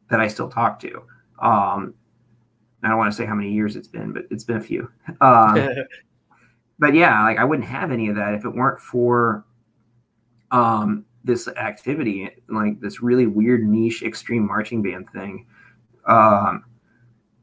that 0.09 0.19
I 0.19 0.27
still 0.27 0.49
talk 0.49 0.79
to. 0.81 1.03
Um, 1.39 1.93
I 2.83 2.89
don't 2.89 2.97
want 2.97 3.11
to 3.11 3.17
say 3.17 3.25
how 3.25 3.35
many 3.35 3.51
years 3.51 3.75
it's 3.75 3.87
been, 3.87 4.11
but 4.11 4.25
it's 4.31 4.43
been 4.43 4.57
a 4.57 4.61
few. 4.61 4.89
Um, 5.19 5.69
but 6.79 6.93
yeah, 6.93 7.23
like 7.23 7.37
I 7.37 7.43
wouldn't 7.43 7.67
have 7.67 7.91
any 7.91 8.09
of 8.09 8.15
that 8.15 8.33
if 8.33 8.45
it 8.45 8.49
weren't 8.49 8.79
for 8.79 9.45
um, 10.51 11.05
this 11.23 11.47
activity, 11.47 12.29
like 12.49 12.79
this 12.79 13.01
really 13.01 13.27
weird 13.27 13.63
niche 13.63 14.03
extreme 14.03 14.45
marching 14.45 14.81
band 14.81 15.09
thing. 15.09 15.45
Um, 16.05 16.65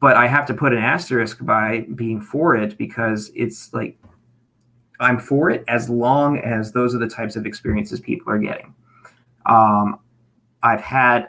but 0.00 0.16
I 0.16 0.26
have 0.26 0.46
to 0.46 0.54
put 0.54 0.72
an 0.72 0.78
asterisk 0.78 1.44
by 1.44 1.86
being 1.94 2.20
for 2.20 2.54
it 2.54 2.78
because 2.78 3.30
it's 3.34 3.72
like 3.72 3.98
I'm 5.00 5.18
for 5.18 5.50
it 5.50 5.64
as 5.68 5.88
long 5.88 6.38
as 6.38 6.72
those 6.72 6.94
are 6.94 6.98
the 6.98 7.08
types 7.08 7.36
of 7.36 7.46
experiences 7.46 8.00
people 8.00 8.32
are 8.32 8.38
getting. 8.38 8.74
Um, 9.46 10.00
I've 10.62 10.80
had 10.80 11.28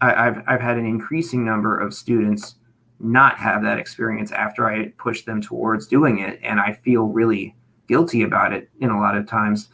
I, 0.00 0.24
have 0.24 0.42
I've 0.46 0.60
had 0.60 0.78
an 0.78 0.86
increasing 0.86 1.44
number 1.44 1.78
of 1.78 1.94
students 1.94 2.56
not 2.98 3.36
have 3.38 3.62
that 3.62 3.78
experience 3.78 4.32
after 4.32 4.68
I 4.68 4.88
push 4.98 5.24
them 5.24 5.40
towards 5.40 5.86
doing 5.86 6.18
it, 6.18 6.40
and 6.42 6.60
I 6.60 6.72
feel 6.72 7.04
really 7.04 7.54
guilty 7.88 8.22
about 8.22 8.52
it 8.52 8.68
in 8.80 8.90
a 8.90 8.98
lot 8.98 9.16
of 9.16 9.26
times. 9.26 9.68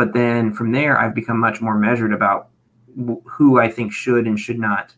But 0.00 0.14
then 0.14 0.50
from 0.50 0.72
there, 0.72 0.98
I've 0.98 1.14
become 1.14 1.38
much 1.38 1.60
more 1.60 1.76
measured 1.76 2.14
about 2.14 2.48
who 3.26 3.60
I 3.60 3.68
think 3.68 3.92
should 3.92 4.26
and 4.26 4.40
should 4.40 4.58
not 4.58 4.94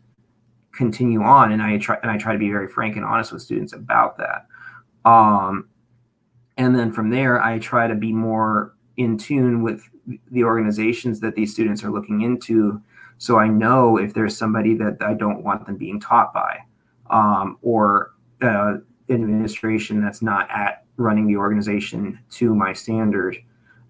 continue 0.70 1.24
on, 1.24 1.50
and 1.50 1.60
I 1.60 1.76
try 1.78 1.98
and 2.02 2.08
I 2.08 2.16
try 2.18 2.32
to 2.32 2.38
be 2.38 2.48
very 2.48 2.68
frank 2.68 2.94
and 2.94 3.04
honest 3.04 3.32
with 3.32 3.42
students 3.42 3.72
about 3.72 4.16
that. 4.18 4.46
Um, 5.04 5.68
and 6.56 6.78
then 6.78 6.92
from 6.92 7.10
there, 7.10 7.42
I 7.42 7.58
try 7.58 7.88
to 7.88 7.96
be 7.96 8.12
more 8.12 8.76
in 8.96 9.18
tune 9.18 9.60
with 9.60 9.82
the 10.30 10.44
organizations 10.44 11.18
that 11.18 11.34
these 11.34 11.52
students 11.52 11.82
are 11.82 11.90
looking 11.90 12.20
into 12.20 12.80
so 13.18 13.40
I 13.40 13.48
know 13.48 13.96
if 13.96 14.14
there's 14.14 14.38
somebody 14.38 14.74
that 14.74 14.98
I 15.00 15.14
don't 15.14 15.42
want 15.42 15.66
them 15.66 15.78
being 15.78 15.98
taught 15.98 16.32
by, 16.32 16.60
um, 17.10 17.58
or 17.60 18.12
uh, 18.40 18.74
an 19.08 19.22
administration 19.24 20.00
that's 20.00 20.22
not 20.22 20.48
at 20.48 20.84
running 20.96 21.26
the 21.26 21.38
organization 21.38 22.20
to 22.38 22.54
my 22.54 22.72
standard 22.72 23.36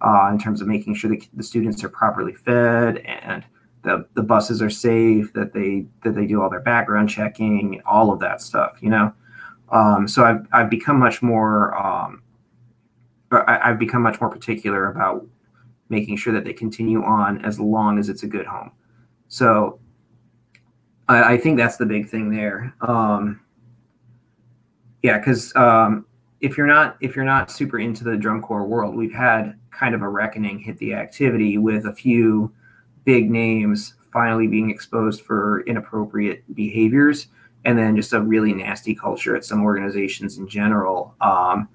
uh, 0.03 0.29
in 0.33 0.39
terms 0.39 0.61
of 0.61 0.69
making 0.69 0.95
sure 0.95 1.11
that 1.11 1.27
the 1.35 1.43
students 1.43 1.83
are 1.83 1.89
properly 1.89 2.35
fed 2.35 2.99
and 2.99 3.45
the, 3.83 4.07
the 4.15 4.23
buses 4.23 4.63
are 4.63 4.71
safe, 4.71 5.33
that 5.33 5.53
they 5.53 5.87
that 6.05 6.15
they 6.15 6.27
do 6.27 6.43
all 6.43 6.51
their 6.51 6.61
background 6.61 7.09
checking, 7.09 7.81
all 7.85 8.13
of 8.13 8.21
that 8.21 8.41
stuff, 8.41 8.79
you 8.81 8.91
know. 8.91 9.13
Um, 9.71 10.07
so 10.07 10.25
I've 10.25 10.47
I've 10.53 10.71
become 10.71 10.99
much 10.99 11.23
more 11.23 11.75
um, 11.75 12.23
I, 13.33 13.71
I've 13.71 13.79
become 13.79 14.03
much 14.03 14.21
more 14.21 14.31
particular 14.31 14.91
about 14.91 15.27
making 15.89 16.17
sure 16.17 16.33
that 16.33 16.45
they 16.45 16.53
continue 16.53 17.03
on 17.03 17.45
as 17.45 17.59
long 17.59 17.99
as 17.99 18.09
it's 18.09 18.23
a 18.23 18.27
good 18.27 18.47
home. 18.47 18.73
So 19.29 19.81
I, 21.09 21.35
I 21.35 21.39
think 21.39 21.57
that's 21.57 21.77
the 21.77 21.87
big 21.87 22.09
thing 22.09 22.31
there. 22.31 22.75
Um, 22.81 23.41
yeah, 25.03 25.19
because 25.19 25.55
um, 25.57 26.07
if 26.41 26.57
you're 26.57 26.67
not 26.67 26.97
if 27.01 27.17
you're 27.17 27.25
not 27.25 27.51
super 27.51 27.79
into 27.79 28.05
the 28.05 28.17
drum 28.17 28.43
corps 28.43 28.67
world, 28.67 28.95
we've 28.95 29.13
had 29.15 29.59
kind 29.73 29.95
of 29.95 30.03
a 30.03 30.09
reckoning 30.09 30.59
hit 30.59 30.79
the 30.79 30.95
activity 30.95 31.59
with 31.59 31.87
a 31.87 31.93
few 31.93 32.53
big 33.05 33.31
names 33.31 33.95
finally 34.13 34.47
being 34.47 34.71
exposed 34.71 35.23
for 35.23 35.63
inappropriate 35.63 36.45
behaviors, 36.55 37.29
and 37.65 37.79
then 37.79 37.97
just 37.97 38.13
a 38.13 38.21
really 38.21 38.53
nasty 38.53 38.95
culture 38.95 39.35
at 39.35 39.45
some 39.45 39.63
organizations 39.63 40.37
in 40.39 40.47
general, 40.47 41.15
um, 41.21 41.69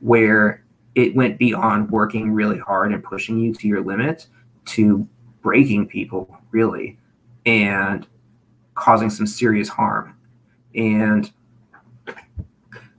where 0.00 0.64
it 0.94 1.14
went 1.14 1.38
beyond 1.38 1.90
working 1.90 2.32
really 2.32 2.58
hard 2.58 2.92
and 2.92 3.02
pushing 3.02 3.38
you 3.38 3.54
to 3.54 3.68
your 3.68 3.82
limit 3.82 4.26
to 4.64 5.06
breaking 5.42 5.86
people 5.86 6.36
really 6.50 6.98
and 7.46 8.06
causing 8.74 9.10
some 9.10 9.26
serious 9.26 9.68
harm. 9.68 10.16
And 10.74 11.30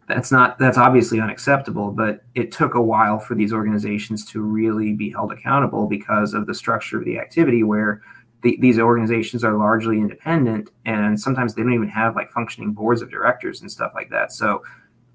that's 0.07 0.31
not 0.31 0.57
that's 0.59 0.77
obviously 0.77 1.19
unacceptable 1.19 1.91
but 1.91 2.23
it 2.35 2.51
took 2.51 2.75
a 2.75 2.81
while 2.81 3.19
for 3.19 3.33
these 3.35 3.51
organizations 3.51 4.25
to 4.25 4.41
really 4.41 4.93
be 4.93 5.09
held 5.09 5.31
accountable 5.31 5.87
because 5.87 6.33
of 6.33 6.45
the 6.45 6.53
structure 6.53 6.99
of 6.99 7.05
the 7.05 7.17
activity 7.17 7.63
where 7.63 8.01
the, 8.45 8.57
these 8.61 8.77
organizations 8.77 9.43
are 9.43 9.57
largely 9.57 9.97
independent 9.97 10.69
and 10.85 11.19
sometimes 11.19 11.55
they 11.55 11.63
don't 11.63 11.73
even 11.73 11.87
have 11.87 12.15
like 12.15 12.29
functioning 12.29 12.73
boards 12.73 13.01
of 13.01 13.09
directors 13.09 13.61
and 13.61 13.71
stuff 13.71 13.91
like 13.95 14.07
that. 14.11 14.31
So 14.31 14.61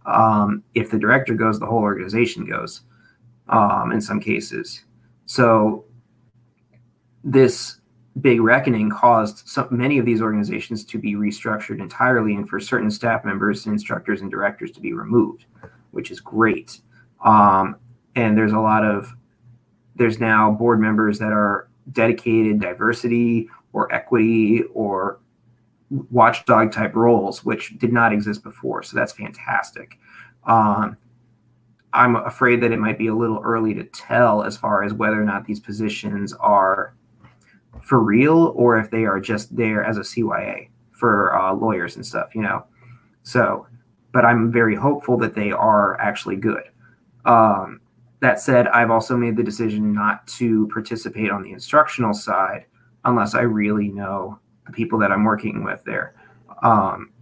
um, 0.05 0.65
if 0.75 0.91
the 0.91 0.99
director 0.99 1.35
goes 1.35 1.61
the 1.61 1.67
whole 1.67 1.79
organization 1.79 2.45
goes 2.45 2.81
um, 3.49 3.93
in 3.93 4.01
some 4.01 4.19
cases. 4.19 4.83
So 5.27 5.85
this 7.23 7.80
big 8.21 8.41
reckoning 8.41 8.91
caused 8.91 9.47
some, 9.47 9.69
many 9.71 9.99
of 9.99 10.05
these 10.05 10.21
organizations 10.21 10.85
to 10.85 10.99
be 10.99 11.15
restructured 11.15 11.81
entirely 11.81 12.35
and 12.35 12.49
for 12.49 12.59
certain 12.59 12.91
staff 12.91 13.25
members, 13.25 13.67
instructors, 13.67 14.21
and 14.21 14.31
directors 14.31 14.71
to 14.73 14.81
be 14.81 14.93
removed, 14.93 15.47
which 15.93 16.11
is 16.11 16.21
great. 16.21 16.81
Um, 17.25 17.77
and 18.17 18.37
there's 18.37 18.53
a 18.53 18.59
lot 18.59 18.85
of, 18.85 19.15
there's 19.95 20.19
now 20.19 20.51
board 20.51 20.81
members 20.81 21.19
that 21.19 21.33
are 21.33 21.69
dedicated 21.93 22.61
diversity 22.61 23.49
or 23.73 23.93
equity 23.93 24.65
or 24.75 25.21
watchdog 26.11 26.73
type 26.73 26.95
roles, 26.95 27.45
which 27.45 27.79
did 27.79 27.93
not 27.93 28.13
exist 28.13 28.43
before. 28.43 28.83
So 28.83 28.97
that's 28.97 29.13
fantastic. 29.13 29.99
Um, 30.45 30.97
I'm 31.93 32.17
afraid 32.17 32.61
that 32.63 32.73
it 32.73 32.79
might 32.79 32.99
be 32.99 33.09
a 33.09 33.15
little 33.15 33.41
early 33.45 33.75
to 33.75 33.85
tell 33.85 34.43
as 34.43 34.57
far 34.57 34.85
as 34.85 34.93
whether 34.93 35.21
or 35.21 35.25
not 35.25 35.45
these 35.45 35.61
positions 35.61 36.33
are 36.35 36.95
for 37.83 38.01
real 38.01 38.53
or 38.57 38.79
if 38.79 38.91
they 38.91 39.05
are 39.05 39.21
just 39.21 39.55
there 39.57 39.85
as 39.85 39.97
a 39.97 40.03
CYA 40.03 40.69
for 40.91 41.37
uh, 41.37 41.55
lawyers 41.55 41.97
and 41.97 42.05
stuff, 42.05 42.35
you 42.35 42.43
know. 42.43 42.65
So, 43.23 43.67
but 44.13 44.25
I'm 44.25 44.53
very 44.53 44.75
hopeful 44.75 45.17
that 45.19 45.35
they 45.35 45.53
are 45.53 45.99
actually 46.01 46.37
good. 46.37 46.65
Um, 47.25 47.81
that 48.21 48.41
said, 48.41 48.67
I've 48.69 48.91
also 48.91 49.17
made 49.17 49.37
the 49.37 49.43
decision 49.43 49.93
not 49.93 50.27
to 50.29 50.69
participate 50.69 51.31
on 51.31 51.43
the 51.43 51.53
instructional 51.53 52.13
side 52.13 52.67
unless 53.05 53.35
I 53.35 53.43
really 53.43 53.89
know 53.89 54.39
the 54.67 54.73
people 54.73 54.99
that 54.99 55.11
I'm 55.11 55.25
working 55.25 55.65
with 55.65 55.83
there. 55.85 56.15
Um, 56.63 57.13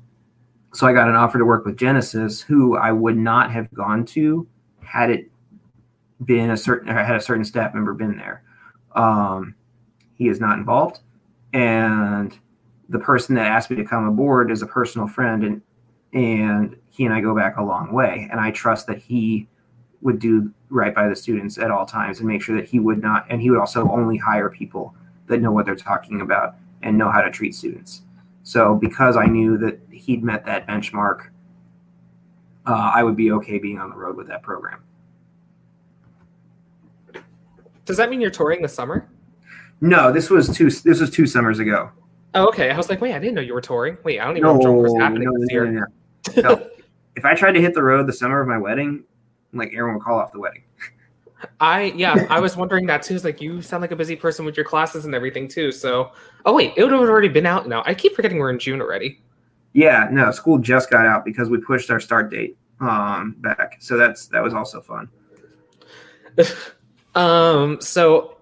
so 0.73 0.87
I 0.87 0.93
got 0.93 1.09
an 1.09 1.15
offer 1.15 1.39
to 1.39 1.45
work 1.45 1.65
with 1.65 1.77
Genesis, 1.77 2.41
who 2.41 2.77
I 2.77 2.93
would 2.93 3.17
not 3.17 3.51
have 3.53 3.73
gone 3.73 4.05
to 4.07 4.47
had 4.83 5.11
it 5.11 5.31
been 6.25 6.51
a 6.51 6.57
certain 6.57 6.89
had 6.89 7.15
a 7.15 7.21
certain 7.21 7.45
staff 7.45 7.75
member 7.75 7.95
been 7.95 8.17
there. 8.17 8.43
Um, 8.95 9.55
he 10.19 10.29
is 10.29 10.41
not 10.41 10.59
involved. 10.59 11.01
And 11.53 12.37
the 12.89 12.99
person 12.99 13.35
that 13.37 13.47
asked 13.47 13.71
me 13.71 13.77
to 13.77 13.85
come 13.85 14.07
aboard 14.07 14.51
is 14.51 14.63
a 14.63 14.67
personal 14.67 15.09
friend 15.09 15.45
and 15.45 15.63
and 16.15 16.75
he 16.89 17.05
and 17.05 17.13
I 17.13 17.21
go 17.21 17.35
back 17.35 17.59
a 17.59 17.63
long 17.63 17.93
way. 17.93 18.29
And 18.31 18.41
I 18.41 18.51
trust 18.51 18.87
that 18.87 18.99
he 18.99 19.47
would 20.01 20.19
do 20.19 20.51
right 20.71 20.95
by 20.95 21.07
the 21.07 21.15
students 21.17 21.59
at 21.59 21.71
all 21.71 21.85
times 21.85 22.19
and 22.19 22.29
make 22.29 22.43
sure 22.43 22.57
that 22.57 22.69
he 22.69 22.81
would 22.81 23.01
not 23.01 23.27
and 23.31 23.41
he 23.41 23.51
would 23.51 23.59
also 23.59 23.89
only 23.91 24.17
hire 24.17 24.51
people 24.51 24.95
that 25.27 25.41
know 25.41 25.53
what 25.53 25.67
they're 25.67 25.77
talking 25.77 26.21
about 26.21 26.57
and 26.83 26.97
know 26.97 27.11
how 27.11 27.21
to 27.21 27.31
treat 27.31 27.55
students. 27.55 28.03
So 28.43 28.75
because 28.75 29.17
I 29.17 29.27
knew 29.27 29.59
that 29.59 29.79
he'd 29.91 30.25
met 30.25 30.47
that 30.47 30.67
benchmark, 30.67 31.29
uh, 32.67 32.91
I 32.95 33.03
would 33.03 33.17
be 33.17 33.33
okay 33.33 33.59
being 33.59 33.79
on 33.79 33.91
the 33.91 33.97
road 33.97 34.17
with 34.17 34.29
that 34.29 34.43
program. 34.43 34.83
Does 37.85 37.97
that 37.97 38.11
mean 38.11 38.21
you're 38.21 38.31
touring 38.31 38.63
this 38.63 38.75
summer? 38.75 39.09
No, 39.81 40.13
this 40.13 40.31
was 40.31 40.49
two. 40.55 40.71
This 40.71 41.01
was 41.01 41.11
two 41.11 41.27
summers 41.27 41.59
ago. 41.59 41.91
Oh, 42.35 42.49
okay. 42.49 42.71
I 42.71 42.77
was 42.77 42.89
like, 42.89 43.01
wait, 43.01 43.15
I 43.15 43.19
didn't 43.19 43.35
know 43.35 43.41
you 43.41 43.55
were 43.55 43.61
touring. 43.61 43.97
Wait, 44.05 44.21
I 44.21 44.25
don't 44.25 44.37
even 44.37 44.43
no, 44.43 44.57
know 44.57 44.73
what 44.73 44.83
was 44.83 45.01
happening 45.01 45.25
no, 45.25 45.41
this 45.41 45.51
year. 45.51 45.71
No, 45.71 45.87
no. 46.43 46.71
if 47.17 47.25
I 47.25 47.35
tried 47.35 47.53
to 47.53 47.61
hit 47.61 47.75
the 47.75 47.83
road 47.83 48.07
the 48.07 48.13
summer 48.13 48.41
of 48.41 48.49
my 48.49 48.59
wedding, 48.59 49.05
like 49.53 49.73
Aaron 49.73 49.95
would 49.95 50.03
call 50.03 50.19
off 50.19 50.33
the 50.33 50.41
wedding. 50.41 50.63
I 51.61 51.93
yeah, 51.97 52.27
I 52.31 52.41
was 52.41 52.57
wondering 52.57 52.87
that 52.87 53.03
too. 53.03 53.15
It's 53.15 53.25
like 53.25 53.41
you 53.41 53.63
sound 53.63 53.81
like 53.81 53.93
a 53.93 53.97
busy 53.97 54.17
person 54.17 54.45
with 54.45 54.57
your 54.57 54.65
classes 54.65 55.05
and 55.05 55.15
everything 55.15 55.47
too. 55.47 55.71
So, 55.71 56.13
oh 56.45 56.53
wait, 56.53 56.75
it 56.77 56.83
would 56.83 56.93
have 56.93 57.01
already 57.01 57.29
been 57.29 57.47
out 57.47 57.69
now. 57.69 57.83
I 57.87 57.95
keep 57.95 58.15
forgetting 58.15 58.39
we're 58.39 58.51
in 58.51 58.59
June 58.59 58.81
already. 58.81 59.21
Yeah, 59.73 60.09
no, 60.11 60.33
school 60.33 60.59
just 60.59 60.91
got 60.91 61.07
out 61.07 61.25
because 61.25 61.49
we 61.49 61.59
pushed 61.59 61.91
our 61.91 62.01
start 62.01 62.31
date 62.31 62.57
um 62.81 63.37
back. 63.39 63.77
So 63.81 63.97
that's 63.97 64.27
that 64.29 64.43
was 64.43 64.53
also 64.53 64.81
fun. 64.81 65.09
um, 67.15 67.81
so 67.81 68.38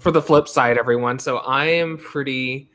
for 0.00 0.10
the 0.10 0.22
flip 0.22 0.48
side, 0.48 0.78
everyone. 0.78 1.18
So 1.18 1.38
I 1.38 1.66
am 1.66 1.98
pretty 1.98 2.70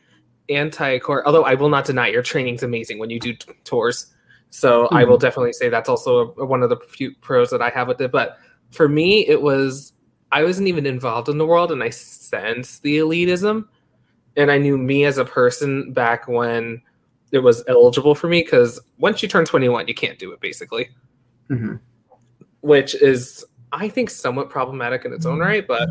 anti 0.48 1.00
corps, 1.00 1.26
although 1.26 1.44
I 1.44 1.56
will 1.56 1.70
not 1.70 1.86
deny 1.86 2.08
your 2.08 2.22
training's 2.22 2.64
amazing 2.64 3.00
when 3.00 3.10
you 3.10 3.20
do 3.20 3.34
t- 3.34 3.52
tours. 3.64 4.14
So 4.52 4.86
mm-hmm. 4.86 4.96
I 4.96 5.04
will 5.04 5.18
definitely 5.18 5.54
say 5.54 5.68
that's 5.68 5.90
also 5.90 6.34
a, 6.38 6.46
one 6.46 6.64
of 6.64 6.70
the 6.70 6.78
few 6.78 7.14
pros 7.16 7.50
that 7.50 7.62
I 7.62 7.70
have 7.72 7.88
with 7.88 8.00
it. 8.00 8.12
But 8.12 8.38
for 8.72 8.88
me, 8.88 9.28
it 9.28 9.42
was 9.42 9.94
I 10.32 10.44
wasn't 10.44 10.68
even 10.68 10.86
involved 10.86 11.28
in 11.28 11.38
the 11.38 11.46
world, 11.46 11.72
and 11.72 11.84
I 11.84 11.90
sensed 11.90 12.84
the 12.84 12.98
elitism, 12.98 13.66
and 14.38 14.52
I 14.52 14.58
knew 14.58 14.78
me 14.78 15.06
as 15.06 15.18
a 15.18 15.26
person 15.26 15.94
back 15.94 16.28
when 16.28 16.82
it 17.32 17.40
was 17.40 17.64
eligible 17.68 18.14
for 18.14 18.28
me 18.28 18.42
because 18.44 18.80
once 18.98 19.22
you 19.24 19.28
turn 19.28 19.46
21, 19.46 19.88
you 19.88 19.96
can't 19.96 20.20
do 20.20 20.32
it 20.32 20.40
basically, 20.42 20.90
mm-hmm. 21.50 21.76
which 22.62 22.94
is 22.96 23.44
I 23.72 23.90
think 23.90 24.10
somewhat 24.12 24.50
problematic 24.50 25.06
in 25.06 25.12
its 25.12 25.26
own 25.26 25.40
right, 25.40 25.66
but. 25.66 25.90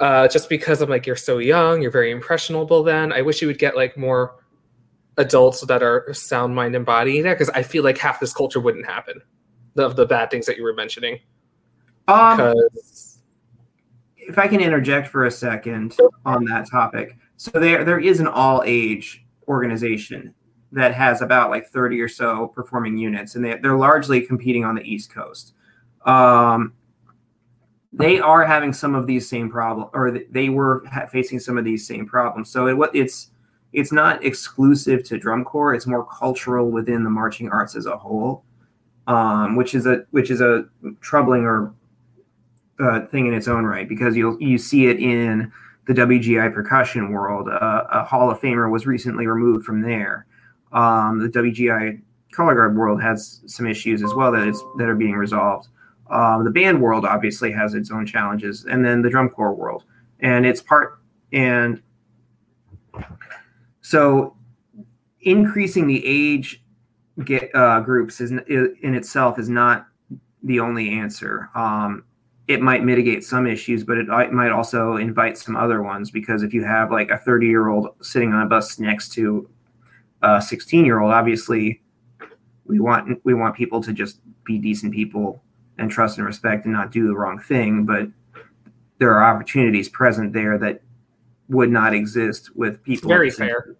Uh, 0.00 0.26
just 0.26 0.48
because 0.48 0.80
I'm 0.80 0.90
like, 0.90 1.06
you're 1.06 1.14
so 1.14 1.38
young, 1.38 1.80
you're 1.80 1.90
very 1.90 2.10
impressionable 2.10 2.82
then. 2.82 3.12
I 3.12 3.22
wish 3.22 3.40
you 3.40 3.46
would 3.48 3.58
get 3.58 3.76
like 3.76 3.96
more 3.96 4.36
adults 5.16 5.60
that 5.60 5.82
are 5.82 6.12
sound 6.12 6.54
mind 6.54 6.74
and 6.74 6.84
body 6.84 7.20
there 7.20 7.34
because 7.34 7.50
I 7.50 7.62
feel 7.62 7.84
like 7.84 7.98
half 7.98 8.18
this 8.18 8.32
culture 8.32 8.60
wouldn't 8.60 8.86
happen 8.86 9.20
of 9.76 9.96
the 9.96 10.06
bad 10.06 10.30
things 10.30 10.46
that 10.46 10.56
you 10.56 10.64
were 10.64 10.74
mentioning. 10.74 11.20
Um, 12.08 12.36
because 12.36 13.18
if 14.16 14.38
I 14.38 14.48
can 14.48 14.60
interject 14.60 15.08
for 15.08 15.26
a 15.26 15.30
second 15.30 15.96
on 16.24 16.44
that 16.46 16.68
topic, 16.68 17.16
so 17.36 17.50
there 17.52 17.84
there 17.84 17.98
is 17.98 18.20
an 18.20 18.26
all 18.26 18.62
age 18.66 19.24
organization 19.48 20.34
that 20.72 20.92
has 20.92 21.22
about 21.22 21.50
like 21.50 21.68
30 21.68 22.00
or 22.00 22.08
so 22.08 22.48
performing 22.48 22.98
units, 22.98 23.36
and 23.36 23.44
they, 23.44 23.56
they're 23.58 23.76
largely 23.76 24.20
competing 24.20 24.64
on 24.64 24.74
the 24.74 24.82
East 24.82 25.12
Coast. 25.14 25.54
Um, 26.04 26.72
they 27.96 28.18
are 28.18 28.44
having 28.44 28.72
some 28.72 28.94
of 28.94 29.06
these 29.06 29.28
same 29.28 29.48
problems, 29.48 29.90
or 29.94 30.18
they 30.30 30.48
were 30.48 30.82
facing 31.12 31.38
some 31.38 31.56
of 31.56 31.64
these 31.64 31.86
same 31.86 32.06
problems. 32.06 32.50
So 32.50 32.66
it, 32.66 32.90
it's 32.92 33.30
it's 33.72 33.92
not 33.92 34.24
exclusive 34.24 35.04
to 35.04 35.18
drum 35.18 35.44
corps. 35.44 35.74
It's 35.74 35.86
more 35.86 36.04
cultural 36.06 36.70
within 36.70 37.04
the 37.04 37.10
marching 37.10 37.50
arts 37.50 37.76
as 37.76 37.86
a 37.86 37.96
whole, 37.96 38.44
um, 39.06 39.56
which 39.56 39.74
is 39.74 39.86
a 39.86 40.04
which 40.10 40.30
is 40.30 40.40
a 40.40 40.64
troubling 41.00 41.44
or 41.44 41.72
uh, 42.80 43.06
thing 43.06 43.26
in 43.26 43.34
its 43.34 43.46
own 43.46 43.64
right 43.64 43.88
because 43.88 44.16
you 44.16 44.36
you 44.40 44.58
see 44.58 44.86
it 44.86 44.98
in 44.98 45.52
the 45.86 45.92
WGI 45.92 46.52
percussion 46.52 47.12
world. 47.12 47.48
Uh, 47.48 47.84
a 47.92 48.04
Hall 48.04 48.30
of 48.30 48.40
Famer 48.40 48.70
was 48.70 48.86
recently 48.86 49.26
removed 49.26 49.64
from 49.64 49.82
there. 49.82 50.26
Um, 50.72 51.20
the 51.20 51.28
WGI 51.28 52.00
color 52.32 52.54
guard 52.54 52.76
world 52.76 53.00
has 53.00 53.42
some 53.46 53.66
issues 53.66 54.02
as 54.02 54.12
well 54.14 54.32
that 54.32 54.60
that 54.78 54.88
are 54.88 54.96
being 54.96 55.14
resolved. 55.14 55.68
Um, 56.14 56.44
the 56.44 56.50
band 56.50 56.80
world 56.80 57.04
obviously 57.04 57.50
has 57.52 57.74
its 57.74 57.90
own 57.90 58.06
challenges, 58.06 58.64
and 58.64 58.84
then 58.84 59.02
the 59.02 59.10
drum 59.10 59.28
corps 59.28 59.54
world, 59.54 59.84
and 60.20 60.46
it's 60.46 60.62
part 60.62 61.00
and 61.32 61.82
so 63.82 64.36
increasing 65.20 65.86
the 65.86 66.02
age 66.06 66.62
get, 67.24 67.54
uh, 67.54 67.80
groups 67.80 68.20
is 68.20 68.30
in 68.30 68.94
itself 68.94 69.38
is 69.38 69.48
not 69.48 69.86
the 70.42 70.60
only 70.60 70.90
answer. 70.90 71.50
Um, 71.54 72.04
it 72.46 72.60
might 72.60 72.84
mitigate 72.84 73.24
some 73.24 73.46
issues, 73.46 73.84
but 73.84 73.98
it, 73.98 74.08
might 74.32 74.52
also 74.52 74.96
invite 74.96 75.36
some 75.36 75.56
other 75.56 75.82
ones 75.82 76.10
because 76.10 76.42
if 76.42 76.52
you 76.54 76.62
have 76.62 76.90
like 76.90 77.10
a 77.10 77.18
30 77.18 77.46
year 77.46 77.68
old 77.68 77.88
sitting 78.02 78.32
on 78.32 78.42
a 78.42 78.46
bus 78.46 78.78
next 78.78 79.10
to 79.14 79.48
a 80.22 80.40
16 80.40 80.84
year 80.84 81.00
old, 81.00 81.12
obviously 81.12 81.82
we 82.66 82.80
want 82.80 83.20
we 83.24 83.34
want 83.34 83.54
people 83.54 83.82
to 83.82 83.92
just 83.92 84.20
be 84.44 84.58
decent 84.58 84.92
people 84.92 85.42
and 85.78 85.90
trust 85.90 86.18
and 86.18 86.26
respect 86.26 86.64
and 86.64 86.72
not 86.72 86.90
do 86.90 87.06
the 87.06 87.14
wrong 87.14 87.38
thing. 87.38 87.84
But 87.84 88.08
there 88.98 89.12
are 89.12 89.34
opportunities 89.34 89.88
present 89.88 90.32
there 90.32 90.58
that 90.58 90.80
would 91.48 91.70
not 91.70 91.94
exist 91.94 92.54
with 92.56 92.82
people. 92.82 93.08
Very 93.08 93.30
fair. 93.30 93.76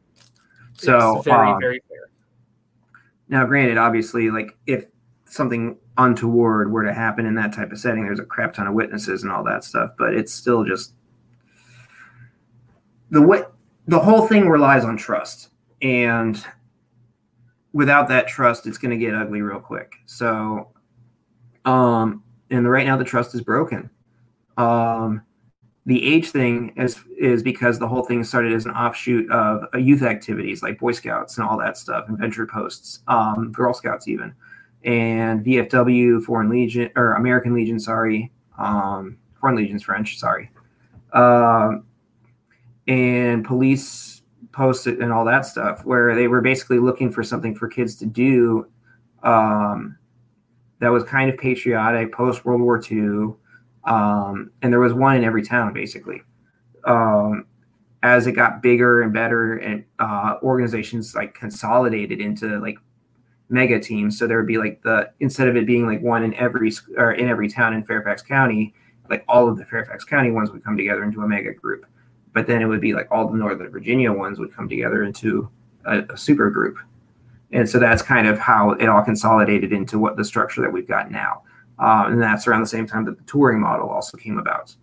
So 0.74 1.18
it's 1.18 1.24
very, 1.24 1.48
um, 1.48 1.60
very 1.60 1.80
fair. 1.88 2.10
Now, 3.28 3.46
granted, 3.46 3.78
obviously, 3.78 4.30
like 4.30 4.56
if 4.66 4.86
something 5.26 5.78
untoward 5.96 6.70
were 6.72 6.84
to 6.84 6.92
happen 6.92 7.26
in 7.26 7.34
that 7.36 7.52
type 7.52 7.72
of 7.72 7.78
setting, 7.78 8.04
there's 8.04 8.18
a 8.18 8.24
crap 8.24 8.54
ton 8.54 8.66
of 8.66 8.74
witnesses 8.74 9.22
and 9.22 9.32
all 9.32 9.44
that 9.44 9.64
stuff, 9.64 9.92
but 9.96 10.14
it's 10.14 10.32
still 10.32 10.64
just 10.64 10.92
the 13.10 13.22
way 13.22 13.42
the 13.86 14.00
whole 14.00 14.26
thing 14.26 14.48
relies 14.48 14.84
on 14.84 14.96
trust. 14.96 15.50
And 15.80 16.44
without 17.72 18.08
that 18.08 18.26
trust, 18.26 18.66
it's 18.66 18.78
going 18.78 18.90
to 18.90 18.96
get 18.96 19.14
ugly 19.14 19.42
real 19.42 19.60
quick. 19.60 19.94
So, 20.06 20.68
um, 21.64 22.22
and 22.50 22.68
right 22.68 22.86
now 22.86 22.96
the 22.96 23.04
trust 23.04 23.34
is 23.34 23.40
broken. 23.40 23.90
Um, 24.56 25.22
the 25.86 26.14
age 26.14 26.30
thing 26.30 26.72
is 26.76 26.98
is 27.18 27.42
because 27.42 27.78
the 27.78 27.88
whole 27.88 28.04
thing 28.04 28.24
started 28.24 28.52
as 28.52 28.64
an 28.64 28.72
offshoot 28.72 29.30
of 29.30 29.66
youth 29.74 30.02
activities 30.02 30.62
like 30.62 30.78
Boy 30.78 30.92
Scouts 30.92 31.36
and 31.36 31.46
all 31.46 31.58
that 31.58 31.76
stuff, 31.76 32.08
and 32.08 32.18
venture 32.18 32.46
posts, 32.46 33.00
um, 33.08 33.52
Girl 33.52 33.74
Scouts 33.74 34.08
even, 34.08 34.34
and 34.84 35.44
VFW, 35.44 36.22
Foreign 36.22 36.48
Legion 36.48 36.90
or 36.96 37.14
American 37.14 37.54
Legion, 37.54 37.78
sorry, 37.78 38.32
um, 38.58 39.18
Foreign 39.40 39.56
Legion's 39.56 39.82
French, 39.82 40.18
sorry, 40.18 40.50
um, 41.12 41.84
and 42.88 43.44
police 43.44 44.22
posts 44.52 44.86
and 44.86 45.12
all 45.12 45.24
that 45.26 45.44
stuff, 45.44 45.84
where 45.84 46.14
they 46.14 46.28
were 46.28 46.40
basically 46.40 46.78
looking 46.78 47.10
for 47.10 47.22
something 47.22 47.54
for 47.54 47.68
kids 47.68 47.96
to 47.96 48.06
do 48.06 48.66
um, 49.22 49.98
that 50.80 50.88
was 50.88 51.04
kind 51.04 51.30
of 51.30 51.38
patriotic 51.38 52.12
post 52.12 52.44
World 52.44 52.60
War 52.60 52.82
II 52.90 53.34
um, 53.86 54.50
and 54.62 54.72
there 54.72 54.80
was 54.80 54.94
one 54.94 55.16
in 55.16 55.24
every 55.24 55.42
town 55.42 55.72
basically. 55.72 56.22
Um, 56.84 57.46
as 58.02 58.26
it 58.26 58.32
got 58.32 58.62
bigger 58.62 59.00
and 59.00 59.14
better, 59.14 59.56
and 59.56 59.84
uh, 59.98 60.36
organizations 60.42 61.14
like 61.14 61.34
consolidated 61.34 62.20
into 62.20 62.58
like 62.60 62.78
mega 63.48 63.80
teams, 63.80 64.18
so 64.18 64.26
there 64.26 64.36
would 64.36 64.46
be 64.46 64.58
like 64.58 64.82
the 64.82 65.10
instead 65.20 65.48
of 65.48 65.56
it 65.56 65.66
being 65.66 65.86
like 65.86 66.02
one 66.02 66.22
in 66.22 66.34
every 66.34 66.70
or 66.98 67.12
in 67.12 67.28
every 67.28 67.48
town 67.48 67.72
in 67.72 67.82
Fairfax 67.82 68.20
County, 68.20 68.74
like 69.08 69.24
all 69.26 69.48
of 69.48 69.56
the 69.56 69.64
Fairfax 69.64 70.04
County 70.04 70.30
ones 70.30 70.50
would 70.50 70.62
come 70.62 70.76
together 70.76 71.02
into 71.02 71.22
a 71.22 71.28
mega 71.28 71.54
group. 71.54 71.86
But 72.34 72.46
then 72.46 72.60
it 72.60 72.66
would 72.66 72.80
be 72.80 72.92
like 72.92 73.08
all 73.10 73.28
the 73.28 73.38
Northern 73.38 73.70
Virginia 73.70 74.12
ones 74.12 74.38
would 74.38 74.54
come 74.54 74.68
together 74.68 75.04
into 75.04 75.48
a, 75.86 76.00
a 76.10 76.16
super 76.16 76.50
group. 76.50 76.76
And 77.54 77.70
so 77.70 77.78
that's 77.78 78.02
kind 78.02 78.26
of 78.26 78.38
how 78.38 78.72
it 78.72 78.88
all 78.88 79.02
consolidated 79.02 79.72
into 79.72 79.98
what 79.98 80.16
the 80.16 80.24
structure 80.24 80.60
that 80.60 80.72
we've 80.72 80.88
got 80.88 81.10
now. 81.10 81.44
Um, 81.78 82.12
and 82.12 82.22
that's 82.22 82.46
around 82.46 82.60
the 82.60 82.66
same 82.66 82.86
time 82.86 83.04
that 83.04 83.16
the 83.16 83.24
touring 83.24 83.60
model 83.60 83.88
also 83.88 84.16
came 84.16 84.38
about. 84.38 84.74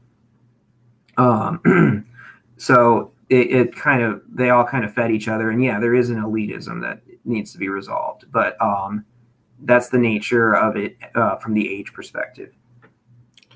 Um, 1.18 2.06
so 2.58 3.12
it, 3.30 3.52
it, 3.52 3.76
kind 3.76 4.02
of 4.02 4.22
they 4.30 4.50
all 4.50 4.66
kind 4.66 4.86
of 4.86 4.94
fed 4.94 5.12
each 5.12 5.28
other, 5.28 5.52
and 5.52 5.64
yeah, 5.64 5.80
there 5.80 5.94
is 5.94 6.10
an 6.10 6.18
elitism 6.18 6.82
that 6.82 7.02
needs 7.26 7.52
to 7.52 7.58
be 7.58 7.70
resolved, 7.70 8.26
but 8.32 8.60
um, 8.62 9.06
that's 9.64 9.90
the 9.90 9.98
nature 9.98 10.54
of 10.56 10.76
it 10.76 10.98
uh, 11.16 11.36
from 11.38 11.54
the 11.54 11.70
age 11.70 11.94
perspective. 11.94 12.54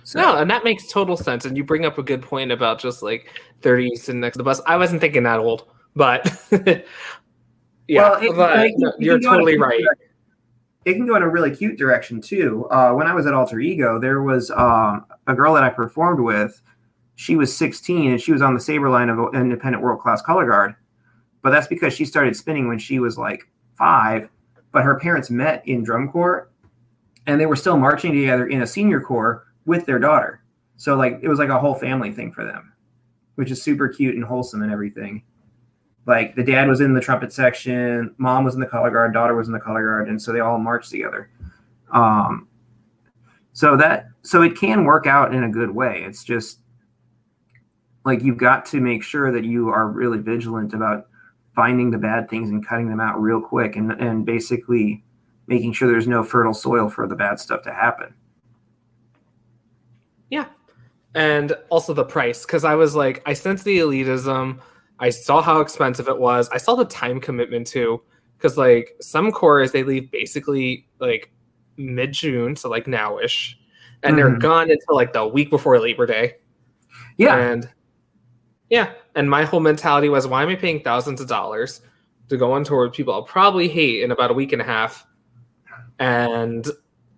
So. 0.03 0.19
No, 0.19 0.37
and 0.37 0.49
that 0.51 0.63
makes 0.63 0.87
total 0.87 1.17
sense. 1.17 1.45
And 1.45 1.57
you 1.57 1.63
bring 1.63 1.83
up 1.83 1.97
a 1.97 2.03
good 2.03 2.21
point 2.21 2.51
about 2.51 2.79
just 2.79 3.01
like 3.01 3.41
30 3.61 3.95
sitting 3.95 4.21
next 4.21 4.35
to 4.35 4.37
the 4.37 4.43
bus. 4.43 4.61
I 4.67 4.77
wasn't 4.77 5.01
thinking 5.01 5.23
that 5.23 5.39
old, 5.39 5.67
but 5.95 6.31
yeah, 7.87 8.09
well, 8.09 8.21
it, 8.21 8.35
but 8.35 8.99
you're 8.99 9.19
totally 9.19 9.57
right 9.57 9.83
it 10.85 10.93
can 10.93 11.07
go 11.07 11.15
in 11.15 11.23
a 11.23 11.29
really 11.29 11.53
cute 11.53 11.77
direction 11.77 12.21
too. 12.21 12.67
Uh, 12.69 12.93
when 12.93 13.07
I 13.07 13.13
was 13.13 13.25
at 13.25 13.33
Alter 13.33 13.59
Ego, 13.59 13.99
there 13.99 14.21
was 14.21 14.51
um, 14.51 15.05
a 15.25 15.33
girl 15.33 15.55
that 15.55 15.63
I 15.63 15.69
performed 15.69 16.19
with. 16.19 16.61
She 17.15 17.35
was 17.35 17.55
16 17.55 18.11
and 18.11 18.21
she 18.21 18.31
was 18.31 18.41
on 18.41 18.53
the 18.53 18.59
saber 18.59 18.89
line 18.89 19.09
of 19.09 19.17
an 19.17 19.41
independent 19.41 19.83
world 19.83 19.99
class 19.99 20.21
color 20.21 20.47
guard. 20.47 20.75
But 21.41 21.49
that's 21.49 21.67
because 21.67 21.93
she 21.93 22.05
started 22.05 22.35
spinning 22.35 22.67
when 22.67 22.77
she 22.77 22.99
was 22.99 23.17
like 23.17 23.49
five. 23.77 24.29
But 24.71 24.83
her 24.83 24.99
parents 24.99 25.29
met 25.31 25.67
in 25.67 25.83
drum 25.83 26.11
corps 26.11 26.49
and 27.25 27.41
they 27.41 27.45
were 27.47 27.55
still 27.55 27.77
marching 27.77 28.13
together 28.13 28.47
in 28.47 28.61
a 28.61 28.67
senior 28.67 29.01
corps 29.01 29.47
with 29.65 29.85
their 29.87 29.99
daughter. 29.99 30.43
So 30.77 30.95
like 30.95 31.19
it 31.23 31.29
was 31.29 31.39
like 31.39 31.49
a 31.49 31.59
whole 31.59 31.75
family 31.75 32.11
thing 32.11 32.31
for 32.31 32.45
them, 32.45 32.73
which 33.35 33.49
is 33.49 33.61
super 33.61 33.87
cute 33.87 34.15
and 34.15 34.23
wholesome 34.23 34.61
and 34.61 34.71
everything 34.71 35.23
like 36.05 36.35
the 36.35 36.43
dad 36.43 36.67
was 36.67 36.81
in 36.81 36.93
the 36.93 37.01
trumpet 37.01 37.33
section, 37.33 38.13
mom 38.17 38.43
was 38.43 38.53
in 38.53 38.59
the 38.59 38.67
color 38.67 38.91
guard, 38.91 39.13
daughter 39.13 39.35
was 39.35 39.47
in 39.47 39.53
the 39.53 39.59
color 39.59 39.83
guard, 39.83 40.09
and 40.09 40.21
so 40.21 40.31
they 40.31 40.39
all 40.39 40.59
marched 40.59 40.91
together. 40.91 41.29
Um, 41.91 42.47
so 43.53 43.75
that 43.77 44.07
so 44.21 44.41
it 44.41 44.57
can 44.57 44.85
work 44.85 45.07
out 45.07 45.33
in 45.33 45.43
a 45.43 45.49
good 45.49 45.71
way. 45.71 46.03
It's 46.03 46.23
just 46.23 46.59
like 48.03 48.21
you've 48.21 48.37
got 48.37 48.65
to 48.67 48.79
make 48.79 49.03
sure 49.03 49.31
that 49.31 49.45
you 49.45 49.69
are 49.69 49.87
really 49.87 50.19
vigilant 50.19 50.73
about 50.73 51.07
finding 51.55 51.89
the 51.89 51.97
bad 51.97 52.29
things 52.29 52.49
and 52.49 52.65
cutting 52.65 52.89
them 52.89 52.99
out 52.99 53.19
real 53.19 53.41
quick 53.41 53.75
and 53.75 53.91
and 53.93 54.25
basically 54.25 55.03
making 55.47 55.73
sure 55.73 55.87
there's 55.87 56.07
no 56.07 56.23
fertile 56.23 56.53
soil 56.53 56.89
for 56.89 57.07
the 57.07 57.15
bad 57.15 57.39
stuff 57.39 57.63
to 57.63 57.73
happen. 57.73 58.13
Yeah. 60.29 60.47
And 61.13 61.55
also 61.69 61.93
the 61.93 62.03
price, 62.03 62.45
because 62.45 62.65
I 62.65 62.75
was 62.75 62.95
like, 62.95 63.21
I 63.25 63.33
sense 63.33 63.63
the 63.63 63.77
elitism 63.77 64.59
I 64.99 65.09
saw 65.09 65.41
how 65.41 65.59
expensive 65.59 66.07
it 66.07 66.19
was. 66.19 66.49
I 66.49 66.57
saw 66.57 66.75
the 66.75 66.85
time 66.85 67.19
commitment 67.19 67.67
too, 67.67 68.01
because 68.37 68.57
like 68.57 68.95
some 69.01 69.31
corps 69.31 69.69
they 69.69 69.83
leave 69.83 70.11
basically 70.11 70.87
like 70.99 71.31
mid 71.77 72.13
June, 72.13 72.55
so 72.55 72.69
like 72.69 72.85
nowish, 72.85 73.55
and 74.03 74.15
mm-hmm. 74.15 74.15
they're 74.15 74.37
gone 74.37 74.71
until 74.71 74.95
like 74.95 75.13
the 75.13 75.27
week 75.27 75.49
before 75.49 75.79
Labor 75.79 76.05
Day. 76.05 76.35
Yeah, 77.17 77.37
and 77.37 77.69
yeah, 78.69 78.93
and 79.15 79.29
my 79.29 79.43
whole 79.43 79.59
mentality 79.59 80.09
was, 80.09 80.27
why 80.27 80.43
am 80.43 80.49
I 80.49 80.55
paying 80.55 80.81
thousands 80.81 81.21
of 81.21 81.27
dollars 81.27 81.81
to 82.29 82.37
go 82.37 82.53
on 82.53 82.63
tour 82.63 82.85
with 82.85 82.93
people 82.93 83.13
I'll 83.13 83.23
probably 83.23 83.67
hate 83.67 84.03
in 84.03 84.11
about 84.11 84.31
a 84.31 84.33
week 84.33 84.51
and 84.51 84.61
a 84.61 84.65
half, 84.65 85.05
and 85.99 86.65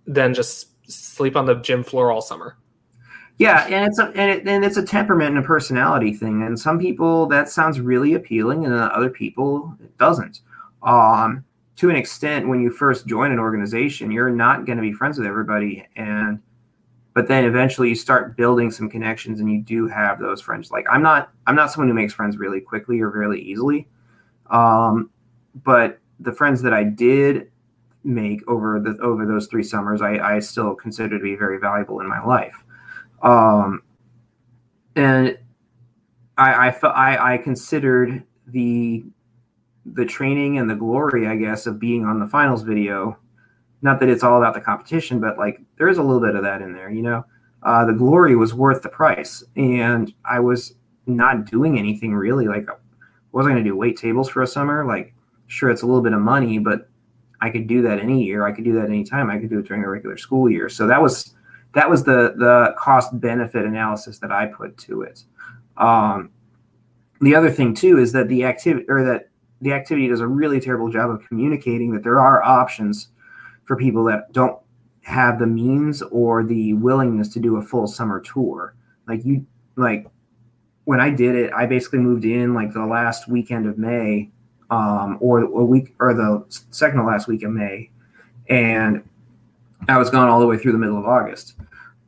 then 0.05 0.33
just 0.33 0.69
sleep 0.89 1.35
on 1.35 1.45
the 1.45 1.55
gym 1.55 1.83
floor 1.83 2.11
all 2.11 2.21
summer. 2.21 2.57
Yeah, 3.37 3.65
and 3.67 3.85
it's 3.85 3.99
a 3.99 4.05
and, 4.15 4.31
it, 4.31 4.47
and 4.47 4.65
it's 4.65 4.77
a 4.77 4.83
temperament 4.83 5.35
and 5.35 5.43
a 5.43 5.47
personality 5.47 6.11
thing. 6.13 6.41
And 6.41 6.59
some 6.59 6.79
people 6.79 7.27
that 7.27 7.49
sounds 7.49 7.79
really 7.79 8.15
appealing, 8.15 8.65
and 8.65 8.73
other 8.73 9.09
people 9.09 9.75
it 9.81 9.95
doesn't. 9.97 10.41
Um, 10.81 11.43
to 11.75 11.91
an 11.91 11.95
extent, 11.95 12.47
when 12.47 12.61
you 12.61 12.71
first 12.71 13.05
join 13.05 13.31
an 13.31 13.37
organization, 13.37 14.09
you're 14.09 14.31
not 14.31 14.65
going 14.65 14.77
to 14.77 14.81
be 14.81 14.91
friends 14.91 15.19
with 15.19 15.27
everybody, 15.27 15.85
and 15.95 16.39
but 17.13 17.27
then 17.27 17.45
eventually 17.45 17.89
you 17.89 17.95
start 17.95 18.35
building 18.37 18.71
some 18.71 18.89
connections, 18.89 19.39
and 19.39 19.51
you 19.51 19.61
do 19.61 19.87
have 19.87 20.19
those 20.19 20.41
friends. 20.41 20.71
Like 20.71 20.87
I'm 20.89 21.03
not 21.03 21.31
I'm 21.45 21.55
not 21.55 21.71
someone 21.71 21.89
who 21.89 21.93
makes 21.93 22.13
friends 22.13 22.37
really 22.37 22.59
quickly 22.59 23.01
or 23.01 23.11
really 23.11 23.39
easily, 23.39 23.87
um, 24.49 25.11
but 25.63 25.99
the 26.19 26.31
friends 26.31 26.63
that 26.63 26.73
I 26.73 26.83
did 26.83 27.51
make 28.03 28.41
over 28.47 28.79
the 28.79 28.97
over 28.99 29.27
those 29.27 29.45
three 29.45 29.63
summers, 29.63 30.01
I, 30.01 30.17
I 30.17 30.39
still 30.39 30.73
consider 30.73 31.19
to 31.19 31.23
be 31.23 31.35
very 31.35 31.59
valuable 31.59 31.99
in 31.99 32.07
my 32.07 32.23
life. 32.25 32.63
Um, 33.21 33.83
and 34.95 35.37
I, 36.37 36.69
I, 36.69 36.87
I, 36.87 37.33
I 37.33 37.37
considered 37.37 38.23
the 38.47 39.03
the 39.93 40.05
training 40.05 40.57
and 40.57 40.69
the 40.69 40.75
glory, 40.75 41.27
I 41.27 41.37
guess, 41.37 41.65
of 41.65 41.79
being 41.79 42.03
on 42.03 42.19
the 42.19 42.27
finals 42.27 42.61
video. 42.61 43.17
Not 43.81 43.99
that 43.99 44.09
it's 44.09 44.23
all 44.23 44.37
about 44.37 44.53
the 44.53 44.61
competition, 44.61 45.19
but 45.19 45.37
like 45.37 45.61
there 45.77 45.87
is 45.87 45.97
a 45.97 46.03
little 46.03 46.21
bit 46.21 46.35
of 46.35 46.43
that 46.43 46.61
in 46.61 46.73
there, 46.73 46.89
you 46.89 47.01
know. 47.01 47.25
Uh, 47.63 47.85
the 47.85 47.93
glory 47.93 48.35
was 48.35 48.53
worth 48.53 48.81
the 48.81 48.89
price, 48.89 49.43
and 49.55 50.13
I 50.25 50.39
was 50.39 50.75
not 51.05 51.45
doing 51.45 51.79
anything 51.79 52.13
really. 52.13 52.47
Like, 52.47 52.67
wasn't 53.31 53.53
going 53.53 53.63
to 53.63 53.69
do 53.69 53.75
wait 53.75 53.97
tables 53.97 54.29
for 54.29 54.41
a 54.41 54.47
summer. 54.47 54.85
Like, 54.85 55.13
sure, 55.47 55.69
it's 55.69 55.81
a 55.81 55.85
little 55.85 56.01
bit 56.01 56.13
of 56.13 56.19
money, 56.19 56.59
but 56.59 56.89
I 57.41 57.49
could 57.49 57.67
do 57.67 57.81
that 57.83 57.99
any 57.99 58.23
year. 58.23 58.45
I 58.45 58.51
could 58.51 58.63
do 58.63 58.73
that 58.73 58.85
anytime. 58.85 59.29
I 59.29 59.37
could 59.37 59.49
do 59.49 59.59
it 59.59 59.67
during 59.67 59.83
a 59.83 59.89
regular 59.89 60.17
school 60.17 60.49
year. 60.49 60.69
So 60.69 60.87
that 60.87 61.01
was 61.01 61.35
that 61.73 61.89
was 61.89 62.03
the 62.03 62.33
the 62.37 62.75
cost 62.77 63.19
benefit 63.19 63.65
analysis 63.65 64.19
that 64.19 64.31
I 64.31 64.47
put 64.47 64.77
to 64.79 65.01
it. 65.03 65.23
Um, 65.77 66.31
the 67.21 67.35
other 67.35 67.51
thing 67.51 67.73
too 67.73 67.97
is 67.97 68.11
that 68.13 68.27
the 68.29 68.45
activity 68.45 68.85
or 68.89 69.03
that 69.03 69.29
the 69.61 69.73
activity 69.73 70.07
does 70.07 70.19
a 70.19 70.27
really 70.27 70.59
terrible 70.59 70.89
job 70.89 71.09
of 71.09 71.27
communicating 71.27 71.91
that 71.91 72.03
there 72.03 72.19
are 72.19 72.43
options 72.43 73.09
for 73.65 73.75
people 73.75 74.03
that 74.05 74.31
don't 74.31 74.59
have 75.01 75.39
the 75.39 75.47
means 75.47 76.01
or 76.03 76.43
the 76.43 76.73
willingness 76.73 77.29
to 77.29 77.39
do 77.39 77.57
a 77.57 77.61
full 77.61 77.87
summer 77.87 78.19
tour. 78.19 78.75
Like 79.07 79.23
you 79.25 79.45
like 79.75 80.07
when 80.85 80.99
I 80.99 81.09
did 81.09 81.35
it, 81.35 81.51
I 81.53 81.65
basically 81.65 81.99
moved 81.99 82.25
in 82.25 82.53
like 82.53 82.73
the 82.73 82.85
last 82.85 83.27
weekend 83.27 83.67
of 83.67 83.77
May, 83.77 84.29
um, 84.69 85.17
or 85.19 85.39
a 85.41 85.65
week 85.65 85.93
or 85.99 86.13
the 86.13 86.45
second 86.71 86.99
to 86.99 87.05
last 87.05 87.27
week 87.27 87.43
of 87.43 87.51
May, 87.51 87.89
and 88.49 89.03
I 89.87 89.97
was 89.97 90.09
gone 90.09 90.27
all 90.27 90.39
the 90.39 90.47
way 90.47 90.57
through 90.57 90.73
the 90.73 90.77
middle 90.77 90.97
of 90.97 91.05
August 91.05 91.55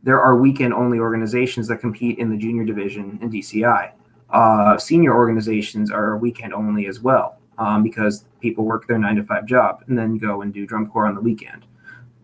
there 0.03 0.21
are 0.21 0.37
weekend 0.37 0.73
only 0.73 0.99
organizations 0.99 1.67
that 1.67 1.77
compete 1.77 2.17
in 2.19 2.29
the 2.29 2.37
junior 2.37 2.63
division 2.63 3.19
in 3.21 3.29
DCI. 3.29 3.91
Uh, 4.29 4.77
senior 4.77 5.13
organizations 5.13 5.91
are 5.91 6.17
weekend 6.17 6.53
only 6.53 6.87
as 6.87 6.99
well 6.99 7.39
um, 7.57 7.83
because 7.83 8.25
people 8.39 8.63
work 8.63 8.87
their 8.87 8.97
nine 8.97 9.15
to 9.15 9.23
five 9.23 9.45
job 9.45 9.83
and 9.87 9.97
then 9.97 10.17
go 10.17 10.41
and 10.41 10.53
do 10.53 10.65
drum 10.65 10.87
corps 10.87 11.07
on 11.07 11.15
the 11.15 11.21
weekend. 11.21 11.65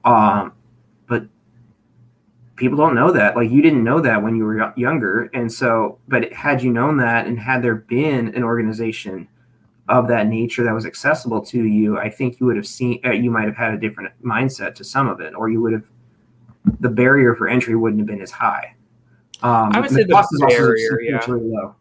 Um, 0.06 0.54
but 1.08 1.26
people 2.56 2.78
don't 2.78 2.96
know 2.96 3.12
that. 3.12 3.36
Like 3.36 3.50
you 3.50 3.62
didn't 3.62 3.84
know 3.84 4.00
that 4.00 4.22
when 4.22 4.36
you 4.36 4.46
were 4.46 4.74
younger, 4.78 5.30
and 5.34 5.52
so 5.52 5.98
but 6.08 6.32
had 6.32 6.62
you 6.62 6.72
known 6.72 6.98
that 6.98 7.28
and 7.28 7.40
had 7.40 7.62
there 7.62 7.76
been 7.76 8.34
an 8.36 8.44
organization 8.44 9.28
of 9.88 10.08
that 10.08 10.28
nature 10.28 10.64
that 10.64 10.74
was 10.74 10.86
accessible 10.86 11.42
to 11.46 11.64
you, 11.66 12.00
I 12.00 12.10
think 12.10 12.40
you 12.40 12.46
would 12.48 12.56
have 12.56 12.68
seen 12.68 13.00
uh, 13.06 13.12
you 13.12 13.30
might 13.30 13.46
have 13.46 13.58
had 13.58 13.74
a 13.74 13.78
different 13.78 14.12
mindset 14.24 14.76
to 14.76 14.84
some 14.84 15.08
of 15.08 15.22
it, 15.22 15.34
or 15.36 15.50
you 15.50 15.62
would 15.62 15.74
have 15.74 15.86
the 16.80 16.90
barrier 16.90 17.36
for 17.36 17.48
entry 17.48 17.76
wouldn't 17.76 18.00
have 18.00 18.08
been 18.08 18.22
as 18.22 18.32
high. 18.32 18.76
Um, 19.44 19.72
I 19.74 19.82
would 19.82 19.90
say 19.90 20.04
the, 20.04 20.28
the 20.32 20.46
barrier, 20.48 21.02
yeah. 21.02 21.22
low. 21.28 21.76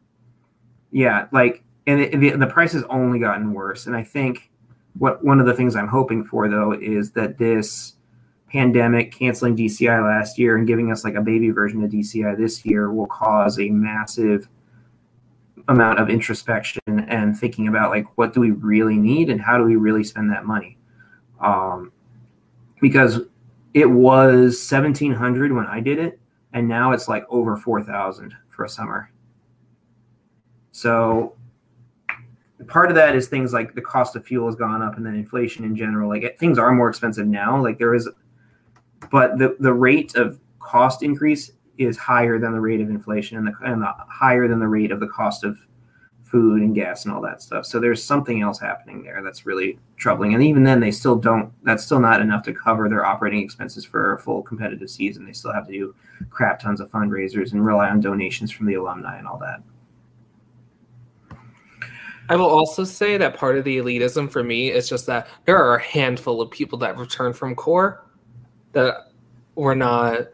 Yeah, 0.90 1.26
like 1.32 1.64
and 1.86 2.00
it, 2.00 2.18
the, 2.18 2.30
the 2.30 2.46
price 2.46 2.72
has 2.72 2.84
only 2.84 3.18
gotten 3.18 3.52
worse. 3.52 3.86
And 3.86 3.96
I 3.96 4.02
think 4.02 4.50
what 4.98 5.24
one 5.24 5.40
of 5.40 5.46
the 5.46 5.54
things 5.54 5.76
I'm 5.76 5.88
hoping 5.88 6.24
for 6.24 6.48
though 6.48 6.72
is 6.72 7.10
that 7.12 7.38
this 7.38 7.94
pandemic 8.48 9.12
canceling 9.12 9.56
DCI 9.56 10.02
last 10.04 10.38
year 10.38 10.56
and 10.56 10.66
giving 10.66 10.92
us 10.92 11.04
like 11.04 11.14
a 11.14 11.20
baby 11.20 11.50
version 11.50 11.82
of 11.82 11.90
DCI 11.90 12.36
this 12.36 12.64
year 12.64 12.92
will 12.92 13.06
cause 13.06 13.58
a 13.58 13.68
massive 13.70 14.48
amount 15.68 15.98
of 15.98 16.10
introspection 16.10 16.82
and 16.86 17.38
thinking 17.38 17.68
about 17.68 17.90
like 17.90 18.06
what 18.18 18.34
do 18.34 18.40
we 18.40 18.50
really 18.50 18.96
need 18.96 19.30
and 19.30 19.40
how 19.40 19.56
do 19.56 19.64
we 19.64 19.76
really 19.76 20.04
spend 20.04 20.30
that 20.30 20.44
money 20.44 20.76
um, 21.40 21.92
because 22.80 23.20
it 23.74 23.90
was 23.90 24.70
1700 24.70 25.52
when 25.52 25.66
I 25.66 25.80
did 25.80 25.98
it, 25.98 26.20
and 26.52 26.68
now 26.68 26.92
it's 26.92 27.08
like 27.08 27.24
over 27.28 27.56
4000 27.56 28.34
for 28.48 28.64
a 28.64 28.68
summer. 28.68 29.10
So 30.70 31.34
part 32.68 32.88
of 32.88 32.94
that 32.94 33.16
is 33.16 33.28
things 33.28 33.52
like 33.52 33.74
the 33.74 33.82
cost 33.82 34.16
of 34.16 34.24
fuel 34.24 34.46
has 34.46 34.54
gone 34.54 34.80
up 34.80 34.96
and 34.96 35.04
then 35.04 35.14
inflation 35.14 35.64
in 35.64 35.76
general. 35.76 36.08
Like 36.08 36.38
things 36.38 36.58
are 36.58 36.72
more 36.72 36.88
expensive 36.88 37.26
now. 37.26 37.60
Like 37.60 37.78
there 37.78 37.94
is, 37.94 38.08
but 39.10 39.38
the, 39.38 39.56
the 39.60 39.72
rate 39.72 40.14
of 40.14 40.38
cost 40.60 41.02
increase 41.02 41.50
is 41.78 41.96
higher 41.96 42.38
than 42.38 42.52
the 42.52 42.60
rate 42.60 42.80
of 42.80 42.90
inflation 42.90 43.36
and 43.38 43.46
the, 43.46 43.52
and 43.64 43.82
the 43.82 43.92
higher 44.08 44.48
than 44.48 44.60
the 44.60 44.68
rate 44.68 44.92
of 44.92 45.00
the 45.00 45.08
cost 45.08 45.44
of 45.44 45.58
food 46.22 46.62
and 46.62 46.74
gas 46.74 47.04
and 47.04 47.14
all 47.14 47.20
that 47.20 47.40
stuff. 47.42 47.64
So 47.64 47.78
there's 47.78 48.02
something 48.02 48.42
else 48.42 48.58
happening 48.58 49.04
there 49.04 49.22
that's 49.22 49.46
really 49.46 49.78
troubling. 49.96 50.34
And 50.34 50.42
even 50.42 50.64
then, 50.64 50.80
they 50.80 50.90
still 50.90 51.14
don't. 51.16 51.52
That's 51.62 51.84
still 51.84 52.00
not 52.00 52.20
enough 52.20 52.42
to 52.44 52.52
cover 52.52 52.88
their 52.88 53.04
operating 53.04 53.40
expenses 53.40 53.84
for 53.84 54.14
a 54.14 54.18
full 54.18 54.42
competitive 54.42 54.90
season. 54.90 55.24
They 55.24 55.32
still 55.32 55.52
have 55.52 55.66
to 55.66 55.72
do 55.72 55.94
crap 56.30 56.60
tons 56.60 56.80
of 56.80 56.90
fundraisers 56.90 57.52
and 57.52 57.64
rely 57.64 57.88
on 57.88 58.00
donations 58.00 58.50
from 58.50 58.66
the 58.66 58.74
alumni 58.74 59.18
and 59.18 59.28
all 59.28 59.38
that. 59.38 59.62
I 62.28 62.36
will 62.36 62.48
also 62.48 62.84
say 62.84 63.18
that 63.18 63.36
part 63.36 63.58
of 63.58 63.64
the 63.64 63.76
elitism 63.76 64.30
for 64.30 64.42
me 64.42 64.70
is 64.70 64.88
just 64.88 65.06
that 65.06 65.28
there 65.44 65.58
are 65.58 65.76
a 65.76 65.82
handful 65.82 66.40
of 66.40 66.50
people 66.50 66.78
that 66.78 66.96
return 66.96 67.32
from 67.32 67.54
corps 67.54 68.04
that 68.72 69.12
were 69.54 69.74
not 69.74 70.28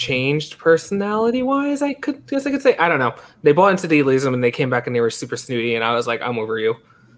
changed 0.00 0.56
personality 0.58 1.42
wise. 1.42 1.82
I 1.82 1.92
could 1.92 2.26
guess 2.26 2.46
I 2.46 2.50
could 2.50 2.62
say 2.62 2.76
I 2.78 2.88
don't 2.88 2.98
know. 2.98 3.14
They 3.42 3.52
bought 3.52 3.72
into 3.72 3.86
the 3.86 4.00
elitism 4.00 4.32
and 4.32 4.42
they 4.42 4.50
came 4.50 4.70
back 4.70 4.86
and 4.86 4.96
they 4.96 5.00
were 5.00 5.10
super 5.10 5.36
snooty, 5.36 5.74
and 5.74 5.84
I 5.84 5.94
was 5.94 6.06
like, 6.06 6.22
I'm 6.22 6.38
over 6.38 6.58
you. 6.58 6.74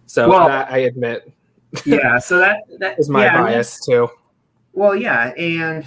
So 0.07 0.29
well, 0.29 0.49
that, 0.49 0.71
I 0.71 0.79
admit. 0.79 1.33
yeah, 1.87 2.19
so 2.19 2.39
that 2.39 2.65
that 2.81 2.99
is 2.99 3.09
my 3.09 3.25
yeah, 3.25 3.41
bias 3.41 3.79
too. 3.87 4.09
Well, 4.73 4.97
yeah, 4.97 5.29
and 5.39 5.87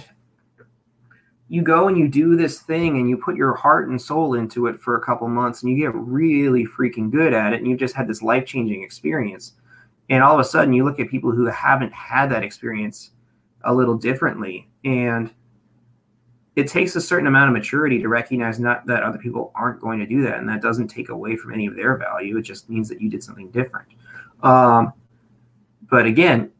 you 1.48 1.62
go 1.62 1.86
and 1.86 1.96
you 1.98 2.08
do 2.08 2.34
this 2.34 2.60
thing 2.60 2.98
and 2.98 3.08
you 3.08 3.18
put 3.18 3.36
your 3.36 3.54
heart 3.54 3.88
and 3.88 4.00
soul 4.00 4.34
into 4.34 4.66
it 4.66 4.80
for 4.80 4.96
a 4.96 5.00
couple 5.00 5.28
months 5.28 5.62
and 5.62 5.70
you 5.70 5.78
get 5.78 5.94
really 5.94 6.66
freaking 6.66 7.10
good 7.10 7.32
at 7.32 7.52
it 7.52 7.60
and 7.60 7.68
you've 7.68 7.78
just 7.78 7.94
had 7.94 8.08
this 8.08 8.20
life-changing 8.20 8.82
experience. 8.82 9.52
And 10.10 10.24
all 10.24 10.34
of 10.34 10.40
a 10.40 10.44
sudden 10.44 10.74
you 10.74 10.84
look 10.84 10.98
at 10.98 11.08
people 11.08 11.30
who 11.30 11.46
haven't 11.46 11.92
had 11.92 12.32
that 12.32 12.42
experience 12.42 13.12
a 13.62 13.72
little 13.72 13.96
differently 13.96 14.68
and 14.84 15.30
it 16.56 16.66
takes 16.68 16.96
a 16.96 17.00
certain 17.00 17.26
amount 17.26 17.48
of 17.48 17.52
maturity 17.52 18.00
to 18.00 18.08
recognize 18.08 18.58
not 18.58 18.86
that 18.86 19.02
other 19.02 19.18
people 19.18 19.52
aren't 19.54 19.80
going 19.80 19.98
to 19.98 20.06
do 20.06 20.22
that 20.22 20.38
and 20.38 20.48
that 20.48 20.62
doesn't 20.62 20.88
take 20.88 21.10
away 21.10 21.36
from 21.36 21.52
any 21.52 21.66
of 21.66 21.76
their 21.76 21.96
value. 21.96 22.38
It 22.38 22.42
just 22.42 22.68
means 22.68 22.88
that 22.88 23.00
you 23.00 23.10
did 23.10 23.22
something 23.22 23.50
different. 23.50 23.88
Um, 24.42 24.92
but 25.90 26.06
again 26.06 26.50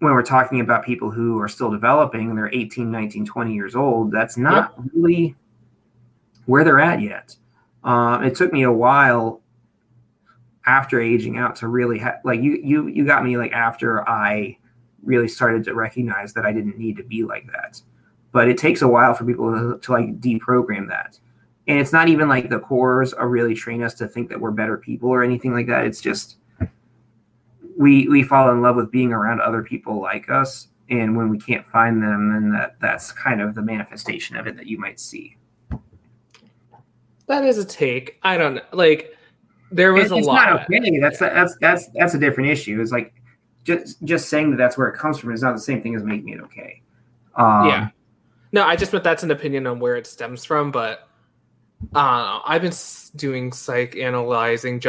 when 0.00 0.12
we're 0.12 0.22
talking 0.22 0.60
about 0.60 0.84
people 0.84 1.10
who 1.10 1.40
are 1.40 1.48
still 1.48 1.70
developing 1.70 2.28
and 2.28 2.36
they're 2.36 2.52
18 2.52 2.90
19 2.90 3.24
20 3.24 3.54
years 3.54 3.76
old 3.76 4.10
that's 4.10 4.36
not 4.36 4.74
yep. 4.76 4.86
really 4.94 5.34
where 6.46 6.64
they're 6.64 6.80
at 6.80 7.00
yet. 7.00 7.36
Um, 7.84 8.22
it 8.22 8.34
took 8.34 8.52
me 8.52 8.62
a 8.62 8.72
while 8.72 9.40
after 10.66 11.00
aging 11.00 11.36
out 11.36 11.56
to 11.56 11.68
really 11.68 11.98
ha- 11.98 12.18
like 12.24 12.40
you 12.40 12.58
you 12.62 12.86
you 12.88 13.04
got 13.04 13.22
me 13.22 13.36
like 13.36 13.52
after 13.52 14.08
i 14.08 14.56
really 15.02 15.28
started 15.28 15.62
to 15.62 15.74
recognize 15.74 16.32
that 16.32 16.46
i 16.46 16.52
didn't 16.52 16.78
need 16.78 16.96
to 16.96 17.02
be 17.02 17.22
like 17.22 17.46
that 17.52 17.82
but 18.34 18.48
it 18.48 18.58
takes 18.58 18.82
a 18.82 18.88
while 18.88 19.14
for 19.14 19.24
people 19.24 19.52
to, 19.52 19.78
to 19.78 19.92
like 19.92 20.20
deprogram 20.20 20.88
that. 20.88 21.16
And 21.68 21.78
it's 21.78 21.92
not 21.92 22.08
even 22.08 22.28
like 22.28 22.50
the 22.50 22.58
cores 22.58 23.14
are 23.14 23.28
really 23.28 23.54
train 23.54 23.80
us 23.80 23.94
to 23.94 24.08
think 24.08 24.28
that 24.28 24.40
we're 24.40 24.50
better 24.50 24.76
people 24.76 25.08
or 25.08 25.22
anything 25.22 25.54
like 25.54 25.68
that. 25.68 25.86
It's 25.86 26.00
just 26.00 26.36
we 27.78 28.08
we 28.08 28.24
fall 28.24 28.50
in 28.50 28.60
love 28.60 28.74
with 28.74 28.90
being 28.90 29.12
around 29.12 29.40
other 29.40 29.62
people 29.62 30.00
like 30.00 30.28
us 30.28 30.66
and 30.90 31.16
when 31.16 31.28
we 31.28 31.38
can't 31.38 31.64
find 31.64 32.02
them 32.02 32.32
then 32.32 32.52
that 32.52 32.76
that's 32.80 33.10
kind 33.10 33.40
of 33.40 33.54
the 33.54 33.62
manifestation 33.62 34.36
of 34.36 34.46
it 34.46 34.56
that 34.56 34.66
you 34.66 34.78
might 34.78 34.98
see. 34.98 35.36
That 37.26 37.44
is 37.44 37.58
a 37.58 37.64
take. 37.64 38.18
I 38.22 38.36
don't 38.36 38.56
know 38.56 38.62
like 38.72 39.16
there 39.70 39.92
was 39.92 40.04
it's, 40.04 40.12
a 40.12 40.16
it's 40.16 40.26
lot 40.26 40.50
not 40.50 40.70
okay. 40.70 40.98
That's 41.00 41.18
that's 41.20 41.56
that's 41.60 41.88
that's 41.94 42.14
a 42.14 42.18
different 42.18 42.50
issue. 42.50 42.80
It's 42.80 42.92
like 42.92 43.14
just 43.62 44.02
just 44.02 44.28
saying 44.28 44.50
that 44.50 44.56
that's 44.56 44.76
where 44.76 44.88
it 44.88 44.98
comes 44.98 45.18
from 45.18 45.32
is 45.32 45.42
not 45.42 45.54
the 45.54 45.60
same 45.60 45.80
thing 45.80 45.94
as 45.94 46.02
making 46.02 46.30
it 46.30 46.40
okay. 46.40 46.82
Um, 47.36 47.68
yeah 47.68 47.88
no, 48.54 48.64
I 48.64 48.76
just 48.76 48.92
meant 48.92 49.02
that's 49.02 49.24
an 49.24 49.32
opinion 49.32 49.66
on 49.66 49.80
where 49.80 49.96
it 49.96 50.06
stems 50.06 50.44
from, 50.44 50.70
but 50.70 51.08
uh, 51.92 52.38
I've 52.46 52.62
been 52.62 52.72
doing 53.16 53.50
psych 53.50 53.96
analyzing, 53.96 54.80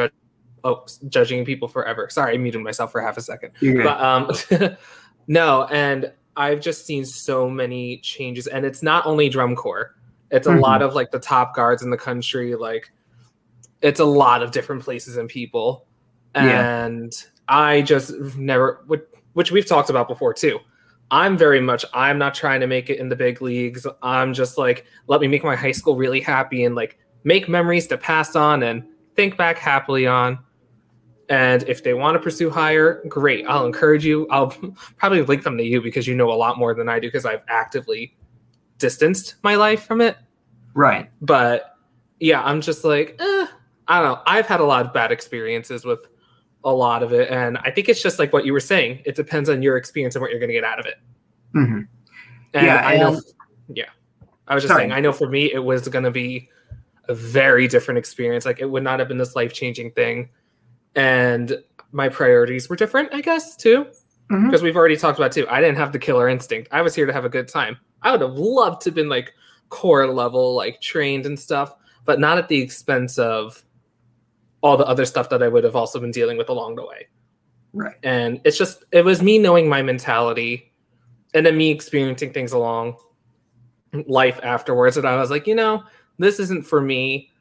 oh, 0.63 0.85
judging 1.09 1.43
people 1.45 1.67
forever. 1.67 2.07
Sorry, 2.11 2.35
I 2.35 2.37
muted 2.37 2.61
myself 2.61 2.91
for 2.91 3.01
half 3.01 3.17
a 3.17 3.21
second. 3.21 3.53
But 3.83 3.99
um, 3.99 4.77
No, 5.27 5.63
and 5.63 6.11
I've 6.37 6.61
just 6.61 6.85
seen 6.85 7.05
so 7.05 7.49
many 7.49 7.97
changes, 7.97 8.45
and 8.45 8.67
it's 8.67 8.83
not 8.83 9.07
only 9.07 9.29
drum 9.29 9.55
corps. 9.55 9.95
It's 10.29 10.45
a 10.45 10.51
mm-hmm. 10.51 10.59
lot 10.59 10.83
of 10.83 10.93
like 10.93 11.09
the 11.09 11.19
top 11.19 11.55
guards 11.55 11.81
in 11.81 11.89
the 11.89 11.97
country. 11.97 12.53
Like, 12.53 12.91
it's 13.81 13.99
a 13.99 14.05
lot 14.05 14.43
of 14.43 14.51
different 14.51 14.83
places 14.83 15.17
and 15.17 15.27
people, 15.27 15.87
and 16.35 17.11
yeah. 17.11 17.29
I 17.47 17.81
just 17.81 18.13
never, 18.37 18.85
which 19.33 19.51
we've 19.51 19.65
talked 19.65 19.89
about 19.89 20.07
before 20.07 20.35
too. 20.35 20.59
I'm 21.11 21.38
very 21.38 21.61
much 21.61 21.86
I'm 21.94 22.18
not 22.18 22.34
trying 22.34 22.61
to 22.61 22.68
make 22.68 22.90
it 22.90 22.99
in 22.99 23.10
the 23.10 23.15
big 23.15 23.41
leagues. 23.41 23.86
I'm 24.02 24.34
just 24.34 24.57
like 24.57 24.86
let 25.07 25.22
me 25.22 25.27
make 25.27 25.44
my 25.44 25.56
high 25.56 25.72
school 25.72 25.95
really 25.95 26.19
happy 26.19 26.64
and 26.64 26.76
like 26.76 26.98
make 27.23 27.48
memories 27.48 27.88
to 27.88 27.98
pass 27.98 28.36
on 28.36 28.64
and 28.64 28.84
think 29.15 29.38
back 29.38 29.57
happily 29.57 30.07
on. 30.07 30.40
And 31.27 31.64
if 31.64 31.84
they 31.84 31.94
want 31.94 32.15
to 32.15 32.19
pursue 32.19 32.49
higher, 32.49 33.03
great. 33.07 33.45
I'll 33.48 33.65
encourage 33.65 34.06
you. 34.06 34.27
I'll 34.30 34.48
probably 34.98 35.23
link 35.23 35.44
them 35.44 35.57
to 35.57 35.64
you 35.64 35.82
because 35.82 36.07
you 36.07 36.15
know 36.15 36.32
a 36.32 36.36
lot 36.36 36.57
more 36.57 36.73
than 36.76 36.88
I 36.88 36.99
do 36.99 37.07
because 37.07 37.26
I've 37.26 37.44
actively 37.48 38.15
distanced 38.77 39.36
my 39.44 39.56
life 39.56 39.86
from 39.86 40.02
it. 40.02 40.18
Right. 40.73 41.10
But 41.22 41.77
yeah, 42.19 42.44
I'm 42.44 42.61
just 42.61 42.84
like, 42.84 43.15
eh, 43.19 43.48
I 43.88 44.02
don't 44.02 44.11
know. 44.11 44.22
I've 44.27 44.45
had 44.45 44.60
a 44.60 44.65
lot 44.65 44.86
of 44.86 44.94
bad 44.94 45.11
experiences 45.11 45.86
with 45.86 46.07
a 46.65 46.73
lot 46.73 47.03
of 47.03 47.13
it. 47.13 47.29
And 47.29 47.57
I 47.59 47.71
think 47.71 47.87
it's 47.87 48.01
just 48.01 48.19
like 48.19 48.33
what 48.33 48.43
you 48.43 48.51
were 48.51 48.59
saying. 48.59 49.01
It 49.05 49.15
depends 49.15 49.49
on 49.49 49.61
your 49.61 49.77
experience 49.77 50.15
and 50.15 50.21
what 50.21 50.31
you're 50.31 50.39
going 50.39 50.49
to 50.49 50.55
get 50.55 50.63
out 50.63 50.79
of 50.79 50.85
it. 50.85 50.95
Mm-hmm. 51.55 51.81
And 52.55 52.65
yeah, 52.65 52.85
I 52.85 52.97
know. 52.97 53.21
Yeah. 53.69 53.89
I 54.47 54.55
was 54.55 54.63
just 54.63 54.71
sorry. 54.71 54.81
saying, 54.81 54.91
I 54.91 54.99
know 54.99 55.13
for 55.13 55.29
me, 55.29 55.53
it 55.53 55.63
was 55.63 55.87
going 55.87 56.03
to 56.03 56.11
be 56.11 56.49
a 57.07 57.13
very 57.13 57.67
different 57.67 57.99
experience. 57.99 58.45
Like 58.45 58.59
it 58.59 58.69
would 58.69 58.83
not 58.83 58.99
have 58.99 59.07
been 59.07 59.19
this 59.19 59.35
life 59.35 59.53
changing 59.53 59.91
thing. 59.91 60.29
And 60.95 61.63
my 61.91 62.09
priorities 62.09 62.67
were 62.67 62.75
different, 62.75 63.13
I 63.13 63.21
guess, 63.21 63.55
too. 63.55 63.85
Because 64.27 64.43
mm-hmm. 64.43 64.63
we've 64.63 64.75
already 64.75 64.97
talked 64.97 65.19
about 65.19 65.31
too. 65.31 65.47
I 65.47 65.61
didn't 65.61 65.77
have 65.77 65.91
the 65.91 65.99
killer 65.99 66.27
instinct. 66.27 66.69
I 66.71 66.81
was 66.81 66.95
here 66.95 67.05
to 67.05 67.13
have 67.13 67.25
a 67.25 67.29
good 67.29 67.47
time. 67.47 67.77
I 68.01 68.11
would 68.11 68.21
have 68.21 68.33
loved 68.33 68.81
to 68.81 68.89
have 68.89 68.95
been 68.95 69.09
like 69.09 69.33
core 69.69 70.07
level, 70.07 70.55
like 70.55 70.81
trained 70.81 71.27
and 71.27 71.39
stuff, 71.39 71.75
but 72.05 72.19
not 72.19 72.39
at 72.39 72.47
the 72.47 72.59
expense 72.59 73.19
of 73.19 73.63
all 74.61 74.77
the 74.77 74.86
other 74.86 75.06
stuff 75.06 75.30
that 75.30 75.44
I 75.44 75.48
would 75.48 75.64
have 75.64 75.76
also 75.76 75.99
been 75.99 76.11
dealing 76.11 76.38
with 76.38 76.49
along 76.49 76.76
the 76.76 76.86
way. 76.86 77.07
Right. 77.73 77.95
And 78.03 78.41
it's 78.45 78.57
just 78.57 78.84
it 78.91 79.03
was 79.03 79.22
me 79.22 79.38
knowing 79.38 79.68
my 79.68 79.82
mentality 79.82 80.73
and 81.34 81.45
then 81.45 81.57
me 81.57 81.69
experiencing 81.69 82.32
things 82.32 82.53
along 82.53 82.98
life 84.07 84.40
afterwards 84.44 84.98
and 84.98 85.07
I 85.07 85.18
was 85.18 85.30
like, 85.30 85.48
you 85.48 85.56
know, 85.56 85.84
this 86.18 86.40
isn't 86.40 86.65
for 86.65 86.82
me. 86.82 87.32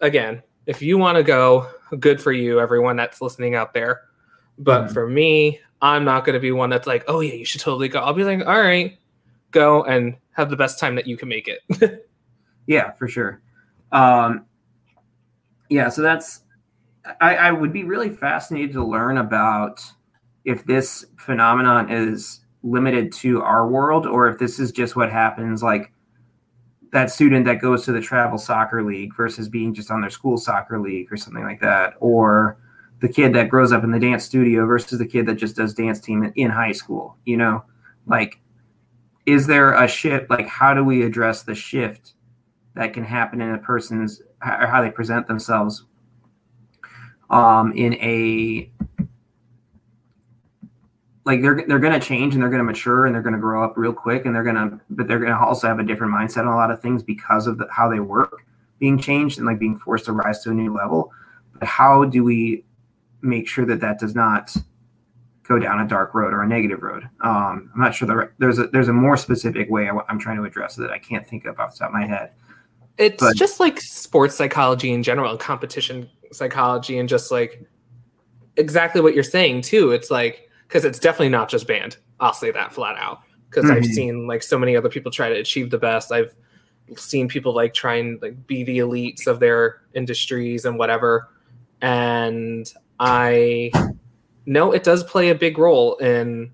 Again, 0.00 0.42
if 0.66 0.82
you 0.82 0.98
want 0.98 1.16
to 1.16 1.22
go, 1.22 1.68
good 1.98 2.20
for 2.20 2.32
you, 2.32 2.60
everyone 2.60 2.96
that's 2.96 3.20
listening 3.20 3.54
out 3.54 3.74
there. 3.74 4.02
But 4.58 4.84
mm-hmm. 4.84 4.92
for 4.92 5.08
me, 5.08 5.60
I'm 5.82 6.04
not 6.04 6.24
going 6.24 6.34
to 6.34 6.40
be 6.40 6.52
one 6.52 6.70
that's 6.70 6.86
like, 6.86 7.04
oh, 7.08 7.20
yeah, 7.20 7.34
you 7.34 7.44
should 7.44 7.60
totally 7.60 7.88
go. 7.88 8.00
I'll 8.00 8.14
be 8.14 8.24
like, 8.24 8.46
all 8.46 8.60
right, 8.60 8.96
go 9.50 9.84
and 9.84 10.16
have 10.32 10.50
the 10.50 10.56
best 10.56 10.78
time 10.78 10.94
that 10.94 11.06
you 11.06 11.16
can 11.16 11.28
make 11.28 11.48
it. 11.48 12.06
yeah, 12.66 12.92
for 12.92 13.08
sure. 13.08 13.40
Um, 13.92 14.46
yeah, 15.68 15.88
so 15.88 16.02
that's, 16.02 16.40
I, 17.20 17.36
I 17.36 17.52
would 17.52 17.72
be 17.72 17.84
really 17.84 18.08
fascinated 18.08 18.72
to 18.72 18.84
learn 18.84 19.18
about 19.18 19.82
if 20.44 20.64
this 20.64 21.04
phenomenon 21.18 21.90
is 21.90 22.40
limited 22.62 23.12
to 23.12 23.42
our 23.42 23.68
world 23.68 24.06
or 24.06 24.28
if 24.28 24.38
this 24.38 24.58
is 24.58 24.72
just 24.72 24.96
what 24.96 25.10
happens 25.10 25.62
like 25.62 25.92
that 26.92 27.10
student 27.10 27.44
that 27.44 27.60
goes 27.60 27.84
to 27.84 27.92
the 27.92 28.00
travel 28.00 28.38
soccer 28.38 28.82
league 28.82 29.14
versus 29.14 29.48
being 29.48 29.74
just 29.74 29.90
on 29.90 30.00
their 30.00 30.10
school 30.10 30.38
soccer 30.38 30.80
league 30.80 31.12
or 31.12 31.16
something 31.16 31.42
like 31.42 31.60
that 31.60 31.94
or 32.00 32.56
the 33.00 33.08
kid 33.08 33.34
that 33.34 33.50
grows 33.50 33.72
up 33.72 33.84
in 33.84 33.90
the 33.90 33.98
dance 33.98 34.24
studio 34.24 34.64
versus 34.64 34.98
the 34.98 35.06
kid 35.06 35.26
that 35.26 35.34
just 35.34 35.56
does 35.56 35.74
dance 35.74 36.00
team 36.00 36.32
in 36.36 36.50
high 36.50 36.72
school 36.72 37.16
you 37.26 37.36
know? 37.36 37.62
Like 38.06 38.40
is 39.26 39.46
there 39.46 39.74
a 39.74 39.86
shift 39.86 40.30
like 40.30 40.46
how 40.46 40.72
do 40.72 40.82
we 40.82 41.02
address 41.02 41.42
the 41.42 41.54
shift 41.54 42.14
that 42.74 42.94
can 42.94 43.04
happen 43.04 43.42
in 43.42 43.54
a 43.54 43.58
person's 43.58 44.22
how 44.38 44.80
they 44.80 44.90
present 44.90 45.26
themselves 45.26 45.84
um 47.30 47.72
in 47.72 47.94
a 47.94 48.70
like 51.24 51.40
they're 51.40 51.64
they're 51.66 51.78
going 51.78 51.98
to 51.98 52.06
change 52.06 52.34
and 52.34 52.42
they're 52.42 52.50
going 52.50 52.58
to 52.58 52.64
mature 52.64 53.06
and 53.06 53.14
they're 53.14 53.22
going 53.22 53.34
to 53.34 53.40
grow 53.40 53.64
up 53.64 53.74
real 53.76 53.92
quick 53.92 54.26
and 54.26 54.34
they're 54.34 54.44
going 54.44 54.56
to 54.56 54.80
but 54.90 55.08
they're 55.08 55.18
going 55.18 55.32
to 55.32 55.38
also 55.38 55.66
have 55.66 55.78
a 55.78 55.84
different 55.84 56.12
mindset 56.12 56.40
on 56.40 56.48
a 56.48 56.56
lot 56.56 56.70
of 56.70 56.80
things 56.80 57.02
because 57.02 57.46
of 57.46 57.58
the, 57.58 57.66
how 57.70 57.88
they 57.88 58.00
work 58.00 58.44
being 58.78 58.98
changed 58.98 59.38
and 59.38 59.46
like 59.46 59.58
being 59.58 59.76
forced 59.76 60.04
to 60.06 60.12
rise 60.12 60.42
to 60.42 60.50
a 60.50 60.54
new 60.54 60.72
level. 60.72 61.10
But 61.54 61.68
how 61.68 62.04
do 62.04 62.24
we 62.24 62.64
make 63.22 63.48
sure 63.48 63.64
that 63.66 63.80
that 63.80 63.98
does 63.98 64.14
not 64.14 64.54
go 65.44 65.58
down 65.58 65.80
a 65.80 65.88
dark 65.88 66.14
road 66.14 66.34
or 66.34 66.42
a 66.42 66.46
negative 66.46 66.82
road? 66.82 67.04
Um, 67.22 67.70
i'm 67.74 67.80
not 67.80 67.94
sure 67.94 68.06
the, 68.06 68.30
there's 68.38 68.58
a 68.58 68.66
there's 68.68 68.88
a 68.88 68.92
more 68.92 69.16
specific 69.16 69.70
way 69.70 69.88
I, 69.88 69.98
am 70.08 70.18
trying 70.18 70.36
to 70.36 70.44
address 70.44 70.76
that 70.76 70.90
i 70.90 70.98
can't 70.98 71.26
think 71.26 71.44
of 71.44 71.58
off 71.60 71.72
the 71.72 71.78
top 71.80 71.88
of 71.88 71.94
my 71.94 72.06
head. 72.06 72.32
It's 72.96 73.22
but, 73.22 73.36
just 73.36 73.58
like 73.58 73.80
sports 73.80 74.36
psychology 74.36 74.92
in 74.92 75.02
general 75.02 75.30
and 75.30 75.40
competition 75.40 76.08
psychology 76.34 76.98
and 76.98 77.08
just 77.08 77.30
like 77.30 77.64
exactly 78.56 79.00
what 79.00 79.14
you're 79.14 79.24
saying 79.24 79.60
too 79.60 79.90
it's 79.90 80.10
like 80.10 80.44
because 80.74 80.84
it's 80.84 80.98
definitely 80.98 81.28
not 81.28 81.48
just 81.48 81.66
band. 81.68 81.96
I'll 82.20 82.32
say 82.32 82.50
that 82.50 82.72
flat 82.72 82.96
out 82.98 83.20
because 83.48 83.64
mm-hmm. 83.64 83.76
I've 83.76 83.86
seen 83.86 84.26
like 84.26 84.42
so 84.42 84.58
many 84.58 84.76
other 84.76 84.88
people 84.88 85.12
try 85.12 85.28
to 85.28 85.36
achieve 85.36 85.70
the 85.70 85.78
best. 85.78 86.10
I've 86.10 86.34
seen 86.96 87.28
people 87.28 87.54
like 87.54 87.74
try 87.74 87.94
and 87.94 88.20
like 88.20 88.46
be 88.46 88.64
the 88.64 88.78
elites 88.78 89.26
of 89.26 89.40
their 89.40 89.82
industries 89.94 90.64
and 90.64 90.78
whatever. 90.78 91.28
And 91.80 92.70
I 92.98 93.70
know 94.46 94.72
it 94.72 94.82
does 94.82 95.04
play 95.04 95.30
a 95.30 95.34
big 95.34 95.58
role 95.58 95.96
in 95.98 96.50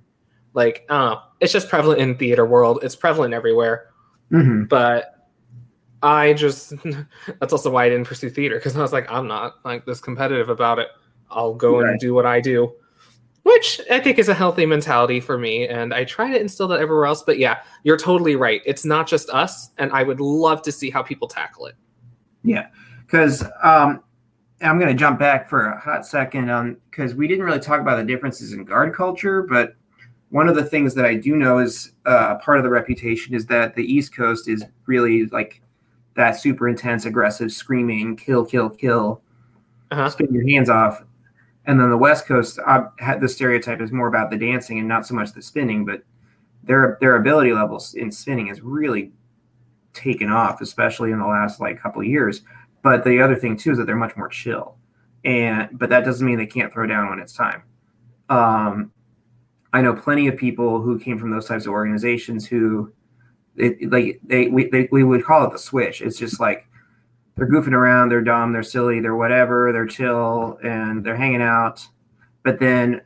like 0.52 0.84
uh 0.88 1.16
it's 1.40 1.52
just 1.52 1.68
prevalent 1.68 2.00
in 2.00 2.16
theater 2.16 2.44
world. 2.44 2.80
It's 2.82 2.96
prevalent 2.96 3.34
everywhere. 3.34 3.86
Mm-hmm. 4.30 4.64
But 4.64 5.19
I 6.02 6.32
just 6.32 6.72
that's 7.40 7.52
also 7.52 7.70
why 7.70 7.84
I 7.84 7.88
didn't 7.88 8.06
pursue 8.06 8.30
theater 8.30 8.56
because 8.56 8.76
I 8.76 8.80
was 8.80 8.92
like, 8.92 9.10
I'm 9.10 9.26
not 9.26 9.64
like 9.64 9.84
this 9.84 10.00
competitive 10.00 10.48
about 10.48 10.78
it. 10.78 10.88
I'll 11.30 11.54
go 11.54 11.80
right. 11.80 11.90
and 11.90 12.00
do 12.00 12.14
what 12.14 12.26
I 12.26 12.40
do 12.40 12.72
which 13.42 13.80
I 13.90 14.00
think 14.00 14.18
is 14.18 14.28
a 14.28 14.34
healthy 14.34 14.66
mentality 14.66 15.20
for 15.20 15.38
me. 15.38 15.66
And 15.66 15.94
I 15.94 16.04
try 16.04 16.30
to 16.30 16.40
instill 16.40 16.68
that 16.68 16.80
everywhere 16.80 17.06
else. 17.06 17.22
But 17.22 17.38
yeah, 17.38 17.62
you're 17.82 17.96
totally 17.96 18.36
right. 18.36 18.60
It's 18.66 18.84
not 18.84 19.06
just 19.06 19.30
us. 19.30 19.70
And 19.78 19.90
I 19.92 20.02
would 20.02 20.20
love 20.20 20.62
to 20.62 20.72
see 20.72 20.90
how 20.90 21.02
people 21.02 21.28
tackle 21.28 21.66
it. 21.66 21.74
Yeah. 22.42 22.68
Because 23.04 23.42
um, 23.62 24.02
I'm 24.60 24.78
going 24.78 24.90
to 24.90 24.98
jump 24.98 25.18
back 25.18 25.48
for 25.48 25.66
a 25.66 25.80
hot 25.80 26.06
second 26.06 26.50
on 26.50 26.76
because 26.90 27.14
we 27.14 27.26
didn't 27.26 27.44
really 27.44 27.60
talk 27.60 27.80
about 27.80 27.96
the 27.96 28.04
differences 28.04 28.52
in 28.52 28.64
guard 28.64 28.94
culture. 28.94 29.42
But 29.42 29.74
one 30.28 30.48
of 30.48 30.54
the 30.54 30.64
things 30.64 30.94
that 30.94 31.06
I 31.06 31.14
do 31.14 31.34
know 31.34 31.58
is 31.58 31.92
uh, 32.06 32.36
part 32.36 32.58
of 32.58 32.64
the 32.64 32.70
reputation 32.70 33.34
is 33.34 33.46
that 33.46 33.74
the 33.74 33.84
East 33.84 34.14
Coast 34.14 34.48
is 34.48 34.64
really 34.86 35.26
like 35.26 35.62
that 36.16 36.32
super 36.32 36.68
intense, 36.68 37.06
aggressive, 37.06 37.52
screaming, 37.52 38.16
kill, 38.16 38.44
kill, 38.44 38.70
kill, 38.70 39.22
uh-huh. 39.90 40.10
spin 40.10 40.32
your 40.32 40.48
hands 40.48 40.68
off 40.68 41.02
and 41.66 41.78
then 41.78 41.90
the 41.90 41.96
West 41.96 42.26
Coast, 42.26 42.58
I 42.66 42.86
had 42.98 43.20
the 43.20 43.28
stereotype 43.28 43.80
is 43.80 43.92
more 43.92 44.08
about 44.08 44.30
the 44.30 44.36
dancing 44.36 44.78
and 44.78 44.88
not 44.88 45.06
so 45.06 45.14
much 45.14 45.32
the 45.32 45.42
spinning, 45.42 45.84
but 45.84 46.02
their 46.64 46.98
their 47.00 47.16
ability 47.16 47.52
levels 47.52 47.94
in 47.94 48.10
spinning 48.10 48.46
has 48.46 48.60
really 48.60 49.12
taken 49.92 50.30
off, 50.30 50.60
especially 50.60 51.12
in 51.12 51.18
the 51.18 51.26
last 51.26 51.60
like 51.60 51.80
couple 51.80 52.00
of 52.00 52.06
years. 52.06 52.42
But 52.82 53.04
the 53.04 53.20
other 53.20 53.36
thing 53.36 53.56
too 53.56 53.72
is 53.72 53.78
that 53.78 53.86
they're 53.86 53.96
much 53.96 54.16
more 54.16 54.28
chill, 54.28 54.76
and 55.24 55.68
but 55.72 55.90
that 55.90 56.04
doesn't 56.04 56.26
mean 56.26 56.38
they 56.38 56.46
can't 56.46 56.72
throw 56.72 56.86
down 56.86 57.10
when 57.10 57.18
it's 57.18 57.34
time. 57.34 57.62
Um, 58.30 58.90
I 59.72 59.82
know 59.82 59.94
plenty 59.94 60.28
of 60.28 60.36
people 60.36 60.80
who 60.80 60.98
came 60.98 61.18
from 61.18 61.30
those 61.30 61.46
types 61.46 61.66
of 61.66 61.72
organizations 61.72 62.46
who, 62.46 62.92
it, 63.60 63.92
like 63.92 64.20
they 64.24 64.48
we 64.48 64.68
they, 64.70 64.88
we 64.90 65.04
would 65.04 65.24
call 65.24 65.44
it 65.44 65.52
the 65.52 65.58
switch. 65.58 66.00
It's 66.00 66.18
just 66.18 66.40
like 66.40 66.66
they're 67.36 67.48
goofing 67.48 67.72
around, 67.72 68.10
they're 68.10 68.20
dumb, 68.22 68.52
they're 68.52 68.62
silly, 68.62 69.00
they're 69.00 69.16
whatever, 69.16 69.72
they're 69.72 69.86
chill, 69.86 70.58
and 70.62 71.04
they're 71.04 71.16
hanging 71.16 71.42
out. 71.42 71.86
But 72.42 72.58
then, 72.58 73.00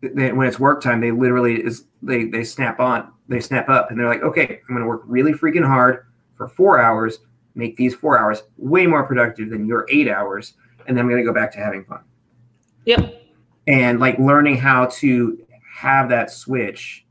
they, 0.00 0.32
when 0.32 0.48
it's 0.48 0.58
work 0.58 0.82
time, 0.82 1.00
they 1.00 1.10
literally 1.10 1.62
is 1.62 1.84
they 2.02 2.24
they 2.24 2.44
snap 2.44 2.80
on, 2.80 3.12
they 3.28 3.40
snap 3.40 3.68
up, 3.68 3.90
and 3.90 3.98
they're 3.98 4.08
like, 4.08 4.22
okay, 4.22 4.60
I'm 4.68 4.74
going 4.74 4.80
to 4.80 4.88
work 4.88 5.02
really 5.06 5.32
freaking 5.32 5.66
hard 5.66 6.06
for 6.34 6.48
four 6.48 6.80
hours, 6.80 7.18
make 7.54 7.76
these 7.76 7.94
four 7.94 8.18
hours 8.18 8.42
way 8.56 8.86
more 8.86 9.04
productive 9.04 9.50
than 9.50 9.66
your 9.66 9.86
eight 9.90 10.08
hours, 10.08 10.54
and 10.86 10.96
then 10.96 11.04
I'm 11.04 11.10
going 11.10 11.22
to 11.22 11.28
go 11.28 11.34
back 11.34 11.52
to 11.52 11.58
having 11.58 11.84
fun. 11.84 12.00
Yep. 12.84 13.22
And 13.66 13.98
like 13.98 14.18
learning 14.18 14.58
how 14.58 14.86
to 14.86 15.44
have 15.74 16.08
that 16.08 16.30
switch 16.30 17.04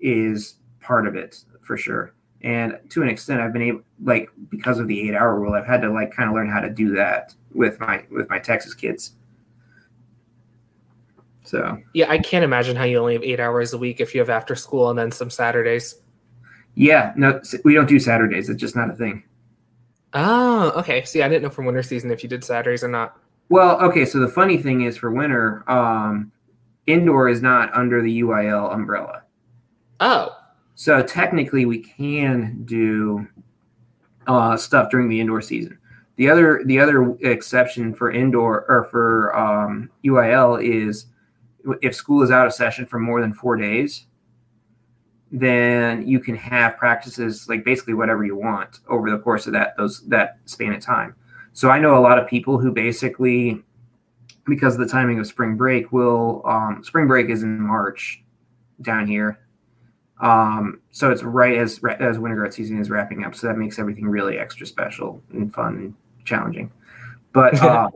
is 0.00 0.56
part 0.80 1.06
of 1.06 1.14
it 1.14 1.44
for 1.64 1.76
sure. 1.76 2.14
And 2.42 2.78
to 2.90 3.02
an 3.02 3.08
extent 3.08 3.40
i've 3.40 3.52
been 3.52 3.62
able 3.62 3.80
like 4.02 4.28
because 4.50 4.78
of 4.78 4.86
the 4.86 5.08
eight 5.08 5.14
hour 5.14 5.38
rule 5.38 5.54
i've 5.54 5.66
had 5.66 5.80
to 5.82 5.90
like 5.90 6.12
kind 6.12 6.28
of 6.28 6.34
learn 6.34 6.48
how 6.48 6.60
to 6.60 6.68
do 6.68 6.94
that 6.94 7.34
with 7.54 7.80
my 7.80 8.04
with 8.10 8.28
my 8.28 8.38
texas 8.38 8.74
kids. 8.74 9.14
So. 11.44 11.78
Yeah 11.94 12.10
i 12.10 12.18
can't 12.18 12.44
imagine 12.44 12.76
how 12.76 12.84
you 12.84 12.98
only 12.98 13.14
have 13.14 13.22
eight 13.22 13.40
hours 13.40 13.72
a 13.72 13.78
week 13.78 14.00
if 14.00 14.14
you 14.14 14.20
have 14.20 14.30
after 14.30 14.54
school 14.54 14.90
and 14.90 14.98
then 14.98 15.10
some 15.10 15.30
saturdays. 15.30 16.00
Yeah 16.74 17.12
no 17.16 17.40
we 17.64 17.74
don't 17.74 17.88
do 17.88 17.98
saturdays 17.98 18.48
it's 18.48 18.60
just 18.60 18.76
not 18.76 18.90
a 18.90 18.94
thing. 18.94 19.24
Oh 20.12 20.70
okay 20.76 21.04
see 21.04 21.22
i 21.22 21.28
didn't 21.28 21.42
know 21.42 21.50
from 21.50 21.64
winter 21.64 21.82
season 21.82 22.10
if 22.10 22.22
you 22.22 22.28
did 22.28 22.44
saturdays 22.44 22.84
or 22.84 22.88
not. 22.88 23.16
Well 23.48 23.80
okay 23.80 24.04
so 24.04 24.18
the 24.18 24.28
funny 24.28 24.58
thing 24.58 24.82
is 24.82 24.98
for 24.98 25.10
winter 25.10 25.64
um 25.70 26.30
indoor 26.86 27.28
is 27.28 27.40
not 27.40 27.74
under 27.74 28.02
the 28.02 28.20
UIL 28.20 28.72
umbrella. 28.72 29.22
Oh. 30.00 30.36
So 30.74 31.02
technically, 31.02 31.66
we 31.66 31.78
can 31.78 32.64
do 32.64 33.26
uh, 34.26 34.56
stuff 34.56 34.90
during 34.90 35.08
the 35.08 35.20
indoor 35.20 35.40
season. 35.40 35.78
The 36.16 36.30
other 36.30 36.62
the 36.64 36.78
other 36.78 37.16
exception 37.22 37.94
for 37.94 38.10
indoor 38.10 38.64
or 38.68 38.84
for 38.84 39.36
um, 39.36 39.90
UIL 40.04 40.62
is 40.62 41.06
if 41.82 41.94
school 41.94 42.22
is 42.22 42.30
out 42.30 42.46
of 42.46 42.54
session 42.54 42.86
for 42.86 42.98
more 42.98 43.20
than 43.20 43.32
four 43.32 43.56
days, 43.56 44.06
then 45.32 46.06
you 46.06 46.20
can 46.20 46.36
have 46.36 46.76
practices 46.76 47.48
like 47.48 47.64
basically 47.64 47.94
whatever 47.94 48.24
you 48.24 48.36
want 48.36 48.80
over 48.88 49.10
the 49.10 49.18
course 49.18 49.46
of 49.46 49.52
that 49.52 49.76
those 49.76 50.02
that 50.06 50.38
span 50.44 50.72
of 50.72 50.80
time. 50.80 51.14
So 51.52 51.70
I 51.70 51.78
know 51.78 51.96
a 51.96 52.00
lot 52.00 52.18
of 52.18 52.28
people 52.28 52.58
who 52.58 52.72
basically, 52.72 53.62
because 54.46 54.74
of 54.74 54.80
the 54.80 54.88
timing 54.88 55.18
of 55.18 55.26
spring 55.26 55.56
break, 55.56 55.92
will 55.92 56.42
um, 56.44 56.82
spring 56.84 57.06
break 57.06 57.30
is 57.30 57.42
in 57.42 57.60
March 57.60 58.22
down 58.82 59.06
here. 59.06 59.38
Um, 60.20 60.80
so 60.90 61.10
it's 61.10 61.22
right 61.22 61.56
as 61.58 61.80
as 61.98 62.18
winter 62.18 62.36
guard 62.36 62.54
season 62.54 62.78
is 62.80 62.90
wrapping 62.90 63.24
up. 63.24 63.34
So 63.34 63.48
that 63.48 63.58
makes 63.58 63.78
everything 63.78 64.06
really 64.06 64.38
extra 64.38 64.66
special 64.66 65.22
and 65.32 65.52
fun 65.52 65.76
and 65.76 65.94
challenging. 66.24 66.72
But 67.32 67.54
uh, 67.62 67.90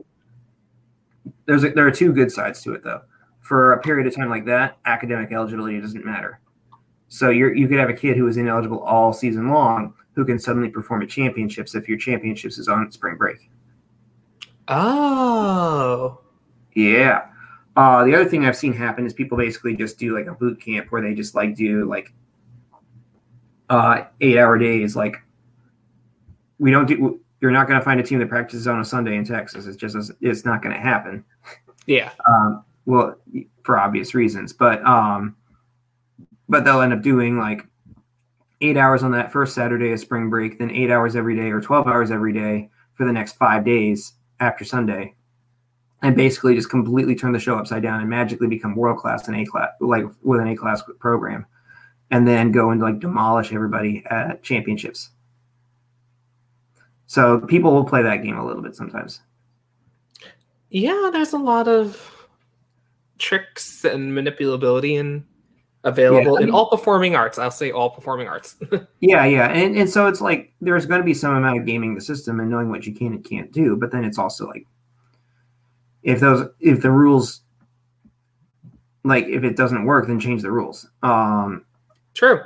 there's 1.45 1.63
a, 1.63 1.71
there 1.71 1.87
are 1.87 1.91
two 1.91 2.11
good 2.11 2.31
sides 2.31 2.61
to 2.63 2.73
it 2.73 2.83
though. 2.83 3.01
For 3.39 3.73
a 3.73 3.81
period 3.81 4.05
of 4.05 4.15
time 4.15 4.29
like 4.29 4.45
that, 4.45 4.77
academic 4.85 5.31
eligibility 5.31 5.79
doesn't 5.79 6.05
matter. 6.05 6.39
So 7.07 7.29
you 7.29 7.49
you 7.49 7.67
could 7.67 7.79
have 7.79 7.89
a 7.89 7.93
kid 7.93 8.17
who 8.17 8.27
is 8.27 8.37
ineligible 8.37 8.81
all 8.81 9.13
season 9.13 9.49
long 9.49 9.93
who 10.13 10.25
can 10.25 10.37
suddenly 10.37 10.69
perform 10.69 11.01
at 11.01 11.09
championships 11.09 11.73
if 11.73 11.87
your 11.87 11.97
championships 11.97 12.57
is 12.57 12.67
on 12.67 12.91
spring 12.91 13.15
break. 13.15 13.49
Oh. 14.67 16.19
Yeah. 16.73 17.28
Uh, 17.79 18.03
the 18.03 18.13
other 18.13 18.25
thing 18.25 18.45
I've 18.45 18.57
seen 18.57 18.73
happen 18.73 19.05
is 19.05 19.13
people 19.13 19.37
basically 19.37 19.73
just 19.73 19.97
do 19.97 20.13
like 20.13 20.25
a 20.25 20.33
boot 20.33 20.61
camp 20.61 20.91
where 20.91 21.01
they 21.01 21.13
just 21.13 21.33
like 21.33 21.55
do 21.55 21.85
like 21.85 22.11
uh, 23.69 24.01
eight 24.19 24.37
hour 24.37 24.57
days. 24.57 24.97
Like 24.97 25.15
we 26.57 26.71
don't 26.71 26.87
do. 26.87 27.21
You're 27.39 27.51
not 27.51 27.69
going 27.69 27.79
to 27.79 27.85
find 27.85 27.97
a 27.97 28.03
team 28.03 28.19
that 28.19 28.27
practices 28.27 28.67
on 28.67 28.81
a 28.81 28.83
Sunday 28.83 29.15
in 29.15 29.23
Texas. 29.23 29.65
It's 29.65 29.77
just 29.77 30.11
it's 30.19 30.43
not 30.43 30.61
going 30.61 30.75
to 30.75 30.81
happen. 30.81 31.23
Yeah. 31.85 32.11
Um, 32.27 32.65
well, 32.85 33.15
for 33.63 33.79
obvious 33.79 34.13
reasons, 34.13 34.51
but 34.51 34.85
um, 34.85 35.37
but 36.49 36.65
they'll 36.65 36.81
end 36.81 36.91
up 36.91 37.01
doing 37.01 37.37
like 37.37 37.65
eight 38.59 38.75
hours 38.75 39.03
on 39.03 39.11
that 39.13 39.31
first 39.31 39.55
Saturday 39.55 39.93
of 39.93 40.01
spring 40.01 40.29
break, 40.29 40.59
then 40.59 40.69
eight 40.69 40.91
hours 40.91 41.15
every 41.15 41.37
day 41.37 41.49
or 41.49 41.61
12 41.61 41.87
hours 41.87 42.11
every 42.11 42.33
day 42.33 42.69
for 42.95 43.05
the 43.05 43.13
next 43.13 43.37
five 43.37 43.63
days 43.63 44.15
after 44.41 44.65
Sunday. 44.65 45.15
And 46.01 46.15
basically 46.15 46.55
just 46.55 46.69
completely 46.69 47.13
turn 47.13 47.33
the 47.33 47.39
show 47.39 47.57
upside 47.57 47.83
down 47.83 47.99
and 47.99 48.09
magically 48.09 48.47
become 48.47 48.75
world 48.75 48.99
class 48.99 49.27
in 49.27 49.35
A 49.35 49.45
class, 49.45 49.69
like 49.81 50.05
with 50.21 50.39
an 50.39 50.47
A 50.47 50.55
class 50.55 50.81
program, 50.99 51.45
and 52.09 52.27
then 52.27 52.53
go 52.53 52.71
and 52.71 52.81
like 52.81 52.99
demolish 52.99 53.51
everybody 53.51 54.03
at 54.09 54.41
championships. 54.41 55.09
So 57.07 57.39
people 57.39 57.73
will 57.73 57.83
play 57.83 58.01
that 58.03 58.23
game 58.23 58.37
a 58.37 58.45
little 58.45 58.61
bit 58.61 58.75
sometimes. 58.75 59.21
Yeah, 60.69 61.09
there's 61.11 61.33
a 61.33 61.37
lot 61.37 61.67
of 61.67 62.27
tricks 63.17 63.83
and 63.83 64.13
manipulability 64.13 64.99
and 64.99 65.25
available 65.83 66.23
yeah, 66.23 66.29
I 66.29 66.39
mean, 66.39 66.49
in 66.49 66.51
all 66.53 66.69
performing 66.69 67.15
arts. 67.15 67.37
I'll 67.37 67.51
say 67.51 67.71
all 67.71 67.89
performing 67.89 68.27
arts. 68.27 68.57
yeah, 68.99 69.25
yeah, 69.25 69.49
and 69.49 69.75
and 69.75 69.89
so 69.89 70.07
it's 70.07 70.21
like 70.21 70.53
there's 70.61 70.85
going 70.85 71.01
to 71.01 71.05
be 71.05 71.13
some 71.13 71.35
amount 71.35 71.59
of 71.59 71.65
gaming 71.65 71.95
the 71.95 72.01
system 72.01 72.39
and 72.39 72.49
knowing 72.49 72.69
what 72.69 72.85
you 72.85 72.93
can 72.93 73.13
and 73.13 73.23
can't 73.23 73.51
do, 73.51 73.75
but 73.75 73.91
then 73.91 74.03
it's 74.03 74.17
also 74.17 74.47
like 74.47 74.65
if 76.09 76.19
those 76.19 76.49
if 76.59 76.81
the 76.81 76.89
rules 76.89 77.41
like 79.03 79.25
if 79.27 79.43
it 79.43 79.55
doesn't 79.55 79.85
work, 79.85 80.07
then 80.07 80.19
change 80.19 80.41
the 80.41 80.51
rules. 80.51 80.87
Um, 81.03 81.65
True. 82.15 82.41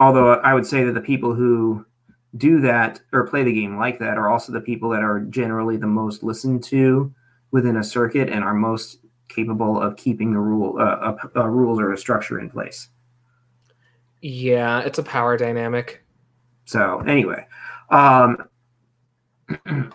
Although 0.00 0.34
I 0.34 0.52
would 0.54 0.66
say 0.66 0.84
that 0.84 0.92
the 0.92 1.00
people 1.00 1.32
who 1.32 1.86
do 2.36 2.60
that 2.60 3.00
or 3.12 3.26
play 3.26 3.44
the 3.44 3.52
game 3.52 3.78
like 3.78 3.98
that 4.00 4.18
are 4.18 4.28
also 4.28 4.52
the 4.52 4.60
people 4.60 4.90
that 4.90 5.02
are 5.02 5.20
generally 5.20 5.76
the 5.76 5.86
most 5.86 6.22
listened 6.22 6.64
to 6.64 7.14
within 7.52 7.76
a 7.76 7.84
circuit 7.84 8.28
and 8.28 8.44
are 8.44 8.52
most 8.52 8.98
capable 9.28 9.80
of 9.80 9.96
keeping 9.96 10.32
the 10.32 10.40
rule 10.40 10.76
uh, 10.78 11.16
a, 11.34 11.40
a 11.40 11.48
rules 11.48 11.78
or 11.78 11.92
a 11.92 11.96
structure 11.98 12.40
in 12.40 12.50
place. 12.50 12.88
Yeah, 14.20 14.80
it's 14.80 14.98
a 14.98 15.04
power 15.04 15.36
dynamic. 15.36 16.04
So 16.64 16.98
anyway, 17.06 17.46
um, 17.90 18.48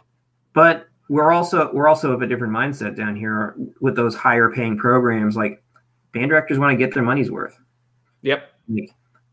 but 0.54 0.88
we're 1.12 1.34
also 1.34 1.70
we're 1.74 1.90
also 1.90 2.14
of 2.14 2.22
a 2.22 2.28
different 2.28 2.54
mindset 2.54 2.96
down 2.96 3.18
here 3.18 3.54
with 3.82 3.98
those 3.98 4.16
higher 4.16 4.50
paying 4.50 4.78
programs. 4.78 5.36
Like 5.36 5.62
band 6.14 6.30
directors 6.30 6.58
want 6.58 6.72
to 6.72 6.78
get 6.78 6.94
their 6.94 7.04
money's 7.04 7.30
worth. 7.30 7.60
Yep. 8.22 8.50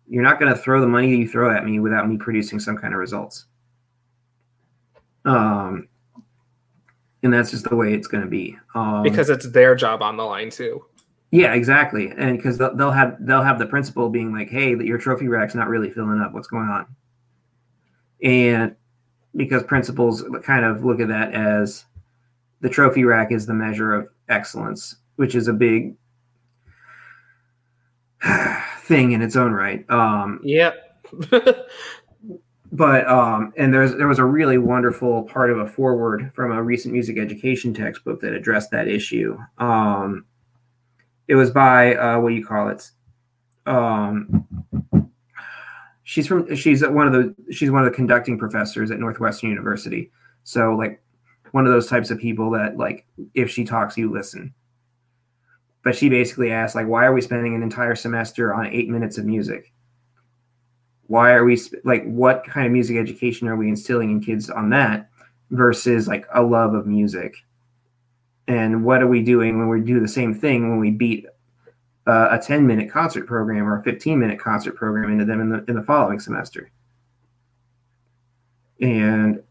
You're 0.09 0.25
not 0.25 0.41
going 0.41 0.53
to 0.53 0.59
throw 0.59 0.81
the 0.81 0.89
money 0.89 1.13
that 1.13 1.17
you 1.19 1.29
throw 1.29 1.55
at 1.57 1.65
me 1.65 1.79
without 1.79 2.09
me 2.09 2.17
producing 2.17 2.59
some 2.59 2.77
kind 2.77 2.95
of 2.95 2.99
results. 2.99 3.45
Um, 5.25 5.87
and 7.23 7.33
that's 7.33 7.53
just 7.53 7.69
the 7.69 7.77
way 7.77 7.95
it's 7.95 8.09
going 8.09 8.25
to 8.25 8.29
be 8.29 8.59
um, 8.75 9.05
because 9.05 9.31
it's 9.31 9.49
their 9.51 9.77
job 9.77 10.03
on 10.03 10.17
the 10.17 10.25
line 10.25 10.51
too 10.51 10.85
yeah 11.31 11.53
exactly 11.53 12.11
and 12.17 12.39
because 12.39 12.59
they'll, 12.59 12.75
they'll 12.75 12.91
have 12.91 13.17
they'll 13.21 13.43
have 13.43 13.59
the 13.59 13.67
principal 13.67 14.09
being 14.09 14.33
like 14.33 14.49
hey 14.49 14.75
your 14.77 14.99
trophy 14.99 15.29
rack's 15.29 15.55
not 15.55 15.69
really 15.69 15.91
filling 15.91 16.21
up 16.21 16.33
what's 16.33 16.49
going 16.49 16.69
on 16.69 16.87
and 18.23 18.75
because 19.37 19.63
principals 19.63 20.25
kind 20.43 20.65
of 20.65 20.85
look 20.85 21.01
at 21.01 21.09
that 21.09 21.35
as 21.35 21.85
the 22.61 22.69
trophy 22.69 23.05
rack 23.05 23.31
is 23.31 23.47
the 23.47 23.55
measure 23.55 23.93
of 23.93 24.09
excellence 24.29 24.97
which 25.17 25.35
is 25.35 25.49
a 25.49 25.53
big 25.53 25.95
thing 28.81 29.13
in 29.13 29.23
its 29.23 29.37
own 29.37 29.53
right 29.53 29.89
um 29.91 30.41
yep 30.43 30.99
but 32.73 33.09
um, 33.09 33.53
and 33.57 33.73
there's 33.73 33.95
there 33.97 34.09
was 34.09 34.19
a 34.19 34.25
really 34.25 34.59
wonderful 34.59 35.23
part 35.25 35.51
of 35.51 35.59
a 35.59 35.67
foreword 35.67 36.31
from 36.35 36.53
a 36.53 36.63
recent 36.63 36.93
music 36.93 37.19
education 37.19 37.73
textbook 37.73 38.21
that 38.21 38.33
addressed 38.33 38.71
that 38.71 38.89
issue. 38.89 39.39
Um, 39.59 40.25
it 41.29 41.35
was 41.35 41.51
by 41.51 41.95
uh, 41.95 42.21
what 42.21 42.31
do 42.31 42.35
you 42.35 42.47
call 42.47 42.69
it? 42.69 42.91
Um, 43.67 44.47
she's 46.09 46.27
from 46.27 46.55
she's 46.55 46.83
one 46.87 47.07
of 47.07 47.13
the 47.13 47.53
she's 47.53 47.71
one 47.71 47.85
of 47.85 47.91
the 47.91 47.95
conducting 47.95 48.39
professors 48.39 48.91
at 48.91 48.99
Northwestern 48.99 49.51
University. 49.51 50.11
So 50.45 50.75
like 50.75 51.03
one 51.53 51.67
of 51.67 51.73
those 51.73 51.87
types 51.87 52.11
of 52.11 52.19
people 52.19 52.51
that 52.53 52.79
like 52.79 53.05
if 53.35 53.51
she 53.51 53.65
talks, 53.65 53.99
you 53.99 54.11
listen. 54.11 54.55
But 55.85 55.95
she 55.95 56.09
basically 56.09 56.51
asked 56.51 56.75
like, 56.75 56.87
why 56.87 57.05
are 57.05 57.13
we 57.13 57.21
spending 57.21 57.55
an 57.55 57.63
entire 57.63 57.95
semester 57.95 58.55
on 58.55 58.67
eight 58.67 58.89
minutes 58.89 59.19
of 59.19 59.27
music? 59.27 59.73
why 61.09 61.33
are 61.33 61.45
we 61.45 61.59
like 61.85 62.05
what 62.05 62.45
kind 62.45 62.67
of 62.67 62.73
music 62.73 62.97
education 62.97 63.49
are 63.49 63.57
we 63.57 63.69
instilling 63.69 64.11
in 64.11 64.21
kids 64.21 64.51
on 64.51 64.69
that 64.71 65.09
versus 65.51 66.07
like 66.07 66.27
a 66.35 66.43
love 66.43 66.75
of 66.75 66.87
music 66.87 67.35
and 68.47 68.85
what 68.85 69.03
are 69.03 69.07
we 69.07 69.23
doing 69.23 69.59
when 69.59 69.69
we 69.69 69.81
do 69.81 70.01
the 70.01 70.09
same 70.09 70.35
thing 70.35 70.69
when 70.69 70.79
we 70.79 70.91
beat 70.91 71.27
uh, 72.09 72.29
a 72.31 72.39
10 72.39 72.67
minute 72.67 72.91
concert 72.91 73.27
program 73.27 73.69
or 73.69 73.79
a 73.79 73.83
15 73.83 74.19
minute 74.19 74.41
concert 74.41 74.75
program 74.75 75.13
into 75.13 75.25
them 75.25 75.41
in 75.41 75.51
the 75.51 75.65
in 75.69 75.77
the 75.77 75.83
following 75.83 76.19
semester 76.19 76.71
and 78.81 79.43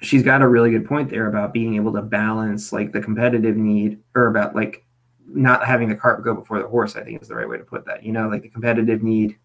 she's 0.00 0.22
got 0.22 0.42
a 0.42 0.48
really 0.48 0.70
good 0.70 0.86
point 0.86 1.10
there 1.10 1.26
about 1.26 1.52
being 1.52 1.74
able 1.74 1.92
to 1.92 2.02
balance 2.02 2.72
like 2.72 2.92
the 2.92 3.00
competitive 3.00 3.56
need 3.56 4.00
or 4.14 4.28
about 4.28 4.54
like 4.54 4.84
not 5.26 5.64
having 5.66 5.88
the 5.88 5.94
cart 5.94 6.24
go 6.24 6.34
before 6.34 6.58
the 6.58 6.68
horse 6.68 6.96
i 6.96 7.02
think 7.02 7.20
is 7.20 7.28
the 7.28 7.34
right 7.34 7.48
way 7.48 7.58
to 7.58 7.64
put 7.64 7.84
that 7.84 8.02
you 8.02 8.12
know 8.12 8.28
like 8.28 8.42
the 8.42 8.48
competitive 8.48 9.02
need 9.02 9.36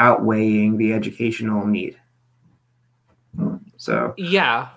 outweighing 0.00 0.78
the 0.78 0.92
educational 0.92 1.66
need. 1.66 1.96
So, 3.76 4.14
yeah. 4.16 4.68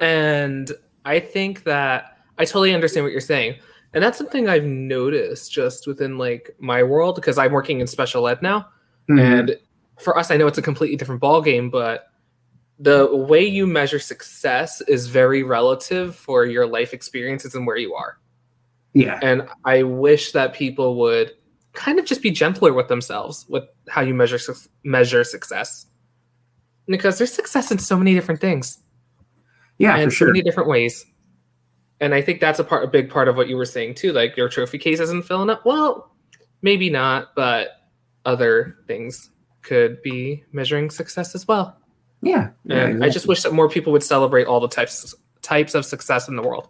And 0.00 0.70
I 1.04 1.20
think 1.20 1.64
that 1.64 2.18
I 2.38 2.44
totally 2.44 2.72
understand 2.72 3.04
what 3.04 3.12
you're 3.12 3.20
saying. 3.20 3.56
And 3.94 4.04
that's 4.04 4.18
something 4.18 4.48
I've 4.48 4.64
noticed 4.64 5.52
just 5.52 5.86
within 5.86 6.18
like 6.18 6.54
my 6.58 6.82
world 6.82 7.14
because 7.14 7.38
I'm 7.38 7.52
working 7.52 7.80
in 7.80 7.86
special 7.86 8.28
ed 8.28 8.42
now. 8.42 8.68
Mm-hmm. 9.08 9.18
And 9.18 9.58
for 9.98 10.18
us, 10.18 10.30
I 10.30 10.36
know 10.36 10.46
it's 10.46 10.58
a 10.58 10.62
completely 10.62 10.96
different 10.96 11.20
ball 11.20 11.40
game, 11.40 11.70
but 11.70 12.06
the 12.78 13.14
way 13.14 13.44
you 13.44 13.66
measure 13.66 13.98
success 13.98 14.80
is 14.82 15.06
very 15.06 15.42
relative 15.42 16.14
for 16.14 16.44
your 16.44 16.66
life 16.66 16.92
experiences 16.92 17.54
and 17.54 17.66
where 17.66 17.76
you 17.76 17.94
are. 17.94 18.18
Yeah. 18.92 19.18
And 19.22 19.48
I 19.64 19.82
wish 19.82 20.32
that 20.32 20.52
people 20.52 20.96
would 20.96 21.32
kind 21.78 21.98
of 21.98 22.04
just 22.04 22.22
be 22.22 22.30
gentler 22.30 22.72
with 22.72 22.88
themselves 22.88 23.46
with 23.48 23.64
how 23.88 24.00
you 24.00 24.12
measure 24.12 24.38
measure 24.82 25.22
success 25.22 25.86
because 26.86 27.18
there's 27.18 27.32
success 27.32 27.70
in 27.70 27.78
so 27.78 27.96
many 27.96 28.14
different 28.14 28.40
things 28.40 28.82
yeah 29.78 29.96
and 29.96 30.10
so 30.10 30.16
sure. 30.16 30.28
many 30.28 30.42
different 30.42 30.68
ways 30.68 31.06
and 32.00 32.14
i 32.14 32.22
think 32.22 32.40
that's 32.40 32.58
a 32.58 32.64
part 32.64 32.84
a 32.84 32.86
big 32.86 33.10
part 33.10 33.28
of 33.28 33.36
what 33.36 33.48
you 33.48 33.56
were 33.56 33.64
saying 33.64 33.94
too 33.94 34.12
like 34.12 34.36
your 34.36 34.48
trophy 34.48 34.78
case 34.78 35.00
isn't 35.00 35.24
filling 35.24 35.50
up 35.50 35.64
well 35.64 36.12
maybe 36.62 36.90
not 36.90 37.34
but 37.34 37.88
other 38.24 38.76
things 38.86 39.30
could 39.62 40.00
be 40.02 40.42
measuring 40.52 40.90
success 40.90 41.34
as 41.34 41.46
well 41.46 41.76
yeah, 42.22 42.50
yeah 42.64 42.84
exactly. 42.84 43.06
i 43.06 43.10
just 43.10 43.26
wish 43.28 43.42
that 43.42 43.52
more 43.52 43.68
people 43.68 43.92
would 43.92 44.02
celebrate 44.02 44.46
all 44.46 44.60
the 44.60 44.68
types 44.68 45.14
types 45.42 45.74
of 45.74 45.84
success 45.84 46.28
in 46.28 46.36
the 46.36 46.42
world 46.42 46.68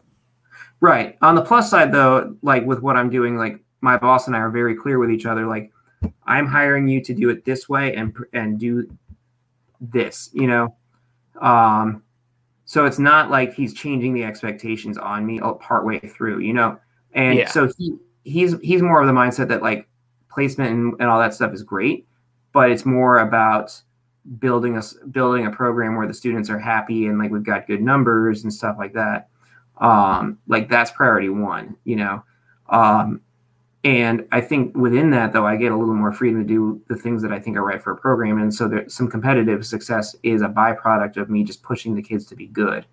Right. 0.80 1.18
On 1.22 1.34
the 1.34 1.42
plus 1.42 1.70
side, 1.70 1.92
though, 1.92 2.36
like 2.42 2.64
with 2.64 2.80
what 2.80 2.96
I'm 2.96 3.10
doing, 3.10 3.36
like 3.36 3.60
my 3.80 3.96
boss 3.96 4.26
and 4.26 4.36
I 4.36 4.40
are 4.40 4.50
very 4.50 4.76
clear 4.76 4.98
with 4.98 5.10
each 5.10 5.26
other. 5.26 5.46
Like, 5.46 5.72
I'm 6.24 6.46
hiring 6.46 6.86
you 6.86 7.02
to 7.02 7.14
do 7.14 7.30
it 7.30 7.44
this 7.44 7.68
way 7.68 7.94
and 7.94 8.16
and 8.32 8.58
do 8.58 8.88
this. 9.80 10.30
You 10.32 10.46
know, 10.46 10.76
um, 11.40 12.02
so 12.68 12.84
it's 12.84 12.98
not 12.98 13.30
like 13.30 13.54
he's 13.54 13.72
changing 13.72 14.12
the 14.12 14.24
expectations 14.24 14.98
on 14.98 15.24
me 15.24 15.40
partway 15.58 16.00
through. 16.00 16.40
You 16.40 16.52
know, 16.52 16.78
and 17.14 17.38
yeah. 17.38 17.48
so 17.48 17.72
he 17.78 17.96
he's 18.24 18.56
he's 18.60 18.82
more 18.82 19.00
of 19.00 19.06
the 19.06 19.12
mindset 19.14 19.48
that 19.48 19.62
like 19.62 19.88
placement 20.30 20.70
and, 20.72 20.94
and 21.00 21.08
all 21.08 21.18
that 21.18 21.32
stuff 21.32 21.54
is 21.54 21.62
great, 21.62 22.06
but 22.52 22.70
it's 22.70 22.84
more 22.84 23.20
about 23.20 23.80
building 24.38 24.76
us 24.76 24.94
building 25.10 25.46
a 25.46 25.50
program 25.50 25.96
where 25.96 26.06
the 26.06 26.12
students 26.12 26.50
are 26.50 26.58
happy 26.58 27.06
and 27.06 27.18
like 27.18 27.30
we've 27.30 27.42
got 27.42 27.66
good 27.66 27.80
numbers 27.80 28.42
and 28.42 28.52
stuff 28.52 28.76
like 28.78 28.92
that 28.92 29.30
um 29.78 30.36
like 30.48 30.68
that's 30.68 30.90
priority 30.90 31.30
one 31.30 31.74
you 31.84 31.96
know 31.96 32.22
um 32.68 33.22
and 33.84 34.26
i 34.32 34.40
think 34.40 34.76
within 34.76 35.10
that 35.10 35.32
though 35.32 35.46
i 35.46 35.56
get 35.56 35.72
a 35.72 35.76
little 35.76 35.94
more 35.94 36.12
freedom 36.12 36.40
to 36.40 36.46
do 36.46 36.80
the 36.88 36.96
things 36.96 37.22
that 37.22 37.32
i 37.32 37.38
think 37.38 37.56
are 37.56 37.64
right 37.64 37.82
for 37.82 37.92
a 37.92 37.96
program 37.96 38.40
and 38.40 38.52
so 38.52 38.66
there 38.66 38.88
some 38.88 39.08
competitive 39.08 39.64
success 39.64 40.16
is 40.22 40.42
a 40.42 40.48
byproduct 40.48 41.16
of 41.16 41.30
me 41.30 41.44
just 41.44 41.62
pushing 41.62 41.94
the 41.94 42.02
kids 42.02 42.24
to 42.26 42.34
be 42.34 42.46
good 42.48 42.84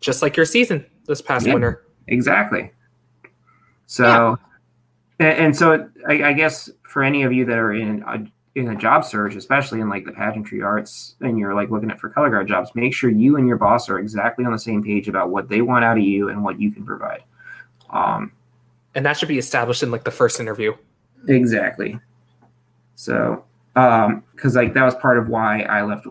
just 0.00 0.20
like 0.20 0.36
your 0.36 0.46
season 0.46 0.84
this 1.06 1.22
past 1.22 1.46
yeah, 1.46 1.54
winter 1.54 1.86
exactly 2.08 2.70
so 3.86 4.38
yeah. 5.20 5.26
and, 5.26 5.38
and, 5.38 5.56
so 5.56 5.88
I, 6.08 6.24
I, 6.24 6.32
guess 6.32 6.70
for 6.82 7.02
any 7.02 7.22
of 7.22 7.32
you 7.32 7.44
that 7.44 7.58
are 7.58 7.72
in 7.72 8.02
a 8.06 8.24
in 8.54 8.68
a 8.68 8.76
job 8.76 9.04
search, 9.04 9.34
especially 9.34 9.80
in 9.80 9.88
like 9.88 10.04
the 10.04 10.12
pageantry 10.12 10.62
arts, 10.62 11.16
and 11.20 11.38
you're 11.38 11.54
like 11.54 11.70
looking 11.70 11.90
at 11.90 11.98
for 11.98 12.08
color 12.08 12.30
guard 12.30 12.46
jobs, 12.46 12.70
make 12.74 12.94
sure 12.94 13.10
you 13.10 13.36
and 13.36 13.48
your 13.48 13.56
boss 13.56 13.88
are 13.88 13.98
exactly 13.98 14.44
on 14.44 14.52
the 14.52 14.58
same 14.58 14.82
page 14.82 15.08
about 15.08 15.30
what 15.30 15.48
they 15.48 15.60
want 15.60 15.84
out 15.84 15.98
of 15.98 16.04
you 16.04 16.28
and 16.28 16.42
what 16.42 16.60
you 16.60 16.70
can 16.70 16.84
provide. 16.84 17.22
Um, 17.90 18.32
and 18.94 19.04
that 19.04 19.16
should 19.16 19.28
be 19.28 19.38
established 19.38 19.82
in 19.82 19.90
like 19.90 20.04
the 20.04 20.10
first 20.10 20.40
interview. 20.40 20.74
Exactly. 21.28 21.98
So, 22.96 23.44
um, 23.76 24.22
because 24.34 24.54
like 24.54 24.74
that 24.74 24.84
was 24.84 24.94
part 24.96 25.18
of 25.18 25.28
why 25.28 25.62
I 25.62 25.82
left. 25.82 26.06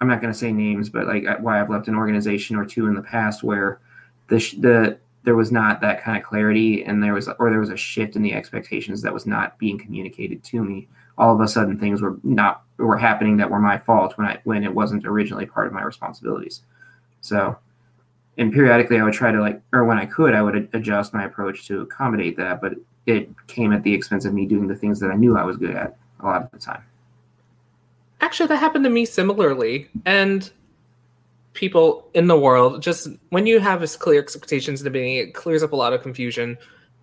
I'm 0.00 0.08
not 0.08 0.20
going 0.20 0.32
to 0.32 0.38
say 0.38 0.50
names, 0.50 0.88
but 0.88 1.06
like 1.06 1.24
why 1.40 1.60
I've 1.60 1.68
left 1.70 1.88
an 1.88 1.94
organization 1.94 2.56
or 2.56 2.64
two 2.64 2.86
in 2.86 2.94
the 2.94 3.02
past 3.02 3.42
where 3.42 3.80
the 4.28 4.36
the 4.60 4.98
there 5.22 5.36
was 5.36 5.52
not 5.52 5.82
that 5.82 6.02
kind 6.02 6.16
of 6.16 6.24
clarity 6.24 6.82
and 6.84 7.02
there 7.02 7.12
was 7.12 7.28
or 7.38 7.50
there 7.50 7.60
was 7.60 7.70
a 7.70 7.76
shift 7.76 8.16
in 8.16 8.22
the 8.22 8.32
expectations 8.32 9.02
that 9.02 9.12
was 9.12 9.26
not 9.26 9.58
being 9.58 9.78
communicated 9.78 10.42
to 10.44 10.64
me 10.64 10.88
all 11.20 11.34
of 11.34 11.40
a 11.40 11.46
sudden 11.46 11.78
things 11.78 12.00
were 12.00 12.18
not 12.24 12.62
were 12.78 12.96
happening 12.96 13.36
that 13.36 13.50
were 13.50 13.60
my 13.60 13.76
fault 13.76 14.16
when 14.16 14.26
I 14.26 14.38
when 14.44 14.64
it 14.64 14.74
wasn't 14.74 15.06
originally 15.06 15.46
part 15.46 15.66
of 15.66 15.72
my 15.72 15.82
responsibilities. 15.82 16.62
So, 17.20 17.56
and 18.38 18.52
periodically 18.52 18.98
I 18.98 19.04
would 19.04 19.14
try 19.14 19.32
to 19.32 19.40
like, 19.40 19.60
or 19.72 19.84
when 19.84 19.98
I 19.98 20.06
could, 20.06 20.34
I 20.34 20.42
would 20.42 20.68
adjust 20.72 21.12
my 21.12 21.24
approach 21.24 21.66
to 21.68 21.82
accommodate 21.82 22.36
that. 22.36 22.60
But 22.60 22.74
it 23.06 23.28
came 23.46 23.72
at 23.72 23.82
the 23.82 23.92
expense 23.92 24.24
of 24.24 24.34
me 24.34 24.46
doing 24.46 24.68
the 24.68 24.76
things 24.76 25.00
that 25.00 25.10
I 25.10 25.16
knew 25.16 25.36
I 25.36 25.44
was 25.44 25.56
good 25.56 25.74
at 25.74 25.96
a 26.20 26.26
lot 26.26 26.42
of 26.42 26.50
the 26.50 26.58
time. 26.58 26.82
Actually, 28.20 28.48
that 28.48 28.58
happened 28.58 28.84
to 28.84 28.90
me 28.90 29.04
similarly, 29.04 29.88
and 30.04 30.50
people 31.52 32.08
in 32.14 32.28
the 32.28 32.38
world 32.38 32.80
just 32.80 33.08
when 33.30 33.46
you 33.46 33.58
have 33.58 33.80
this 33.80 33.96
clear 33.96 34.20
expectations 34.20 34.80
in 34.80 34.84
the 34.84 34.90
beginning, 34.90 35.16
it 35.16 35.34
clears 35.34 35.62
up 35.62 35.72
a 35.72 35.76
lot 35.76 35.92
of 35.92 36.02
confusion. 36.02 36.56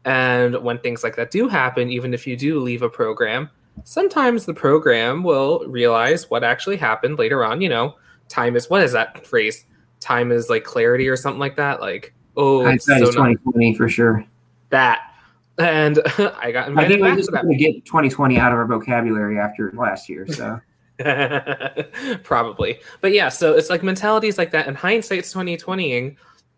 And 0.06 0.56
when 0.64 0.80
things 0.80 1.04
like 1.04 1.18
that 1.18 1.32
do 1.32 1.50
happen, 1.50 1.92
even 1.92 2.14
if 2.14 2.26
you 2.26 2.38
do 2.38 2.60
leave 2.60 2.82
a 2.82 2.90
program, 2.90 3.50
sometimes 3.84 4.46
the 4.46 4.54
program 4.54 5.24
will 5.24 5.66
realize 5.68 6.30
what 6.30 6.44
actually 6.44 6.78
happened 6.78 7.20
later 7.20 7.44
on. 7.44 7.62
You 7.62 7.70
know, 7.70 7.96
time 8.30 8.56
is 8.56 8.70
what 8.70 8.84
is 8.84 8.94
that 8.94 9.26
phrase? 9.26 9.66
Time 10.00 10.32
is 10.32 10.50
like 10.50 10.64
clarity 10.64 11.08
or 11.08 11.16
something 11.16 11.40
like 11.40 11.56
that. 11.56 11.82
Like, 11.82 12.14
oh, 12.36 12.66
it's 12.68 12.86
so 12.86 13.00
2020 13.00 13.76
for 13.76 13.90
sure. 13.90 14.26
That. 14.70 15.12
And 15.58 16.00
I 16.18 16.52
got 16.52 16.70
invited 16.70 16.78
I 16.78 16.88
think 16.88 17.02
we're 17.02 17.16
just 17.16 17.32
to 17.32 17.56
get 17.56 17.86
2020 17.86 18.38
out 18.38 18.52
of 18.52 18.58
our 18.58 18.68
vocabulary 18.68 19.40
after 19.40 19.72
last 19.76 20.10
year. 20.10 20.28
So. 20.28 20.60
Probably. 22.24 22.80
But 23.02 23.14
yeah, 23.14 23.30
so 23.30 23.54
it's 23.54 23.70
like 23.70 23.84
mentalities 23.84 24.38
like 24.38 24.52
that. 24.52 24.68
And 24.68 24.78
hindsight's 24.78 25.34
2020ing. 25.34 26.16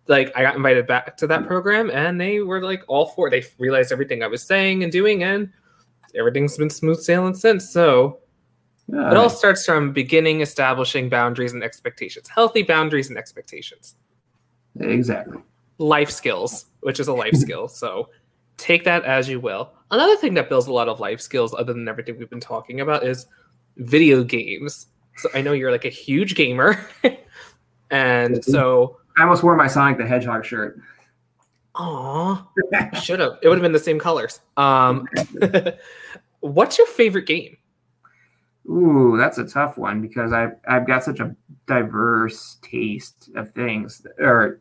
Like 0.08 0.32
I 0.36 0.42
got 0.42 0.56
invited 0.56 0.88
back 0.88 1.18
to 1.18 1.28
that 1.28 1.46
program 1.46 1.92
and 1.92 2.20
they 2.20 2.40
were 2.40 2.64
like 2.64 2.84
all 2.88 3.08
for 3.08 3.30
they 3.30 3.44
realized 3.60 3.92
everything 3.92 4.24
I 4.24 4.28
was 4.28 4.44
saying 4.44 4.84
and 4.84 4.92
doing 4.92 5.24
and 5.24 5.52
everything's 6.18 6.58
been 6.58 6.70
smooth 6.70 7.00
sailing 7.00 7.36
since. 7.36 7.70
So 7.70 8.20
it 8.94 9.18
all 9.18 9.30
starts 9.30 9.66
from 9.66 9.94
beginning 9.94 10.42
establishing 10.42 11.10
boundaries 11.10 11.54
and 11.54 11.64
expectations, 11.64 12.28
healthy 12.28 12.64
boundaries 12.64 13.10
and 13.10 13.18
expectations. 13.18 13.96
Exactly. 14.80 15.38
Life 15.78 16.10
skills, 16.10 16.66
which 16.82 17.00
is 17.00 17.08
a 17.08 17.14
life 17.14 17.34
skill. 17.36 17.68
So 17.68 18.10
take 18.58 18.84
that 18.86 19.04
as 19.06 19.28
you 19.30 19.40
will. 19.40 19.72
Another 19.92 20.16
thing 20.16 20.34
that 20.36 20.50
builds 20.50 20.68
a 20.68 20.74
lot 20.74 20.88
of 20.88 21.00
life 21.00 21.22
skills, 21.22 21.54
other 21.54 21.74
than 21.74 21.88
everything 21.88 22.18
we've 22.18 22.30
been 22.30 22.40
talking 22.40 22.82
about, 22.82 23.04
is 23.04 23.26
video 23.78 24.24
games. 24.24 24.88
So 25.18 25.30
I 25.34 25.42
know 25.42 25.54
you're 25.54 25.72
like 25.72 25.86
a 25.86 25.90
huge 25.90 26.36
gamer. 26.36 26.86
and 27.92 28.44
so 28.44 29.00
I 29.18 29.24
almost 29.24 29.44
wore 29.44 29.56
my 29.56 29.68
Sonic 29.68 29.98
the 29.98 30.06
Hedgehog 30.06 30.46
shirt. 30.46 30.80
Aw, 31.76 32.48
should 33.02 33.20
have. 33.20 33.38
It 33.42 33.48
would 33.48 33.58
have 33.58 33.64
been 33.64 33.72
the 33.72 33.80
same 33.80 34.00
colors. 34.00 34.40
Um, 34.58 35.08
what's 36.42 36.78
your 36.78 36.88
favorite 36.88 37.26
game? 37.26 37.58
Ooh, 38.70 39.18
that's 39.18 39.40
a 39.40 39.46
tough 39.48 39.78
one 39.78 40.02
because 40.02 40.32
I've 40.32 40.52
I've 40.68 40.86
got 40.86 41.04
such 41.04 41.20
a 41.20 41.36
diverse 41.66 42.58
taste 42.62 43.30
of 43.36 43.52
things, 43.52 44.06
or 44.20 44.60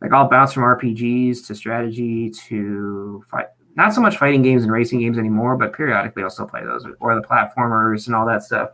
like 0.00 0.12
I'll 0.12 0.28
bounce 0.28 0.52
from 0.52 0.64
RPGs 0.64 1.46
to 1.46 1.54
strategy 1.54 2.30
to 2.48 3.24
fight. 3.30 3.46
Not 3.76 3.94
so 3.94 4.00
much 4.00 4.16
fighting 4.16 4.42
games 4.42 4.64
and 4.64 4.72
racing 4.72 5.00
games 5.00 5.18
anymore, 5.18 5.56
but 5.56 5.72
periodically 5.72 6.22
I'll 6.24 6.30
still 6.30 6.48
play 6.48 6.64
those 6.64 6.84
or 6.98 7.14
the 7.14 7.20
platformers 7.22 8.06
and 8.06 8.16
all 8.16 8.26
that 8.26 8.42
stuff. 8.42 8.70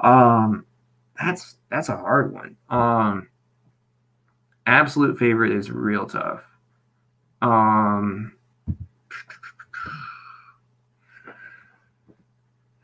Um, 0.00 0.64
that's 1.20 1.56
that's 1.70 1.90
a 1.90 1.96
hard 1.96 2.32
one. 2.32 2.56
Um, 2.70 3.28
absolute 4.66 5.18
favorite 5.18 5.52
is 5.52 5.70
real 5.70 6.06
tough. 6.06 6.44
Um, 7.42 8.32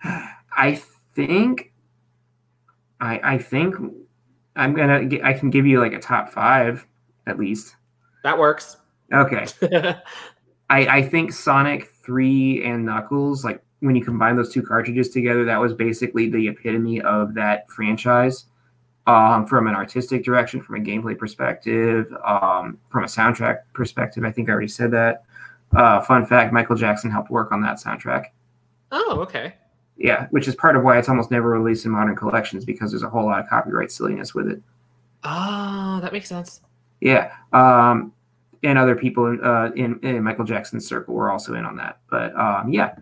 I 0.05 0.83
think, 1.15 1.73
I 3.01 3.21
I 3.23 3.39
think 3.39 3.77
I'm 4.57 4.75
gonna 4.75 5.09
I 5.23 5.33
can 5.33 5.51
give 5.51 5.67
you 5.67 5.81
like 5.81 5.93
a 5.93 5.99
top 5.99 6.31
five 6.31 6.87
at 7.27 7.39
least. 7.39 7.77
That 8.23 8.39
works. 8.39 8.77
Okay. 9.13 9.47
I 10.71 10.87
I 10.87 11.03
think 11.03 11.33
Sonic 11.33 11.91
Three 12.05 12.65
and 12.65 12.85
Knuckles 12.85 13.45
like 13.45 13.63
when 13.81 13.95
you 13.95 14.05
combine 14.05 14.37
those 14.37 14.53
two 14.53 14.63
cartridges 14.63 15.11
together, 15.11 15.45
that 15.45 15.61
was 15.61 15.75
basically 15.75 16.31
the 16.31 16.49
epitome 16.49 17.03
of 17.03 17.35
that 17.35 17.69
franchise 17.69 18.47
um, 19.07 19.47
from 19.47 19.67
an 19.67 19.75
artistic 19.75 20.25
direction, 20.25 20.63
from 20.63 20.77
a 20.77 20.79
gameplay 20.79 21.17
perspective, 21.17 22.11
um, 22.25 22.79
from 22.89 23.05
a 23.05 23.07
soundtrack 23.07 23.59
perspective. 23.75 24.25
I 24.25 24.31
think 24.31 24.49
I 24.49 24.53
already 24.53 24.69
said 24.69 24.91
that. 24.93 25.25
Uh, 25.77 26.01
fun 26.01 26.25
fact: 26.25 26.53
Michael 26.53 26.77
Jackson 26.77 27.11
helped 27.11 27.31
work 27.31 27.53
on 27.53 27.61
that 27.63 27.77
soundtrack. 27.77 28.27
Oh, 28.91 29.21
okay. 29.21 29.55
Yeah, 29.97 30.27
which 30.31 30.49
is 30.49 30.57
part 30.57 30.77
of 30.77 30.83
why 30.83 30.99
it's 30.99 31.09
almost 31.09 31.31
never 31.31 31.49
released 31.49 31.85
in 31.85 31.93
modern 31.93 32.17
collections 32.17 32.65
because 32.65 32.91
there's 32.91 33.05
a 33.05 33.09
whole 33.09 33.27
lot 33.27 33.41
of 33.41 33.49
copyright 33.49 33.93
silliness 33.93 34.35
with 34.35 34.49
it. 34.49 34.61
Oh, 35.23 36.01
that 36.03 36.13
makes 36.13 36.29
sense. 36.29 36.61
Yeah, 37.01 37.33
um, 37.53 38.13
and 38.63 38.79
other 38.79 38.97
people 38.97 39.39
uh, 39.43 39.71
in, 39.73 40.01
in 40.01 40.23
Michael 40.23 40.45
Jackson's 40.45 40.87
circle 40.87 41.15
were 41.15 41.31
also 41.31 41.55
in 41.55 41.65
on 41.65 41.77
that. 41.77 41.99
But 42.11 42.35
um, 42.35 42.71
yeah, 42.71 42.97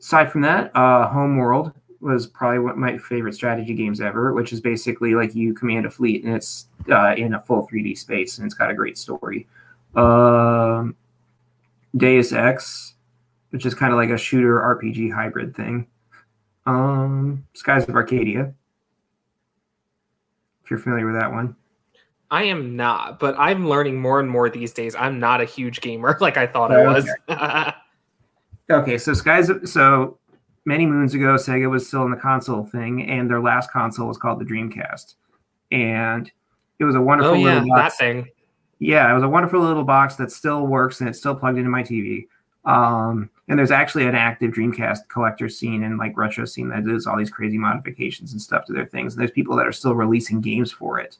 aside 0.00 0.30
from 0.30 0.42
that, 0.42 0.74
uh, 0.76 1.08
Homeworld 1.08 1.72
was 2.00 2.26
probably 2.26 2.60
one 2.60 2.72
of 2.72 2.78
my 2.78 2.98
favorite 2.98 3.34
strategy 3.34 3.74
games 3.74 4.00
ever, 4.00 4.32
which 4.32 4.52
is 4.52 4.60
basically 4.60 5.14
like 5.14 5.34
you 5.34 5.54
command 5.54 5.86
a 5.86 5.90
fleet 5.90 6.24
and 6.24 6.34
it's 6.34 6.66
uh, 6.90 7.14
in 7.16 7.34
a 7.34 7.40
full 7.40 7.68
3D 7.68 7.98
space 7.98 8.38
and 8.38 8.46
it's 8.46 8.54
got 8.54 8.70
a 8.70 8.74
great 8.74 8.96
story. 8.96 9.46
Um, 9.96 10.96
Deus 11.96 12.32
Ex, 12.32 12.94
which 13.50 13.66
is 13.66 13.74
kind 13.74 13.92
of 13.92 13.98
like 13.98 14.10
a 14.10 14.18
shooter 14.18 14.60
RPG 14.60 15.12
hybrid 15.12 15.56
thing. 15.56 15.86
Um, 16.68 17.46
Skies 17.54 17.88
of 17.88 17.94
Arcadia, 17.94 18.52
if 20.62 20.70
you're 20.70 20.78
familiar 20.78 21.06
with 21.06 21.14
that 21.14 21.32
one. 21.32 21.56
I 22.30 22.42
am 22.42 22.76
not, 22.76 23.18
but 23.18 23.34
I'm 23.38 23.66
learning 23.66 23.98
more 23.98 24.20
and 24.20 24.28
more 24.28 24.50
these 24.50 24.74
days. 24.74 24.94
I'm 24.94 25.18
not 25.18 25.40
a 25.40 25.46
huge 25.46 25.80
gamer 25.80 26.18
like 26.20 26.36
I 26.36 26.46
thought 26.46 26.70
I 26.70 26.86
was. 26.86 27.10
okay, 28.70 28.98
so 28.98 29.14
Skies 29.14 29.48
of, 29.48 29.66
so 29.66 30.18
many 30.66 30.84
moons 30.84 31.14
ago, 31.14 31.36
Sega 31.36 31.70
was 31.70 31.88
still 31.88 32.04
in 32.04 32.10
the 32.10 32.18
console 32.18 32.64
thing, 32.64 33.08
and 33.08 33.30
their 33.30 33.40
last 33.40 33.70
console 33.70 34.06
was 34.06 34.18
called 34.18 34.38
the 34.38 34.44
Dreamcast, 34.44 35.14
and 35.72 36.30
it 36.78 36.84
was 36.84 36.96
a 36.96 37.00
wonderful 37.00 37.32
oh, 37.32 37.36
yeah, 37.36 37.54
little 37.54 37.68
box. 37.70 37.96
That 37.96 38.04
thing. 38.04 38.28
Yeah, 38.78 39.10
it 39.10 39.14
was 39.14 39.22
a 39.22 39.28
wonderful 39.28 39.60
little 39.60 39.84
box 39.84 40.16
that 40.16 40.30
still 40.30 40.66
works 40.66 41.00
and 41.00 41.08
it's 41.08 41.18
still 41.18 41.34
plugged 41.34 41.56
into 41.56 41.70
my 41.70 41.82
TV. 41.82 42.26
Um, 42.64 43.30
and 43.48 43.58
there's 43.58 43.70
actually 43.70 44.06
an 44.06 44.14
active 44.14 44.52
Dreamcast 44.52 45.08
collector 45.08 45.48
scene 45.48 45.84
and 45.84 45.96
like 45.96 46.16
retro 46.16 46.44
scene 46.44 46.68
that 46.68 46.84
does 46.84 47.06
all 47.06 47.16
these 47.16 47.30
crazy 47.30 47.56
modifications 47.56 48.32
and 48.32 48.42
stuff 48.42 48.66
to 48.66 48.72
their 48.72 48.86
things. 48.86 49.14
And 49.14 49.20
there's 49.20 49.30
people 49.30 49.56
that 49.56 49.66
are 49.66 49.72
still 49.72 49.94
releasing 49.94 50.40
games 50.40 50.70
for 50.70 50.98
it. 50.98 51.16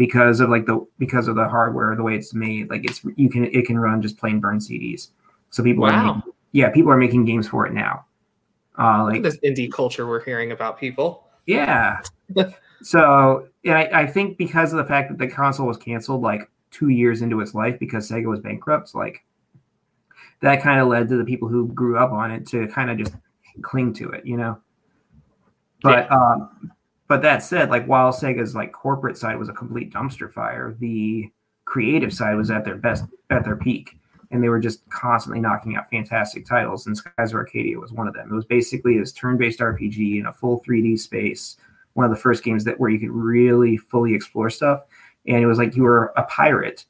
because 0.00 0.40
of 0.40 0.48
like 0.48 0.64
the 0.64 0.82
because 0.98 1.28
of 1.28 1.36
the 1.36 1.46
hardware, 1.46 1.94
the 1.94 2.02
way 2.02 2.14
it's 2.14 2.32
made. 2.32 2.70
Like 2.70 2.86
it's 2.86 3.02
you 3.16 3.28
can 3.28 3.44
it 3.44 3.66
can 3.66 3.78
run 3.78 4.00
just 4.00 4.16
plain 4.16 4.40
burn 4.40 4.58
CDs. 4.58 5.08
So 5.50 5.62
people 5.62 5.82
wow. 5.82 5.88
are 5.90 6.14
making, 6.14 6.32
yeah, 6.52 6.70
people 6.70 6.90
are 6.90 6.96
making 6.96 7.26
games 7.26 7.46
for 7.46 7.66
it 7.66 7.74
now. 7.74 8.06
Uh, 8.78 9.04
like 9.04 9.22
this 9.22 9.36
indie 9.44 9.70
culture 9.70 10.06
we're 10.06 10.24
hearing 10.24 10.52
about 10.52 10.80
people. 10.80 11.24
Yeah. 11.44 12.00
so 12.82 13.46
yeah, 13.62 13.74
I, 13.74 14.02
I 14.02 14.06
think 14.06 14.38
because 14.38 14.72
of 14.72 14.78
the 14.78 14.84
fact 14.84 15.10
that 15.10 15.18
the 15.18 15.28
console 15.28 15.66
was 15.66 15.76
canceled 15.76 16.22
like 16.22 16.50
two 16.70 16.88
years 16.88 17.20
into 17.20 17.40
its 17.42 17.54
life 17.54 17.78
because 17.78 18.10
Sega 18.10 18.24
was 18.24 18.40
bankrupt, 18.40 18.94
like 18.94 19.22
that 20.40 20.62
kind 20.62 20.80
of 20.80 20.88
led 20.88 21.08
to 21.08 21.16
the 21.16 21.24
people 21.24 21.48
who 21.48 21.68
grew 21.68 21.98
up 21.98 22.12
on 22.12 22.30
it 22.30 22.46
to 22.48 22.66
kind 22.68 22.90
of 22.90 22.98
just 22.98 23.14
cling 23.62 23.92
to 23.94 24.10
it, 24.10 24.26
you 24.26 24.36
know. 24.36 24.58
But 25.82 26.06
yeah. 26.10 26.16
um, 26.16 26.72
but 27.08 27.22
that 27.22 27.42
said, 27.42 27.70
like 27.70 27.86
while 27.86 28.12
Sega's 28.12 28.54
like 28.54 28.72
corporate 28.72 29.18
side 29.18 29.38
was 29.38 29.48
a 29.48 29.52
complete 29.52 29.92
dumpster 29.92 30.32
fire, 30.32 30.76
the 30.78 31.30
creative 31.64 32.12
side 32.12 32.36
was 32.36 32.50
at 32.50 32.64
their 32.64 32.76
best 32.76 33.04
at 33.30 33.44
their 33.44 33.56
peak. 33.56 33.96
And 34.32 34.44
they 34.44 34.48
were 34.48 34.60
just 34.60 34.88
constantly 34.90 35.40
knocking 35.40 35.74
out 35.74 35.90
fantastic 35.90 36.46
titles, 36.46 36.86
and 36.86 36.96
Skies 36.96 37.32
of 37.32 37.34
Arcadia 37.34 37.80
was 37.80 37.90
one 37.90 38.06
of 38.06 38.14
them. 38.14 38.30
It 38.30 38.34
was 38.34 38.44
basically 38.44 38.96
this 38.96 39.10
turn-based 39.10 39.58
RPG 39.58 40.20
in 40.20 40.26
a 40.26 40.32
full 40.32 40.62
3D 40.62 41.00
space, 41.00 41.56
one 41.94 42.04
of 42.04 42.12
the 42.12 42.16
first 42.16 42.44
games 42.44 42.62
that 42.62 42.78
where 42.78 42.90
you 42.90 43.00
could 43.00 43.10
really 43.10 43.76
fully 43.76 44.14
explore 44.14 44.48
stuff. 44.48 44.84
And 45.26 45.42
it 45.42 45.46
was 45.46 45.58
like 45.58 45.74
you 45.74 45.82
were 45.82 46.12
a 46.16 46.22
pirate, 46.22 46.84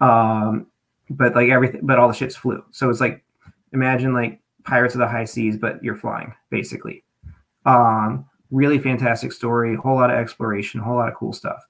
um, 0.00 0.66
but 1.10 1.34
like 1.34 1.48
everything, 1.48 1.80
but 1.84 1.98
all 1.98 2.08
the 2.08 2.14
ships 2.14 2.36
flew. 2.36 2.64
So 2.70 2.90
it's 2.90 3.00
like 3.00 3.24
imagine 3.72 4.12
like 4.12 4.40
Pirates 4.64 4.94
of 4.94 5.00
the 5.00 5.08
High 5.08 5.24
Seas, 5.24 5.56
but 5.56 5.82
you're 5.82 5.96
flying 5.96 6.34
basically. 6.50 7.04
Um, 7.66 8.26
really 8.50 8.78
fantastic 8.78 9.32
story, 9.32 9.74
a 9.74 9.78
whole 9.78 9.96
lot 9.96 10.10
of 10.10 10.16
exploration, 10.16 10.80
a 10.80 10.84
whole 10.84 10.96
lot 10.96 11.08
of 11.08 11.14
cool 11.14 11.32
stuff. 11.32 11.66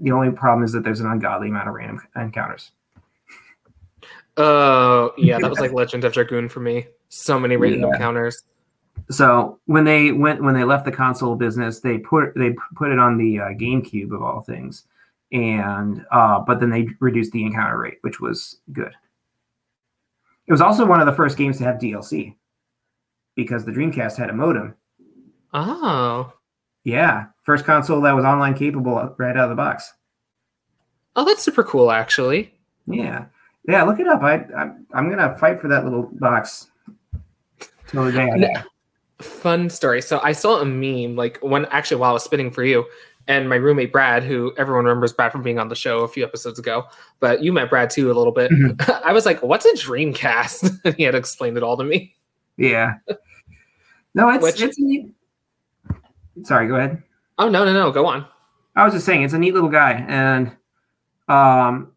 The 0.00 0.12
only 0.12 0.30
problem 0.30 0.64
is 0.64 0.72
that 0.72 0.84
there's 0.84 1.00
an 1.00 1.10
ungodly 1.10 1.48
amount 1.48 1.68
of 1.68 1.74
random 1.74 2.00
encounters. 2.16 2.70
Oh, 4.36 5.08
uh, 5.08 5.12
yeah, 5.18 5.38
that 5.38 5.50
was 5.50 5.58
like 5.58 5.72
Legend 5.74 6.04
of 6.04 6.12
Dragoon 6.12 6.48
for 6.48 6.60
me. 6.60 6.86
So 7.08 7.40
many 7.40 7.56
random 7.56 7.80
yeah. 7.80 7.94
encounters. 7.94 8.44
So 9.10 9.58
when 9.66 9.84
they 9.84 10.12
went 10.12 10.42
when 10.42 10.54
they 10.54 10.64
left 10.64 10.84
the 10.84 10.92
console 10.92 11.34
business, 11.34 11.80
they 11.80 11.98
put 11.98 12.34
they 12.36 12.54
put 12.74 12.90
it 12.90 12.98
on 12.98 13.16
the 13.16 13.40
uh, 13.40 13.48
GameCube 13.50 14.12
of 14.12 14.22
all 14.22 14.42
things, 14.42 14.84
and 15.32 16.04
uh, 16.10 16.40
but 16.40 16.60
then 16.60 16.70
they 16.70 16.88
reduced 17.00 17.32
the 17.32 17.44
encounter 17.44 17.78
rate, 17.78 17.98
which 18.02 18.20
was 18.20 18.58
good. 18.72 18.92
It 20.46 20.52
was 20.52 20.60
also 20.60 20.86
one 20.86 21.00
of 21.00 21.06
the 21.06 21.12
first 21.12 21.36
games 21.36 21.58
to 21.58 21.64
have 21.64 21.76
DLC 21.76 22.34
because 23.36 23.64
the 23.64 23.72
Dreamcast 23.72 24.16
had 24.16 24.30
a 24.30 24.32
modem 24.32 24.74
Oh. 25.52 26.32
Yeah. 26.84 27.26
First 27.42 27.64
console 27.64 28.00
that 28.02 28.14
was 28.14 28.24
online 28.24 28.54
capable 28.54 29.14
right 29.18 29.36
out 29.36 29.44
of 29.44 29.50
the 29.50 29.56
box. 29.56 29.92
Oh, 31.16 31.24
that's 31.24 31.42
super 31.42 31.64
cool, 31.64 31.90
actually. 31.90 32.54
Yeah. 32.86 33.26
Yeah, 33.66 33.82
look 33.82 34.00
it 34.00 34.06
up. 34.06 34.22
I, 34.22 34.36
I 34.56 34.98
am 34.98 35.10
gonna 35.10 35.36
fight 35.38 35.60
for 35.60 35.68
that 35.68 35.84
little 35.84 36.08
box 36.12 36.70
till 37.88 38.04
the 38.04 38.12
day 38.12 38.30
I 38.30 38.38
die. 38.38 38.64
Fun 39.20 39.68
story. 39.68 40.00
So 40.00 40.20
I 40.22 40.32
saw 40.32 40.60
a 40.60 40.64
meme 40.64 41.16
like 41.16 41.38
when 41.42 41.66
actually 41.66 41.98
while 42.00 42.10
I 42.10 42.14
was 42.14 42.22
spinning 42.22 42.50
for 42.50 42.64
you, 42.64 42.86
and 43.28 43.48
my 43.48 43.56
roommate 43.56 43.92
Brad, 43.92 44.24
who 44.24 44.52
everyone 44.56 44.86
remembers 44.86 45.12
Brad 45.12 45.30
from 45.30 45.42
being 45.42 45.58
on 45.58 45.68
the 45.68 45.76
show 45.76 46.00
a 46.00 46.08
few 46.08 46.24
episodes 46.24 46.58
ago, 46.58 46.84
but 47.20 47.42
you 47.42 47.52
met 47.52 47.68
Brad 47.68 47.90
too 47.90 48.10
a 48.10 48.14
little 48.14 48.32
bit. 48.32 48.50
Mm-hmm. 48.50 48.90
I 49.06 49.12
was 49.12 49.26
like, 49.26 49.42
"What's 49.42 49.66
a 49.66 49.72
Dreamcast?" 49.74 50.80
and 50.84 50.94
he 50.96 51.04
had 51.04 51.14
explained 51.14 51.56
it 51.56 51.62
all 51.62 51.76
to 51.76 51.84
me. 51.84 52.16
Yeah. 52.56 52.94
No, 54.14 54.30
it's 54.30 54.42
Which, 54.42 54.60
it's 54.60 54.78
Sorry, 56.42 56.66
go 56.66 56.76
ahead. 56.76 57.02
Oh 57.38 57.48
no, 57.48 57.64
no, 57.64 57.72
no, 57.72 57.92
go 57.92 58.06
on. 58.06 58.26
I 58.74 58.84
was 58.84 58.94
just 58.94 59.06
saying 59.06 59.22
it's 59.22 59.34
a 59.34 59.38
neat 59.38 59.54
little 59.54 59.68
guy, 59.68 60.04
and 60.08 60.52
um, 61.28 61.92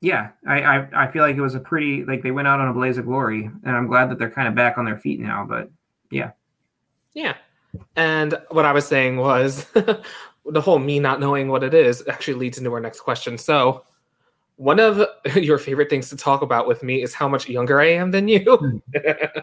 yeah, 0.00 0.30
I, 0.46 0.60
I 0.60 1.04
I 1.04 1.10
feel 1.10 1.22
like 1.22 1.36
it 1.36 1.40
was 1.40 1.54
a 1.54 1.60
pretty 1.60 2.04
like 2.04 2.22
they 2.22 2.30
went 2.30 2.46
out 2.46 2.60
on 2.60 2.68
a 2.68 2.74
blaze 2.74 2.98
of 2.98 3.06
glory, 3.06 3.50
and 3.64 3.76
I'm 3.76 3.86
glad 3.86 4.10
that 4.10 4.18
they're 4.18 4.30
kind 4.30 4.48
of 4.48 4.54
back 4.54 4.76
on 4.76 4.84
their 4.84 4.98
feet 4.98 5.18
now. 5.18 5.46
But 5.48 5.70
yeah, 6.10 6.32
yeah. 7.14 7.34
And 7.96 8.38
what 8.50 8.64
I 8.64 8.72
was 8.72 8.86
saying 8.86 9.16
was 9.16 9.66
the 10.46 10.60
whole 10.60 10.78
me 10.78 10.98
not 10.98 11.20
knowing 11.20 11.48
what 11.48 11.62
it 11.62 11.74
is 11.74 12.02
actually 12.08 12.34
leads 12.34 12.58
into 12.58 12.72
our 12.72 12.80
next 12.80 13.00
question. 13.00 13.38
So, 13.38 13.84
one 14.56 14.78
of 14.78 15.04
your 15.36 15.58
favorite 15.58 15.90
things 15.90 16.08
to 16.10 16.16
talk 16.16 16.42
about 16.42 16.68
with 16.68 16.82
me 16.82 17.02
is 17.02 17.14
how 17.14 17.28
much 17.28 17.48
younger 17.48 17.80
I 17.80 17.92
am 17.92 18.10
than 18.10 18.28
you. 18.28 18.56
Hmm. 18.56 18.78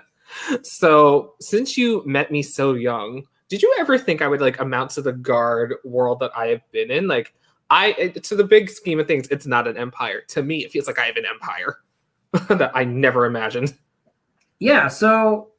so, 0.64 1.34
since 1.40 1.78
you 1.78 2.04
met 2.06 2.32
me 2.32 2.42
so 2.42 2.74
young, 2.74 3.24
did 3.50 3.62
you 3.62 3.76
ever 3.80 3.98
think 3.98 4.22
I 4.22 4.28
would 4.28 4.42
like 4.42 4.60
amount 4.60 4.92
to 4.92 5.02
the 5.02 5.12
guard 5.12 5.76
world 5.84 6.20
that 6.20 6.32
I 6.36 6.48
have 6.48 6.62
been 6.72 6.92
in? 6.92 7.08
Like, 7.08 7.34
I 7.70 8.10
to 8.24 8.36
the 8.36 8.44
big 8.44 8.70
scheme 8.70 9.00
of 9.00 9.08
things, 9.08 9.28
it's 9.30 9.46
not 9.46 9.68
an 9.68 9.78
empire. 9.78 10.22
To 10.30 10.44
me, 10.44 10.64
it 10.64 10.72
feels 10.72 10.88
like 10.88 11.00
I 11.00 11.06
have 11.06 11.18
an 11.18 11.26
empire 11.26 11.80
that 12.58 12.72
I 12.76 12.84
never 12.84 13.26
imagined. 13.26 13.74
Yeah, 14.60 14.88
so 14.90 15.52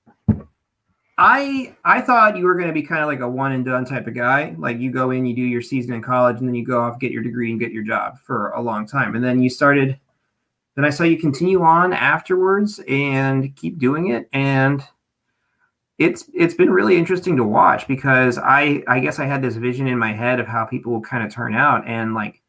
I 1.19 1.75
I 1.85 2.01
thought 2.01 2.37
you 2.37 2.45
were 2.45 2.55
going 2.55 2.69
to 2.69 2.73
be 2.73 2.83
kind 2.83 3.03
of 3.03 3.07
like 3.07 3.21
a 3.21 3.29
one 3.29 3.53
and 3.53 3.65
done 3.65 3.85
type 3.85 4.07
of 4.07 4.15
guy. 4.15 4.55
Like 4.59 4.79
you 4.79 4.91
go 4.91 5.11
in, 5.11 5.27
you 5.27 5.37
do 5.37 5.43
your 5.43 5.63
season 5.63 5.93
in 5.93 6.03
college, 6.03 6.39
and 6.39 6.49
then 6.49 6.55
you 6.55 6.65
go 6.65 6.81
off, 6.81 6.99
get 6.99 7.13
your 7.13 7.23
degree, 7.23 7.51
and 7.51 7.61
get 7.61 7.73
your 7.73 7.85
job 7.85 8.19
for 8.19 8.51
a 8.51 8.61
long 8.61 8.87
time. 8.87 9.15
And 9.15 9.25
then 9.25 9.43
you 9.43 9.51
started. 9.51 9.99
Then 10.75 10.87
I 10.87 10.91
saw 10.91 11.05
you 11.05 11.19
continue 11.19 11.63
on 11.63 11.93
afterwards 11.93 12.81
and 12.89 13.55
keep 13.57 13.79
doing 13.79 14.09
it. 14.09 14.29
And 14.33 14.83
it's 15.99 16.29
it's 16.35 16.55
been 16.55 16.71
really 16.71 16.97
interesting 16.97 17.37
to 17.37 17.45
watch 17.45 17.87
because 17.87 18.39
I 18.39 18.83
I 18.89 19.01
guess 19.01 19.19
I 19.19 19.27
had 19.27 19.43
this 19.43 19.57
vision 19.57 19.87
in 19.87 19.99
my 19.99 20.13
head 20.13 20.41
of 20.41 20.47
how 20.47 20.65
people 20.65 20.93
will 20.93 21.03
kind 21.03 21.25
of 21.25 21.33
turn 21.33 21.55
out 21.55 21.87
and 21.87 22.15
like 22.15 22.42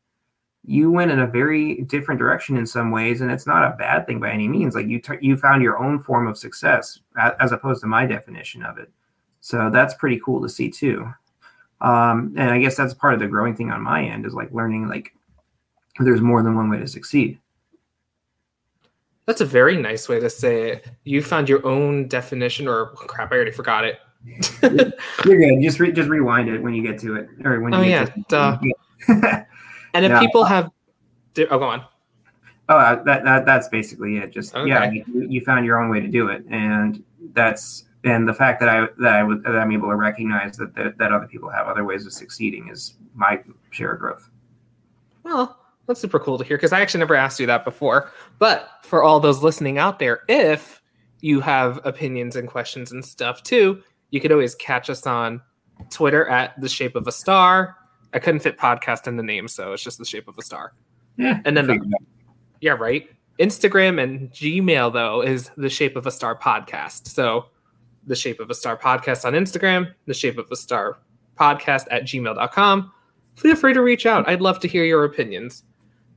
you 0.65 0.89
went 0.91 1.11
in 1.11 1.19
a 1.19 1.27
very 1.27 1.81
different 1.81 2.19
direction 2.19 2.57
in 2.57 2.65
some 2.65 2.89
ways 2.91 3.21
and 3.21 3.29
it's 3.31 3.45
not 3.45 3.63
a 3.63 3.75
bad 3.75 4.07
thing 4.07 4.19
by 4.19 4.31
any 4.31 4.47
means 4.47 4.75
like 4.75 4.87
you 4.87 4.99
t- 4.99 5.17
you 5.21 5.35
found 5.35 5.61
your 5.61 5.77
own 5.77 5.99
form 5.99 6.27
of 6.27 6.37
success 6.37 6.99
as 7.39 7.51
opposed 7.51 7.81
to 7.81 7.87
my 7.87 8.05
definition 8.05 8.63
of 8.63 8.77
it 8.77 8.89
so 9.41 9.69
that's 9.69 9.93
pretty 9.95 10.19
cool 10.23 10.41
to 10.41 10.49
see 10.49 10.69
too 10.69 11.07
um, 11.81 12.33
and 12.37 12.49
i 12.49 12.59
guess 12.59 12.77
that's 12.77 12.93
part 12.93 13.13
of 13.13 13.19
the 13.19 13.27
growing 13.27 13.55
thing 13.55 13.71
on 13.71 13.81
my 13.81 14.03
end 14.03 14.25
is 14.25 14.33
like 14.33 14.51
learning 14.51 14.87
like 14.87 15.13
there's 15.99 16.21
more 16.21 16.41
than 16.41 16.55
one 16.55 16.69
way 16.69 16.77
to 16.77 16.87
succeed 16.87 17.37
that's 19.25 19.41
a 19.41 19.45
very 19.45 19.77
nice 19.77 20.09
way 20.09 20.19
to 20.19 20.29
say 20.29 20.71
it. 20.71 20.87
You 21.05 21.21
found 21.21 21.47
your 21.47 21.65
own 21.65 22.07
definition, 22.07 22.67
or 22.67 22.87
crap, 22.87 23.31
I 23.31 23.35
already 23.35 23.51
forgot 23.51 23.85
it. 23.85 23.99
You're 25.25 25.37
good. 25.37 25.61
Just 25.61 25.79
re- 25.79 25.91
just 25.91 26.09
rewind 26.09 26.49
it 26.49 26.61
when 26.61 26.73
you 26.73 26.83
get 26.83 26.99
to 27.01 27.15
it, 27.15 27.29
or 27.45 27.61
when. 27.61 27.73
Oh 27.73 27.81
you 27.81 27.91
yeah, 27.91 28.07
duh. 28.27 28.59
and 29.93 30.05
if 30.05 30.19
people 30.19 30.43
have, 30.43 30.71
oh, 31.37 31.45
go 31.59 31.63
on. 31.63 31.83
Oh, 32.69 32.77
uh, 32.77 33.03
that, 33.03 33.25
that 33.25 33.45
that's 33.45 33.67
basically 33.67 34.17
it. 34.17 34.31
Just 34.31 34.55
okay. 34.55 34.69
yeah, 34.69 34.89
you, 34.89 35.03
you, 35.07 35.41
found 35.41 35.65
your 35.65 35.81
own 35.81 35.89
way 35.89 35.99
to 35.99 36.07
do 36.07 36.29
it, 36.29 36.45
and 36.49 37.03
that's 37.33 37.85
and 38.05 38.27
the 38.27 38.33
fact 38.33 38.61
that 38.61 38.69
I 38.69 38.87
that 38.99 39.13
I 39.13 39.23
that 39.23 39.59
I'm 39.59 39.71
able 39.71 39.89
to 39.89 39.95
recognize 39.95 40.55
that, 40.57 40.73
that 40.75 40.97
that 40.97 41.11
other 41.11 41.27
people 41.27 41.49
have 41.49 41.67
other 41.67 41.83
ways 41.83 42.05
of 42.05 42.13
succeeding 42.13 42.69
is 42.69 42.95
my 43.15 43.41
share 43.71 43.93
of 43.93 43.99
growth. 43.99 44.29
Well, 45.23 45.57
that's 45.87 45.99
super 45.99 46.19
cool 46.19 46.37
to 46.37 46.43
hear 46.43 46.57
because 46.57 46.71
I 46.71 46.81
actually 46.81 46.99
never 46.99 47.15
asked 47.15 47.39
you 47.39 47.47
that 47.47 47.65
before. 47.65 48.11
But 48.39 48.69
for 48.83 49.03
all 49.03 49.19
those 49.19 49.43
listening 49.43 49.77
out 49.77 49.99
there, 49.99 50.21
if 50.29 50.81
you 51.19 51.41
have 51.41 51.79
opinions 51.85 52.35
and 52.35 52.47
questions 52.47 52.91
and 52.91 53.03
stuff 53.03 53.43
too, 53.43 53.83
you 54.09 54.21
could 54.21 54.31
always 54.31 54.55
catch 54.55 54.89
us 54.89 55.05
on 55.05 55.41
Twitter 55.89 56.27
at 56.27 56.59
the 56.59 56.69
shape 56.69 56.95
of 56.95 57.07
a 57.07 57.11
star. 57.11 57.75
I 58.13 58.19
couldn't 58.19 58.41
fit 58.41 58.57
podcast 58.57 59.07
in 59.07 59.17
the 59.17 59.23
name, 59.23 59.47
so 59.47 59.73
it's 59.73 59.83
just 59.83 59.97
the 59.97 60.05
shape 60.05 60.27
of 60.27 60.37
a 60.37 60.41
star. 60.41 60.73
Yeah. 61.17 61.41
And 61.45 61.55
then 61.57 61.67
the, 61.67 61.79
yeah, 62.61 62.73
right. 62.73 63.09
Instagram 63.39 64.01
and 64.01 64.31
Gmail 64.31 64.93
though 64.93 65.21
is 65.21 65.49
the 65.57 65.69
shape 65.69 65.95
of 65.95 66.05
a 66.05 66.11
star 66.11 66.37
podcast. 66.37 67.07
So 67.07 67.45
the 68.05 68.15
shape 68.15 68.39
of 68.39 68.49
a 68.49 68.53
star 68.53 68.77
podcast 68.77 69.25
on 69.25 69.33
Instagram, 69.33 69.93
the 70.05 70.13
shape 70.13 70.37
of 70.37 70.47
a 70.51 70.55
star 70.55 70.99
podcast 71.39 71.85
at 71.89 72.03
gmail.com. 72.03 72.91
Feel 73.35 73.55
free 73.55 73.73
to 73.73 73.81
reach 73.81 74.05
out. 74.05 74.27
I'd 74.29 74.41
love 74.41 74.59
to 74.59 74.67
hear 74.67 74.83
your 74.83 75.03
opinions. 75.05 75.63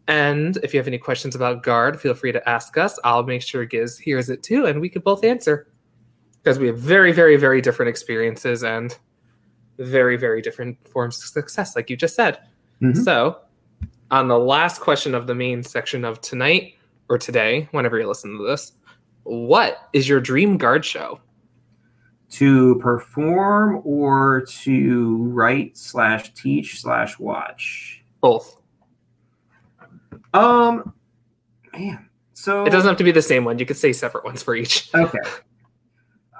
And 0.09 0.59
if 0.59 0.73
you 0.73 0.79
have 0.79 0.87
any 0.87 0.99
questions 0.99 1.35
about 1.35 1.63
Guard, 1.63 2.01
feel 2.01 2.15
free 2.15 2.33
to 2.33 2.49
ask 2.49 2.77
us. 2.77 2.99
I'll 3.03 3.25
make 3.25 3.43
sure 3.43 3.65
Giz 3.65 3.99
hears 3.99 4.29
it 4.29 4.43
too, 4.43 4.67
and 4.67 4.81
we 4.81 4.89
can 4.89 5.03
both 5.03 5.25
answer. 5.25 5.69
Because 6.43 6.59
we 6.61 6.69
have 6.69 6.79
very, 6.79 7.11
very, 7.11 7.37
very 7.37 7.61
different 7.61 7.89
experiences 7.89 8.63
and 8.63 8.97
very, 9.79 10.17
very 10.17 10.43
different 10.43 10.77
forms 10.89 11.19
of 11.19 11.29
success, 11.29 11.77
like 11.77 11.91
you 11.91 11.97
just 11.97 12.15
said. 12.15 12.39
Mm-hmm. 12.83 13.03
So, 13.03 13.39
on 14.11 14.29
the 14.29 14.39
last 14.39 14.81
question 14.81 15.15
of 15.15 15.27
the 15.27 15.35
main 15.35 15.63
section 15.63 16.05
of 16.05 16.21
tonight 16.21 16.75
or 17.09 17.19
today, 17.19 17.69
whenever 17.73 17.99
you 17.99 18.07
listen 18.07 18.37
to 18.37 18.47
this, 18.47 18.73
what 19.25 19.89
is 19.93 20.09
your 20.09 20.21
dream 20.21 20.57
guard 20.57 20.85
show? 20.85 21.21
To 22.31 22.77
perform 22.77 23.83
or 23.85 24.47
to 24.63 25.25
write 25.29 25.77
slash 25.77 26.33
teach 26.35 26.81
slash 26.81 27.19
watch? 27.19 28.03
Both. 28.21 28.61
Um, 30.35 30.93
man. 31.73 32.09
So 32.35 32.65
it 32.65 32.71
doesn't 32.71 32.89
have 32.89 32.99
to 32.99 33.05
be 33.05 33.13
the 33.13 33.23
same 33.23 33.45
one. 33.45 33.59
You 33.59 33.67
could 33.67 33.77
say 33.77 33.93
separate 33.93 34.25
ones 34.25 34.43
for 34.43 34.55
each. 34.55 34.91
Okay. 34.95 35.19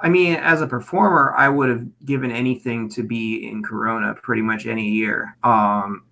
I 0.03 0.09
mean, 0.09 0.35
as 0.35 0.61
a 0.61 0.67
performer, 0.67 1.35
I 1.37 1.49
would 1.49 1.69
have 1.69 1.87
given 2.05 2.31
anything 2.31 2.89
to 2.91 3.03
be 3.03 3.49
in 3.49 3.63
Corona 3.63 4.15
pretty 4.15 4.43
much 4.43 4.67
any 4.67 4.89
year. 4.89 5.37
Um, 5.43 6.05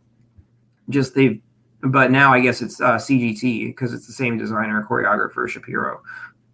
just 0.89 1.15
they've 1.15 1.41
but 1.85 2.11
now 2.11 2.33
I 2.33 2.41
guess 2.41 2.63
it's 2.63 2.81
uh, 2.81 2.97
CGT 2.97 3.67
because 3.67 3.93
it's 3.93 4.07
the 4.07 4.13
same 4.13 4.39
designer 4.39 4.87
choreographer 4.89 5.49
Shapiro. 5.49 6.03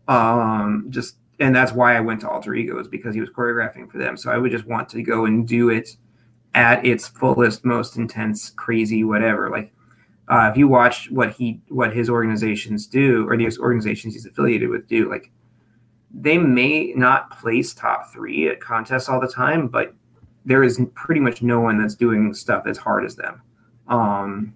Um, 0.09 0.87
just 0.91 1.17
and 1.39 1.55
that's 1.55 1.73
why 1.73 1.97
I 1.97 2.01
went 2.01 2.21
to 2.23 2.29
Alter 2.29 2.55
Ego 2.55 2.79
is 2.79 2.89
because 2.89 3.15
he 3.15 3.21
was 3.21 3.31
choreographing 3.31 3.91
for 3.91 3.99
them. 3.99 4.17
So 4.17 4.31
I 4.31 4.39
would 4.39 4.51
just 4.51 4.67
want 4.67 4.89
to 4.91 5.03
go 5.03 5.25
and 5.25 5.47
do 5.47 5.71
it 5.71 5.97
at 6.55 6.85
its 6.85 7.09
fullest, 7.09 7.65
most 7.65 7.97
intense, 7.97 8.51
crazy, 8.51 9.05
whatever. 9.05 9.49
Like 9.51 9.73
uh, 10.29 10.49
if 10.51 10.57
you 10.57 10.67
watch 10.67 11.11
what 11.11 11.33
he 11.33 11.61
what 11.69 11.95
his 11.95 12.11
organizations 12.11 12.87
do 12.87 13.29
or 13.29 13.37
the 13.37 13.57
organizations 13.61 14.15
he's 14.15 14.27
affiliated 14.27 14.69
with 14.69 14.89
do, 14.89 15.09
like 15.09 15.31
they 16.13 16.39
may 16.39 16.93
not 16.97 17.39
place 17.39 17.73
top 17.73 18.13
three 18.13 18.49
at 18.49 18.61
contests 18.61 19.09
all 19.09 19.21
the 19.21 19.29
time, 19.29 19.69
but 19.69 19.95
there 20.45 20.63
is 20.63 20.81
pretty 20.95 21.21
much 21.21 21.43
no 21.43 21.61
one 21.61 21.79
that's 21.79 21.95
doing 21.95 22.35
stuff 22.35 22.67
as 22.67 22.77
hard 22.77 23.05
as 23.05 23.17
them. 23.17 23.43
Um, 23.89 24.55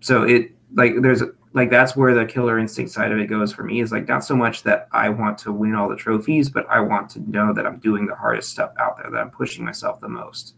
so 0.00 0.22
it 0.22 0.52
like 0.74 0.94
there's 1.00 1.22
like 1.52 1.70
that's 1.70 1.94
where 1.94 2.14
the 2.14 2.26
killer 2.26 2.58
instinct 2.58 2.90
side 2.90 3.12
of 3.12 3.18
it 3.18 3.26
goes 3.26 3.52
for 3.52 3.62
me 3.62 3.80
is 3.80 3.92
like 3.92 4.08
not 4.08 4.24
so 4.24 4.34
much 4.34 4.64
that 4.64 4.88
I 4.92 5.08
want 5.08 5.38
to 5.38 5.52
win 5.52 5.74
all 5.74 5.88
the 5.88 5.96
trophies, 5.96 6.48
but 6.48 6.66
I 6.68 6.80
want 6.80 7.08
to 7.10 7.30
know 7.30 7.52
that 7.54 7.66
I'm 7.66 7.78
doing 7.78 8.06
the 8.06 8.16
hardest 8.16 8.50
stuff 8.50 8.72
out 8.78 8.96
there, 8.96 9.10
that 9.10 9.18
I'm 9.18 9.30
pushing 9.30 9.64
myself 9.64 10.00
the 10.00 10.08
most, 10.08 10.54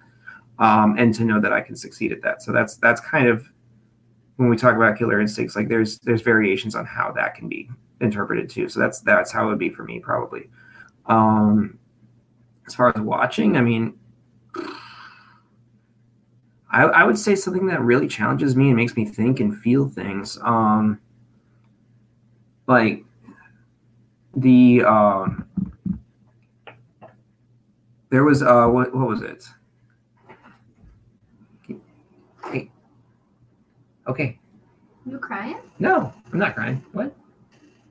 um, 0.59 0.97
and 0.99 1.15
to 1.15 1.25
know 1.25 1.41
that 1.41 1.53
I 1.53 1.61
can 1.61 1.77
succeed 1.77 2.13
at 2.13 2.23
that. 2.23 2.43
So 2.43 2.53
that's 2.53 2.77
that's 2.77 3.01
kind 3.01 3.29
of 3.29 3.47
when 4.37 4.49
we 4.49 4.57
talk 4.57 4.77
about 4.77 4.97
killer 4.97 5.21
instincts, 5.21 5.57
like 5.57 5.69
there's 5.69 5.99
there's 6.01 6.23
variations 6.23 6.75
on 6.75 6.87
how 6.87 7.13
that 7.13 7.35
can 7.35 7.49
be 7.49 7.69
interpreted 8.01 8.51
too. 8.51 8.69
So 8.69 8.81
that's 8.81 9.01
that's 9.01 9.33
how 9.33 9.47
it 9.47 9.49
would 9.51 9.59
be 9.59 9.71
for 9.71 9.85
me 9.85 9.99
probably. 10.01 10.49
Um, 11.07 11.79
as 12.67 12.75
far 12.75 12.93
as 12.95 13.01
watching, 13.01 13.57
I 13.57 13.61
mean, 13.61 13.95
I, 16.71 16.83
I 16.83 17.05
would 17.05 17.19
say 17.19 17.35
something 17.35 17.67
that 17.67 17.81
really 17.81 18.09
challenges 18.09 18.57
me 18.57 18.69
and 18.69 18.77
makes 18.77 18.97
me 18.97 19.05
think 19.05 19.41
and 19.41 19.57
feel 19.57 19.89
things. 19.89 20.39
Um, 20.43 21.01
like 22.67 23.05
the 24.35 24.83
um, 24.85 25.49
there 28.11 28.25
was 28.25 28.43
uh, 28.43 28.67
what 28.67 28.95
what 28.95 29.09
was 29.09 29.23
it? 29.23 29.45
Hey, 32.45 32.71
okay. 34.07 34.39
You 35.05 35.19
crying? 35.19 35.61
No, 35.79 36.13
I'm 36.33 36.39
not 36.39 36.55
crying. 36.55 36.85
What? 36.93 37.15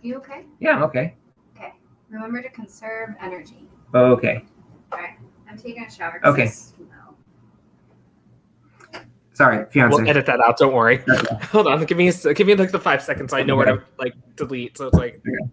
You 0.06 0.18
okay? 0.18 0.46
Yeah, 0.60 0.76
I'm 0.76 0.84
okay. 0.84 1.16
Okay. 1.58 1.74
Remember 2.12 2.40
to 2.40 2.50
conserve 2.50 3.16
energy. 3.20 3.68
Okay. 3.96 4.46
All 4.92 5.00
right. 5.00 5.18
I'm 5.50 5.58
taking 5.58 5.84
a 5.84 5.90
shower. 5.90 6.22
Okay. 6.24 6.52
Sorry, 9.34 9.66
fiance. 9.72 9.98
We'll 9.98 10.08
edit 10.08 10.28
that 10.28 10.42
out. 10.42 10.60
Don't 10.60 10.76
worry. 10.76 11.04
Okay. 11.10 11.36
Hold 11.48 11.66
on. 11.66 11.84
Give 11.86 11.98
me 11.98 12.12
give 12.36 12.46
me 12.46 12.54
like 12.54 12.70
the 12.70 12.80
five 12.80 13.02
seconds. 13.02 13.32
So 13.32 13.38
I 13.38 13.42
know 13.42 13.60
okay. 13.60 13.72
where 13.72 13.78
to 13.80 13.84
like 13.98 14.14
delete. 14.36 14.78
So 14.78 14.90
it's 14.90 14.96
like. 14.96 15.16
Okay. 15.16 15.52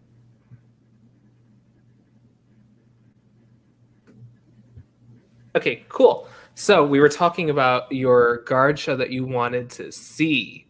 Okay, 5.57 5.85
cool. 5.89 6.29
So 6.57 6.87
we 6.87 7.01
were 7.01 7.09
talking 7.09 7.49
about 7.49 7.91
your 7.91 8.43
guard 8.43 8.79
show 8.79 8.97
that 8.97 9.09
you 9.09 9.25
wanted 9.25 9.71
to 9.71 9.91
see. 9.93 10.67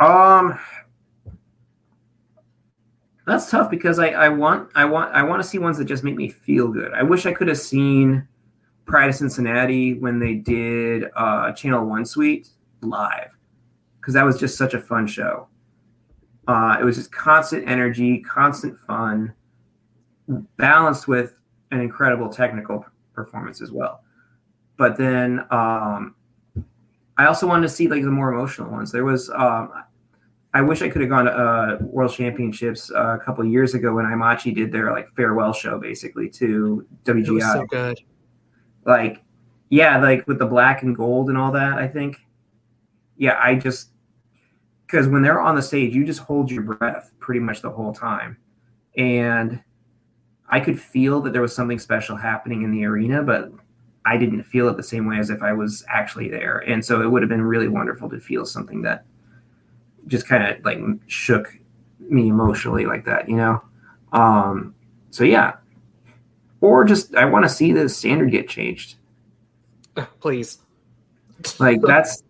Um, 0.00 0.58
that's 3.30 3.50
tough 3.50 3.70
because 3.70 3.98
I, 3.98 4.08
I 4.08 4.28
want 4.28 4.70
I 4.74 4.84
want 4.84 5.14
I 5.14 5.22
want 5.22 5.42
to 5.42 5.48
see 5.48 5.58
ones 5.58 5.78
that 5.78 5.84
just 5.84 6.04
make 6.04 6.16
me 6.16 6.28
feel 6.28 6.68
good. 6.68 6.92
I 6.92 7.02
wish 7.02 7.26
I 7.26 7.32
could 7.32 7.48
have 7.48 7.58
seen 7.58 8.26
Pride 8.86 9.10
of 9.10 9.14
Cincinnati 9.14 9.94
when 9.94 10.18
they 10.18 10.34
did 10.34 11.04
uh, 11.16 11.52
Channel 11.52 11.86
One 11.86 12.04
Suite 12.04 12.48
live 12.80 13.36
because 14.00 14.14
that 14.14 14.24
was 14.24 14.38
just 14.38 14.56
such 14.56 14.74
a 14.74 14.80
fun 14.80 15.06
show. 15.06 15.48
Uh, 16.48 16.78
it 16.80 16.84
was 16.84 16.96
just 16.96 17.12
constant 17.12 17.68
energy, 17.68 18.18
constant 18.18 18.76
fun, 18.76 19.32
balanced 20.56 21.06
with 21.06 21.38
an 21.70 21.80
incredible 21.80 22.28
technical 22.28 22.84
performance 23.12 23.60
as 23.60 23.70
well. 23.70 24.02
But 24.76 24.96
then 24.96 25.46
um, 25.50 26.14
I 27.16 27.26
also 27.26 27.46
wanted 27.46 27.62
to 27.62 27.68
see 27.68 27.86
like 27.86 28.02
the 28.02 28.10
more 28.10 28.32
emotional 28.32 28.70
ones. 28.70 28.90
There 28.90 29.04
was 29.04 29.30
um, 29.30 29.70
I 30.52 30.62
wish 30.62 30.82
I 30.82 30.88
could 30.88 31.00
have 31.00 31.10
gone 31.10 31.26
to 31.26 31.32
uh, 31.32 31.78
World 31.80 32.12
Championships 32.12 32.90
uh, 32.90 33.16
a 33.20 33.24
couple 33.24 33.44
years 33.44 33.74
ago 33.74 33.94
when 33.94 34.04
Aimachi 34.04 34.54
did 34.54 34.72
their 34.72 34.90
like 34.90 35.08
farewell 35.14 35.52
show, 35.52 35.78
basically 35.78 36.28
to 36.30 36.86
WGI. 37.04 37.52
so 37.52 37.66
good. 37.66 38.00
Like, 38.84 39.22
yeah, 39.68 39.98
like 39.98 40.26
with 40.26 40.38
the 40.38 40.46
black 40.46 40.82
and 40.82 40.96
gold 40.96 41.28
and 41.28 41.38
all 41.38 41.52
that. 41.52 41.78
I 41.78 41.86
think. 41.86 42.16
Yeah, 43.16 43.38
I 43.40 43.54
just 43.54 43.90
because 44.86 45.06
when 45.06 45.22
they're 45.22 45.40
on 45.40 45.54
the 45.54 45.62
stage, 45.62 45.94
you 45.94 46.04
just 46.04 46.20
hold 46.20 46.50
your 46.50 46.62
breath 46.62 47.12
pretty 47.20 47.40
much 47.40 47.62
the 47.62 47.70
whole 47.70 47.92
time, 47.92 48.36
and 48.96 49.62
I 50.48 50.58
could 50.58 50.80
feel 50.80 51.20
that 51.20 51.32
there 51.32 51.42
was 51.42 51.54
something 51.54 51.78
special 51.78 52.16
happening 52.16 52.62
in 52.62 52.72
the 52.72 52.84
arena, 52.84 53.22
but 53.22 53.52
I 54.04 54.16
didn't 54.16 54.42
feel 54.42 54.68
it 54.68 54.76
the 54.76 54.82
same 54.82 55.06
way 55.06 55.18
as 55.18 55.30
if 55.30 55.42
I 55.42 55.52
was 55.52 55.84
actually 55.88 56.28
there. 56.28 56.58
And 56.66 56.84
so 56.84 57.02
it 57.02 57.10
would 57.10 57.22
have 57.22 57.28
been 57.28 57.42
really 57.42 57.68
wonderful 57.68 58.08
to 58.10 58.18
feel 58.18 58.44
something 58.44 58.82
that 58.82 59.04
just 60.06 60.26
kind 60.26 60.44
of 60.44 60.64
like 60.64 60.78
shook 61.06 61.56
me 61.98 62.28
emotionally 62.28 62.86
like 62.86 63.04
that, 63.04 63.28
you 63.28 63.36
know? 63.36 63.62
Um, 64.12 64.74
so 65.10 65.24
yeah. 65.24 65.54
Or 66.60 66.84
just 66.84 67.14
I 67.14 67.24
want 67.24 67.44
to 67.44 67.48
see 67.48 67.72
the 67.72 67.88
standard 67.88 68.30
get 68.30 68.48
changed. 68.48 68.96
Please. 70.20 70.58
Like 71.58 71.80
that's 71.86 72.22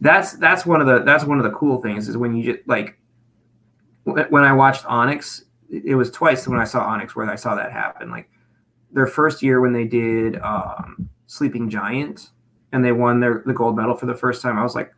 that's 0.00 0.32
that's 0.34 0.66
one 0.66 0.80
of 0.80 0.86
the 0.86 1.00
that's 1.00 1.24
one 1.24 1.38
of 1.38 1.44
the 1.44 1.56
cool 1.56 1.80
things 1.82 2.08
is 2.08 2.16
when 2.16 2.34
you 2.34 2.52
just 2.52 2.68
like 2.68 2.98
when 4.04 4.44
I 4.44 4.52
watched 4.52 4.86
Onyx, 4.86 5.44
it 5.70 5.94
was 5.94 6.10
twice 6.10 6.48
when 6.48 6.58
I 6.58 6.64
saw 6.64 6.80
Onyx 6.80 7.14
where 7.14 7.28
I 7.30 7.36
saw 7.36 7.54
that 7.54 7.72
happen. 7.72 8.10
Like 8.10 8.30
their 8.90 9.06
first 9.06 9.42
year 9.42 9.60
when 9.60 9.72
they 9.72 9.84
did 9.84 10.40
um, 10.40 11.08
Sleeping 11.26 11.68
Giant 11.68 12.30
and 12.72 12.84
they 12.84 12.92
won 12.92 13.20
their 13.20 13.42
the 13.44 13.52
gold 13.52 13.76
medal 13.76 13.94
for 13.94 14.06
the 14.06 14.14
first 14.14 14.42
time, 14.42 14.58
I 14.58 14.62
was 14.62 14.74
like, 14.74 14.92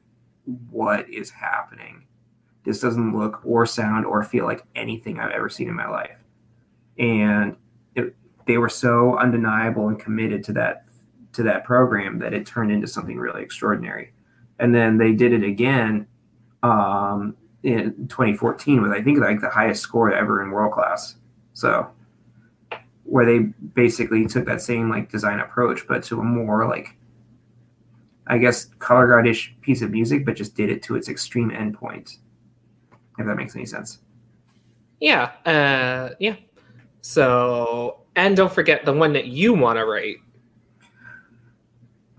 what 0.71 1.09
is 1.11 1.31
happening? 1.31 2.00
This 2.71 2.79
doesn't 2.79 3.19
look 3.19 3.45
or 3.45 3.67
sound 3.67 4.07
or 4.07 4.23
feel 4.23 4.45
like 4.45 4.65
anything 4.77 5.19
I've 5.19 5.33
ever 5.33 5.49
seen 5.49 5.69
in 5.69 5.75
my 5.75 5.89
life. 5.89 6.17
And 7.01 7.57
it, 7.97 8.15
they 8.47 8.59
were 8.59 8.69
so 8.69 9.19
undeniable 9.19 9.89
and 9.89 9.99
committed 9.99 10.45
to 10.45 10.53
that 10.53 10.85
to 11.33 11.43
that 11.43 11.65
program 11.65 12.21
that 12.21 12.33
it 12.33 12.47
turned 12.47 12.71
into 12.71 12.87
something 12.87 13.19
really 13.19 13.43
extraordinary. 13.43 14.13
And 14.61 14.73
then 14.73 14.99
they 14.99 15.13
did 15.15 15.33
it 15.33 15.43
again 15.43 16.07
um, 16.63 17.37
in 17.65 18.07
2014 18.07 18.83
with 18.83 18.93
I 18.93 19.03
think 19.03 19.19
like 19.19 19.41
the 19.41 19.51
highest 19.51 19.83
score 19.83 20.15
ever 20.15 20.41
in 20.41 20.53
world 20.53 20.73
class. 20.73 21.17
So 21.55 21.91
where 23.03 23.27
they 23.27 23.39
basically 23.75 24.27
took 24.27 24.45
that 24.45 24.63
same 24.63 24.89
like 24.89 25.11
design 25.11 25.41
approach, 25.41 25.89
but 25.89 26.05
to 26.05 26.21
a 26.21 26.23
more 26.23 26.69
like 26.69 26.97
I 28.29 28.39
guess 28.39 28.67
color 28.79 29.09
guard-ish 29.09 29.57
piece 29.61 29.83
of 29.83 29.91
music, 29.91 30.25
but 30.25 30.37
just 30.37 30.55
did 30.55 30.71
it 30.71 30.85
to 30.85 30.95
its 30.95 31.09
extreme 31.09 31.51
endpoint 31.51 32.19
if 33.21 33.27
that 33.27 33.37
makes 33.37 33.55
any 33.55 33.67
sense. 33.67 34.01
Yeah, 35.01 35.33
uh, 35.47 36.15
yeah. 36.19 36.37
So, 37.01 38.01
and 38.17 38.37
don't 38.37 38.53
forget 38.53 38.85
the 38.85 38.93
one 38.93 39.13
that 39.15 39.27
you 39.27 39.55
want 39.55 39.79
to 39.79 39.87
write. 39.87 40.17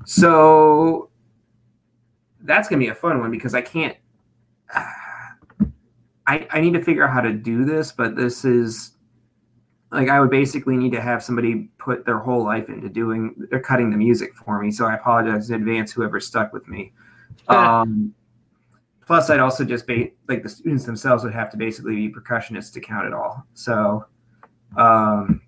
So 0.05 1.09
that's 2.41 2.67
gonna 2.67 2.79
be 2.79 2.87
a 2.87 2.95
fun 2.95 3.19
one 3.19 3.31
because 3.31 3.53
I 3.53 3.61
can't. 3.61 3.95
I 6.27 6.47
I 6.51 6.61
need 6.61 6.73
to 6.73 6.83
figure 6.83 7.07
out 7.07 7.13
how 7.13 7.21
to 7.21 7.33
do 7.33 7.65
this, 7.65 7.91
but 7.91 8.15
this 8.15 8.45
is 8.45 8.93
like 9.91 10.09
I 10.09 10.19
would 10.19 10.29
basically 10.29 10.77
need 10.77 10.91
to 10.93 11.01
have 11.01 11.23
somebody 11.23 11.69
put 11.77 12.05
their 12.05 12.19
whole 12.19 12.43
life 12.43 12.69
into 12.69 12.89
doing 12.89 13.35
they're 13.49 13.59
cutting 13.59 13.91
the 13.91 13.97
music 13.97 14.33
for 14.33 14.61
me. 14.61 14.71
So 14.71 14.85
I 14.85 14.95
apologize 14.95 15.49
in 15.49 15.55
advance, 15.55 15.91
whoever 15.91 16.19
stuck 16.19 16.53
with 16.53 16.67
me. 16.67 16.93
um, 17.47 18.13
Plus, 19.05 19.29
I'd 19.29 19.39
also 19.39 19.65
just 19.65 19.87
be 19.87 20.13
like 20.27 20.43
the 20.43 20.49
students 20.49 20.85
themselves 20.85 21.23
would 21.23 21.33
have 21.33 21.49
to 21.51 21.57
basically 21.57 21.95
be 21.95 22.13
percussionists 22.13 22.71
to 22.73 22.79
count 22.79 23.07
it 23.07 23.13
all. 23.13 23.45
So, 23.53 24.05
um, 24.77 25.41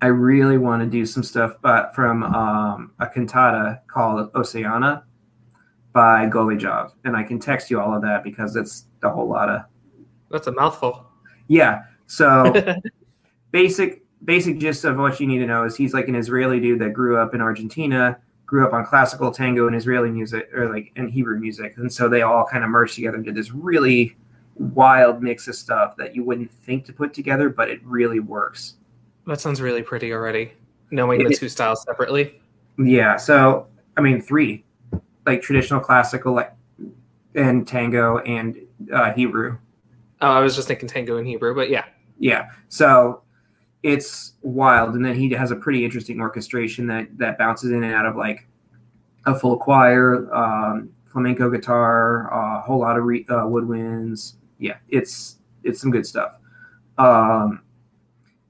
I 0.00 0.06
really 0.06 0.58
want 0.58 0.82
to 0.82 0.88
do 0.88 1.06
some 1.06 1.22
stuff, 1.22 1.56
but 1.62 1.94
from 1.94 2.24
um, 2.24 2.92
a 2.98 3.06
cantata 3.06 3.80
called 3.86 4.30
Oceana 4.34 5.04
by 5.92 6.26
Golijov, 6.26 6.92
and 7.04 7.16
I 7.16 7.22
can 7.22 7.38
text 7.38 7.70
you 7.70 7.80
all 7.80 7.94
of 7.94 8.02
that 8.02 8.24
because 8.24 8.56
it's 8.56 8.86
a 9.02 9.10
whole 9.10 9.28
lot 9.28 9.48
of. 9.48 9.62
That's 10.30 10.48
a 10.48 10.52
mouthful. 10.52 11.06
Yeah. 11.46 11.82
So, 12.06 12.52
basic 13.52 14.02
basic 14.24 14.58
gist 14.58 14.84
of 14.84 14.98
what 14.98 15.20
you 15.20 15.26
need 15.26 15.38
to 15.38 15.46
know 15.46 15.64
is 15.64 15.76
he's 15.76 15.94
like 15.94 16.08
an 16.08 16.14
Israeli 16.14 16.60
dude 16.60 16.80
that 16.80 16.92
grew 16.92 17.16
up 17.16 17.34
in 17.34 17.40
Argentina 17.40 18.18
grew 18.52 18.66
up 18.66 18.74
on 18.74 18.84
classical 18.84 19.30
tango 19.30 19.66
and 19.66 19.74
Israeli 19.74 20.10
music 20.10 20.50
or 20.52 20.70
like 20.70 20.92
and 20.96 21.10
Hebrew 21.10 21.40
music. 21.40 21.78
And 21.78 21.90
so 21.90 22.06
they 22.06 22.20
all 22.20 22.44
kind 22.44 22.62
of 22.62 22.68
merged 22.68 22.96
together 22.96 23.16
into 23.16 23.32
this 23.32 23.50
really 23.50 24.14
wild 24.56 25.22
mix 25.22 25.48
of 25.48 25.54
stuff 25.54 25.96
that 25.96 26.14
you 26.14 26.22
wouldn't 26.22 26.52
think 26.52 26.84
to 26.84 26.92
put 26.92 27.14
together, 27.14 27.48
but 27.48 27.70
it 27.70 27.80
really 27.82 28.20
works. 28.20 28.74
That 29.26 29.40
sounds 29.40 29.62
really 29.62 29.82
pretty 29.82 30.12
already, 30.12 30.52
knowing 30.90 31.22
it, 31.22 31.28
the 31.28 31.34
two 31.34 31.48
styles 31.48 31.82
separately. 31.84 32.42
Yeah. 32.76 33.16
So, 33.16 33.68
I 33.96 34.02
mean, 34.02 34.20
three 34.20 34.66
like 35.24 35.40
traditional 35.40 35.80
classical, 35.80 36.34
like 36.34 36.52
and 37.34 37.66
Tango 37.66 38.18
and 38.18 38.58
uh, 38.92 39.14
Hebrew. 39.14 39.56
Oh, 40.20 40.30
I 40.30 40.40
was 40.40 40.54
just 40.54 40.68
thinking 40.68 40.90
Tango 40.90 41.16
and 41.16 41.26
Hebrew, 41.26 41.54
but 41.54 41.70
yeah. 41.70 41.86
Yeah. 42.18 42.50
So 42.68 43.22
it's 43.82 44.34
wild, 44.42 44.94
and 44.94 45.04
then 45.04 45.14
he 45.14 45.30
has 45.30 45.50
a 45.50 45.56
pretty 45.56 45.84
interesting 45.84 46.20
orchestration 46.20 46.86
that 46.86 47.16
that 47.18 47.38
bounces 47.38 47.70
in 47.70 47.82
and 47.82 47.94
out 47.94 48.06
of 48.06 48.16
like 48.16 48.46
a 49.26 49.38
full 49.38 49.56
choir, 49.56 50.32
um, 50.34 50.90
flamenco 51.04 51.50
guitar, 51.50 52.28
a 52.32 52.60
whole 52.60 52.80
lot 52.80 52.96
of 52.96 53.04
re- 53.04 53.26
uh, 53.28 53.44
woodwinds. 53.44 54.34
Yeah, 54.58 54.76
it's 54.88 55.38
it's 55.64 55.80
some 55.80 55.90
good 55.90 56.06
stuff. 56.06 56.38
Um, 56.98 57.62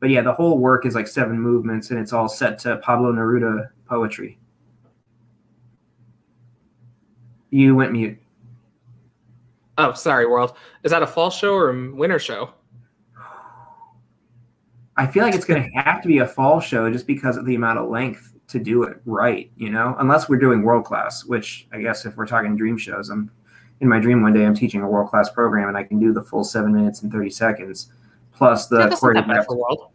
but 0.00 0.10
yeah, 0.10 0.20
the 0.20 0.32
whole 0.32 0.58
work 0.58 0.84
is 0.84 0.94
like 0.94 1.06
seven 1.06 1.40
movements, 1.40 1.90
and 1.90 1.98
it's 1.98 2.12
all 2.12 2.28
set 2.28 2.58
to 2.60 2.76
Pablo 2.78 3.12
Neruda 3.12 3.70
poetry. 3.86 4.38
You 7.50 7.76
went 7.76 7.92
mute. 7.92 8.18
Oh, 9.78 9.92
sorry, 9.92 10.26
world. 10.26 10.56
Is 10.82 10.90
that 10.90 11.02
a 11.02 11.06
fall 11.06 11.30
show 11.30 11.54
or 11.54 11.70
a 11.70 11.92
winter 11.92 12.18
show? 12.18 12.52
I 14.96 15.06
feel 15.06 15.24
like 15.24 15.34
it's 15.34 15.44
going 15.44 15.62
to 15.62 15.80
have 15.80 16.02
to 16.02 16.08
be 16.08 16.18
a 16.18 16.26
fall 16.26 16.60
show 16.60 16.90
just 16.90 17.06
because 17.06 17.36
of 17.36 17.46
the 17.46 17.54
amount 17.54 17.78
of 17.78 17.88
length 17.88 18.34
to 18.48 18.58
do 18.58 18.82
it 18.82 19.00
right, 19.06 19.50
you 19.56 19.70
know, 19.70 19.96
unless 19.98 20.28
we're 20.28 20.38
doing 20.38 20.62
world 20.62 20.84
class, 20.84 21.24
which 21.24 21.66
I 21.72 21.80
guess 21.80 22.04
if 22.04 22.16
we're 22.16 22.26
talking 22.26 22.56
dream 22.56 22.76
shows, 22.76 23.08
I'm 23.08 23.30
in 23.80 23.88
my 23.88 23.98
dream 23.98 24.22
one 24.22 24.32
day, 24.32 24.44
I'm 24.44 24.54
teaching 24.54 24.82
a 24.82 24.88
world 24.88 25.08
class 25.08 25.30
program 25.30 25.68
and 25.68 25.76
I 25.76 25.82
can 25.82 25.98
do 25.98 26.12
the 26.12 26.22
full 26.22 26.44
seven 26.44 26.72
minutes 26.74 27.02
and 27.02 27.10
30 27.10 27.30
seconds 27.30 27.90
plus 28.32 28.66
the 28.66 28.76
Yeah, 28.76 28.88
that's 28.88 29.00
that 29.00 29.26
choreographed. 29.46 29.90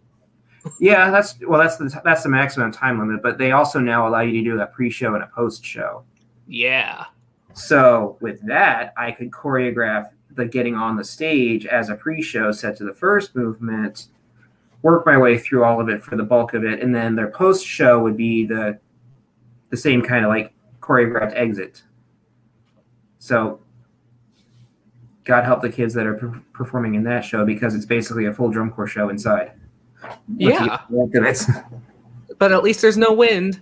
Yeah, 0.80 1.12
that's 1.12 1.36
well, 1.48 1.60
that's 1.60 1.78
the 1.78 2.02
that's 2.04 2.24
the 2.24 2.30
maximum 2.30 2.72
time 2.72 3.00
limit, 3.00 3.22
but 3.22 3.38
they 3.38 3.52
also 3.52 3.80
now 3.80 4.08
allow 4.08 4.22
you 4.22 4.34
to 4.34 4.44
do 4.44 4.60
a 4.60 4.68
pre-show 4.68 5.14
and 5.14 5.24
a 5.24 5.28
post-show. 5.28 6.04
Yeah. 6.48 7.06
So 7.54 8.18
with 8.22 8.46
that, 8.48 8.94
I 8.98 9.12
could 9.12 9.32
choreograph 9.32 10.10
the 10.32 10.46
getting 10.46 10.76
on 10.76 10.98
the 10.98 11.04
stage 11.04 11.66
as 11.66 11.90
a 11.90 11.96
pre-show 11.96 12.52
set 12.52 12.76
to 12.78 12.84
the 12.84 12.94
first 12.94 13.36
movement, 13.36 14.08
work 14.82 15.06
my 15.06 15.18
way 15.18 15.38
through 15.38 15.64
all 15.64 15.82
of 15.82 15.90
it 15.90 16.02
for 16.02 16.16
the 16.16 16.24
bulk 16.24 16.54
of 16.54 16.64
it, 16.64 16.82
and 16.82 16.94
then 16.94 17.16
their 17.16 17.30
post-show 17.30 18.00
would 18.02 18.18
be 18.18 18.46
the 18.46 18.80
the 19.70 19.78
same 19.78 20.02
kind 20.02 20.24
of 20.24 20.30
like 20.30 20.54
choreographed 20.80 21.34
exit. 21.36 21.84
So 23.20 23.60
God 25.26 25.44
help 25.44 25.62
the 25.62 25.70
kids 25.70 25.94
that 25.94 26.08
are 26.08 26.14
per- 26.14 26.42
performing 26.54 26.96
in 26.96 27.04
that 27.04 27.26
show 27.26 27.46
because 27.46 27.76
it's 27.76 27.86
basically 27.86 28.26
a 28.26 28.34
full 28.34 28.50
drum 28.50 28.72
corps 28.72 28.88
show 28.88 29.10
inside. 29.10 29.52
Yeah. 30.38 30.80
bulk 30.90 31.14
of 31.16 31.26
it. 31.26 31.42
But 32.40 32.52
at 32.52 32.64
least 32.64 32.82
there's 32.82 32.98
no 32.98 33.14
wind. 33.14 33.62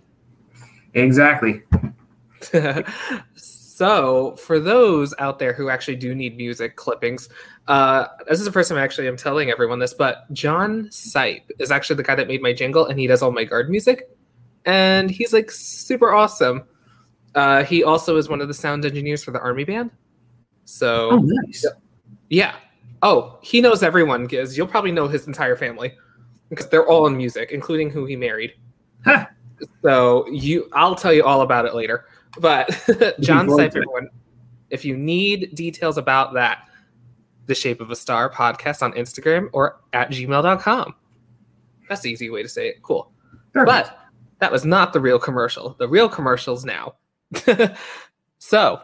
exactly. 0.93 1.63
so 3.75 4.35
for 4.37 4.57
those 4.57 5.13
out 5.19 5.37
there 5.37 5.51
who 5.51 5.69
actually 5.69 5.97
do 5.97 6.15
need 6.15 6.37
music 6.37 6.77
clippings 6.77 7.27
uh, 7.67 8.05
this 8.29 8.39
is 8.39 8.45
the 8.45 8.51
first 8.51 8.69
time 8.69 8.77
I 8.77 8.81
actually 8.83 9.07
i'm 9.07 9.17
telling 9.17 9.49
everyone 9.49 9.79
this 9.79 9.93
but 9.93 10.31
john 10.31 10.85
sipe 10.85 11.41
is 11.59 11.71
actually 11.71 11.97
the 11.97 12.03
guy 12.03 12.15
that 12.15 12.27
made 12.27 12.41
my 12.41 12.53
jingle 12.53 12.85
and 12.85 12.97
he 12.97 13.05
does 13.05 13.21
all 13.21 13.31
my 13.31 13.43
guard 13.43 13.69
music 13.69 14.09
and 14.65 15.11
he's 15.11 15.31
like 15.33 15.51
super 15.51 16.11
awesome. 16.13 16.63
Uh, 17.35 17.63
he 17.65 17.83
also 17.83 18.15
is 18.17 18.29
one 18.29 18.41
of 18.41 18.47
the 18.47 18.53
sound 18.53 18.83
engineers 18.85 19.23
for 19.23 19.29
the 19.31 19.39
army 19.39 19.63
band. 19.63 19.91
So 20.63 21.09
Oh, 21.11 21.17
nice. 21.23 21.65
yeah. 22.29 22.55
Oh 23.03 23.37
he 23.43 23.59
knows 23.61 23.83
everyone 23.83 24.25
giz. 24.25 24.57
You'll 24.57 24.67
probably 24.67 24.91
know 24.91 25.07
his 25.07 25.27
entire 25.27 25.55
family 25.55 25.93
because 26.49 26.67
they're 26.69 26.87
all 26.87 27.07
in 27.07 27.17
music 27.17 27.51
including 27.51 27.89
who 27.89 28.05
he 28.05 28.15
married. 28.15 28.53
Huh. 29.03 29.25
so 29.83 30.27
you 30.29 30.67
i'll 30.73 30.95
tell 30.95 31.13
you 31.13 31.23
all 31.23 31.41
about 31.41 31.65
it 31.65 31.75
later 31.75 32.05
but 32.39 32.69
john 33.19 33.47
forward 33.47 33.69
Sipe, 33.69 33.71
to 33.71 33.77
it. 33.77 33.81
everyone 33.83 34.09
if 34.69 34.85
you 34.85 34.97
need 34.97 35.53
details 35.55 35.97
about 35.97 36.33
that 36.33 36.69
the 37.45 37.55
shape 37.55 37.81
of 37.81 37.91
a 37.91 37.95
star 37.95 38.29
podcast 38.29 38.81
on 38.81 38.93
instagram 38.93 39.49
or 39.53 39.79
at 39.93 40.09
gmail.com 40.09 40.95
that's 41.87 42.01
the 42.01 42.09
easy 42.09 42.29
way 42.29 42.41
to 42.41 42.49
say 42.49 42.67
it 42.67 42.81
cool 42.81 43.11
Perfect. 43.53 43.65
but 43.67 43.99
that 44.39 44.51
was 44.51 44.65
not 44.65 44.93
the 44.93 44.99
real 44.99 45.19
commercial 45.19 45.75
the 45.79 45.87
real 45.87 46.09
commercial's 46.09 46.65
now 46.65 46.95
so 48.39 48.81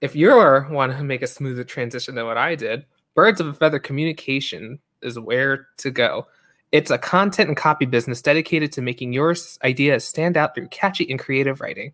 if 0.00 0.14
you're 0.14 0.68
want 0.70 0.92
to 0.92 1.04
make 1.04 1.22
a 1.22 1.26
smoother 1.26 1.64
transition 1.64 2.14
than 2.14 2.26
what 2.26 2.36
i 2.36 2.54
did 2.54 2.84
birds 3.14 3.40
of 3.40 3.46
a 3.46 3.54
feather 3.54 3.78
communication 3.78 4.78
is 5.02 5.18
where 5.18 5.68
to 5.78 5.90
go 5.90 6.26
it's 6.72 6.90
a 6.90 6.98
content 6.98 7.48
and 7.48 7.56
copy 7.56 7.86
business 7.86 8.20
dedicated 8.20 8.72
to 8.72 8.82
making 8.82 9.12
your 9.12 9.34
ideas 9.64 10.04
stand 10.04 10.36
out 10.36 10.54
through 10.54 10.68
catchy 10.68 11.08
and 11.08 11.18
creative 11.18 11.60
writing. 11.60 11.92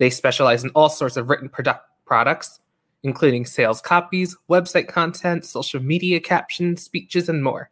They 0.00 0.08
specialize 0.10 0.64
in 0.64 0.70
all 0.70 0.88
sorts 0.88 1.18
of 1.18 1.28
written 1.28 1.50
product 1.50 1.84
products, 2.06 2.58
including 3.02 3.44
sales 3.44 3.82
copies, 3.82 4.34
website 4.48 4.88
content, 4.88 5.44
social 5.44 5.80
media 5.80 6.18
captions, 6.18 6.82
speeches, 6.82 7.28
and 7.28 7.44
more. 7.44 7.70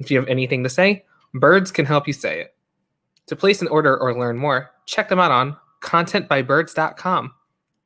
If 0.00 0.10
you 0.10 0.18
have 0.18 0.28
anything 0.28 0.64
to 0.64 0.68
say, 0.68 1.04
Birds 1.34 1.70
can 1.70 1.86
help 1.86 2.06
you 2.06 2.12
say 2.12 2.40
it. 2.40 2.54
To 3.28 3.36
place 3.36 3.62
an 3.62 3.68
order 3.68 3.96
or 3.96 4.18
learn 4.18 4.36
more, 4.36 4.72
check 4.84 5.08
them 5.08 5.20
out 5.20 5.30
on 5.30 5.56
contentbybirds.com 5.80 7.32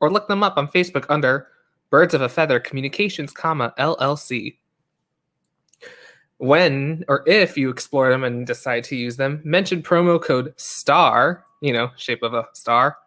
or 0.01 0.11
look 0.11 0.27
them 0.27 0.43
up 0.43 0.57
on 0.57 0.69
Facebook 0.69 1.05
under 1.11 1.47
Birds 1.91 2.15
of 2.15 2.23
a 2.23 2.29
Feather 2.29 2.59
Communications, 2.59 3.33
LLC 3.33 4.57
when 6.39 7.05
or 7.09 7.23
if 7.27 7.57
you 7.57 7.71
explore 7.71 8.11
them 8.11 8.25
and 8.25 8.47
decide 8.47 8.85
to 8.85 8.97
use 8.97 9.17
them, 9.17 9.41
mention 9.45 9.83
promo 9.83 10.23
code 10.23 10.53
STAR, 10.57 11.45
you 11.61 11.73
know, 11.73 11.91
shape 11.97 12.23
of 12.23 12.35
a 12.35 12.47
star, 12.53 12.99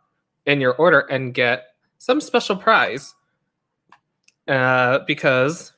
in 0.46 0.62
your 0.62 0.74
order 0.76 1.02
and 1.02 1.34
get 1.34 1.68
some 1.98 2.22
special 2.22 2.56
prize 2.56 3.14
uh, 4.48 5.00
because 5.06 5.74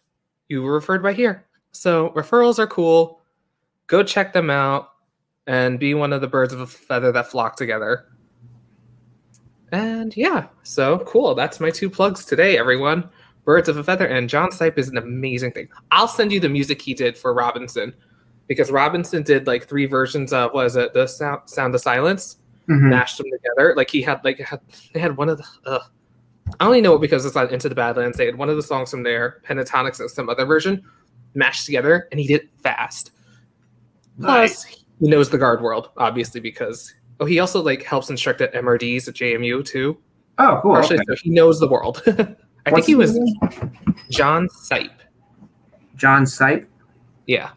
you 0.48 0.62
were 0.62 0.74
referred 0.74 1.04
by 1.04 1.14
here. 1.14 1.46
So 1.72 2.10
referrals 2.12 2.60
are 2.60 2.68
cool. 2.68 3.22
Go 3.88 4.04
check 4.04 4.34
them 4.34 4.50
out 4.50 4.90
and 5.48 5.80
be 5.80 5.94
one 5.94 6.14
of 6.14 6.22
the 6.22 6.28
birds 6.28 6.54
of 6.54 6.62
a 6.62 6.68
feather 6.68 7.12
that 7.12 7.28
flock 7.28 7.56
together. 7.56 8.06
And 9.72 10.16
yeah, 10.16 10.48
so 10.64 11.00
cool. 11.00 11.34
That's 11.34 11.60
my 11.60 11.70
two 11.70 11.90
plugs 11.90 12.26
today, 12.26 12.58
everyone. 12.58 13.10
Birds 13.44 13.70
of 13.70 13.78
a 13.78 13.84
Feather 13.84 14.06
and 14.06 14.30
John 14.30 14.52
Sipe 14.52 14.78
is 14.78 14.90
an 14.90 14.98
amazing 14.98 15.52
thing. 15.54 15.70
I'll 15.90 16.08
send 16.08 16.32
you 16.32 16.40
the 16.40 16.50
music 16.50 16.82
he 16.82 16.94
did 16.94 17.18
for 17.18 17.34
Robinson 17.34 17.94
because 18.48 18.70
Robinson 18.70 19.24
did 19.24 19.48
like 19.48 19.68
three 19.68 19.86
versions 19.86 20.32
of 20.32 20.54
was 20.54 20.76
it 20.76 20.94
the 20.94 21.08
sound, 21.08 21.50
sound 21.50 21.74
of 21.74 21.82
silence 21.82 22.38
Mhm. 22.70 22.90
mashed 22.90 23.18
them 23.18 23.28
together. 23.32 23.74
Like 23.76 23.90
he 23.90 24.02
had 24.02 24.24
like 24.24 24.40
had 24.40 24.62
they 24.94 25.00
had 25.00 25.18
one 25.18 25.30
of 25.30 25.38
the 25.38 25.46
uh, 25.66 25.80
I 26.60 26.66
only 26.66 26.82
know 26.82 26.96
it 26.96 27.02
because 27.02 27.26
it's 27.26 27.36
on 27.36 27.50
Into 27.50 27.70
the 27.70 27.76
Badlands. 27.76 28.18
They 28.18 28.26
had 28.26 28.38
one 28.38 28.50
of 28.50 28.56
the 28.56 28.64
songs 28.64 28.92
from 28.92 29.04
there, 29.04 29.42
Pentatonix 29.48 30.00
and 30.00 30.10
some 30.10 30.30
other 30.30 30.46
version, 30.46 30.84
mashed 31.34 31.66
together, 31.66 32.08
and 32.12 32.20
he 32.20 32.28
did 32.28 32.42
it 32.42 32.50
fast. 32.62 33.12
Plus, 34.20 34.64
he 34.66 34.78
knows 35.00 35.30
the 35.30 35.38
guard 35.38 35.62
world, 35.62 35.90
obviously, 35.98 36.42
because 36.42 36.94
oh, 37.20 37.26
he 37.26 37.40
also 37.40 37.62
like 37.62 37.84
helps 37.84 38.10
instruct 38.10 38.42
at 38.42 38.54
MRDs 38.54 39.08
at 39.08 39.16
JMU 39.16 39.66
too. 39.66 39.98
Oh, 40.38 40.60
cool. 40.62 40.74
Partially, 40.74 40.98
okay. 40.98 41.06
so 41.08 41.16
he 41.16 41.30
knows 41.30 41.60
the 41.60 41.68
world. 41.68 42.02
I 42.08 42.72
What's 42.72 42.86
think 42.86 42.86
he 42.86 42.96
was 42.96 43.18
name? 43.18 43.36
John 44.10 44.48
Sipe. 44.50 44.92
John 45.96 46.26
Sipe. 46.26 46.68
Yeah. 47.26 47.52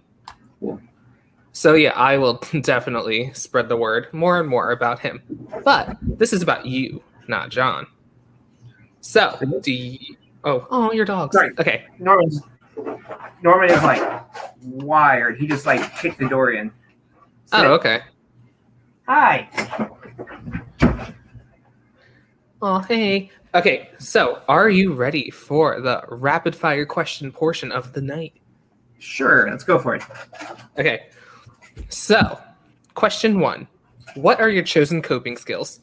Cool. 1.55 1.61
So 1.61 1.75
yeah, 1.75 1.93
I 1.93 2.19
will 2.19 2.35
definitely 2.63 3.33
spread 3.33 3.69
the 3.69 3.77
word 3.77 4.13
more 4.13 4.41
and 4.41 4.49
more 4.49 4.73
about 4.73 4.99
him. 4.99 5.23
But 5.65 5.97
this 6.03 6.33
is 6.33 6.43
about 6.43 6.67
you, 6.67 7.03
not 7.29 7.51
John. 7.51 7.87
So 9.01 9.39
do 9.63 9.73
you 9.73 10.17
oh 10.43 10.67
oh 10.71 10.93
your 10.93 11.05
dogs. 11.05 11.37
Sorry. 11.37 11.53
Okay. 11.59 11.85
Norman's 12.01 12.43
Norman 13.43 13.71
is 13.71 13.83
like 13.83 14.25
wired. 14.63 15.39
He 15.39 15.47
just 15.47 15.65
like 15.65 15.97
kicked 15.97 16.19
the 16.19 16.29
door 16.29 16.53
in. 16.53 16.73
Oh, 17.53 17.73
okay. 17.75 18.01
Hi. 19.07 19.49
Oh 22.61 22.79
hey. 22.81 23.31
Okay, 23.55 23.91
so 23.99 24.43
are 24.49 24.69
you 24.69 24.95
ready 24.95 25.31
for 25.31 25.81
the 25.81 26.03
rapid 26.09 26.57
fire 26.57 26.85
question 26.85 27.31
portion 27.31 27.71
of 27.71 27.93
the 27.93 28.01
night? 28.01 28.33
Sure, 28.99 29.49
let's 29.49 29.63
go 29.63 29.79
for 29.79 29.95
it. 29.95 30.03
Okay. 30.77 31.07
So, 31.89 32.41
question 32.95 33.41
one. 33.41 33.67
What 34.15 34.41
are 34.41 34.49
your 34.49 34.63
chosen 34.63 35.03
coping 35.03 35.37
skills? 35.37 35.81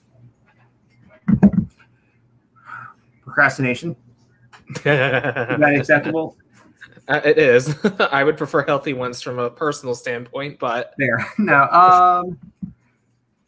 Procrastination. 3.23 3.95
Is 4.69 4.83
that 4.83 5.75
acceptable? 5.77 6.37
Uh, 7.07 7.21
it 7.25 7.37
is. 7.37 7.75
I 7.99 8.23
would 8.23 8.37
prefer 8.37 8.63
healthy 8.63 8.93
ones 8.93 9.21
from 9.21 9.39
a 9.39 9.49
personal 9.49 9.95
standpoint, 9.95 10.59
but 10.59 10.93
there. 10.97 11.25
No. 11.39 11.63
Um 11.63 12.39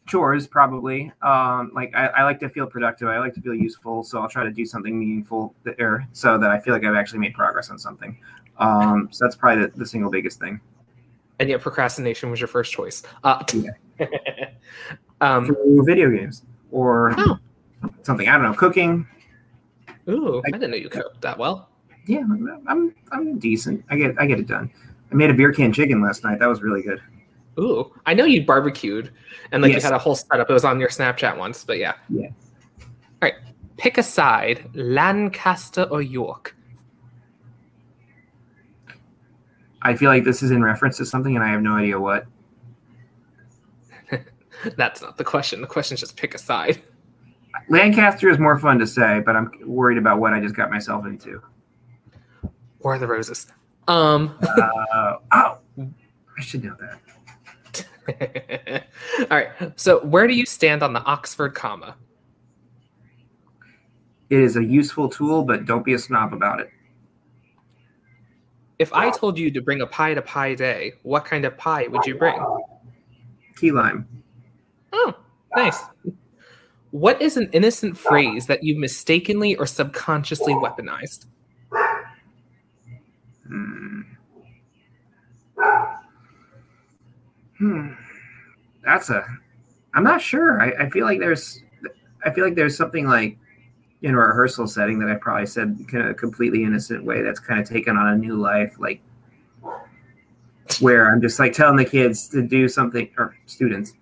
chores 0.06 0.46
probably. 0.46 1.10
Um 1.22 1.70
like 1.74 1.94
I, 1.94 2.08
I 2.08 2.24
like 2.24 2.38
to 2.40 2.48
feel 2.48 2.66
productive. 2.66 3.08
I 3.08 3.18
like 3.18 3.34
to 3.34 3.40
feel 3.40 3.54
useful, 3.54 4.02
so 4.02 4.20
I'll 4.20 4.28
try 4.28 4.44
to 4.44 4.50
do 4.50 4.66
something 4.66 4.98
meaningful 4.98 5.54
there 5.64 6.06
so 6.12 6.36
that 6.36 6.50
I 6.50 6.60
feel 6.60 6.74
like 6.74 6.84
I've 6.84 6.94
actually 6.94 7.20
made 7.20 7.32
progress 7.34 7.70
on 7.70 7.78
something. 7.78 8.18
Um 8.58 9.08
so 9.10 9.24
that's 9.24 9.36
probably 9.36 9.64
the, 9.66 9.72
the 9.78 9.86
single 9.86 10.10
biggest 10.10 10.38
thing. 10.40 10.60
And 11.38 11.48
yet 11.48 11.60
procrastination 11.60 12.30
was 12.30 12.40
your 12.40 12.48
first 12.48 12.72
choice. 12.72 13.02
Uh, 13.22 13.42
Yeah. 13.98 14.08
um, 15.20 15.46
Through 15.46 15.84
video 15.84 16.10
games 16.10 16.42
or 16.72 17.14
Oh. 17.16 17.38
something. 18.02 18.28
I 18.28 18.32
don't 18.32 18.42
know, 18.42 18.54
cooking. 18.54 19.06
Ooh, 20.08 20.38
I, 20.38 20.48
I 20.48 20.50
didn't 20.50 20.70
know 20.72 20.76
you 20.76 20.88
cooked 20.88 21.20
that 21.22 21.38
well. 21.38 21.68
Yeah, 22.06 22.24
I'm 22.66 22.94
I'm 23.12 23.38
decent. 23.38 23.84
I 23.88 23.96
get 23.96 24.14
I 24.18 24.26
get 24.26 24.38
it 24.38 24.46
done. 24.46 24.70
I 25.10 25.14
made 25.14 25.30
a 25.30 25.34
beer 25.34 25.52
can 25.52 25.72
chicken 25.72 26.02
last 26.02 26.24
night. 26.24 26.40
That 26.40 26.48
was 26.48 26.60
really 26.60 26.82
good. 26.82 27.00
Ooh, 27.58 27.92
I 28.04 28.14
know 28.14 28.24
you 28.24 28.44
barbecued 28.44 29.12
and 29.52 29.62
like 29.62 29.72
yes. 29.72 29.82
you 29.82 29.86
had 29.86 29.94
a 29.94 29.98
whole 29.98 30.16
setup. 30.16 30.50
It 30.50 30.52
was 30.52 30.64
on 30.64 30.80
your 30.80 30.88
Snapchat 30.88 31.38
once, 31.38 31.64
but 31.64 31.78
yeah. 31.78 31.94
Yeah. 32.10 32.26
All 32.80 32.84
right, 33.22 33.34
pick 33.76 33.96
a 33.96 34.02
side: 34.02 34.68
Lancaster 34.74 35.84
or 35.84 36.02
York. 36.02 36.56
I 39.84 39.94
feel 39.94 40.10
like 40.10 40.24
this 40.24 40.42
is 40.42 40.50
in 40.50 40.62
reference 40.62 40.96
to 40.96 41.06
something, 41.06 41.36
and 41.36 41.44
I 41.44 41.48
have 41.48 41.60
no 41.60 41.76
idea 41.76 42.00
what. 42.00 42.26
That's 44.76 45.02
not 45.02 45.18
the 45.18 45.24
question. 45.24 45.60
The 45.60 45.66
question 45.66 45.94
is 45.94 46.00
just 46.00 46.16
pick 46.16 46.34
a 46.34 46.38
side. 46.38 46.82
Lancaster 47.68 48.30
is 48.30 48.38
more 48.38 48.58
fun 48.58 48.78
to 48.78 48.86
say, 48.86 49.20
but 49.24 49.36
I'm 49.36 49.52
worried 49.64 49.98
about 49.98 50.18
what 50.18 50.32
I 50.32 50.40
just 50.40 50.54
got 50.54 50.70
myself 50.70 51.04
into. 51.06 51.42
War 52.80 52.94
of 52.94 53.00
the 53.00 53.06
Roses. 53.06 53.46
Um. 53.86 54.36
uh, 54.42 55.16
oh, 55.32 55.58
I 55.78 56.40
should 56.40 56.64
know 56.64 56.76
that. 56.80 57.00
All 59.30 59.36
right. 59.36 59.50
So, 59.76 60.04
where 60.04 60.26
do 60.26 60.34
you 60.34 60.46
stand 60.46 60.82
on 60.82 60.92
the 60.92 61.02
Oxford 61.02 61.54
comma? 61.54 61.96
It 64.30 64.40
is 64.40 64.56
a 64.56 64.64
useful 64.64 65.08
tool, 65.08 65.44
but 65.44 65.66
don't 65.66 65.84
be 65.84 65.92
a 65.92 65.98
snob 65.98 66.32
about 66.32 66.60
it. 66.60 66.70
If 68.84 68.92
I 68.92 69.10
told 69.10 69.38
you 69.38 69.50
to 69.50 69.62
bring 69.62 69.80
a 69.80 69.86
pie 69.86 70.12
to 70.12 70.20
Pie 70.20 70.56
Day, 70.56 70.92
what 71.04 71.24
kind 71.24 71.46
of 71.46 71.56
pie 71.56 71.86
would 71.86 72.04
you 72.04 72.16
bring? 72.16 72.38
Key 73.56 73.72
lime. 73.72 74.06
Oh, 74.92 75.14
nice. 75.56 75.80
What 76.90 77.22
is 77.22 77.38
an 77.38 77.48
innocent 77.52 77.96
phrase 77.96 78.46
that 78.46 78.62
you 78.62 78.78
mistakenly 78.78 79.56
or 79.56 79.64
subconsciously 79.64 80.52
weaponized? 80.52 81.24
Hmm. 83.48 84.02
Hmm. 87.56 87.88
That's 88.84 89.08
a. 89.08 89.24
I'm 89.94 90.04
not 90.04 90.20
sure. 90.20 90.60
I, 90.60 90.84
I 90.84 90.90
feel 90.90 91.06
like 91.06 91.20
there's. 91.20 91.62
I 92.22 92.30
feel 92.34 92.44
like 92.44 92.54
there's 92.54 92.76
something 92.76 93.06
like 93.06 93.38
in 94.04 94.14
a 94.14 94.18
rehearsal 94.18 94.68
setting 94.68 94.98
that 94.98 95.08
I 95.08 95.14
probably 95.14 95.46
said 95.46 95.82
in 95.90 96.00
a 96.02 96.12
completely 96.12 96.62
innocent 96.62 97.04
way 97.04 97.22
that's 97.22 97.40
kind 97.40 97.58
of 97.58 97.66
taken 97.66 97.96
on 97.96 98.08
a 98.08 98.16
new 98.16 98.36
life, 98.36 98.76
like 98.78 99.00
where 100.80 101.10
I'm 101.10 101.22
just 101.22 101.38
like 101.38 101.54
telling 101.54 101.76
the 101.76 101.86
kids 101.86 102.28
to 102.28 102.42
do 102.42 102.68
something 102.68 103.08
or 103.16 103.34
students 103.46 103.94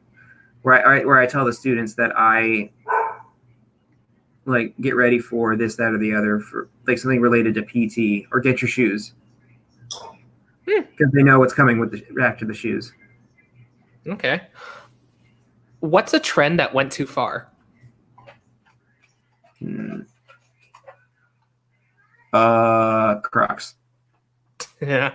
where 0.62 0.84
I 0.84 1.04
where 1.04 1.20
I 1.20 1.26
tell 1.26 1.44
the 1.44 1.52
students 1.52 1.94
that 1.94 2.10
I 2.16 2.72
like 4.44 4.74
get 4.80 4.96
ready 4.96 5.20
for 5.20 5.54
this, 5.54 5.76
that, 5.76 5.92
or 5.92 5.98
the 5.98 6.12
other 6.16 6.40
for 6.40 6.68
like 6.88 6.98
something 6.98 7.20
related 7.20 7.54
to 7.54 7.62
PT 7.62 8.26
or 8.32 8.40
get 8.40 8.60
your 8.60 8.68
shoes 8.68 9.12
because 10.66 10.84
hmm. 10.98 11.16
they 11.16 11.22
know 11.22 11.38
what's 11.38 11.54
coming 11.54 11.78
with 11.78 11.92
the 11.92 12.04
after 12.20 12.44
the 12.44 12.54
shoes. 12.54 12.92
Okay. 14.08 14.42
What's 15.78 16.12
a 16.12 16.18
trend 16.18 16.58
that 16.58 16.74
went 16.74 16.90
too 16.90 17.06
far? 17.06 17.51
Hmm. 19.62 20.00
Uh, 22.32 23.20
Crocs. 23.20 23.74
Yeah. 24.80 25.14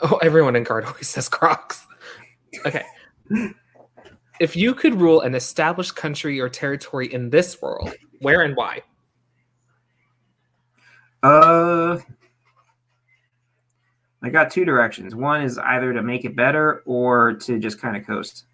Oh, 0.00 0.16
everyone 0.22 0.56
in 0.56 0.62
guard 0.62 0.84
always 0.86 1.08
says 1.08 1.28
Crocs. 1.28 1.86
Okay. 2.64 2.84
if 4.40 4.56
you 4.56 4.74
could 4.74 4.94
rule 4.94 5.20
an 5.20 5.34
established 5.34 5.94
country 5.94 6.40
or 6.40 6.48
territory 6.48 7.12
in 7.12 7.30
this 7.30 7.60
world, 7.60 7.92
where 8.20 8.42
and 8.42 8.56
why? 8.56 8.82
Uh, 11.22 11.98
I 14.22 14.30
got 14.30 14.50
two 14.50 14.64
directions. 14.64 15.14
One 15.14 15.42
is 15.42 15.58
either 15.58 15.92
to 15.92 16.02
make 16.02 16.24
it 16.24 16.34
better 16.34 16.82
or 16.86 17.34
to 17.34 17.58
just 17.58 17.80
kind 17.80 17.96
of 17.96 18.06
coast. 18.06 18.44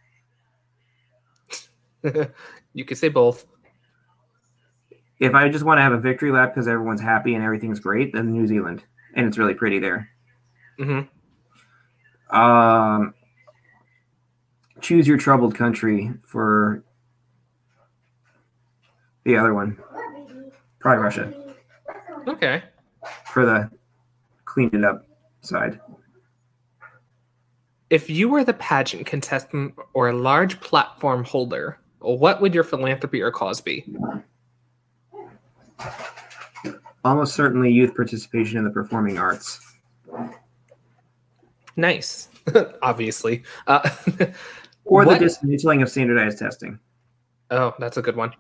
you 2.75 2.85
could 2.85 2.99
say 2.99 3.09
both 3.09 3.47
if 5.19 5.35
I 5.35 5.49
just 5.49 5.65
want 5.65 5.79
to 5.79 5.83
have 5.83 5.93
a 5.93 5.99
victory 5.99 6.31
lap 6.31 6.55
because 6.55 6.69
everyone's 6.69 7.01
happy 7.01 7.35
and 7.35 7.43
everything's 7.43 7.81
great, 7.81 8.13
then 8.13 8.33
New 8.33 8.47
Zealand, 8.47 8.85
and 9.15 9.27
it's 9.27 9.39
really 9.39 9.55
pretty 9.55 9.79
there. 9.79 10.11
Mm-hmm. 10.79 12.37
Um, 12.37 13.15
choose 14.81 15.07
your 15.09 15.17
troubled 15.17 15.55
country 15.55 16.13
for 16.25 16.83
the 19.25 19.37
other 19.37 19.55
one. 19.55 19.79
Probably 20.81 21.03
Russia. 21.03 21.33
Okay. 22.29 22.63
For 23.33 23.47
the 23.47 23.71
clean 24.45 24.71
it 24.73 24.85
up 24.85 25.07
side. 25.41 25.81
If 27.89 28.11
you 28.11 28.29
were 28.29 28.45
the 28.45 28.55
pageant 28.55 29.07
contestant 29.07 29.75
or 29.95 30.09
a 30.09 30.17
large 30.17 30.61
platform 30.61 31.25
holder, 31.25 31.79
what 32.01 32.41
would 32.41 32.55
your 32.55 32.65
philanthropy 32.65 33.23
or 33.23 33.31
cause 33.31 33.61
be? 33.61 33.85
Almost 37.05 37.35
certainly 37.35 37.71
youth 37.71 37.95
participation 37.95 38.59
in 38.59 38.65
the 38.65 38.71
performing 38.71 39.19
arts. 39.19 39.61
Nice, 41.77 42.29
obviously. 42.83 43.43
Uh, 43.67 43.89
or 44.85 45.05
what? 45.05 45.19
the 45.19 45.27
dismantling 45.27 45.83
of 45.83 45.91
standardized 45.91 46.39
testing. 46.39 46.79
Oh, 47.51 47.75
that's 47.79 47.97
a 47.97 48.03
good 48.03 48.17
one. 48.17 48.33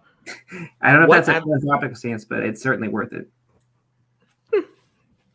I 0.81 0.91
don't 0.91 1.01
know 1.01 1.03
if 1.05 1.09
what 1.09 1.27
that's 1.27 1.39
a 1.39 1.41
philanthropic 1.41 1.97
stance, 1.97 2.25
but 2.25 2.43
it's 2.43 2.61
certainly 2.61 2.89
worth 2.89 3.13
it. 3.13 3.29
Hmm. 4.53 4.61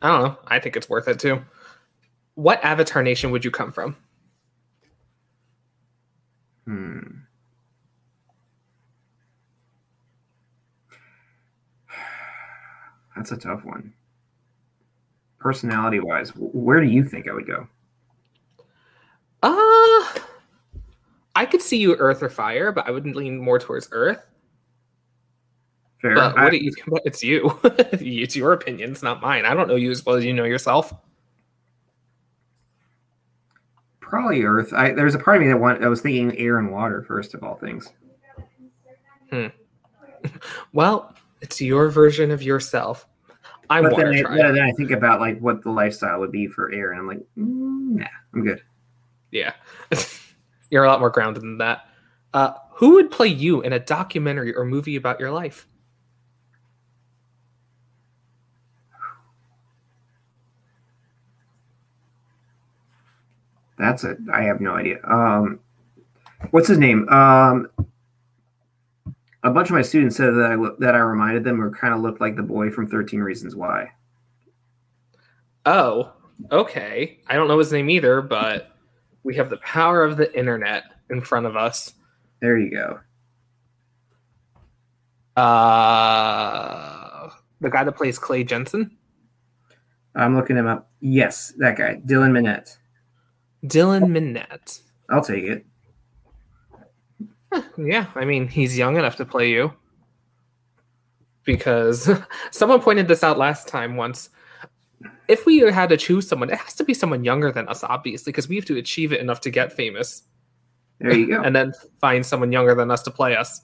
I 0.02 0.08
don't 0.08 0.22
know. 0.22 0.38
I 0.46 0.58
think 0.58 0.76
it's 0.76 0.90
worth 0.90 1.08
it 1.08 1.18
too. 1.18 1.42
What 2.34 2.62
avatar 2.62 3.02
nation 3.02 3.30
would 3.30 3.44
you 3.44 3.50
come 3.50 3.72
from? 3.72 3.96
Hmm. 6.66 7.21
That's 13.16 13.32
a 13.32 13.36
tough 13.36 13.64
one. 13.64 13.92
Personality 15.38 16.00
wise, 16.00 16.30
where 16.36 16.80
do 16.80 16.86
you 16.86 17.04
think 17.04 17.28
I 17.28 17.32
would 17.32 17.46
go? 17.46 17.66
Uh 19.42 20.20
I 21.34 21.46
could 21.46 21.62
see 21.62 21.78
you 21.78 21.96
Earth 21.96 22.22
or 22.22 22.28
Fire, 22.28 22.72
but 22.72 22.86
I 22.86 22.90
would 22.90 23.06
lean 23.06 23.38
more 23.38 23.58
towards 23.58 23.88
Earth. 23.92 24.24
Fair. 26.00 26.14
But 26.16 26.34
what 26.34 26.52
I, 26.52 26.56
you, 26.56 26.72
it's 27.04 27.22
you. 27.22 27.58
it's 27.64 28.36
your 28.36 28.52
opinion. 28.52 28.90
It's 28.90 29.02
not 29.02 29.22
mine. 29.22 29.44
I 29.44 29.54
don't 29.54 29.68
know 29.68 29.76
you 29.76 29.90
as 29.90 30.04
well 30.04 30.16
as 30.16 30.24
you 30.24 30.32
know 30.32 30.44
yourself. 30.44 30.92
Probably 34.00 34.42
Earth. 34.42 34.72
I, 34.74 34.92
there's 34.92 35.14
a 35.14 35.18
part 35.18 35.38
of 35.38 35.42
me 35.42 35.48
that 35.48 35.58
want. 35.58 35.82
I 35.82 35.88
was 35.88 36.02
thinking 36.02 36.36
air 36.36 36.58
and 36.58 36.70
water 36.70 37.02
first 37.02 37.34
of 37.34 37.42
all 37.42 37.54
things. 37.54 37.90
Hmm. 39.30 39.46
well, 40.72 41.14
it's 41.42 41.60
your 41.60 41.90
version 41.90 42.30
of 42.30 42.42
yourself. 42.42 43.06
I 43.68 43.80
want 43.80 43.96
to 43.96 44.22
try. 44.22 44.36
then 44.36 44.58
I 44.58 44.72
think 44.72 44.90
about 44.90 45.20
like 45.20 45.38
what 45.40 45.62
the 45.62 45.70
lifestyle 45.70 46.20
would 46.20 46.32
be 46.32 46.46
for 46.46 46.72
air, 46.72 46.92
and 46.92 47.00
I'm 47.00 47.06
like, 47.06 47.20
mm, 47.36 47.98
nah, 47.98 48.06
I'm 48.34 48.44
good. 48.44 48.62
Yeah, 49.30 49.52
you're 50.70 50.84
a 50.84 50.88
lot 50.88 51.00
more 51.00 51.10
grounded 51.10 51.42
than 51.42 51.58
that. 51.58 51.86
Uh, 52.32 52.52
who 52.70 52.94
would 52.94 53.10
play 53.10 53.28
you 53.28 53.60
in 53.60 53.72
a 53.72 53.78
documentary 53.78 54.54
or 54.54 54.64
movie 54.64 54.96
about 54.96 55.20
your 55.20 55.30
life? 55.30 55.66
That's 63.78 64.04
it. 64.04 64.18
I 64.32 64.42
have 64.42 64.60
no 64.60 64.74
idea. 64.74 64.98
Um, 65.04 65.60
what's 66.50 66.68
his 66.68 66.78
name? 66.78 67.08
Um, 67.08 67.68
a 69.44 69.50
bunch 69.50 69.68
of 69.68 69.74
my 69.74 69.82
students 69.82 70.16
said 70.16 70.34
that 70.34 70.52
I 70.52 70.56
that 70.78 70.94
I 70.94 70.98
reminded 70.98 71.44
them 71.44 71.60
or 71.60 71.70
kind 71.70 71.94
of 71.94 72.00
looked 72.00 72.20
like 72.20 72.36
the 72.36 72.42
boy 72.42 72.70
from 72.70 72.86
Thirteen 72.86 73.20
Reasons 73.20 73.56
Why. 73.56 73.90
Oh, 75.66 76.12
okay. 76.50 77.20
I 77.26 77.34
don't 77.34 77.48
know 77.48 77.58
his 77.58 77.72
name 77.72 77.90
either, 77.90 78.20
but 78.20 78.72
we 79.22 79.36
have 79.36 79.50
the 79.50 79.58
power 79.58 80.02
of 80.02 80.16
the 80.16 80.36
internet 80.36 80.84
in 81.10 81.20
front 81.20 81.46
of 81.46 81.56
us. 81.56 81.94
There 82.40 82.58
you 82.58 82.70
go. 82.70 83.00
Uh, 85.40 87.30
the 87.60 87.70
guy 87.70 87.84
that 87.84 87.92
plays 87.92 88.18
Clay 88.18 88.44
Jensen. 88.44 88.96
I'm 90.14 90.36
looking 90.36 90.56
him 90.56 90.66
up. 90.66 90.90
Yes, 91.00 91.52
that 91.58 91.76
guy, 91.76 92.00
Dylan 92.04 92.32
Minnette. 92.32 92.76
Dylan 93.64 94.06
Minnette. 94.06 94.82
I'll 95.08 95.24
take 95.24 95.44
it. 95.44 95.64
Yeah, 97.76 98.06
I 98.14 98.24
mean, 98.24 98.48
he's 98.48 98.76
young 98.76 98.96
enough 98.96 99.16
to 99.16 99.24
play 99.24 99.50
you. 99.50 99.72
Because 101.44 102.10
someone 102.50 102.80
pointed 102.80 103.08
this 103.08 103.24
out 103.24 103.38
last 103.38 103.68
time 103.68 103.96
once. 103.96 104.30
If 105.28 105.46
we 105.46 105.58
had 105.58 105.88
to 105.88 105.96
choose 105.96 106.28
someone, 106.28 106.50
it 106.50 106.58
has 106.58 106.74
to 106.74 106.84
be 106.84 106.94
someone 106.94 107.24
younger 107.24 107.50
than 107.50 107.68
us, 107.68 107.82
obviously, 107.82 108.32
because 108.32 108.48
we 108.48 108.56
have 108.56 108.64
to 108.66 108.78
achieve 108.78 109.12
it 109.12 109.20
enough 109.20 109.40
to 109.42 109.50
get 109.50 109.72
famous. 109.72 110.22
There 111.00 111.12
you 111.12 111.26
go. 111.26 111.42
and 111.42 111.54
then 111.54 111.72
find 112.00 112.24
someone 112.24 112.52
younger 112.52 112.74
than 112.74 112.90
us 112.90 113.02
to 113.02 113.10
play 113.10 113.34
us. 113.34 113.62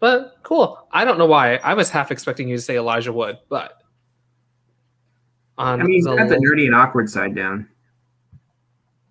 But 0.00 0.38
cool. 0.42 0.88
I 0.90 1.04
don't 1.04 1.18
know 1.18 1.26
why. 1.26 1.56
I 1.56 1.74
was 1.74 1.90
half 1.90 2.10
expecting 2.10 2.48
you 2.48 2.56
to 2.56 2.62
say 2.62 2.76
Elijah 2.76 3.12
Wood, 3.12 3.38
but 3.48 3.82
on 5.58 5.80
I 5.80 5.84
mean, 5.84 6.02
the, 6.02 6.16
got 6.16 6.28
the 6.28 6.36
nerdy 6.36 6.66
and 6.66 6.74
awkward 6.74 7.08
side 7.08 7.34
down. 7.34 7.68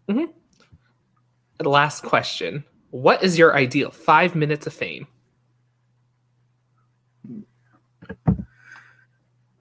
Mm-hmm. 0.10 0.32
The 1.60 1.70
last 1.70 2.04
question: 2.04 2.66
What 2.92 3.24
is 3.24 3.38
your 3.38 3.56
ideal 3.56 3.92
five 3.92 4.36
minutes 4.36 4.68
of 4.68 4.74
fame? 4.74 5.08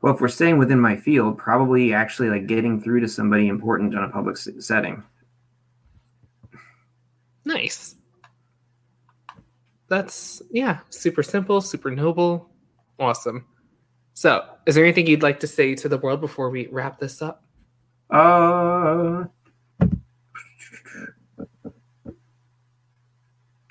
Well, 0.00 0.14
if 0.14 0.20
we're 0.20 0.28
staying 0.28 0.58
within 0.58 0.80
my 0.80 0.96
field, 0.96 1.38
probably 1.38 1.92
actually 1.92 2.30
like 2.30 2.46
getting 2.46 2.80
through 2.80 3.00
to 3.00 3.08
somebody 3.08 3.48
important 3.48 3.94
in 3.94 4.02
a 4.02 4.08
public 4.08 4.36
setting. 4.36 5.02
Nice. 7.44 7.96
That's 9.88 10.42
yeah, 10.50 10.78
super 10.90 11.22
simple, 11.22 11.60
super 11.60 11.90
noble, 11.90 12.48
awesome. 12.98 13.46
So, 14.14 14.44
is 14.66 14.74
there 14.74 14.84
anything 14.84 15.06
you'd 15.06 15.22
like 15.22 15.40
to 15.40 15.46
say 15.46 15.74
to 15.76 15.88
the 15.88 15.98
world 15.98 16.20
before 16.20 16.50
we 16.50 16.66
wrap 16.68 16.98
this 16.98 17.22
up? 17.22 17.44
Uh, 18.10 19.24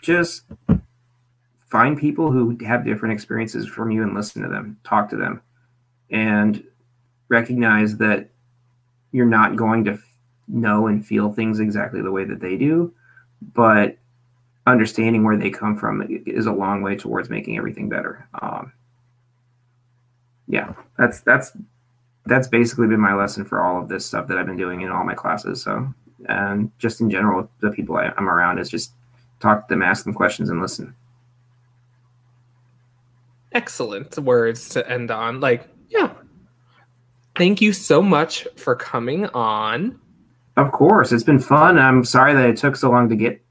just 0.07 0.43
find 1.67 1.97
people 1.97 2.31
who 2.31 2.57
have 2.65 2.85
different 2.85 3.13
experiences 3.13 3.67
from 3.67 3.91
you 3.91 4.01
and 4.03 4.15
listen 4.15 4.41
to 4.41 4.47
them, 4.47 4.77
talk 4.85 5.09
to 5.09 5.17
them, 5.17 5.41
and 6.09 6.63
recognize 7.27 7.97
that 7.97 8.29
you're 9.11 9.25
not 9.25 9.57
going 9.57 9.83
to 9.83 9.99
know 10.47 10.87
and 10.87 11.05
feel 11.05 11.33
things 11.33 11.59
exactly 11.59 12.01
the 12.01 12.11
way 12.11 12.23
that 12.23 12.39
they 12.39 12.55
do, 12.55 12.93
but 13.53 13.97
understanding 14.65 15.25
where 15.25 15.35
they 15.35 15.49
come 15.49 15.77
from 15.77 16.07
is 16.25 16.45
a 16.45 16.53
long 16.53 16.81
way 16.81 16.95
towards 16.95 17.29
making 17.29 17.57
everything 17.57 17.89
better. 17.89 18.25
Um, 18.41 18.71
yeah, 20.47 20.73
that's 20.97 21.19
that's 21.19 21.51
that's 22.25 22.47
basically 22.47 22.87
been 22.87 23.01
my 23.01 23.13
lesson 23.13 23.43
for 23.43 23.61
all 23.61 23.81
of 23.81 23.89
this 23.89 24.05
stuff 24.05 24.27
that 24.27 24.37
I've 24.37 24.45
been 24.45 24.57
doing 24.57 24.81
in 24.81 24.89
all 24.89 25.03
my 25.03 25.15
classes. 25.15 25.61
So, 25.61 25.93
and 26.29 26.71
just 26.79 27.01
in 27.01 27.09
general, 27.09 27.49
the 27.59 27.71
people 27.71 27.97
I, 27.97 28.13
I'm 28.15 28.29
around 28.29 28.59
is 28.59 28.69
just 28.69 28.93
talk 29.39 29.67
to 29.67 29.73
them, 29.73 29.81
ask 29.81 30.03
them 30.03 30.13
questions, 30.13 30.49
and 30.49 30.61
listen. 30.61 30.95
Excellent 33.51 34.17
words 34.19 34.69
to 34.69 34.89
end 34.89 35.11
on. 35.11 35.39
Like, 35.39 35.67
yeah. 35.89 36.11
Thank 37.37 37.61
you 37.61 37.73
so 37.73 38.01
much 38.01 38.47
for 38.55 38.75
coming 38.75 39.27
on. 39.27 39.99
Of 40.57 40.71
course, 40.71 41.11
it's 41.11 41.23
been 41.23 41.39
fun. 41.39 41.77
I'm 41.77 42.03
sorry 42.03 42.33
that 42.33 42.49
it 42.49 42.57
took 42.57 42.75
so 42.75 42.89
long 42.89 43.09
to 43.09 43.15
get 43.15 43.41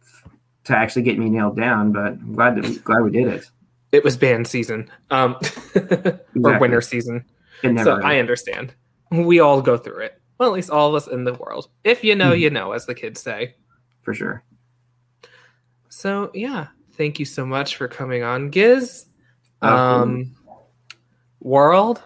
to 0.65 0.77
actually 0.77 1.03
get 1.03 1.19
me 1.19 1.31
nailed 1.31 1.57
down, 1.57 1.93
but 1.93 2.15
I'm 2.15 2.33
glad 2.35 2.57
that 2.57 2.85
glad 2.85 3.03
we 3.03 3.13
did 3.13 3.29
it. 3.29 3.47
It 3.93 4.03
was 4.03 4.17
band 4.17 4.49
season, 4.49 4.91
um, 5.11 5.37
exactly. 5.75 6.21
or 6.35 6.59
winter 6.59 6.81
season. 6.81 7.25
so 7.63 8.01
I 8.03 8.19
understand. 8.19 8.75
We 9.13 9.39
all 9.39 9.63
go 9.63 9.77
through 9.77 10.01
it. 10.01 10.21
Well, 10.39 10.51
at 10.51 10.55
least 10.55 10.71
all 10.71 10.89
of 10.89 10.95
us 10.97 11.07
in 11.07 11.23
the 11.23 11.35
world. 11.35 11.69
If 11.85 12.03
you 12.03 12.17
know, 12.17 12.33
mm-hmm. 12.33 12.41
you 12.41 12.51
know, 12.51 12.73
as 12.73 12.87
the 12.87 12.95
kids 12.95 13.21
say. 13.21 13.55
For 14.03 14.13
sure. 14.13 14.43
So 15.97 16.31
yeah, 16.35 16.67
thank 16.93 17.19
you 17.19 17.25
so 17.25 17.47
much 17.47 17.77
for 17.77 17.89
coming 17.89 18.23
on, 18.23 18.51
Giz. 18.51 19.07
Um, 19.63 20.37
world, 21.41 22.03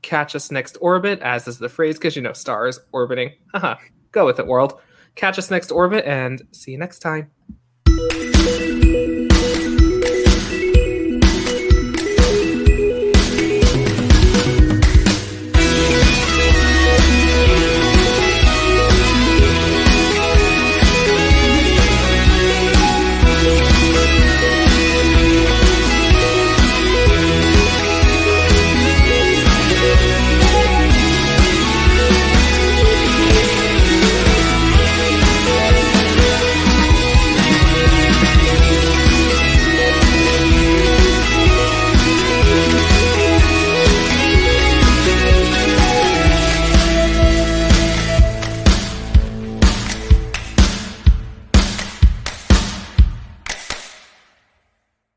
catch 0.00 0.34
us 0.34 0.50
next 0.50 0.78
orbit, 0.80 1.20
as 1.20 1.46
is 1.46 1.58
the 1.58 1.68
phrase, 1.68 1.98
because 1.98 2.16
you 2.16 2.22
know 2.22 2.32
stars 2.32 2.80
orbiting. 2.92 3.32
Haha, 3.52 3.74
go 4.12 4.24
with 4.24 4.38
it, 4.38 4.46
world. 4.46 4.80
Catch 5.14 5.38
us 5.38 5.50
next 5.50 5.70
orbit, 5.70 6.06
and 6.06 6.40
see 6.52 6.70
you 6.70 6.78
next 6.78 7.00
time. 7.00 7.30